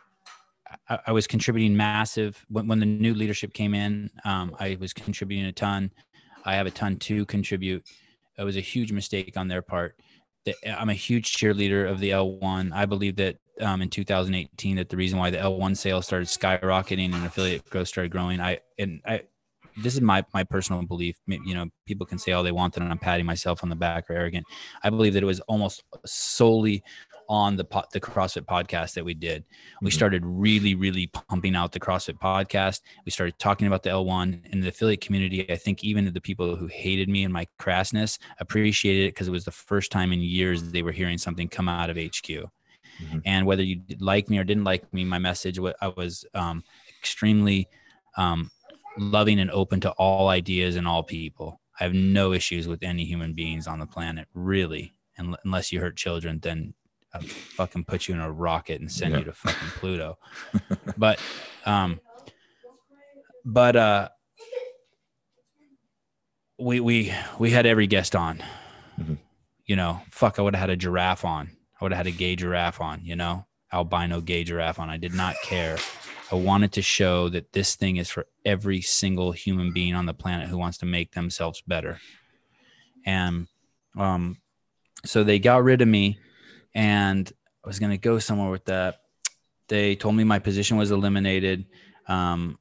I, 0.89 0.99
I, 1.09 1.13
was 1.13 1.27
contributing 1.27 1.77
massive 1.77 2.45
when, 2.49 2.67
when 2.67 2.81
the 2.81 2.87
new 2.87 3.15
leadership 3.15 3.53
came 3.53 3.75
in. 3.75 4.11
Um, 4.25 4.57
I 4.59 4.77
was 4.81 4.93
contributing 4.93 5.47
a 5.47 5.53
ton. 5.53 5.91
I 6.45 6.55
have 6.55 6.67
a 6.67 6.71
ton 6.71 6.97
to 6.97 7.27
contribute. 7.27 7.85
It 8.39 8.45
was 8.45 8.57
a 8.57 8.61
huge 8.61 8.93
mistake 8.93 9.37
on 9.37 9.49
their 9.49 9.63
part. 9.63 9.97
I'm 10.67 10.89
a 10.89 10.95
huge 10.95 11.37
cheerleader 11.37 11.89
of 11.89 12.01
the 12.01 12.11
L1. 12.11 12.73
I 12.73 12.87
believe 12.87 13.17
that 13.17 13.37
um, 13.61 13.83
in 13.83 13.91
2018 13.91 14.77
that 14.77 14.89
the 14.89 14.97
reason 14.97 15.19
why 15.19 15.31
the 15.31 15.39
L1 15.39 15.77
sales 15.77 16.07
started 16.07 16.29
skyrocketing 16.29 17.15
and 17.15 17.25
affiliate 17.25 17.69
growth 17.69 17.89
started 17.89 18.11
growing. 18.11 18.41
I 18.41 18.59
and 18.79 19.01
I 19.07 19.23
this 19.77 19.95
is 19.95 20.01
my 20.01 20.25
my 20.35 20.45
personal 20.45 20.83
belief. 20.83 21.17
You 21.27 21.55
know, 21.55 21.67
people 21.87 22.07
can 22.07 22.19
say 22.19 22.33
all 22.33 22.43
they 22.43 22.53
want 22.53 22.75
that 22.75 22.83
I'm 22.83 22.99
patting 22.99 23.27
myself 23.27 23.63
on 23.63 23.69
the 23.69 23.77
back 23.77 24.11
or 24.11 24.15
arrogant. 24.15 24.47
I 24.83 24.91
believe 24.91 25.15
that 25.15 25.23
it 25.23 25.27
was 25.27 25.41
almost 25.41 25.85
solely 26.05 26.83
on 27.33 27.57
the 27.57 27.65
the 27.95 28.01
CrossFit 28.01 28.45
podcast 28.45 28.93
that 28.93 29.07
we 29.07 29.15
did. 29.15 29.43
We 29.81 29.89
mm-hmm. 29.89 29.97
started 29.97 30.23
really, 30.23 30.75
really 30.75 31.07
pumping 31.07 31.57
out 31.57 31.73
the 31.73 31.81
CrossFit 31.81 32.19
podcast. 32.19 32.83
We 33.07 33.11
started 33.11 33.39
talking 33.39 33.67
about 33.67 33.83
the 33.83 33.89
L1 33.89 34.53
and 34.53 34.63
the 34.63 34.69
affiliate 34.69 35.01
community. 35.01 35.51
I 35.51 35.57
think 35.57 35.83
even 35.83 36.13
the 36.13 36.21
people 36.21 36.57
who 36.57 36.67
hated 36.67 37.09
me 37.09 37.25
and 37.25 37.33
my 37.33 37.47
crassness 37.59 38.19
appreciated 38.39 39.07
it 39.07 39.15
because 39.15 39.29
it 39.29 39.33
was 39.33 39.47
the 39.47 39.51
first 39.51 39.91
time 39.91 40.13
in 40.13 40.21
years 40.21 40.63
they 40.73 40.83
were 40.83 40.93
hearing 40.93 41.17
something 41.17 41.49
come 41.49 41.71
out 41.71 41.89
of 41.89 41.97
HQ. 41.97 42.29
Mm-hmm. 42.29 43.19
And 43.25 43.47
whether 43.47 43.63
you 43.63 43.81
like 43.99 44.29
me 44.29 44.37
or 44.37 44.45
didn't 44.45 44.65
like 44.65 44.93
me, 44.93 45.03
my 45.03 45.19
message 45.19 45.59
I 45.81 45.89
was 45.89 46.27
um, 46.35 46.63
extremely 47.01 47.67
um, 48.19 48.51
loving 48.99 49.41
and 49.41 49.51
open 49.51 49.81
to 49.81 49.91
all 49.93 50.29
ideas 50.29 50.77
and 50.77 50.87
all 50.87 51.03
people. 51.03 51.63
I 51.81 51.85
have 51.85 51.95
no 51.95 52.35
issues 52.35 52.69
with 52.69 52.83
any 52.83 53.07
human 53.07 53.33
beings 53.33 53.67
on 53.67 53.81
the 53.81 53.87
planet, 53.87 54.29
really. 54.35 54.93
And 55.17 55.35
unless 55.47 55.73
you 55.73 55.81
hurt 55.81 55.97
children, 55.97 56.39
then 56.43 56.75
I'll 57.15 57.21
fucking 57.21 57.85
put 57.85 58.09
you 58.09 58.15
in 58.15 58.21
a 58.21 58.31
rocket 58.31 58.81
and 58.81 58.91
send 58.91 59.13
yeah. 59.13 59.19
you 59.19 59.25
to 59.27 59.33
fucking 59.33 59.69
Pluto. 59.77 60.19
but, 60.97 61.21
um, 61.67 62.01
but 63.45 63.77
uh, 63.77 64.09
we 66.59 66.81
we 66.81 67.13
we 67.39 67.51
had 67.51 67.67
every 67.67 67.87
guest 67.87 68.15
on. 68.15 68.43
Mm-hmm. 69.01 69.15
You 69.67 69.77
know, 69.77 70.01
fuck, 70.11 70.39
I 70.39 70.43
would 70.43 70.55
have 70.55 70.61
had 70.61 70.71
a 70.71 70.77
giraffe 70.77 71.25
on. 71.25 71.51
I 71.81 71.85
would 71.85 71.93
have 71.93 72.07
had 72.07 72.07
a 72.07 72.17
gay 72.17 72.37
giraffe 72.37 72.81
on. 72.81 73.01
You 73.05 73.17
know, 73.17 73.47
albino 73.73 74.21
gay 74.21 74.45
giraffe 74.45 74.79
on. 74.79 74.91
I 74.91 74.97
did 74.97 75.15
not 75.15 75.35
care. 75.43 75.79
I 76.31 76.37
wanted 76.37 76.73
to 76.73 76.83
show 76.83 77.29
that 77.29 77.53
this 77.53 77.77
thing 77.77 77.97
is 77.97 78.09
for 78.09 78.27
every 78.45 78.81
single 78.81 79.33
human 79.33 79.73
being 79.73 79.95
on 79.95 80.07
the 80.07 80.15
planet 80.15 80.49
who 80.49 80.57
wants 80.57 80.79
to 80.79 80.87
make 80.87 81.13
themselves 81.13 81.63
better. 81.67 81.99
And 83.05 83.49
um, 83.99 84.39
so 85.05 85.25
they 85.25 85.39
got 85.39 85.63
rid 85.63 85.83
of 85.83 85.89
me, 85.89 86.19
and 86.75 87.31
I 87.65 87.69
was 87.69 87.79
going 87.79 87.91
to 87.93 87.99
go 87.99 88.19
somewhere 88.19 88.51
with 88.51 88.65
that. 88.67 89.01
They 89.69 89.95
told 89.97 90.17
me 90.17 90.25
my 90.25 90.39
position 90.39 90.77
was 90.77 90.91
eliminated. 90.91 91.67
Um, 92.09 92.59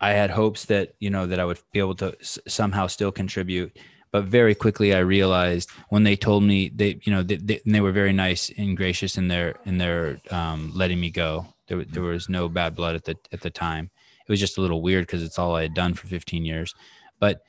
I 0.00 0.10
had 0.12 0.30
hopes 0.30 0.66
that 0.66 0.94
you 0.98 1.10
know 1.10 1.26
that 1.26 1.40
I 1.40 1.44
would 1.44 1.58
be 1.72 1.78
able 1.78 1.96
to 1.96 2.16
s- 2.20 2.38
somehow 2.46 2.86
still 2.86 3.12
contribute, 3.12 3.78
but 4.12 4.24
very 4.24 4.54
quickly 4.54 4.94
I 4.94 5.00
realized 5.00 5.70
when 5.90 6.04
they 6.04 6.16
told 6.16 6.42
me 6.42 6.70
they 6.74 7.00
you 7.02 7.12
know 7.12 7.22
they, 7.22 7.36
they, 7.36 7.60
they 7.66 7.80
were 7.80 7.92
very 7.92 8.12
nice 8.12 8.50
and 8.56 8.76
gracious 8.76 9.18
in 9.18 9.28
their 9.28 9.56
in 9.66 9.78
their 9.78 10.20
um, 10.30 10.72
letting 10.74 11.00
me 11.00 11.10
go 11.10 11.46
there, 11.70 11.84
there 11.84 12.02
was 12.02 12.28
no 12.28 12.48
bad 12.48 12.74
blood 12.74 12.96
at 12.96 13.04
the 13.04 13.16
at 13.32 13.40
the 13.40 13.50
time. 13.50 13.90
It 14.26 14.30
was 14.30 14.40
just 14.40 14.58
a 14.58 14.60
little 14.60 14.82
weird 14.82 15.06
because 15.06 15.22
it's 15.22 15.38
all 15.38 15.54
I 15.54 15.62
had 15.62 15.74
done 15.74 15.94
for 15.94 16.06
15 16.06 16.44
years. 16.44 16.74
But 17.18 17.42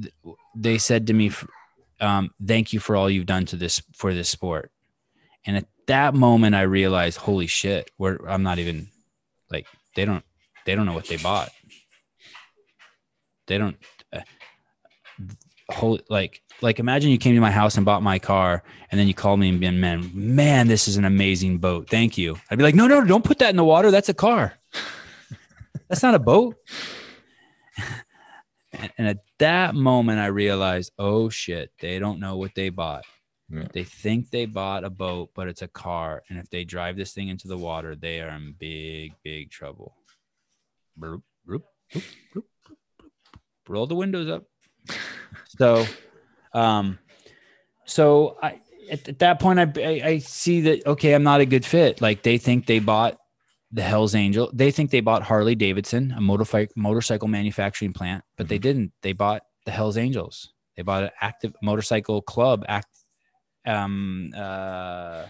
th- 0.00 0.14
they 0.54 0.78
said 0.78 1.06
to 1.08 1.12
me, 1.12 1.30
um, 2.00 2.30
"Thank 2.44 2.72
you 2.72 2.80
for 2.80 2.96
all 2.96 3.10
you've 3.10 3.26
done 3.26 3.44
to 3.46 3.56
this 3.56 3.82
for 3.94 4.14
this 4.14 4.28
sport." 4.28 4.70
And 5.46 5.56
at 5.56 5.66
that 5.86 6.14
moment, 6.14 6.54
I 6.54 6.62
realized, 6.62 7.18
"Holy 7.18 7.46
shit! 7.46 7.90
We're, 7.98 8.18
I'm 8.26 8.42
not 8.42 8.58
even 8.58 8.88
like 9.50 9.66
they 9.94 10.04
don't 10.04 10.24
they 10.64 10.74
don't 10.74 10.86
know 10.86 10.94
what 10.94 11.06
they 11.06 11.16
bought. 11.16 11.50
They 13.46 13.58
don't." 13.58 13.76
Uh, 14.12 14.20
whole 15.70 15.98
like 16.08 16.42
like 16.62 16.78
imagine 16.78 17.10
you 17.10 17.18
came 17.18 17.34
to 17.34 17.40
my 17.40 17.50
house 17.50 17.76
and 17.76 17.84
bought 17.84 18.02
my 18.02 18.18
car 18.18 18.62
and 18.90 19.00
then 19.00 19.08
you 19.08 19.14
called 19.14 19.40
me 19.40 19.48
and 19.48 19.60
been 19.60 19.80
man 19.80 20.10
man 20.14 20.68
this 20.68 20.86
is 20.86 20.96
an 20.96 21.04
amazing 21.04 21.58
boat 21.58 21.88
thank 21.90 22.16
you 22.16 22.36
i'd 22.50 22.58
be 22.58 22.62
like 22.62 22.74
no 22.74 22.86
no 22.86 23.04
don't 23.04 23.24
put 23.24 23.38
that 23.40 23.50
in 23.50 23.56
the 23.56 23.64
water 23.64 23.90
that's 23.90 24.08
a 24.08 24.14
car 24.14 24.54
that's 25.88 26.02
not 26.02 26.14
a 26.14 26.20
boat 26.20 26.56
and, 28.96 29.08
at 29.08 29.18
that 29.38 29.74
moment 29.74 30.20
i 30.20 30.26
realized 30.26 30.92
oh 30.98 31.28
shit 31.28 31.70
they 31.80 31.98
don't 31.98 32.20
know 32.20 32.36
what 32.36 32.54
they 32.54 32.68
bought 32.68 33.04
yeah. 33.48 33.66
they 33.72 33.84
think 33.84 34.30
they 34.30 34.46
bought 34.46 34.84
a 34.84 34.90
boat 34.90 35.30
but 35.34 35.48
it's 35.48 35.62
a 35.62 35.68
car 35.68 36.22
and 36.28 36.38
if 36.38 36.48
they 36.50 36.64
drive 36.64 36.96
this 36.96 37.12
thing 37.12 37.28
into 37.28 37.48
the 37.48 37.56
water 37.56 37.94
they 37.94 38.20
are 38.20 38.30
in 38.30 38.54
big 38.58 39.12
big 39.22 39.50
trouble 39.50 39.94
roll 43.68 43.86
the 43.86 43.94
windows 43.94 44.28
up 44.28 44.44
so 45.58 45.84
um, 46.52 46.98
so 47.84 48.38
I, 48.42 48.60
at, 48.90 49.08
at 49.08 49.18
that 49.20 49.40
point, 49.40 49.58
I, 49.58 49.72
I, 49.76 50.00
I 50.04 50.18
see 50.18 50.62
that, 50.62 50.86
okay, 50.86 51.14
I'm 51.14 51.22
not 51.22 51.40
a 51.40 51.46
good 51.46 51.64
fit. 51.64 52.00
Like 52.00 52.22
they 52.22 52.38
think 52.38 52.66
they 52.66 52.78
bought 52.78 53.18
the 53.72 53.82
Hell's 53.82 54.14
Angel. 54.14 54.50
They 54.52 54.70
think 54.70 54.90
they 54.90 55.00
bought 55.00 55.22
Harley 55.22 55.54
Davidson, 55.54 56.12
a 56.16 56.20
motorcycle 56.20 56.72
motorcycle 56.76 57.28
manufacturing 57.28 57.92
plant, 57.92 58.24
but 58.36 58.44
mm-hmm. 58.44 58.48
they 58.48 58.58
didn't. 58.58 58.92
They 59.02 59.12
bought 59.12 59.42
the 59.64 59.72
Hell's 59.72 59.96
Angels. 59.96 60.52
They 60.76 60.82
bought 60.82 61.04
an 61.04 61.10
active 61.20 61.54
motorcycle 61.62 62.22
club, 62.22 62.64
act, 62.68 62.88
um, 63.66 64.32
uh, 64.36 65.26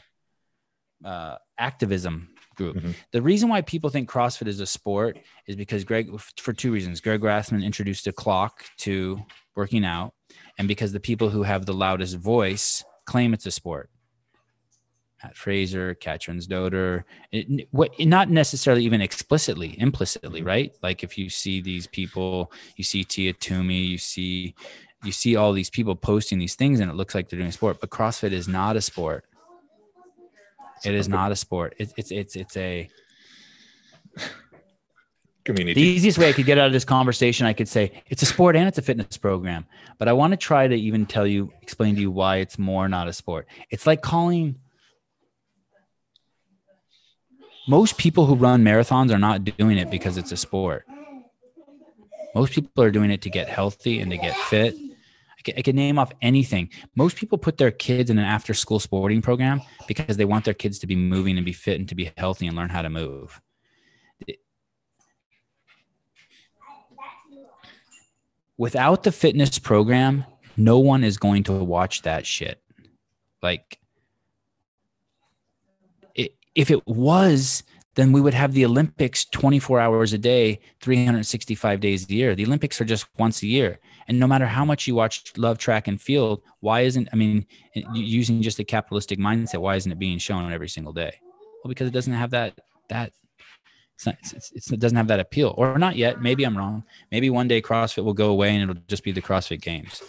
uh, 1.05 1.37
activism 1.59 2.29
group. 2.57 2.77
Mm-hmm. 2.77 2.91
The 3.13 3.23
reason 3.23 3.49
why 3.49 3.61
people 3.63 3.91
think 3.91 4.11
CrossFit 4.11 4.49
is 4.49 4.61
a 4.61 4.67
sport 4.67 5.19
is 5.47 5.57
because 5.57 5.85
Greg, 5.85 6.11
for 6.39 6.53
two 6.53 6.73
reasons. 6.73 7.01
Greg 7.01 7.21
Glassman 7.21 7.65
introduced 7.65 8.07
a 8.07 8.13
clock 8.13 8.65
to 8.79 9.21
working 9.55 9.85
out, 9.85 10.13
and 10.59 10.67
because 10.67 10.93
the 10.93 11.01
people 11.01 11.31
who 11.31 11.43
have 11.43 11.67
the 11.67 11.75
loudest 11.75 12.17
voice 12.17 12.85
claim 13.05 13.33
it's 13.33 13.47
a 13.47 13.51
sport. 13.51 13.91
Matt 15.23 15.37
Fraser, 15.37 15.95
Katrin 15.95 16.39
Doder, 16.41 17.05
it, 17.33 17.69
what, 17.71 17.91
not 17.99 18.29
necessarily 18.29 18.85
even 18.85 19.01
explicitly, 19.01 19.75
implicitly, 19.81 20.41
mm-hmm. 20.41 20.49
right? 20.49 20.73
Like 20.83 21.03
if 21.03 21.17
you 21.17 21.31
see 21.31 21.61
these 21.63 21.87
people, 21.87 22.53
you 22.77 22.85
see 22.85 23.03
Tia 23.03 23.33
Toomey, 23.33 23.81
you 23.81 23.99
see, 23.99 24.55
you 25.07 25.13
see 25.13 25.37
all 25.37 25.53
these 25.53 25.71
people 25.71 25.95
posting 25.97 26.39
these 26.39 26.55
things, 26.55 26.81
and 26.81 26.91
it 26.91 26.95
looks 26.95 27.15
like 27.15 27.29
they're 27.29 27.39
doing 27.39 27.53
sport. 27.53 27.81
But 27.81 27.91
CrossFit 27.91 28.33
is 28.33 28.49
not 28.49 28.77
a 28.77 28.81
sport. 28.81 29.25
It 30.85 30.95
is 30.95 31.09
not 31.09 31.33
a 31.33 31.37
sport. 31.37 31.75
It, 31.79 31.93
it's 31.97 32.11
it's 32.11 32.37
it's 32.37 32.57
a 32.57 32.91
community. 35.45 35.81
The 35.81 35.89
easiest 35.89 36.19
way 36.19 36.29
I 36.29 36.33
could 36.33 36.45
get 36.45 36.59
out 36.59 36.67
of 36.67 36.73
this 36.73 36.85
conversation, 36.85 37.47
I 37.47 37.55
could 37.55 37.69
say 37.69 38.03
it's 38.09 38.23
a 38.23 38.27
sport 38.27 38.57
and 38.57 38.69
it's 38.69 38.77
a 38.77 38.83
fitness 38.83 39.17
program. 39.17 39.65
But 39.97 40.09
I 40.09 40.13
want 40.13 40.33
to 40.33 40.37
try 40.37 40.69
to 40.69 40.75
even 40.75 41.07
tell 41.07 41.27
you, 41.27 41.53
explain 41.63 41.95
to 41.95 42.01
you 42.01 42.11
why 42.11 42.37
it's 42.37 42.59
more 42.59 42.89
not 42.89 43.09
a 43.09 43.13
sport. 43.13 43.47
It's 43.71 43.87
like 43.87 44.03
calling 44.03 44.57
most 47.67 47.97
people 47.97 48.27
who 48.27 48.35
run 48.35 48.63
marathons 48.63 49.13
are 49.13 49.19
not 49.19 49.45
doing 49.45 49.79
it 49.79 49.91
because 49.91 50.19
it's 50.19 50.33
a 50.33 50.37
sport. 50.37 50.85
Most 52.35 52.53
people 52.53 52.85
are 52.85 52.91
doing 52.91 53.11
it 53.11 53.23
to 53.23 53.31
get 53.31 53.49
healthy 53.49 54.01
and 54.01 54.11
to 54.11 54.19
get 54.19 54.37
fit. 54.37 54.77
I 55.57 55.63
can, 55.63 55.77
name 55.77 55.99
off 55.99 56.13
anything. 56.23 56.71
Most 56.95 57.17
people 57.17 57.39
put 57.39 57.59
their 57.59 57.71
kids 57.71 58.11
in 58.11 58.19
an 58.19 58.25
after 58.25 58.55
school 58.55 58.81
sporting 58.81 59.23
program 59.23 59.61
because 59.87 60.17
they 60.17 60.25
want 60.25 60.45
their 60.45 60.55
kids 60.55 60.79
to 60.81 60.87
be 60.87 60.97
moving 60.97 61.37
and 61.37 61.45
be 61.45 61.53
fit 61.53 61.79
and 61.79 61.89
to 61.89 61.95
be 61.95 62.13
healthy 62.17 62.47
and 62.47 62.57
learn 62.57 62.71
how 62.71 62.83
to 62.83 62.91
move. 62.91 63.41
without 68.59 69.03
the 69.03 69.13
fitness 69.13 69.59
program, 69.59 70.25
no 70.57 70.79
one 70.79 71.05
is 71.05 71.19
going 71.19 71.43
to 71.45 71.53
watch 71.53 72.03
that 72.03 72.27
shit. 72.27 72.61
Like, 73.43 73.79
if 76.55 76.71
it 76.71 76.87
was, 76.87 77.63
then 77.97 78.13
we 78.13 78.21
would 78.21 78.35
have 78.35 78.53
the 78.53 78.65
Olympics 78.65 79.27
24 79.27 79.79
hours 79.79 80.13
a 80.13 80.19
day, 80.19 80.61
365 80.81 81.81
days 81.81 82.09
a 82.09 82.13
year. 82.13 82.35
The 82.35 82.47
Olympics 82.47 82.81
are 82.81 82.87
just 82.87 83.07
once 83.19 83.43
a 83.43 83.47
year. 83.47 83.79
And 84.09 84.19
no 84.21 84.27
matter 84.27 84.47
how 84.47 84.65
much 84.65 84.87
you 84.87 84.95
watch 84.95 85.33
Love 85.37 85.59
Track 85.59 85.89
and 85.89 86.01
Field, 86.01 86.43
why 86.61 86.83
isn't, 86.83 87.09
I 87.13 87.17
mean, 87.17 87.47
using 87.93 88.43
just 88.43 88.59
a 88.59 88.65
capitalistic 88.65 89.19
mindset, 89.19 89.61
why 89.61 89.77
isn't 89.77 89.91
it 89.91 89.99
being 89.99 90.19
shown 90.19 90.53
every 90.53 90.69
single 90.69 90.93
day? 90.93 91.19
Well, 91.63 91.69
because 91.69 91.89
it 91.89 91.93
doesn't 91.93 92.13
have 92.13 92.31
that, 92.31 92.59
that 92.89 93.13
it's, 93.97 94.07
not, 94.07 94.17
it's, 94.21 94.53
it's, 94.53 94.71
it 94.71 94.79
doesn't 94.79 94.97
have 94.97 95.09
that 95.09 95.21
appeal, 95.21 95.55
or 95.57 95.79
not 95.79 95.97
yet. 95.97 96.23
Maybe 96.23 96.45
I'm 96.45 96.57
wrong. 96.57 96.85
Maybe 97.11 97.31
one 97.31 97.49
day 97.49 97.63
CrossFit 97.63 98.05
will 98.05 98.15
go 98.15 98.31
away 98.31 98.55
and 98.55 98.71
it'll 98.71 98.83
just 98.87 99.03
be 99.03 99.13
the 99.13 99.23
CrossFit 99.23 99.63
Games. 99.63 100.03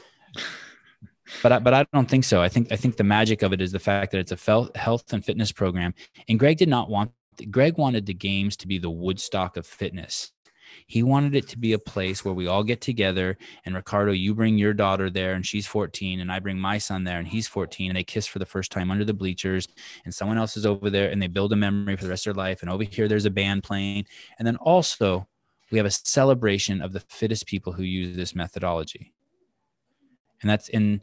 But 1.44 1.52
I, 1.52 1.60
but 1.60 1.74
I 1.74 1.86
don't 1.94 2.10
think 2.10 2.24
so. 2.24 2.42
I 2.42 2.50
think 2.50 2.72
I 2.72 2.78
think 2.78 2.96
the 2.96 3.04
magic 3.04 3.42
of 3.42 3.52
it 3.54 3.62
is 3.62 3.72
the 3.72 3.80
fact 3.80 4.12
that 4.12 4.20
it's 4.20 4.32
a 4.32 4.70
health 4.78 5.12
and 5.12 5.24
fitness 5.24 5.52
program. 5.52 5.94
And 6.30 6.40
Greg 6.40 6.58
did 6.58 6.70
not 6.70 6.90
want 6.90 7.12
Greg 7.52 7.78
wanted 7.78 8.06
the 8.06 8.14
games 8.14 8.56
to 8.58 8.68
be 8.68 8.78
the 8.78 8.90
Woodstock 8.90 9.58
of 9.58 9.66
fitness. 9.66 10.32
He 10.88 11.04
wanted 11.04 11.36
it 11.36 11.50
to 11.50 11.58
be 11.58 11.74
a 11.74 11.80
place 11.80 12.24
where 12.24 12.34
we 12.34 12.48
all 12.48 12.64
get 12.64 12.80
together. 12.80 13.38
And 13.66 13.76
Ricardo, 13.76 14.14
you 14.14 14.34
bring 14.34 14.58
your 14.58 14.74
daughter 14.74 15.10
there, 15.10 15.34
and 15.34 15.46
she's 15.46 15.68
14, 15.68 16.22
and 16.22 16.32
I 16.32 16.40
bring 16.40 16.58
my 16.58 16.78
son 16.78 17.04
there, 17.04 17.20
and 17.20 17.28
he's 17.28 17.48
14, 17.48 17.92
and 17.92 17.98
they 17.98 18.06
kiss 18.06 18.26
for 18.26 18.40
the 18.40 18.46
first 18.46 18.72
time 18.72 18.90
under 18.90 19.04
the 19.04 19.14
bleachers, 19.14 19.68
and 20.06 20.16
someone 20.16 20.38
else 20.38 20.56
is 20.56 20.66
over 20.66 20.90
there, 20.90 21.10
and 21.10 21.22
they 21.22 21.28
build 21.28 21.52
a 21.52 21.58
memory 21.58 21.98
for 21.98 22.06
the 22.06 22.10
rest 22.10 22.26
of 22.26 22.36
their 22.36 22.44
life. 22.44 22.62
And 22.62 22.72
over 22.72 22.84
here, 22.84 23.10
there's 23.10 23.26
a 23.26 23.30
band 23.30 23.64
playing. 23.64 24.06
And 24.40 24.48
then 24.48 24.56
also, 24.56 25.28
we 25.72 25.78
have 25.78 25.86
a 25.86 25.92
celebration 25.92 26.82
of 26.82 26.94
the 26.94 27.02
fittest 27.02 27.46
people 27.46 27.74
who 27.74 27.84
use 27.84 28.16
this 28.16 28.34
methodology. 28.34 29.12
And 30.42 30.50
that's 30.50 30.70
in 30.70 31.02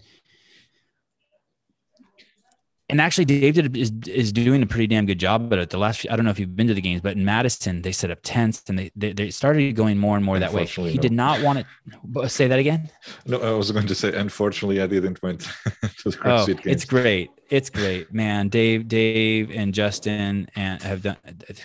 and 2.95 3.01
actually 3.01 3.25
David 3.25 3.77
is 3.77 3.91
is 4.07 4.33
doing 4.33 4.63
a 4.63 4.67
pretty 4.67 4.87
damn 4.87 5.05
good 5.05 5.19
job 5.19 5.51
but 5.51 5.59
at 5.59 5.71
the 5.71 5.79
last 5.79 6.01
few, 6.01 6.11
I 6.13 6.17
don't 6.17 6.25
know 6.25 6.31
if 6.31 6.39
you've 6.39 6.55
been 6.55 6.69
to 6.69 6.75
the 6.75 6.81
games 6.81 7.01
but 7.01 7.17
in 7.17 7.25
Madison 7.25 7.83
they 7.83 7.91
set 7.91 8.13
up 8.13 8.21
tents 8.23 8.63
and 8.69 8.79
they 8.79 8.93
they, 8.95 9.13
they 9.13 9.31
started 9.31 9.75
going 9.75 9.99
more 9.99 10.17
and 10.17 10.25
more 10.25 10.39
that 10.39 10.53
way. 10.53 10.65
He 10.65 10.95
no. 10.95 11.03
did 11.03 11.11
not 11.11 11.43
want 11.43 11.67
to 12.15 12.29
say 12.29 12.47
that 12.47 12.61
again? 12.61 12.89
No 13.27 13.39
I 13.41 13.51
was 13.51 13.73
going 13.73 13.89
to 13.89 13.97
say 13.97 14.15
unfortunately 14.15 14.81
I 14.81 14.87
didn't 14.87 15.21
went 15.25 15.41
to 15.99 16.11
the 16.11 16.17
CrossFit 16.17 16.43
oh, 16.43 16.47
games 16.47 16.61
it's 16.67 16.85
great. 16.85 17.31
It's 17.51 17.69
great 17.69 18.15
man. 18.15 18.49
Dave 18.49 18.87
Dave 18.87 19.51
and 19.51 19.75
Justin 19.75 20.49
and 20.55 20.81
have 20.83 21.03
done 21.03 21.17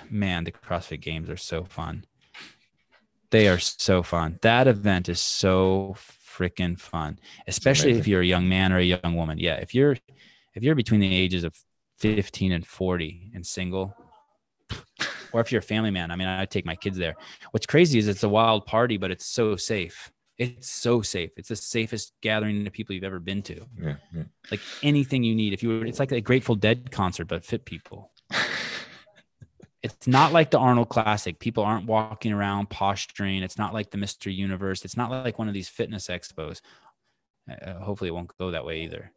man 0.09 0.45
the 0.45 0.51
CrossFit 0.51 0.99
games 0.99 1.29
are 1.29 1.37
so 1.37 1.63
fun. 1.63 2.05
They 3.29 3.47
are 3.47 3.59
so 3.59 4.01
fun. 4.01 4.39
That 4.41 4.67
event 4.67 5.09
is 5.09 5.21
so 5.21 5.95
freaking 5.95 6.79
fun 6.79 7.19
especially 7.47 7.99
if 7.99 8.07
you're 8.07 8.21
a 8.21 8.25
young 8.25 8.49
man 8.49 8.73
or 8.73 8.79
a 8.79 8.83
young 8.83 9.15
woman. 9.15 9.37
Yeah 9.37 9.57
if 9.57 9.75
you're 9.75 9.95
if 10.55 10.63
you're 10.63 10.75
between 10.75 10.99
the 10.99 11.15
ages 11.15 11.43
of 11.43 11.55
15 11.99 12.51
and 12.51 12.65
40 12.65 13.31
and 13.33 13.45
single, 13.45 13.95
or 15.31 15.41
if 15.41 15.51
you're 15.51 15.59
a 15.59 15.63
family 15.63 15.91
man, 15.91 16.11
I 16.11 16.15
mean, 16.15 16.27
I 16.27 16.45
take 16.45 16.65
my 16.65 16.75
kids 16.75 16.97
there. 16.97 17.15
What's 17.51 17.65
crazy 17.65 17.99
is 17.99 18.07
it's 18.07 18.23
a 18.23 18.29
wild 18.29 18.65
party, 18.65 18.97
but 18.97 19.11
it's 19.11 19.25
so 19.25 19.55
safe. 19.55 20.11
It's 20.37 20.69
so 20.69 21.01
safe. 21.01 21.31
It's 21.35 21.49
the 21.49 21.55
safest 21.55 22.13
gathering 22.21 22.65
of 22.65 22.71
people 22.71 22.95
you've 22.95 23.03
ever 23.03 23.19
been 23.19 23.41
to. 23.43 23.65
Yeah, 23.77 23.95
yeah. 24.15 24.23
Like 24.49 24.61
anything 24.81 25.23
you 25.23 25.35
need. 25.35 25.53
If 25.53 25.61
you 25.61 25.69
were, 25.69 25.85
it's 25.85 25.99
like 25.99 26.13
a 26.13 26.21
Grateful 26.21 26.55
Dead 26.55 26.91
concert, 26.91 27.25
but 27.25 27.43
fit 27.43 27.65
people. 27.65 28.11
it's 29.83 30.07
not 30.07 30.31
like 30.31 30.49
the 30.51 30.59
Arnold 30.59 30.87
Classic. 30.87 31.37
People 31.39 31.65
aren't 31.65 31.87
walking 31.87 32.31
around 32.31 32.69
posturing. 32.69 33.43
It's 33.43 33.57
not 33.57 33.73
like 33.73 33.91
the 33.91 33.97
Mr. 33.97 34.33
Universe. 34.33 34.85
It's 34.85 34.95
not 34.95 35.11
like 35.11 35.37
one 35.37 35.49
of 35.49 35.53
these 35.53 35.67
fitness 35.67 36.07
expos. 36.07 36.61
Uh, 37.49 37.73
hopefully, 37.73 38.07
it 38.07 38.13
won't 38.13 38.35
go 38.37 38.51
that 38.51 38.65
way 38.65 38.83
either 38.83 39.11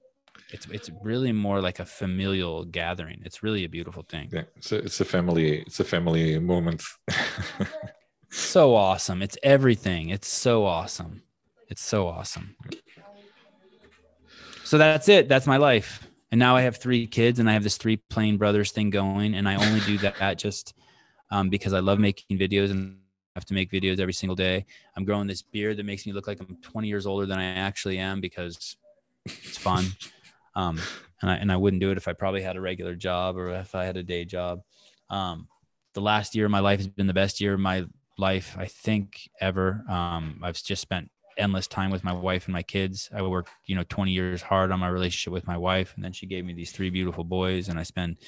it's 0.53 0.67
it's 0.67 0.91
really 1.03 1.33
more 1.33 1.61
like 1.61 1.81
a 1.81 1.85
familial 1.85 2.65
gathering. 2.65 3.23
It's 3.25 3.43
really 3.43 3.65
a 3.65 3.69
beautiful 3.69 4.05
thing. 4.09 4.29
Yeah, 4.33 4.45
it's 4.57 4.73
a, 4.73 4.77
it's 4.77 5.01
a 5.01 5.05
family 5.05 5.61
it's 5.61 5.81
a 5.81 5.85
family 5.85 6.39
moment. 6.39 6.83
so 8.31 8.75
awesome. 8.75 9.23
It's 9.23 9.39
everything. 9.43 10.11
It's 10.11 10.29
so 10.29 10.65
awesome. 10.65 11.23
It's 11.69 11.83
so 11.83 12.07
awesome. 12.07 12.55
So 14.65 14.79
that's 14.79 15.09
it. 15.09 15.29
That's 15.29 15.47
my 15.47 15.57
life. 15.57 16.07
And 16.31 16.39
now 16.39 16.57
I 16.57 16.63
have 16.63 16.77
three 16.77 17.07
kids 17.07 17.39
and 17.39 17.49
I 17.49 17.53
have 17.53 17.63
this 17.63 17.77
three 17.77 17.97
plane 17.97 18.39
brothers 18.39 18.73
thing 18.73 18.91
going. 18.91 19.35
And 19.35 19.49
I 19.49 19.55
only 19.57 19.81
do 19.81 19.99
that 20.21 20.39
just 20.39 20.75
um, 21.31 21.49
because 21.49 21.73
I 21.73 21.81
love 21.81 21.99
making 21.99 22.39
videos 22.39 22.71
and 22.71 22.99
I 23.35 23.39
have 23.39 23.45
to 23.47 23.55
make 23.55 23.71
videos 23.71 24.01
every 24.01 24.13
single 24.13 24.37
day. 24.37 24.67
I'm 24.97 25.05
growing 25.05 25.27
this 25.27 25.43
beard 25.43 25.79
that 25.79 25.85
makes 25.85 26.07
me 26.07 26.13
look 26.13 26.27
like 26.27 26.41
I'm 26.41 26.57
20 26.61 26.89
years 26.89 27.07
older 27.07 27.25
than 27.25 27.39
I 27.39 27.45
actually 27.45 27.99
am 27.99 28.21
because 28.21 28.77
it's 29.25 29.57
fun. 29.57 29.87
Um, 30.55 30.81
and 31.21 31.31
I, 31.31 31.35
and 31.37 31.53
I 31.53 31.57
wouldn't 31.57 31.81
do 31.81 31.91
it 31.91 31.97
if 31.97 32.09
I 32.09 32.13
probably 32.13 32.43
had 32.43 32.57
a 32.57 32.61
regular 32.61 32.95
job 32.95 33.37
or 33.37 33.51
if 33.51 33.75
I 33.75 33.85
had 33.85 33.97
a 33.97 34.03
day 34.03 34.25
job. 34.25 34.63
Um, 35.11 35.49
the 35.95 36.01
last 36.01 36.35
year 36.35 36.47
of 36.47 36.51
my 36.51 36.61
life 36.61 36.79
has 36.79 36.89
been 36.89 37.07
the 37.07 37.15
best 37.15 37.41
year 37.41 37.55
of 37.55 37.61
my 37.61 37.85
life, 38.19 38.57
I 38.59 38.67
think 38.67 39.29
ever. 39.41 39.85
Um, 39.89 40.41
I've 40.43 40.63
just 40.63 40.83
spent 40.83 41.11
endless 41.37 41.67
time 41.67 41.91
with 41.91 42.05
my 42.05 42.13
wife 42.13 42.47
and 42.47 42.53
my 42.53 42.63
kids. 42.63 43.11
I 43.15 43.23
worked, 43.23 43.51
you 43.67 43.75
know, 43.75 43.85
20 43.89 44.13
years 44.13 44.43
hard 44.43 44.71
on 44.71 44.81
my 44.81 44.89
relationship 44.89 45.33
with 45.33 45.47
my 45.47 45.57
wife. 45.57 45.93
And 45.95 46.05
then 46.05 46.13
she 46.13 46.27
gave 46.27 46.45
me 46.45 46.53
these 46.53 46.73
three 46.73 46.91
beautiful 46.91 47.25
boys 47.25 47.69
and 47.69 47.79
I 47.79 47.83
spend, 47.85 48.19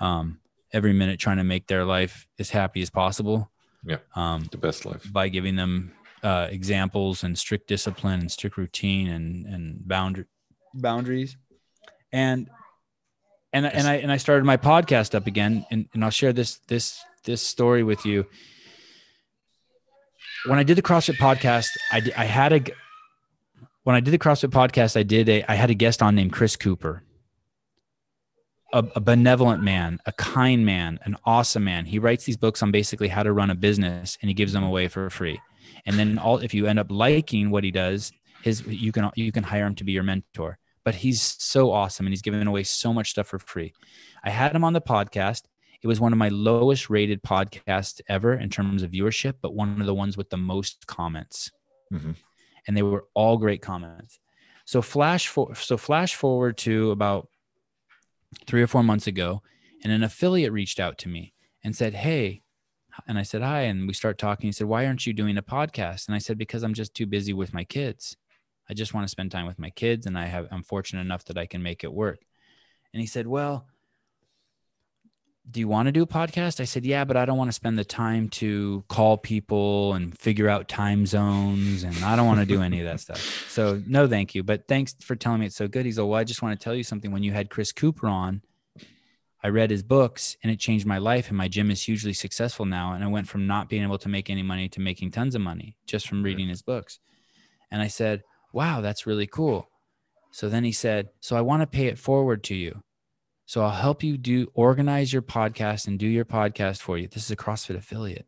um, 0.00 0.38
every 0.72 0.92
minute 0.92 1.20
trying 1.20 1.36
to 1.36 1.44
make 1.44 1.66
their 1.66 1.84
life 1.84 2.26
as 2.38 2.50
happy 2.50 2.82
as 2.82 2.90
possible. 2.90 3.50
Yeah. 3.84 3.98
Um, 4.16 4.48
the 4.50 4.58
best 4.58 4.86
life 4.86 5.06
by 5.12 5.28
giving 5.28 5.56
them, 5.56 5.92
uh, 6.22 6.48
examples 6.50 7.22
and 7.22 7.38
strict 7.38 7.68
discipline 7.68 8.20
and 8.20 8.32
strict 8.32 8.56
routine 8.56 9.08
and, 9.08 9.44
and 9.46 9.86
boundary, 9.86 10.24
boundaries 10.74 11.36
and 12.12 12.48
and 13.52 13.66
and 13.66 13.86
I 13.86 13.94
and 13.94 14.10
I 14.10 14.16
started 14.18 14.44
my 14.44 14.56
podcast 14.56 15.14
up 15.14 15.26
again 15.26 15.66
and, 15.70 15.88
and 15.94 16.04
I'll 16.04 16.10
share 16.10 16.32
this 16.32 16.58
this 16.68 17.02
this 17.24 17.42
story 17.42 17.82
with 17.82 18.04
you. 18.06 18.26
When 20.46 20.58
I 20.58 20.62
did 20.62 20.76
the 20.76 20.82
CrossFit 20.82 21.16
podcast, 21.16 21.68
I 21.90 22.02
I 22.16 22.24
had 22.24 22.52
a 22.52 22.62
when 23.82 23.96
I 23.96 24.00
did 24.00 24.12
the 24.12 24.18
CrossFit 24.18 24.50
podcast, 24.50 24.96
I 24.96 25.02
did 25.02 25.28
a 25.28 25.44
I 25.50 25.54
had 25.54 25.70
a 25.70 25.74
guest 25.74 26.02
on 26.02 26.14
named 26.14 26.32
Chris 26.32 26.56
Cooper. 26.56 27.02
A, 28.72 28.84
a 28.96 29.00
benevolent 29.00 29.62
man, 29.62 30.00
a 30.04 30.10
kind 30.10 30.66
man, 30.66 30.98
an 31.04 31.16
awesome 31.24 31.62
man. 31.62 31.86
He 31.86 32.00
writes 32.00 32.24
these 32.24 32.36
books 32.36 32.60
on 32.60 32.72
basically 32.72 33.06
how 33.06 33.22
to 33.22 33.32
run 33.32 33.50
a 33.50 33.54
business 33.54 34.18
and 34.20 34.28
he 34.28 34.34
gives 34.34 34.52
them 34.52 34.64
away 34.64 34.88
for 34.88 35.08
free. 35.10 35.40
And 35.86 35.96
then 35.96 36.18
all 36.18 36.38
if 36.38 36.54
you 36.54 36.66
end 36.66 36.80
up 36.80 36.88
liking 36.90 37.50
what 37.50 37.62
he 37.62 37.70
does, 37.70 38.12
his 38.42 38.66
you 38.66 38.90
can 38.90 39.10
you 39.14 39.30
can 39.30 39.44
hire 39.44 39.66
him 39.66 39.76
to 39.76 39.84
be 39.84 39.92
your 39.92 40.02
mentor 40.02 40.58
but 40.84 40.94
he's 40.94 41.22
so 41.22 41.72
awesome 41.72 42.06
and 42.06 42.12
he's 42.12 42.22
giving 42.22 42.46
away 42.46 42.62
so 42.62 42.92
much 42.92 43.10
stuff 43.10 43.26
for 43.26 43.38
free. 43.38 43.72
I 44.22 44.30
had 44.30 44.54
him 44.54 44.64
on 44.64 44.72
the 44.72 44.80
podcast. 44.80 45.42
It 45.82 45.88
was 45.88 46.00
one 46.00 46.12
of 46.12 46.18
my 46.18 46.28
lowest 46.28 46.88
rated 46.88 47.22
podcasts 47.22 48.00
ever 48.08 48.34
in 48.34 48.50
terms 48.50 48.82
of 48.82 48.90
viewership, 48.90 49.34
but 49.42 49.54
one 49.54 49.80
of 49.80 49.86
the 49.86 49.94
ones 49.94 50.16
with 50.16 50.30
the 50.30 50.36
most 50.36 50.86
comments. 50.86 51.50
Mm-hmm. 51.92 52.12
And 52.66 52.76
they 52.76 52.82
were 52.82 53.04
all 53.14 53.36
great 53.36 53.60
comments. 53.60 54.18
So 54.64 54.80
flash 54.80 55.28
for 55.28 55.54
so 55.54 55.76
flash 55.76 56.14
forward 56.14 56.56
to 56.58 56.90
about 56.90 57.28
three 58.46 58.62
or 58.62 58.66
four 58.66 58.82
months 58.82 59.06
ago, 59.06 59.42
and 59.82 59.92
an 59.92 60.02
affiliate 60.02 60.52
reached 60.52 60.80
out 60.80 60.96
to 60.98 61.08
me 61.08 61.34
and 61.62 61.76
said, 61.76 61.92
Hey, 61.92 62.42
and 63.06 63.18
I 63.18 63.22
said, 63.22 63.42
Hi. 63.42 63.62
And 63.62 63.86
we 63.86 63.94
start 63.94 64.18
talking. 64.18 64.48
He 64.48 64.52
said, 64.52 64.66
Why 64.66 64.86
aren't 64.86 65.06
you 65.06 65.12
doing 65.12 65.36
a 65.36 65.42
podcast? 65.42 66.06
And 66.06 66.14
I 66.14 66.18
said, 66.18 66.38
Because 66.38 66.62
I'm 66.62 66.74
just 66.74 66.94
too 66.94 67.06
busy 67.06 67.32
with 67.32 67.52
my 67.52 67.64
kids. 67.64 68.16
I 68.68 68.74
just 68.74 68.94
want 68.94 69.04
to 69.04 69.10
spend 69.10 69.30
time 69.30 69.46
with 69.46 69.58
my 69.58 69.70
kids 69.70 70.06
and 70.06 70.18
I 70.18 70.26
have 70.26 70.48
I'm 70.50 70.62
fortunate 70.62 71.02
enough 71.02 71.24
that 71.26 71.38
I 71.38 71.46
can 71.46 71.62
make 71.62 71.84
it 71.84 71.92
work. 71.92 72.20
And 72.92 73.00
he 73.00 73.06
said, 73.06 73.26
"Well, 73.26 73.66
do 75.50 75.60
you 75.60 75.68
want 75.68 75.86
to 75.86 75.92
do 75.92 76.02
a 76.02 76.06
podcast?" 76.06 76.60
I 76.60 76.64
said, 76.64 76.86
"Yeah, 76.86 77.04
but 77.04 77.16
I 77.16 77.26
don't 77.26 77.36
want 77.36 77.48
to 77.48 77.52
spend 77.52 77.78
the 77.78 77.84
time 77.84 78.28
to 78.30 78.84
call 78.88 79.18
people 79.18 79.92
and 79.94 80.16
figure 80.18 80.48
out 80.48 80.68
time 80.68 81.04
zones 81.04 81.82
and 81.82 81.96
I 82.04 82.16
don't 82.16 82.26
want 82.26 82.40
to 82.40 82.46
do 82.46 82.62
any 82.62 82.80
of 82.80 82.86
that 82.86 83.00
stuff." 83.00 83.18
So, 83.50 83.82
no 83.86 84.06
thank 84.08 84.34
you, 84.34 84.42
but 84.42 84.66
thanks 84.68 84.94
for 85.00 85.16
telling 85.16 85.40
me 85.40 85.46
it's 85.46 85.56
so 85.56 85.68
good. 85.68 85.84
He's 85.84 85.98
like, 85.98 86.08
"Well, 86.08 86.20
I 86.20 86.24
just 86.24 86.40
want 86.40 86.58
to 86.58 86.64
tell 86.64 86.74
you 86.74 86.84
something 86.84 87.10
when 87.10 87.22
you 87.22 87.32
had 87.32 87.50
Chris 87.50 87.72
Cooper 87.72 88.06
on, 88.06 88.42
I 89.42 89.48
read 89.48 89.70
his 89.70 89.82
books 89.82 90.38
and 90.42 90.50
it 90.50 90.58
changed 90.58 90.86
my 90.86 90.96
life 90.96 91.28
and 91.28 91.36
my 91.36 91.48
gym 91.48 91.70
is 91.70 91.82
hugely 91.82 92.14
successful 92.14 92.64
now 92.64 92.94
and 92.94 93.04
I 93.04 93.08
went 93.08 93.28
from 93.28 93.46
not 93.46 93.68
being 93.68 93.82
able 93.82 93.98
to 93.98 94.08
make 94.08 94.30
any 94.30 94.42
money 94.42 94.70
to 94.70 94.80
making 94.80 95.10
tons 95.10 95.34
of 95.34 95.42
money 95.42 95.76
just 95.86 96.08
from 96.08 96.22
reading 96.22 96.48
his 96.48 96.62
books." 96.62 97.00
And 97.70 97.82
I 97.82 97.88
said, 97.88 98.22
wow, 98.54 98.80
that's 98.80 99.06
really 99.06 99.26
cool. 99.26 99.68
So 100.30 100.48
then 100.48 100.64
he 100.64 100.72
said, 100.72 101.08
so 101.20 101.36
I 101.36 101.40
want 101.40 101.62
to 101.62 101.66
pay 101.66 101.86
it 101.86 101.98
forward 101.98 102.44
to 102.44 102.54
you. 102.54 102.82
So 103.46 103.62
I'll 103.62 103.70
help 103.70 104.02
you 104.02 104.16
do 104.16 104.50
organize 104.54 105.12
your 105.12 105.22
podcast 105.22 105.86
and 105.86 105.98
do 105.98 106.06
your 106.06 106.24
podcast 106.24 106.80
for 106.80 106.96
you. 106.96 107.08
This 107.08 107.24
is 107.24 107.30
a 107.30 107.36
CrossFit 107.36 107.76
affiliate. 107.76 108.26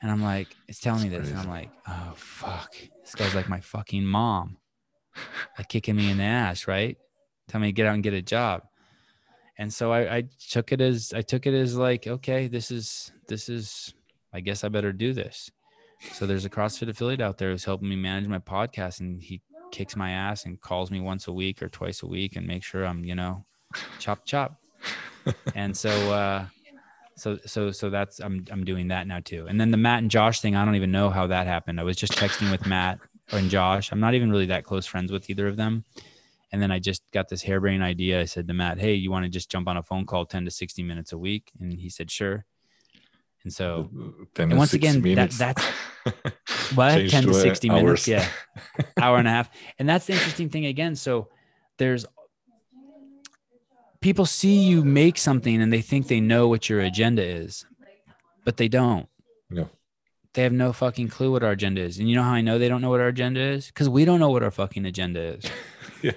And 0.00 0.10
I'm 0.10 0.22
like, 0.22 0.48
it's 0.68 0.80
telling 0.80 1.10
that's 1.10 1.12
me 1.12 1.18
this. 1.18 1.30
And 1.30 1.40
I'm 1.40 1.48
like, 1.48 1.70
oh 1.86 2.12
fuck. 2.14 2.74
This 3.02 3.14
guy's 3.14 3.34
like 3.34 3.48
my 3.48 3.60
fucking 3.60 4.04
mom. 4.04 4.56
Like 5.58 5.68
kicking 5.68 5.96
me 5.96 6.10
in 6.10 6.18
the 6.18 6.24
ass, 6.24 6.68
right? 6.68 6.96
Tell 7.48 7.60
me 7.60 7.68
to 7.68 7.72
get 7.72 7.86
out 7.86 7.94
and 7.94 8.02
get 8.02 8.14
a 8.14 8.22
job. 8.22 8.62
And 9.58 9.74
so 9.74 9.92
I, 9.92 10.16
I 10.16 10.24
took 10.50 10.70
it 10.70 10.80
as 10.80 11.12
I 11.12 11.22
took 11.22 11.46
it 11.46 11.54
as 11.54 11.76
like, 11.76 12.06
okay, 12.06 12.46
this 12.46 12.70
is 12.70 13.10
this 13.26 13.48
is 13.48 13.92
I 14.32 14.40
guess 14.40 14.62
I 14.62 14.68
better 14.68 14.92
do 14.92 15.12
this. 15.12 15.50
So 16.12 16.26
there's 16.26 16.44
a 16.44 16.50
CrossFit 16.50 16.88
affiliate 16.88 17.20
out 17.20 17.38
there 17.38 17.50
who's 17.50 17.64
helping 17.64 17.88
me 17.88 17.96
manage 17.96 18.28
my 18.28 18.38
podcast, 18.38 19.00
and 19.00 19.22
he 19.22 19.42
kicks 19.70 19.96
my 19.96 20.10
ass 20.10 20.44
and 20.44 20.60
calls 20.60 20.90
me 20.90 21.00
once 21.00 21.28
a 21.28 21.32
week 21.32 21.62
or 21.62 21.68
twice 21.68 22.02
a 22.02 22.06
week 22.06 22.36
and 22.36 22.46
make 22.46 22.62
sure 22.62 22.84
I'm, 22.84 23.04
you 23.04 23.14
know, 23.14 23.44
chop 23.98 24.24
chop. 24.24 24.60
and 25.54 25.76
so, 25.76 25.90
uh, 26.12 26.46
so 27.16 27.36
so 27.44 27.70
so 27.72 27.90
that's 27.90 28.20
I'm 28.20 28.44
I'm 28.50 28.64
doing 28.64 28.88
that 28.88 29.06
now 29.06 29.20
too. 29.20 29.46
And 29.48 29.60
then 29.60 29.70
the 29.70 29.76
Matt 29.76 30.02
and 30.02 30.10
Josh 30.10 30.40
thing, 30.40 30.56
I 30.56 30.64
don't 30.64 30.76
even 30.76 30.92
know 30.92 31.10
how 31.10 31.26
that 31.26 31.46
happened. 31.46 31.80
I 31.80 31.82
was 31.82 31.96
just 31.96 32.12
texting 32.12 32.50
with 32.50 32.66
Matt 32.66 33.00
and 33.32 33.50
Josh. 33.50 33.92
I'm 33.92 34.00
not 34.00 34.14
even 34.14 34.30
really 34.30 34.46
that 34.46 34.64
close 34.64 34.86
friends 34.86 35.12
with 35.12 35.28
either 35.28 35.48
of 35.48 35.56
them. 35.56 35.84
And 36.50 36.62
then 36.62 36.70
I 36.70 36.78
just 36.78 37.02
got 37.12 37.28
this 37.28 37.42
harebrained 37.42 37.82
idea. 37.82 38.20
I 38.20 38.24
said 38.24 38.48
to 38.48 38.54
Matt, 38.54 38.78
"Hey, 38.78 38.94
you 38.94 39.10
want 39.10 39.24
to 39.24 39.28
just 39.28 39.50
jump 39.50 39.68
on 39.68 39.76
a 39.76 39.82
phone 39.82 40.06
call 40.06 40.24
10 40.24 40.44
to 40.46 40.50
60 40.50 40.82
minutes 40.82 41.12
a 41.12 41.18
week?" 41.18 41.50
And 41.60 41.78
he 41.78 41.90
said, 41.90 42.10
"Sure." 42.10 42.46
And 43.48 43.52
so, 43.54 43.88
and 44.36 44.58
once 44.58 44.74
again, 44.74 45.00
that, 45.14 45.30
that's 45.30 45.64
what 46.74 47.08
10 47.08 47.24
to 47.24 47.32
60 47.32 47.70
minutes. 47.70 48.06
Yeah. 48.06 48.28
Hour 49.00 49.16
and 49.16 49.26
a 49.26 49.30
half. 49.30 49.48
And 49.78 49.88
that's 49.88 50.04
the 50.04 50.12
interesting 50.12 50.50
thing 50.50 50.66
again. 50.66 50.94
So 50.94 51.28
there's 51.78 52.04
people 54.02 54.26
see 54.26 54.64
you 54.64 54.84
make 54.84 55.16
something 55.16 55.62
and 55.62 55.72
they 55.72 55.80
think 55.80 56.08
they 56.08 56.20
know 56.20 56.46
what 56.46 56.68
your 56.68 56.80
agenda 56.80 57.24
is, 57.24 57.64
but 58.44 58.58
they 58.58 58.68
don't. 58.68 59.08
No. 59.48 59.70
They 60.34 60.42
have 60.42 60.52
no 60.52 60.74
fucking 60.74 61.08
clue 61.08 61.32
what 61.32 61.42
our 61.42 61.52
agenda 61.52 61.80
is. 61.80 61.98
And 61.98 62.06
you 62.06 62.16
know 62.16 62.22
how 62.22 62.32
I 62.32 62.42
know 62.42 62.58
they 62.58 62.68
don't 62.68 62.82
know 62.82 62.90
what 62.90 63.00
our 63.00 63.08
agenda 63.08 63.40
is? 63.40 63.68
Because 63.68 63.88
we 63.88 64.04
don't 64.04 64.20
know 64.20 64.28
what 64.28 64.42
our 64.42 64.50
fucking 64.50 64.84
agenda 64.84 65.38
is. 65.38 65.44
Yeah. 66.02 66.12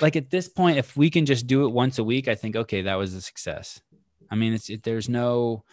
Like 0.00 0.16
at 0.16 0.30
this 0.30 0.48
point, 0.48 0.78
if 0.78 0.96
we 0.96 1.10
can 1.10 1.26
just 1.26 1.46
do 1.46 1.66
it 1.66 1.72
once 1.72 1.98
a 1.98 2.04
week, 2.04 2.26
I 2.26 2.34
think, 2.34 2.56
okay, 2.56 2.80
that 2.82 2.94
was 2.94 3.12
a 3.12 3.20
success. 3.20 3.82
I 4.30 4.34
mean, 4.34 4.52
it's 4.52 4.68
it, 4.70 4.82
there's 4.82 5.08
no. 5.08 5.64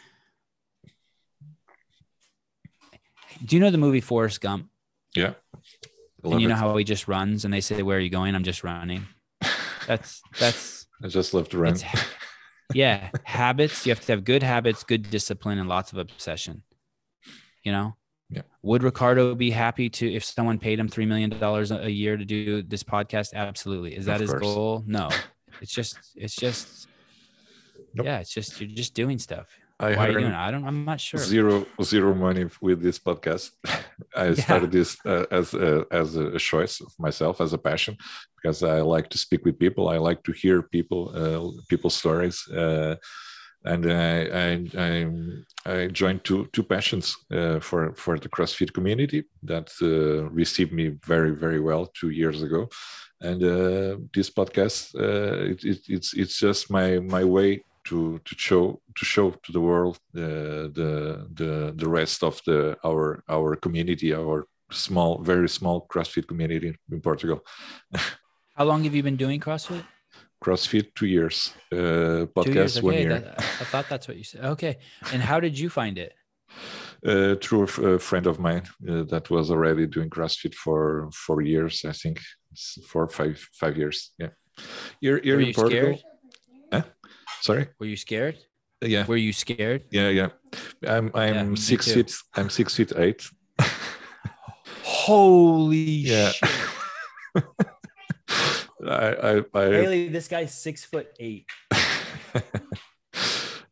Do 3.44 3.56
you 3.56 3.62
know 3.62 3.72
the 3.72 3.78
movie 3.78 4.02
Forrest 4.02 4.42
Gump? 4.42 4.70
Yeah. 5.16 5.34
and 6.24 6.42
you 6.42 6.48
know 6.48 6.56
how 6.56 6.76
he 6.78 6.84
just 6.84 7.08
runs 7.08 7.46
and 7.46 7.54
they 7.54 7.62
say, 7.62 7.82
Where 7.84 7.98
are 7.98 8.02
you 8.02 8.10
going? 8.10 8.36
I'm 8.36 8.44
just 8.44 8.64
running. 8.64 9.08
That's 9.88 10.22
that's 10.40 10.88
I 11.04 11.08
just 11.08 11.34
love 11.34 11.50
to 11.50 11.58
run. 11.58 11.78
yeah, 12.74 13.10
habits. 13.24 13.86
You 13.86 13.92
have 13.92 14.04
to 14.06 14.14
have 14.14 14.24
good 14.24 14.42
habits, 14.44 14.84
good 14.84 15.10
discipline, 15.10 15.60
and 15.60 15.68
lots 15.68 15.92
of 15.92 15.98
obsession. 15.98 16.64
You 17.64 17.72
know? 17.72 17.96
Yeah. 18.30 18.42
Would 18.64 18.84
Ricardo 18.84 19.36
be 19.36 19.52
happy 19.52 19.90
to 19.90 20.12
if 20.12 20.24
someone 20.24 20.58
paid 20.58 20.80
him 20.80 20.88
three 20.88 21.06
million 21.06 21.30
dollars 21.30 21.72
a 21.72 21.90
year 21.90 22.18
to 22.18 22.26
do 22.26 22.64
this 22.64 22.84
podcast? 22.84 23.34
Absolutely. 23.34 23.96
Is 23.96 24.06
that 24.06 24.22
his 24.22 24.34
goal? 24.34 24.84
No. 24.88 25.10
It's 25.62 25.72
just 25.72 25.98
it's 26.16 26.36
just 26.36 26.88
Nope. 27.94 28.06
yeah, 28.06 28.20
it's 28.20 28.34
just 28.34 28.60
you're 28.60 28.70
just 28.70 28.96
doing 28.96 29.20
stuff. 29.20 29.48
I 29.88 29.96
Why 29.98 30.06
are 30.08 30.12
you 30.12 30.20
doing? 30.20 30.34
I 30.48 30.50
don't 30.52 30.66
I'm 30.70 30.82
not 30.92 31.00
sure. 31.08 31.20
zero 31.34 31.56
zero 31.92 32.12
money 32.28 32.46
with 32.68 32.80
this 32.86 33.00
podcast. 33.08 33.46
I 34.24 34.28
Yeah. 34.28 34.44
started 34.46 34.72
this 34.72 34.90
uh, 35.06 35.26
as 35.40 35.48
a, 35.54 35.86
as 36.02 36.16
a 36.16 36.40
choice 36.52 36.76
of 36.86 36.92
myself, 37.06 37.36
as 37.46 37.52
a 37.54 37.58
passion, 37.70 37.94
because 38.38 38.60
I 38.76 38.78
like 38.96 39.08
to 39.14 39.18
speak 39.26 39.42
with 39.46 39.58
people. 39.66 39.84
I 39.96 39.98
like 40.10 40.22
to 40.28 40.32
hear 40.44 40.58
people 40.78 41.02
uh, 41.22 41.42
people's 41.72 41.96
stories, 42.04 42.38
uh, 42.62 42.96
and 43.72 43.82
I 43.86 44.14
I, 44.46 44.50
I 45.74 45.88
joined 46.02 46.22
two 46.24 46.42
two 46.56 46.64
passions 46.76 47.06
uh, 47.38 47.60
for 47.68 47.82
for 48.04 48.14
the 48.20 48.30
CrossFit 48.36 48.72
community 48.78 49.20
that 49.52 49.68
uh, 49.82 50.30
received 50.42 50.72
me 50.80 50.86
very 51.14 51.32
very 51.44 51.60
well 51.70 51.84
two 52.00 52.10
years 52.22 52.40
ago, 52.48 52.62
and 53.22 53.40
uh, 53.44 53.98
this 54.16 54.30
podcast 54.40 54.78
uh, 54.96 55.52
it, 55.52 55.60
it, 55.72 55.80
it's 55.96 56.10
it's 56.22 56.38
just 56.46 56.70
my 56.78 57.00
my 57.18 57.24
way 57.38 57.50
to 57.86 58.20
to 58.26 58.36
show 58.38 58.82
to 58.98 59.06
show 59.06 59.32
to 59.32 59.52
the 59.52 59.60
world 59.62 59.98
uh, 60.16 60.70
the 60.78 61.28
the 61.34 61.74
the 61.76 61.88
rest 61.90 62.24
of 62.24 62.40
the 62.46 62.78
our 62.84 63.24
our 63.30 63.56
community 63.56 64.14
our 64.14 64.46
small 64.72 65.22
very 65.24 65.50
small 65.50 65.86
CrossFit 65.88 66.28
community 66.28 66.76
in 66.92 67.02
Portugal. 67.02 67.40
How 68.58 68.66
long 68.66 68.84
have 68.84 68.96
you 68.96 69.04
been 69.04 69.18
doing 69.18 69.40
CrossFit? 69.40 69.84
CrossFit 70.44 70.94
two 70.96 71.08
years, 71.08 71.54
uh, 71.72 71.78
Two 71.78 72.28
podcast 72.36 72.54
years. 72.56 72.82
one 72.82 72.94
year. 72.96 73.20
that- 73.20 73.40
I 73.40 73.66
thought 73.72 73.88
that's 73.90 74.08
what 74.08 74.18
you 74.18 74.24
said. 74.24 74.44
Okay. 74.46 74.78
And 75.14 75.22
how 75.22 75.40
did 75.40 75.58
you 75.58 75.70
find 75.70 75.98
it? 75.98 76.14
uh, 77.06 77.36
through 77.42 77.64
a, 77.64 78.00
friend 78.00 78.28
of 78.28 78.40
mine 78.40 78.64
uh, 78.90 79.04
that 79.04 79.30
was 79.30 79.52
already 79.52 79.88
doing 79.88 80.10
CrossFit 80.10 80.54
for 80.56 81.10
four 81.14 81.42
years, 81.42 81.84
I 81.86 81.92
think, 81.92 82.20
four 82.88 83.08
five 83.08 83.38
five 83.60 83.76
years. 83.78 84.12
Yeah, 84.20 84.30
here 85.02 85.20
here 85.24 85.36
Were 85.38 85.42
in 85.42 85.54
Portugal. 85.54 85.98
scared? 85.98 86.13
Sorry. 87.44 87.68
Were 87.78 87.86
you 87.86 87.98
scared? 87.98 88.38
Yeah, 88.80 89.06
Were 89.06 89.18
you 89.18 89.34
scared? 89.34 89.84
yeah, 89.92 90.08
yeah. 90.10 90.30
I'm 90.88 91.12
I'm 91.14 91.50
Yeah, 91.52 91.56
six 91.56 91.86
too. 91.86 91.94
feet. 92.04 92.16
I'm 92.36 92.50
six 92.50 92.76
feet 92.76 92.92
eight. 92.96 93.22
Holy 94.84 95.78
Yeah. 96.12 96.32
shit. 96.32 96.50
I 98.88 99.08
I 99.30 99.44
I, 99.54 99.64
Haley, 99.72 100.08
this 100.10 100.28
guy's 100.28 100.54
six 100.54 100.84
foot 100.86 101.08
eight. 101.20 101.46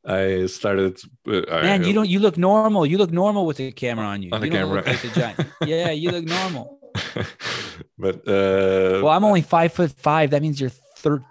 I 0.06 0.48
started. 0.48 1.00
Uh, 1.28 1.42
Man, 1.64 1.84
I, 1.84 1.88
you 1.88 1.94
don't 1.94 2.10
you 2.10 2.20
look 2.20 2.38
normal. 2.38 2.86
You 2.86 2.98
look 2.98 3.12
normal 3.12 3.46
with 3.46 3.58
the 3.58 3.72
camera 3.72 4.06
on 4.08 4.22
you. 4.24 4.30
On 4.32 4.42
the 4.42 4.48
you 4.48 4.54
look 4.54 4.60
camera. 4.62 4.84
like 4.86 5.04
a 5.04 5.10
giant. 5.20 5.40
Yeah, 5.66 5.92
you 5.92 6.12
look 6.12 6.26
normal. 6.26 6.80
but 7.98 8.16
uh, 8.28 9.00
Well, 9.04 9.10
I'm 9.10 9.24
only 9.24 9.42
five 9.44 9.72
foot 9.74 9.92
five. 9.92 10.32
That 10.32 10.42
means 10.42 10.60
you're 10.60 10.72
third. 11.00 11.24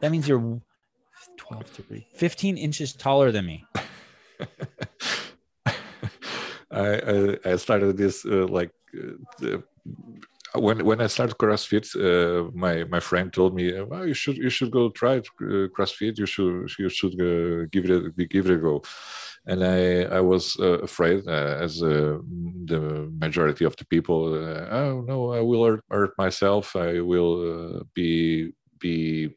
That 0.00 0.10
means 0.10 0.26
you're 0.28 0.60
12, 1.52 1.66
3, 1.66 2.06
15 2.14 2.56
inches 2.58 2.92
taller 2.92 3.30
than 3.30 3.46
me. 3.46 3.64
I, 6.70 6.94
I 6.96 7.38
I 7.44 7.56
started 7.56 7.96
this 7.96 8.24
uh, 8.24 8.46
like 8.48 8.70
uh, 8.96 9.58
when 10.54 10.84
when 10.84 11.00
I 11.00 11.06
started 11.06 11.36
CrossFit, 11.38 11.86
uh, 11.96 12.50
my 12.54 12.84
my 12.84 13.00
friend 13.00 13.32
told 13.32 13.54
me, 13.54 13.80
"Well, 13.82 14.06
you 14.06 14.14
should 14.14 14.36
you 14.36 14.50
should 14.50 14.70
go 14.70 14.90
try 14.90 15.14
it, 15.16 15.28
uh, 15.40 15.68
CrossFit. 15.76 16.18
You 16.18 16.26
should 16.26 16.70
you 16.78 16.88
should 16.88 17.14
uh, 17.20 17.66
give 17.70 17.84
it 17.84 17.90
a, 17.90 18.10
give 18.26 18.46
it 18.46 18.54
a 18.54 18.56
go." 18.56 18.82
And 19.46 19.64
I 19.64 20.02
I 20.18 20.20
was 20.20 20.56
uh, 20.60 20.78
afraid, 20.80 21.26
uh, 21.26 21.56
as 21.60 21.82
uh, 21.82 22.18
the 22.64 23.10
majority 23.20 23.64
of 23.64 23.76
the 23.76 23.84
people, 23.86 24.34
uh, 24.34 24.66
oh 24.70 25.04
no, 25.06 25.32
I 25.32 25.40
will 25.40 25.64
hurt, 25.64 25.84
hurt 25.90 26.12
myself. 26.18 26.76
I 26.76 27.00
will 27.00 27.34
uh, 27.50 27.82
be 27.94 28.52
be 28.78 29.34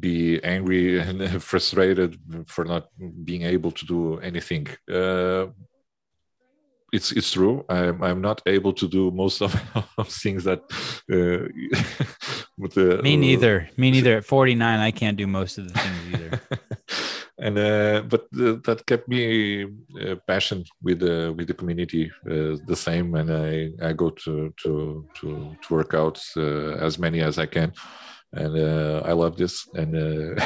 be 0.00 0.42
angry 0.44 1.00
and 1.06 1.42
frustrated 1.42 2.18
for 2.46 2.64
not 2.64 2.88
being 3.24 3.42
able 3.42 3.70
to 3.72 3.86
do 3.86 4.18
anything. 4.18 4.66
Uh, 4.90 5.46
it's 6.92 7.12
it's 7.12 7.32
true. 7.32 7.64
I'm 7.68 8.02
I'm 8.02 8.20
not 8.20 8.40
able 8.46 8.72
to 8.72 8.88
do 8.88 9.10
most 9.10 9.42
of, 9.42 9.54
of 9.98 10.08
things 10.08 10.44
that. 10.44 10.60
Uh, 11.12 11.48
the, 12.74 13.00
Me 13.02 13.16
neither. 13.16 13.68
Me 13.76 13.90
neither. 13.90 14.18
At 14.18 14.24
49, 14.24 14.80
I 14.80 14.90
can't 14.90 15.16
do 15.16 15.26
most 15.26 15.58
of 15.58 15.68
the 15.68 15.78
things 15.78 16.14
either. 16.14 16.40
and 17.38 17.58
uh, 17.58 18.02
but 18.02 18.22
uh, 18.40 18.56
that 18.64 18.82
kept 18.86 19.08
me 19.08 19.64
uh, 20.00 20.16
passion 20.26 20.64
with 20.82 21.00
the 21.00 21.32
with 21.36 21.46
the 21.46 21.54
community 21.54 22.10
uh, 22.26 22.56
the 22.66 22.76
same 22.76 23.14
and 23.14 23.30
i 23.30 23.70
i 23.88 23.92
go 23.92 24.10
to 24.10 24.52
to 24.56 25.06
to, 25.14 25.56
to 25.62 25.68
workouts 25.74 26.36
uh, 26.36 26.84
as 26.84 26.98
many 26.98 27.20
as 27.20 27.38
i 27.38 27.46
can 27.46 27.72
and 28.32 28.56
uh, 28.58 29.02
i 29.04 29.12
love 29.12 29.36
this 29.36 29.66
and 29.74 29.94
uh, 29.96 30.44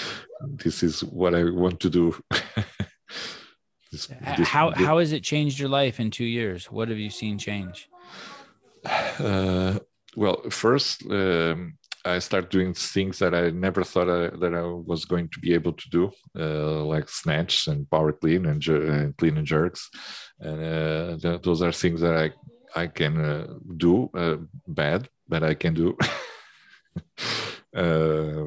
this 0.64 0.82
is 0.82 1.02
what 1.04 1.34
i 1.34 1.42
want 1.44 1.78
to 1.80 1.90
do 1.90 2.14
This- 3.92 4.06
this- 4.36 4.48
How 4.48 4.70
this- 4.70 4.78
how 4.86 4.98
has 4.98 5.12
it 5.12 5.22
changed 5.22 5.58
your 5.58 5.68
life 5.68 6.00
in 6.00 6.10
two 6.10 6.24
years? 6.24 6.70
What 6.70 6.88
have 6.88 6.98
you 6.98 7.10
seen 7.10 7.36
change? 7.38 7.88
Uh, 9.18 9.78
well, 10.16 10.42
first, 10.50 11.02
um, 11.10 11.74
I 12.04 12.18
started 12.18 12.50
doing 12.50 12.74
things 12.74 13.18
that 13.18 13.34
I 13.34 13.50
never 13.50 13.84
thought 13.84 14.08
I, 14.10 14.22
that 14.42 14.54
I 14.54 14.62
was 14.62 15.04
going 15.04 15.28
to 15.28 15.38
be 15.40 15.54
able 15.54 15.72
to 15.74 15.90
do, 15.90 16.10
uh, 16.38 16.82
like 16.84 17.08
snatch 17.08 17.68
and 17.68 17.88
power 17.90 18.12
clean 18.12 18.46
and, 18.46 18.66
and 18.68 19.16
clean 19.18 19.36
and 19.38 19.46
jerks, 19.46 19.88
and 20.40 20.58
uh, 20.64 21.16
th- 21.22 21.42
those 21.42 21.62
are 21.62 21.72
things 21.72 22.00
that 22.00 22.16
I 22.24 22.26
I 22.82 22.86
can 22.88 23.14
uh, 23.20 23.46
do 23.76 24.08
uh, 24.14 24.36
bad, 24.66 25.08
but 25.28 25.42
I 25.44 25.54
can 25.54 25.74
do. 25.74 25.96
uh, 27.76 28.46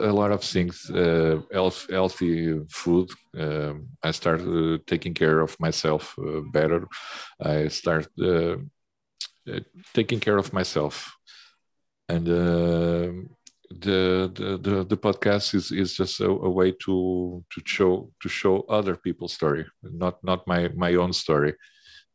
a 0.00 0.12
lot 0.12 0.32
of 0.32 0.42
things, 0.42 0.90
uh, 0.90 1.40
health, 1.52 1.86
healthy 1.90 2.58
food. 2.70 3.08
Um, 3.38 3.88
I 4.02 4.10
started 4.12 4.46
uh, 4.48 4.78
taking 4.86 5.14
care 5.14 5.40
of 5.40 5.56
myself 5.60 6.14
uh, 6.18 6.40
better. 6.52 6.86
I 7.40 7.68
start 7.68 8.08
uh, 8.20 8.56
uh, 9.48 9.60
taking 9.94 10.20
care 10.20 10.36
of 10.38 10.52
myself, 10.52 11.16
and 12.08 12.28
uh, 12.28 13.12
the, 13.70 14.30
the 14.34 14.58
the 14.62 14.84
the 14.84 14.96
podcast 14.96 15.54
is 15.54 15.70
is 15.70 15.94
just 15.96 16.20
a, 16.20 16.26
a 16.28 16.50
way 16.50 16.72
to 16.84 17.44
to 17.50 17.60
show 17.64 18.10
to 18.20 18.28
show 18.28 18.64
other 18.68 18.96
people's 18.96 19.32
story, 19.32 19.64
not 19.82 20.22
not 20.24 20.46
my 20.46 20.68
my 20.74 20.94
own 20.94 21.12
story. 21.12 21.54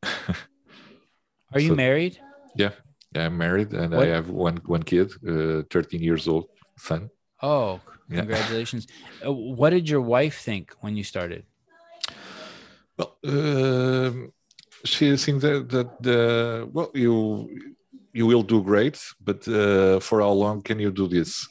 Are 1.54 1.60
you 1.60 1.70
So- 1.70 1.76
married? 1.76 2.20
I'm 3.16 3.38
married 3.38 3.74
and 3.74 3.94
What- 3.94 4.08
I 4.08 4.12
have 4.16 4.30
one 4.30 4.58
one 4.66 4.84
kid, 4.84 5.12
uh, 5.28 5.64
13 5.70 6.02
years 6.02 6.28
old 6.28 6.46
son. 6.78 7.10
Oh, 7.42 7.82
congratulations. 8.10 8.88
Uh, 9.26 9.32
what 9.34 9.72
did 9.72 9.90
your 9.90 10.02
wife 10.02 10.38
think 10.40 10.74
when 10.82 10.96
you 10.98 11.04
started? 11.04 11.44
Well, 12.98 13.18
um, 13.28 14.32
she 14.86 15.16
thinks 15.18 15.42
that, 15.44 15.70
that 15.70 15.90
the 16.02 16.70
well, 16.72 16.92
you 16.94 17.50
you 18.14 18.26
will 18.26 18.44
do 18.44 18.62
great, 18.64 18.98
but 19.20 19.46
uh, 19.48 20.00
for 20.00 20.22
how 20.22 20.32
long 20.32 20.62
can 20.62 20.80
you 20.80 20.92
do 20.92 21.08
this? 21.08 21.48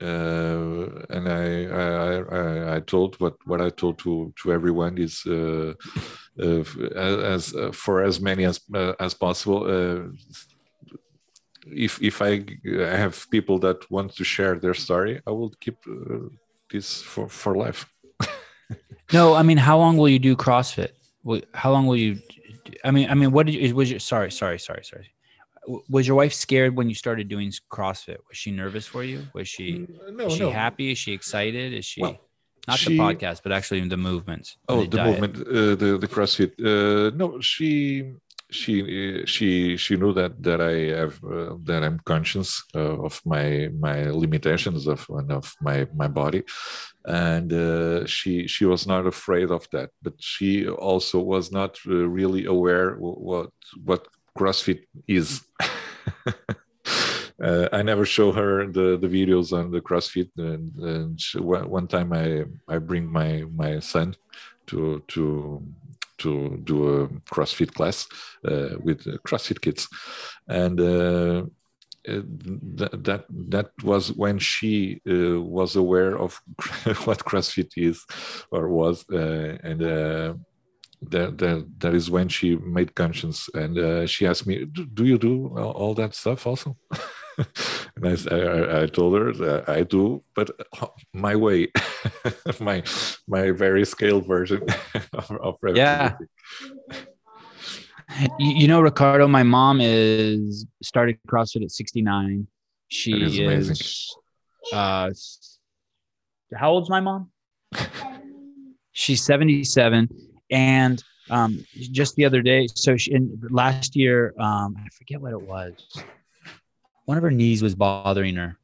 Uh, 0.00 0.86
and 1.10 1.26
I, 1.26 1.64
I 1.64 2.18
I 2.40 2.76
I 2.76 2.80
told 2.80 3.16
what 3.18 3.34
what 3.46 3.60
I 3.60 3.70
told 3.70 3.98
to 4.00 4.32
to 4.42 4.52
everyone 4.52 4.98
is 4.98 5.24
uh, 5.26 5.72
uh, 6.38 6.62
as 7.34 7.54
uh, 7.54 7.72
for 7.72 8.02
as 8.04 8.20
many 8.20 8.44
as 8.44 8.60
uh, 8.74 8.92
as 9.00 9.14
possible. 9.14 9.66
If 11.70 12.00
if 12.02 12.22
I 12.22 12.44
have 12.96 13.26
people 13.30 13.58
that 13.60 13.90
want 13.90 14.14
to 14.16 14.24
share 14.24 14.54
their 14.58 14.74
story, 14.74 15.20
I 15.26 15.30
will 15.30 15.52
keep 15.60 15.76
uh, 15.88 16.28
this 16.70 17.02
for 17.02 17.28
for 17.28 17.56
life. 17.56 17.86
No, 19.12 19.34
I 19.34 19.42
mean, 19.44 19.56
how 19.56 19.78
long 19.78 19.96
will 19.96 20.08
you 20.08 20.18
do 20.18 20.34
CrossFit? 20.34 20.90
How 21.54 21.70
long 21.70 21.86
will 21.86 21.96
you? 21.96 22.18
I 22.84 22.90
mean, 22.90 23.08
I 23.08 23.14
mean, 23.14 23.30
what 23.30 23.46
did 23.46 23.54
you, 23.54 23.74
was 23.74 23.88
your? 23.90 24.00
Sorry, 24.00 24.30
sorry, 24.32 24.58
sorry, 24.58 24.82
sorry. 24.82 25.08
Was 25.88 26.06
your 26.08 26.16
wife 26.16 26.32
scared 26.32 26.76
when 26.76 26.88
you 26.88 26.94
started 26.94 27.28
doing 27.28 27.52
CrossFit? 27.70 28.18
Was 28.28 28.36
she 28.36 28.50
nervous 28.50 28.86
for 28.86 29.02
you? 29.04 29.26
Was 29.34 29.48
she 29.48 29.86
no, 30.10 30.26
is 30.26 30.32
she 30.34 30.40
no. 30.40 30.50
happy? 30.50 30.90
Is 30.90 30.98
she 30.98 31.12
excited? 31.12 31.72
Is 31.72 31.84
she 31.84 32.02
Well, 32.02 32.18
not 32.68 32.78
she- 32.78 32.90
the 32.90 32.98
podcast, 32.98 33.42
but 33.44 33.52
actually 33.52 33.80
the 33.88 33.96
movements? 33.96 34.56
Oh, 34.68 34.80
the, 34.82 34.96
diet? 34.96 35.20
movement, 35.20 35.34
uh, 35.46 35.74
the 35.82 35.98
the 35.98 36.08
CrossFit. 36.08 36.52
Uh, 36.58 37.14
no, 37.16 37.40
she 37.40 38.14
she 38.50 39.24
she 39.26 39.76
she 39.76 39.96
knew 39.96 40.12
that 40.12 40.42
that 40.42 40.60
I 40.60 40.96
have 40.96 41.22
uh, 41.24 41.56
that 41.64 41.82
I'm 41.82 41.98
conscious 42.00 42.62
uh, 42.74 43.02
of 43.02 43.20
my 43.24 43.68
my 43.78 44.10
limitations 44.10 44.86
of 44.86 45.04
and 45.08 45.32
of 45.32 45.52
my 45.60 45.86
my 45.94 46.08
body, 46.08 46.44
and 47.04 47.52
uh, 47.52 48.06
she 48.06 48.46
she 48.46 48.64
was 48.64 48.86
not 48.86 49.06
afraid 49.06 49.50
of 49.50 49.66
that. 49.72 49.90
But 50.02 50.14
she 50.18 50.68
also 50.68 51.20
was 51.20 51.50
not 51.50 51.78
uh, 51.86 52.08
really 52.08 52.44
aware 52.46 52.94
wh- 52.94 53.20
what 53.20 53.50
what 53.84 54.06
CrossFit 54.38 54.84
is. 55.08 55.42
Uh, 57.42 57.68
I 57.70 57.82
never 57.82 58.06
show 58.06 58.32
her 58.32 58.66
the, 58.66 58.96
the 58.96 59.08
videos 59.08 59.52
on 59.52 59.70
the 59.70 59.82
CrossFit, 59.82 60.30
and, 60.38 60.74
and 60.76 61.20
she, 61.20 61.38
one 61.38 61.86
time 61.86 62.10
I, 62.14 62.44
I 62.66 62.78
bring 62.78 63.12
my 63.12 63.44
my 63.54 63.78
son 63.80 64.16
to 64.68 65.02
to 65.08 65.62
to 66.18 66.60
do 66.64 67.02
a 67.02 67.08
CrossFit 67.32 67.72
class 67.74 68.06
uh, 68.46 68.76
with 68.80 69.04
CrossFit 69.24 69.60
kids, 69.60 69.88
and 70.48 70.80
uh, 70.80 71.42
uh, 72.08 72.22
that 73.04 73.24
that 73.28 73.70
was 73.82 74.12
when 74.12 74.38
she 74.38 75.00
uh, 75.10 75.40
was 75.40 75.76
aware 75.76 76.16
of 76.18 76.40
what 77.04 77.24
CrossFit 77.24 77.72
is 77.76 78.04
or 78.50 78.68
was, 78.68 79.04
uh, 79.12 79.58
and. 79.62 79.82
Uh, 79.82 80.34
that, 81.02 81.36
that 81.36 81.66
that 81.78 81.94
is 81.94 82.10
when 82.10 82.26
she 82.26 82.56
made 82.56 82.94
conscience 82.94 83.50
and 83.52 83.78
uh, 83.78 84.06
she 84.06 84.26
asked 84.26 84.46
me 84.46 84.64
do, 84.64 85.04
you 85.04 85.18
do 85.18 85.48
all 85.58 85.92
that 85.92 86.14
stuff 86.14 86.46
also 86.46 86.74
and 87.96 88.06
I 88.06 88.86
told 88.86 89.18
her 89.18 89.32
that 89.32 89.68
I 89.68 89.82
do, 89.82 90.22
but 90.34 90.50
my 91.12 91.36
way, 91.36 91.68
my 92.60 92.82
my 93.26 93.50
very 93.50 93.84
scaled 93.84 94.26
version 94.26 94.64
of, 95.12 95.30
of 95.30 95.56
Yeah. 95.74 96.16
You, 98.38 98.52
you 98.52 98.68
know, 98.68 98.80
Ricardo, 98.80 99.26
my 99.28 99.42
mom 99.42 99.80
is 99.80 100.66
started 100.82 101.18
CrossFit 101.28 101.64
at 101.64 101.70
69. 101.70 102.46
She 102.88 103.12
That 103.12 103.22
is 103.22 103.38
amazing. 103.38 103.72
is 103.72 104.16
uh 104.72 105.10
how 106.54 106.70
old's 106.70 106.88
my 106.88 107.00
mom? 107.00 107.30
She's 108.92 109.22
77. 109.24 110.08
And 110.50 111.02
um 111.28 111.58
just 111.74 112.14
the 112.16 112.24
other 112.24 112.40
day, 112.40 112.68
so 112.74 112.96
she 112.96 113.12
in 113.12 113.38
last 113.50 113.96
year, 113.96 114.32
um, 114.38 114.76
I 114.78 114.88
forget 114.96 115.20
what 115.20 115.32
it 115.32 115.42
was. 115.42 115.74
One 117.06 117.16
of 117.16 117.22
her 117.22 117.30
knees 117.30 117.62
was 117.62 117.74
bothering 117.74 118.36
her. 118.36 118.58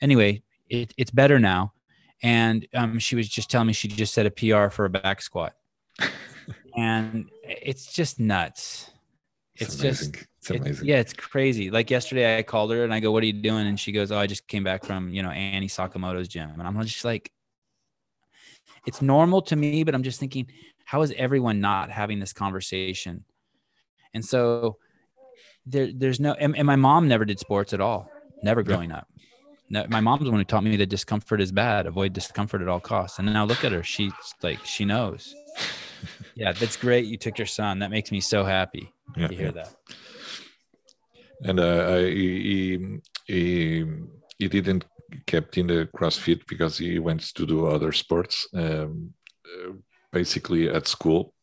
Anyway, 0.00 0.42
it, 0.68 0.94
it's 0.96 1.10
better 1.10 1.38
now. 1.38 1.72
And 2.22 2.66
um, 2.74 2.98
she 2.98 3.16
was 3.16 3.28
just 3.28 3.50
telling 3.50 3.66
me 3.66 3.72
she 3.72 3.88
just 3.88 4.14
set 4.14 4.26
a 4.26 4.30
PR 4.30 4.68
for 4.68 4.84
a 4.84 4.90
back 4.90 5.22
squat. 5.22 5.54
and 6.76 7.28
it's 7.42 7.92
just 7.92 8.20
nuts. 8.20 8.90
It's, 9.56 9.76
just 9.76 10.16
it's 10.16 10.50
it's- 10.50 10.60
amazing. 10.60 10.86
yeah, 10.86 10.96
it's 10.96 11.12
crazy. 11.12 11.70
Like 11.70 11.90
yesterday, 11.90 12.38
I 12.38 12.42
called 12.42 12.70
her 12.72 12.84
and 12.84 12.94
I 12.94 13.00
go, 13.00 13.10
"What 13.12 13.22
are 13.22 13.26
you 13.26 13.34
doing?" 13.34 13.66
And 13.66 13.78
she 13.78 13.92
goes, 13.92 14.10
"Oh, 14.10 14.18
I 14.18 14.26
just 14.26 14.46
came 14.48 14.64
back 14.64 14.84
from 14.84 15.10
you 15.10 15.22
know 15.22 15.30
Annie 15.30 15.68
Sakamoto's 15.68 16.28
gym." 16.28 16.50
And 16.50 16.62
I'm 16.62 16.80
just 16.82 17.04
like, 17.04 17.30
it's 18.86 19.02
normal 19.02 19.42
to 19.42 19.56
me, 19.56 19.84
but 19.84 19.94
I'm 19.94 20.02
just 20.02 20.18
thinking, 20.20 20.46
how 20.84 21.02
is 21.02 21.12
everyone 21.16 21.60
not 21.60 21.90
having 21.90 22.20
this 22.20 22.32
conversation? 22.32 23.24
And 24.14 24.24
so 24.24 24.78
there, 25.66 25.90
there's 25.94 26.20
no, 26.20 26.32
and, 26.34 26.56
and 26.56 26.66
my 26.66 26.76
mom 26.76 27.08
never 27.08 27.24
did 27.24 27.38
sports 27.38 27.72
at 27.72 27.80
all, 27.80 28.10
never 28.42 28.62
growing 28.62 28.92
up. 28.92 29.06
No, 29.72 29.86
my 29.88 30.00
mom's 30.00 30.24
the 30.24 30.30
one 30.30 30.40
who 30.40 30.44
taught 30.44 30.64
me 30.64 30.76
that 30.76 30.86
discomfort 30.86 31.40
is 31.40 31.52
bad. 31.52 31.86
Avoid 31.86 32.12
discomfort 32.12 32.60
at 32.60 32.66
all 32.68 32.80
costs. 32.80 33.18
And 33.20 33.32
now 33.32 33.44
look 33.44 33.64
at 33.64 33.70
her. 33.70 33.84
She's 33.84 34.12
like, 34.42 34.64
she 34.64 34.84
knows. 34.84 35.34
Yeah, 36.34 36.52
that's 36.52 36.78
great. 36.78 37.04
You 37.04 37.18
took 37.18 37.36
your 37.36 37.46
son. 37.46 37.80
That 37.80 37.90
makes 37.90 38.10
me 38.10 38.20
so 38.20 38.42
happy 38.42 38.90
Yeah, 39.18 39.26
to 39.28 39.34
hear 39.34 39.44
yeah. 39.46 39.50
that. 39.52 39.74
and 41.44 41.60
uh, 41.60 41.96
I, 41.96 41.98
he, 42.10 43.00
he 43.26 43.84
he 44.38 44.48
didn't 44.48 44.86
kept 45.26 45.58
in 45.58 45.66
the 45.66 45.88
CrossFit 45.94 46.46
because 46.48 46.78
he 46.78 46.98
went 46.98 47.20
to 47.34 47.44
do 47.44 47.66
other 47.66 47.92
sports. 47.92 48.48
Um, 48.54 49.12
uh, 49.44 49.72
basically 50.12 50.70
at 50.70 50.86
school, 50.88 51.34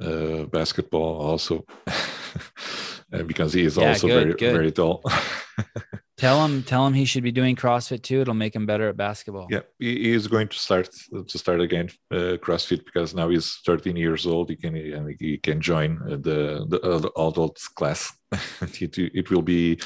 uh, 0.00 0.44
basketball 0.44 1.20
also, 1.20 1.64
because 3.10 3.52
he 3.52 3.64
is 3.64 3.76
Yeah, 3.76 3.88
also 3.88 4.06
good, 4.06 4.22
very 4.22 4.34
good. 4.34 4.52
very 4.52 4.72
tall. 4.72 5.02
Tell 6.18 6.44
him, 6.44 6.64
tell 6.64 6.84
him 6.84 6.94
he 6.94 7.04
should 7.04 7.22
be 7.22 7.30
doing 7.30 7.54
CrossFit 7.54 8.02
too. 8.02 8.20
It'll 8.20 8.34
make 8.34 8.56
him 8.56 8.66
better 8.66 8.88
at 8.88 8.96
basketball. 8.96 9.46
Yeah, 9.48 9.60
he, 9.78 10.12
is 10.12 10.26
going 10.26 10.48
to 10.48 10.58
start 10.58 10.90
to 11.28 11.38
start 11.38 11.60
again 11.60 11.90
uh, 12.10 12.38
CrossFit 12.42 12.84
because 12.84 13.14
now 13.14 13.28
he's 13.28 13.60
13 13.64 13.94
years 13.94 14.26
old. 14.26 14.50
He 14.50 14.56
can 14.56 14.74
he 15.20 15.38
can 15.38 15.60
join 15.60 16.02
uh, 16.02 16.16
the 16.16 16.66
the 16.68 17.12
adults 17.16 17.68
class. 17.68 18.12
it, 18.80 18.98
it 18.98 19.30
will 19.30 19.42
be 19.42 19.78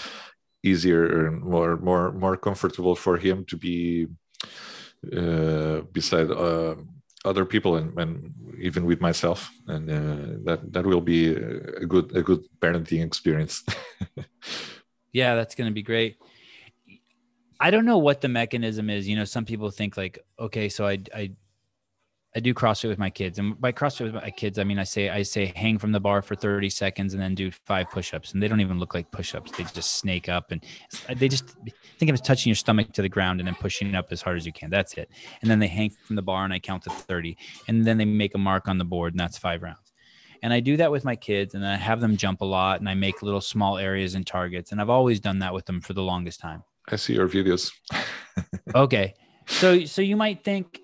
easier 0.62 1.27
and 1.27 1.43
more 1.43 1.77
more 1.77 2.12
more 2.12 2.39
comfortable 2.39 2.94
for 2.94 3.19
him 3.19 3.44
to 3.44 3.57
be 3.59 4.07
uh, 5.15 5.82
beside 5.93 6.31
uh, 6.31 6.77
other 7.24 7.44
people 7.44 7.77
and, 7.77 7.97
and 7.99 8.35
even 8.59 8.85
with 8.85 9.01
myself, 9.01 9.51
and 9.69 9.90
uh, 9.90 10.39
that 10.44 10.61
that 10.73 10.85
will 10.86 11.01
be 11.01 11.28
a 11.28 11.86
good 11.86 12.16
a 12.16 12.23
good 12.23 12.43
parenting 12.61 13.05
experience. 13.05 13.62
Yeah, 15.12 15.35
that's 15.35 15.55
going 15.55 15.69
to 15.69 15.74
be 15.74 15.82
great. 15.82 16.16
I 17.61 17.70
don't 17.70 17.85
know 17.85 17.99
what 17.99 18.20
the 18.20 18.28
mechanism 18.28 18.90
is. 18.90 19.07
You 19.07 19.16
know, 19.16 19.24
some 19.24 19.44
people 19.44 19.70
think 19.70 19.97
like, 19.97 20.19
okay, 20.39 20.69
so 20.69 20.86
I, 20.86 20.99
I, 21.15 21.32
I 22.34 22.40
do 22.40 22.54
CrossFit 22.54 22.88
with 22.88 22.98
my 22.98 23.10
kids, 23.10 23.38
and 23.38 23.60
by 23.60 23.72
CrossFit 23.72 24.12
with 24.12 24.14
my 24.14 24.30
kids, 24.30 24.59
I 24.59 24.64
mean 24.64 24.78
I 24.78 24.84
say 24.84 25.10
I 25.10 25.22
say 25.22 25.52
hang 25.54 25.78
from 25.78 25.92
the 25.92 26.00
bar 26.00 26.22
for 26.22 26.34
thirty 26.34 26.70
seconds 26.70 27.12
and 27.12 27.22
then 27.22 27.34
do 27.34 27.50
five 27.50 27.90
push-ups, 27.90 28.32
and 28.32 28.42
they 28.42 28.48
don't 28.48 28.60
even 28.60 28.78
look 28.78 28.94
like 28.94 29.10
push-ups. 29.10 29.52
They 29.52 29.64
just 29.64 29.96
snake 29.96 30.28
up, 30.28 30.50
and 30.50 30.64
uh, 31.09 31.14
they 31.14 31.28
just 31.28 31.56
think 31.98 32.09
of 32.10 32.14
it 32.14 32.24
touching 32.24 32.50
your 32.50 32.56
stomach 32.56 32.92
to 32.94 33.02
the 33.02 33.09
ground 33.09 33.40
and 33.40 33.46
then 33.46 33.54
pushing 33.54 33.94
up 33.94 34.12
as 34.12 34.22
hard 34.22 34.36
as 34.36 34.46
you 34.46 34.52
can. 34.52 34.70
That's 34.70 34.94
it. 34.94 35.10
And 35.42 35.50
then 35.50 35.59
they 35.59 35.66
hang 35.66 35.90
from 35.90 36.16
the 36.16 36.22
bar, 36.22 36.44
and 36.44 36.52
I 36.52 36.59
count 36.59 36.84
to 36.84 36.90
thirty, 36.90 37.36
and 37.68 37.84
then 37.84 37.98
they 37.98 38.06
make 38.06 38.34
a 38.34 38.38
mark 38.38 38.66
on 38.68 38.78
the 38.78 38.84
board, 38.84 39.12
and 39.12 39.20
that's 39.20 39.36
five 39.36 39.62
rounds. 39.62 39.92
And 40.42 40.52
I 40.52 40.60
do 40.60 40.76
that 40.78 40.90
with 40.90 41.04
my 41.04 41.16
kids, 41.16 41.54
and 41.54 41.66
I 41.66 41.76
have 41.76 42.00
them 42.00 42.16
jump 42.16 42.40
a 42.40 42.46
lot, 42.46 42.80
and 42.80 42.88
I 42.88 42.94
make 42.94 43.22
little 43.22 43.40
small 43.40 43.78
areas 43.78 44.14
and 44.14 44.26
targets, 44.26 44.72
and 44.72 44.80
I've 44.80 44.90
always 44.90 45.20
done 45.20 45.38
that 45.40 45.54
with 45.54 45.66
them 45.66 45.80
for 45.80 45.92
the 45.92 46.02
longest 46.02 46.40
time 46.40 46.64
I 46.88 46.96
see 46.96 47.14
your 47.14 47.28
videos. 47.28 47.70
okay 48.74 49.14
so 49.46 49.84
so 49.84 50.02
you 50.02 50.16
might 50.16 50.44
think 50.44 50.80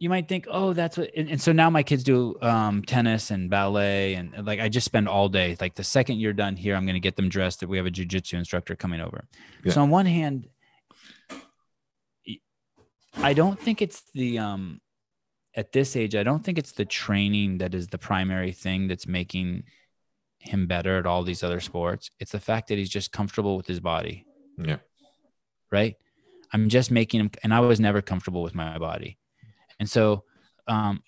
you 0.00 0.08
might 0.08 0.28
think 0.28 0.46
oh 0.50 0.72
that's 0.72 0.96
what 0.96 1.10
and, 1.16 1.28
and 1.28 1.40
so 1.40 1.50
now 1.52 1.68
my 1.70 1.82
kids 1.82 2.04
do 2.04 2.36
um 2.40 2.82
tennis 2.84 3.30
and 3.30 3.50
ballet 3.50 4.14
and 4.14 4.32
and, 4.34 4.46
like 4.46 4.60
i 4.60 4.68
just 4.68 4.84
spend 4.84 5.08
all 5.08 5.28
day 5.28 5.56
like 5.60 5.74
the 5.74 5.82
second 5.84 6.18
you're 6.20 6.32
done 6.32 6.54
here 6.56 6.74
i'm 6.76 6.84
going 6.84 6.94
to 6.94 7.00
get 7.00 7.16
them 7.16 7.28
dressed 7.28 7.60
that 7.60 7.68
we 7.68 7.76
have 7.76 7.86
a 7.86 7.90
jujitsu 7.90 8.34
instructor 8.34 8.76
coming 8.76 9.00
over 9.00 9.26
Yeah. 9.64 9.72
so 9.72 9.82
on 9.82 9.90
one 9.90 10.06
hand 10.06 10.46
i 13.16 13.32
don't 13.32 13.58
think 13.58 13.82
it's 13.82 14.02
the 14.14 14.38
um 14.38 14.80
at 15.54 15.72
this 15.72 15.96
age 15.96 16.14
i 16.14 16.22
don't 16.22 16.44
think 16.44 16.58
it's 16.58 16.72
the 16.72 16.84
training 16.84 17.58
that 17.58 17.74
is 17.74 17.88
the 17.88 17.98
primary 17.98 18.52
thing 18.52 18.86
that's 18.88 19.06
making 19.06 19.64
him 20.38 20.66
better 20.66 20.98
at 20.98 21.06
all 21.06 21.24
these 21.24 21.42
other 21.42 21.60
sports 21.60 22.10
it's 22.20 22.32
the 22.32 22.40
fact 22.40 22.68
that 22.68 22.78
he's 22.78 22.88
just 22.90 23.10
comfortable 23.12 23.56
with 23.56 23.66
his 23.66 23.80
body 23.80 24.24
Yeah. 24.58 24.76
right? 25.72 25.96
I'm 26.52 26.68
just 26.70 26.90
making 26.90 27.20
him, 27.20 27.30
and 27.42 27.52
I 27.52 27.60
was 27.60 27.78
never 27.78 28.00
comfortable 28.00 28.42
with 28.42 28.54
my 28.54 28.78
body, 28.78 29.18
and 29.78 29.88
so 29.88 30.24
um, 30.66 31.02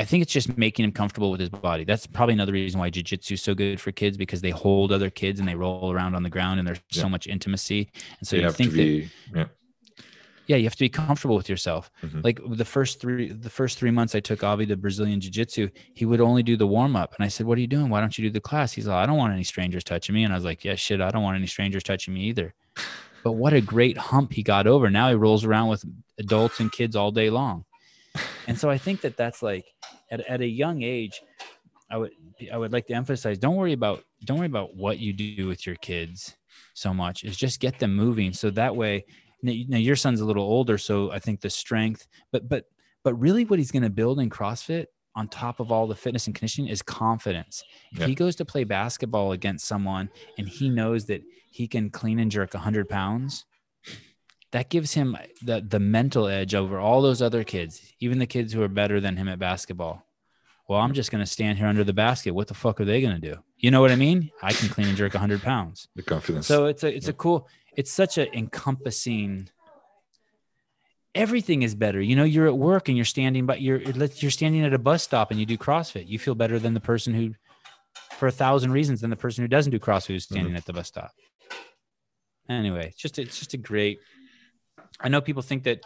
I 0.00 0.04
think 0.04 0.22
it's 0.22 0.32
just 0.32 0.56
making 0.56 0.84
him 0.84 0.92
comfortable 0.92 1.30
with 1.32 1.40
his 1.40 1.48
body. 1.50 1.82
That's 1.84 2.06
probably 2.06 2.34
another 2.34 2.52
reason 2.52 2.78
why 2.78 2.90
jujitsu 2.90 3.32
is 3.32 3.42
so 3.42 3.54
good 3.54 3.80
for 3.80 3.90
kids 3.90 4.16
because 4.16 4.40
they 4.40 4.50
hold 4.50 4.92
other 4.92 5.10
kids 5.10 5.40
and 5.40 5.48
they 5.48 5.56
roll 5.56 5.90
around 5.92 6.14
on 6.14 6.22
the 6.22 6.30
ground, 6.30 6.58
and 6.60 6.68
there's 6.68 6.80
Yeah. 6.92 7.02
so 7.02 7.08
much 7.08 7.26
intimacy, 7.26 7.90
and 8.20 8.28
so 8.28 8.36
you 8.36 8.40
you 8.42 8.46
have 8.46 8.56
to 8.56 8.62
think 8.62 8.70
that 8.72 8.76
be. 8.76 9.10
yeah. 9.34 9.44
yeah, 10.46 10.56
you 10.56 10.64
have 10.64 10.76
to 10.76 10.84
be 10.84 10.88
comfortable 10.88 11.34
with 11.36 11.48
yourself. 11.48 11.90
Mhm. 12.04 12.22
Like 12.22 12.38
the 12.48 12.64
first 12.64 13.00
three, 13.00 13.32
the 13.32 13.50
first 13.50 13.76
three 13.76 13.90
months 13.90 14.14
I 14.14 14.20
took 14.20 14.44
Avi 14.44 14.66
to 14.66 14.76
Brazilian 14.76 15.20
Jiu 15.20 15.32
Jitsu, 15.32 15.68
he 15.94 16.04
would 16.06 16.20
only 16.20 16.44
do 16.44 16.56
the 16.56 16.66
warm 16.66 16.94
up, 16.94 17.14
and 17.18 17.24
I 17.24 17.28
said, 17.28 17.46
"What 17.46 17.58
are 17.58 17.60
you 17.60 17.66
doing? 17.66 17.88
Why 17.90 18.00
don't 18.00 18.16
you 18.16 18.22
do 18.28 18.30
the 18.32 18.40
class?" 18.40 18.72
He's 18.72 18.86
like, 18.86 18.96
"I 19.02 19.04
don't 19.06 19.18
want 19.18 19.32
any 19.32 19.44
strangers 19.44 19.82
touching 19.82 20.14
me," 20.14 20.22
and 20.22 20.32
I 20.32 20.36
was 20.36 20.44
like, 20.44 20.64
"Yeah, 20.64 20.76
shit, 20.76 21.00
I 21.00 21.10
don't 21.10 21.24
want 21.24 21.36
any 21.36 21.46
strangers 21.48 21.82
touching 21.82 22.14
me 22.14 22.20
either." 22.28 22.54
But 23.24 23.32
what 23.32 23.52
a 23.52 23.60
great 23.60 23.98
hump 23.98 24.32
he 24.32 24.44
got 24.44 24.68
over. 24.68 24.88
Now 24.90 25.08
he 25.08 25.16
rolls 25.16 25.44
around 25.44 25.68
with 25.70 25.84
adults 26.18 26.60
and 26.60 26.70
kids 26.72 26.96
all 26.96 27.10
day 27.10 27.30
long, 27.30 27.64
and 28.46 28.58
so 28.58 28.70
I 28.70 28.78
think 28.78 29.00
that 29.02 29.16
that's 29.16 29.42
like 29.42 29.66
at 30.10 30.20
at 30.20 30.40
a 30.40 30.46
young 30.46 30.82
age, 30.82 31.20
I 31.90 31.96
would 31.98 32.12
I 32.52 32.56
would 32.58 32.72
like 32.72 32.86
to 32.86 32.94
emphasize: 32.94 33.38
don't 33.38 33.56
worry 33.56 33.72
about 33.72 34.04
don't 34.24 34.38
worry 34.38 34.46
about 34.46 34.74
what 34.74 34.98
you 34.98 35.12
do 35.12 35.46
with 35.46 35.66
your 35.66 35.76
kids 35.76 36.36
so 36.74 36.92
much. 36.94 37.24
Is 37.24 37.36
just 37.36 37.60
get 37.60 37.78
them 37.78 37.94
moving, 37.94 38.32
so 38.32 38.50
that 38.50 38.74
way 38.76 39.04
now, 39.40 39.52
your 39.78 39.94
son's 39.94 40.20
a 40.20 40.24
little 40.24 40.42
older 40.42 40.76
so 40.76 41.12
i 41.12 41.20
think 41.20 41.40
the 41.40 41.48
strength 41.48 42.08
but 42.32 42.48
but 42.48 42.64
but 43.04 43.14
really 43.14 43.44
what 43.44 43.60
he's 43.60 43.70
going 43.70 43.84
to 43.84 43.88
build 43.88 44.18
in 44.18 44.28
crossfit 44.28 44.86
on 45.14 45.28
top 45.28 45.60
of 45.60 45.70
all 45.70 45.86
the 45.86 45.94
fitness 45.94 46.26
and 46.26 46.34
conditioning 46.34 46.68
is 46.68 46.82
confidence. 46.82 47.62
If 47.92 48.00
Yeah. 48.00 48.06
he 48.08 48.14
goes 48.16 48.34
to 48.36 48.44
play 48.44 48.64
basketball 48.64 49.30
against 49.30 49.66
someone 49.66 50.10
and 50.38 50.48
he 50.48 50.68
knows 50.70 51.06
that 51.06 51.22
he 51.50 51.68
can 51.68 51.88
clean 51.88 52.18
and 52.18 52.30
jerk 52.32 52.54
100 52.54 52.88
pounds, 52.88 53.44
that 54.52 54.70
gives 54.70 54.94
him 54.94 55.16
the, 55.42 55.64
the 55.66 55.78
mental 55.78 56.26
edge 56.26 56.54
over 56.54 56.78
all 56.78 57.02
those 57.02 57.20
other 57.20 57.44
kids, 57.44 57.92
even 58.00 58.18
the 58.18 58.26
kids 58.26 58.52
who 58.52 58.62
are 58.62 58.68
better 58.68 59.00
than 59.00 59.16
him 59.16 59.28
at 59.28 59.38
basketball. 59.38 60.04
Well, 60.68 60.80
I'm 60.80 60.92
just 60.92 61.10
going 61.10 61.24
to 61.24 61.30
stand 61.30 61.58
here 61.58 61.66
under 61.66 61.84
the 61.84 61.94
basket. 61.94 62.34
What 62.34 62.48
the 62.48 62.54
fuck 62.54 62.80
are 62.80 62.84
they 62.84 63.00
going 63.00 63.18
to 63.18 63.34
do? 63.34 63.40
You 63.56 63.70
know 63.70 63.80
what 63.80 63.90
I 63.90 63.96
mean? 63.96 64.30
I 64.42 64.52
can 64.52 64.68
clean 64.68 64.88
and 64.88 64.96
jerk 64.96 65.14
100 65.14 65.42
pounds. 65.42 65.88
The 65.96 66.02
confidence. 66.02 66.46
So 66.46 66.66
it's 66.66 66.84
a 66.84 66.94
it's 66.94 67.08
a 67.08 67.14
cool. 67.14 67.48
It's 67.74 67.90
such 67.90 68.18
a 68.18 68.32
encompassing. 68.36 69.48
Everything 71.14 71.62
is 71.62 71.74
better. 71.74 72.02
You 72.02 72.16
know, 72.16 72.24
you're 72.24 72.46
at 72.46 72.56
work 72.56 72.88
and 72.88 72.98
you're 72.98 73.06
standing, 73.06 73.46
but 73.46 73.62
you're 73.62 73.80
you're 73.80 74.30
standing 74.30 74.62
at 74.62 74.74
a 74.74 74.78
bus 74.78 75.02
stop 75.02 75.30
and 75.30 75.40
you 75.40 75.46
do 75.46 75.56
CrossFit. 75.56 76.06
You 76.06 76.18
feel 76.18 76.34
better 76.34 76.58
than 76.58 76.74
the 76.74 76.80
person 76.80 77.14
who, 77.14 77.34
for 78.12 78.28
a 78.28 78.32
thousand 78.32 78.72
reasons, 78.72 79.00
than 79.00 79.08
the 79.08 79.16
person 79.16 79.42
who 79.42 79.48
doesn't 79.48 79.72
do 79.72 79.78
CrossFit 79.78 80.08
who's 80.08 80.24
standing 80.24 80.48
mm-hmm. 80.48 80.56
at 80.56 80.66
the 80.66 80.74
bus 80.74 80.88
stop. 80.88 81.12
Anyway, 82.48 82.88
it's 82.88 83.00
just 83.00 83.18
it's 83.18 83.38
just 83.38 83.54
a 83.54 83.58
great. 83.58 84.00
I 85.00 85.08
know 85.08 85.20
people 85.20 85.42
think 85.42 85.64
that. 85.64 85.84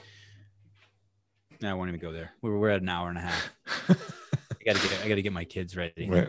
No, 1.61 1.71
I 1.71 1.75
won't 1.75 1.89
even 1.89 2.01
go 2.01 2.13
there. 2.13 2.33
We're 2.43 2.59
we're 2.59 2.71
at 2.71 2.83
an 2.83 2.89
hour 2.89 3.09
and 3.09 3.19
a 3.19 3.23
half. 3.23 3.51
I 3.89 4.65
gotta 4.65 4.81
get 4.89 5.01
I 5.05 5.09
gotta 5.09 5.23
get 5.23 5.33
my 5.33 5.45
kids 5.45 5.77
ready. 5.77 6.09
Right. 6.09 6.29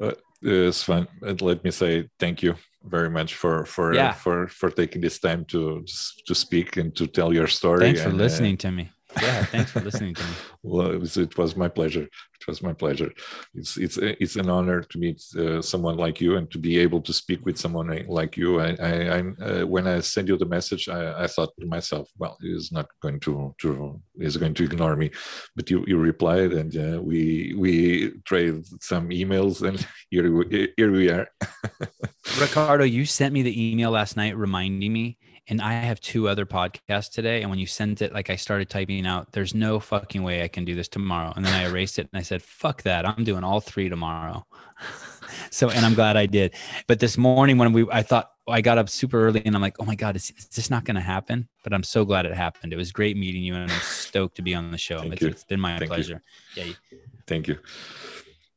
Uh, 0.00 0.12
it's 0.42 0.82
fun. 0.82 1.08
And 1.22 1.40
let 1.42 1.64
me 1.64 1.70
say 1.70 2.08
thank 2.18 2.42
you 2.42 2.54
very 2.84 3.10
much 3.10 3.34
for 3.34 3.64
for 3.64 3.94
Yeah. 3.94 4.12
for 4.12 4.46
for 4.48 4.70
taking 4.70 5.00
this 5.00 5.18
time 5.18 5.44
to 5.46 5.84
to 6.26 6.34
speak 6.34 6.76
and 6.76 6.94
to 6.96 7.06
tell 7.06 7.32
your 7.32 7.48
story. 7.48 7.80
Thanks 7.80 8.02
for 8.02 8.10
and, 8.10 8.20
uh, 8.20 8.24
listening 8.24 8.56
to 8.58 8.70
me. 8.70 8.90
Yeah, 9.22 9.44
thanks 9.44 9.70
for 9.70 9.80
listening 9.80 10.14
to 10.14 10.22
me. 10.22 10.30
well, 10.62 10.90
it 10.90 11.00
was, 11.00 11.16
it 11.16 11.36
was 11.38 11.56
my 11.56 11.68
pleasure. 11.68 12.02
It 12.02 12.46
was 12.46 12.62
my 12.62 12.72
pleasure. 12.72 13.10
It's 13.54 13.76
it's 13.76 13.96
it's 13.96 14.36
an 14.36 14.48
honor 14.48 14.82
to 14.82 14.98
meet 14.98 15.22
uh, 15.36 15.60
someone 15.60 15.96
like 15.96 16.20
you 16.20 16.36
and 16.36 16.48
to 16.50 16.58
be 16.58 16.78
able 16.78 17.00
to 17.02 17.12
speak 17.12 17.44
with 17.44 17.58
someone 17.58 17.88
like 18.06 18.36
you. 18.36 18.60
I, 18.60 18.76
I, 18.80 18.92
I 19.16 19.18
uh, 19.42 19.66
when 19.66 19.86
I 19.86 20.00
sent 20.00 20.28
you 20.28 20.36
the 20.36 20.46
message, 20.46 20.88
I, 20.88 21.24
I 21.24 21.26
thought 21.26 21.50
to 21.58 21.66
myself, 21.66 22.08
well, 22.18 22.36
he's 22.40 22.70
not 22.70 22.86
going 23.02 23.18
to 23.20 23.54
to 23.62 24.00
he's 24.20 24.36
going 24.36 24.54
to 24.54 24.64
ignore 24.64 24.94
me, 24.94 25.10
but 25.56 25.70
you 25.70 25.84
you 25.88 25.98
replied 25.98 26.52
and 26.52 26.76
uh, 26.76 27.02
we 27.02 27.54
we 27.56 28.10
traded 28.24 28.66
some 28.82 29.08
emails 29.08 29.66
and 29.66 29.84
here 30.10 30.30
we, 30.32 30.72
here 30.76 30.92
we 30.92 31.10
are. 31.10 31.28
Ricardo, 32.40 32.84
you 32.84 33.04
sent 33.04 33.32
me 33.34 33.42
the 33.42 33.72
email 33.72 33.90
last 33.90 34.16
night 34.16 34.36
reminding 34.36 34.92
me, 34.92 35.18
and 35.48 35.62
I 35.62 35.72
have 35.72 36.00
two 36.00 36.28
other 36.28 36.44
podcasts 36.44 37.10
today. 37.10 37.40
And 37.40 37.50
when 37.50 37.58
you 37.58 37.66
sent 37.66 38.02
it, 38.02 38.12
like 38.12 38.28
I 38.28 38.36
started 38.36 38.68
typing 38.68 39.06
out, 39.06 39.32
there's 39.32 39.54
no 39.54 39.80
fucking 39.80 40.22
way 40.22 40.42
I 40.42 40.48
can 40.48 40.64
do 40.64 40.74
this 40.74 40.88
tomorrow. 40.88 41.32
And 41.34 41.44
then 41.44 41.54
I 41.54 41.64
erased 41.68 41.98
it 41.98 42.08
and 42.12 42.18
I 42.18 42.22
said, 42.22 42.42
fuck 42.42 42.82
that. 42.82 43.08
I'm 43.08 43.24
doing 43.24 43.44
all 43.44 43.60
three 43.60 43.88
tomorrow. 43.88 44.46
so, 45.50 45.70
and 45.70 45.86
I'm 45.86 45.94
glad 45.94 46.16
I 46.16 46.26
did. 46.26 46.54
But 46.86 47.00
this 47.00 47.16
morning 47.16 47.56
when 47.56 47.72
we, 47.72 47.86
I 47.90 48.02
thought 48.02 48.30
I 48.46 48.60
got 48.60 48.76
up 48.78 48.88
super 48.90 49.26
early 49.26 49.42
and 49.44 49.54
I'm 49.54 49.62
like, 49.62 49.76
oh 49.80 49.84
my 49.84 49.94
God, 49.94 50.16
is, 50.16 50.30
is 50.36 50.48
this 50.48 50.68
not 50.70 50.84
going 50.84 50.96
to 50.96 51.00
happen? 51.00 51.48
But 51.64 51.72
I'm 51.72 51.82
so 51.82 52.04
glad 52.04 52.26
it 52.26 52.34
happened. 52.34 52.72
It 52.74 52.76
was 52.76 52.92
great 52.92 53.16
meeting 53.16 53.42
you 53.42 53.54
and 53.54 53.70
I'm 53.70 53.80
stoked 53.80 54.36
to 54.36 54.42
be 54.42 54.54
on 54.54 54.70
the 54.70 54.78
show. 54.78 54.98
Thank 55.00 55.14
It's, 55.14 55.22
you. 55.22 55.28
it's 55.28 55.44
been 55.44 55.60
my 55.60 55.70
Thank 55.78 55.82
you. 55.82 55.88
pleasure. 55.88 56.22
Yeah. 56.56 56.64
you- 56.64 56.74
Thank 57.26 57.48
you. 57.48 57.58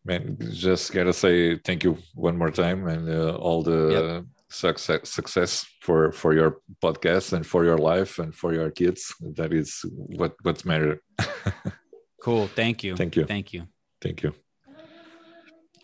Man, 0.04 0.38
just 0.52 0.94
gotta 0.94 1.14
say 1.14 1.58
thank 1.58 1.84
you 1.84 1.98
one 2.16 2.36
more 2.38 2.50
time 2.50 2.88
and 2.88 3.08
uh, 3.08 3.36
all 3.36 3.62
the 3.62 4.26
success 4.52 5.10
success 5.10 5.66
for 5.82 6.12
for 6.12 6.34
your 6.34 6.58
podcast 6.84 7.34
and 7.34 7.46
for 7.46 7.64
your 7.66 7.78
life 7.78 8.20
and 8.20 8.36
for 8.36 8.54
your 8.54 8.70
kids. 8.70 9.14
That 9.38 9.54
is 9.54 9.82
what 9.92 10.34
what's 10.44 10.66
matter. 10.66 11.02
Cool. 12.22 12.48
Thank 12.48 12.84
you. 12.84 12.96
Thank 12.96 13.16
you. 13.16 13.26
Thank 13.26 13.52
you. 13.52 13.68
Thank 14.00 14.24
you. 14.24 14.34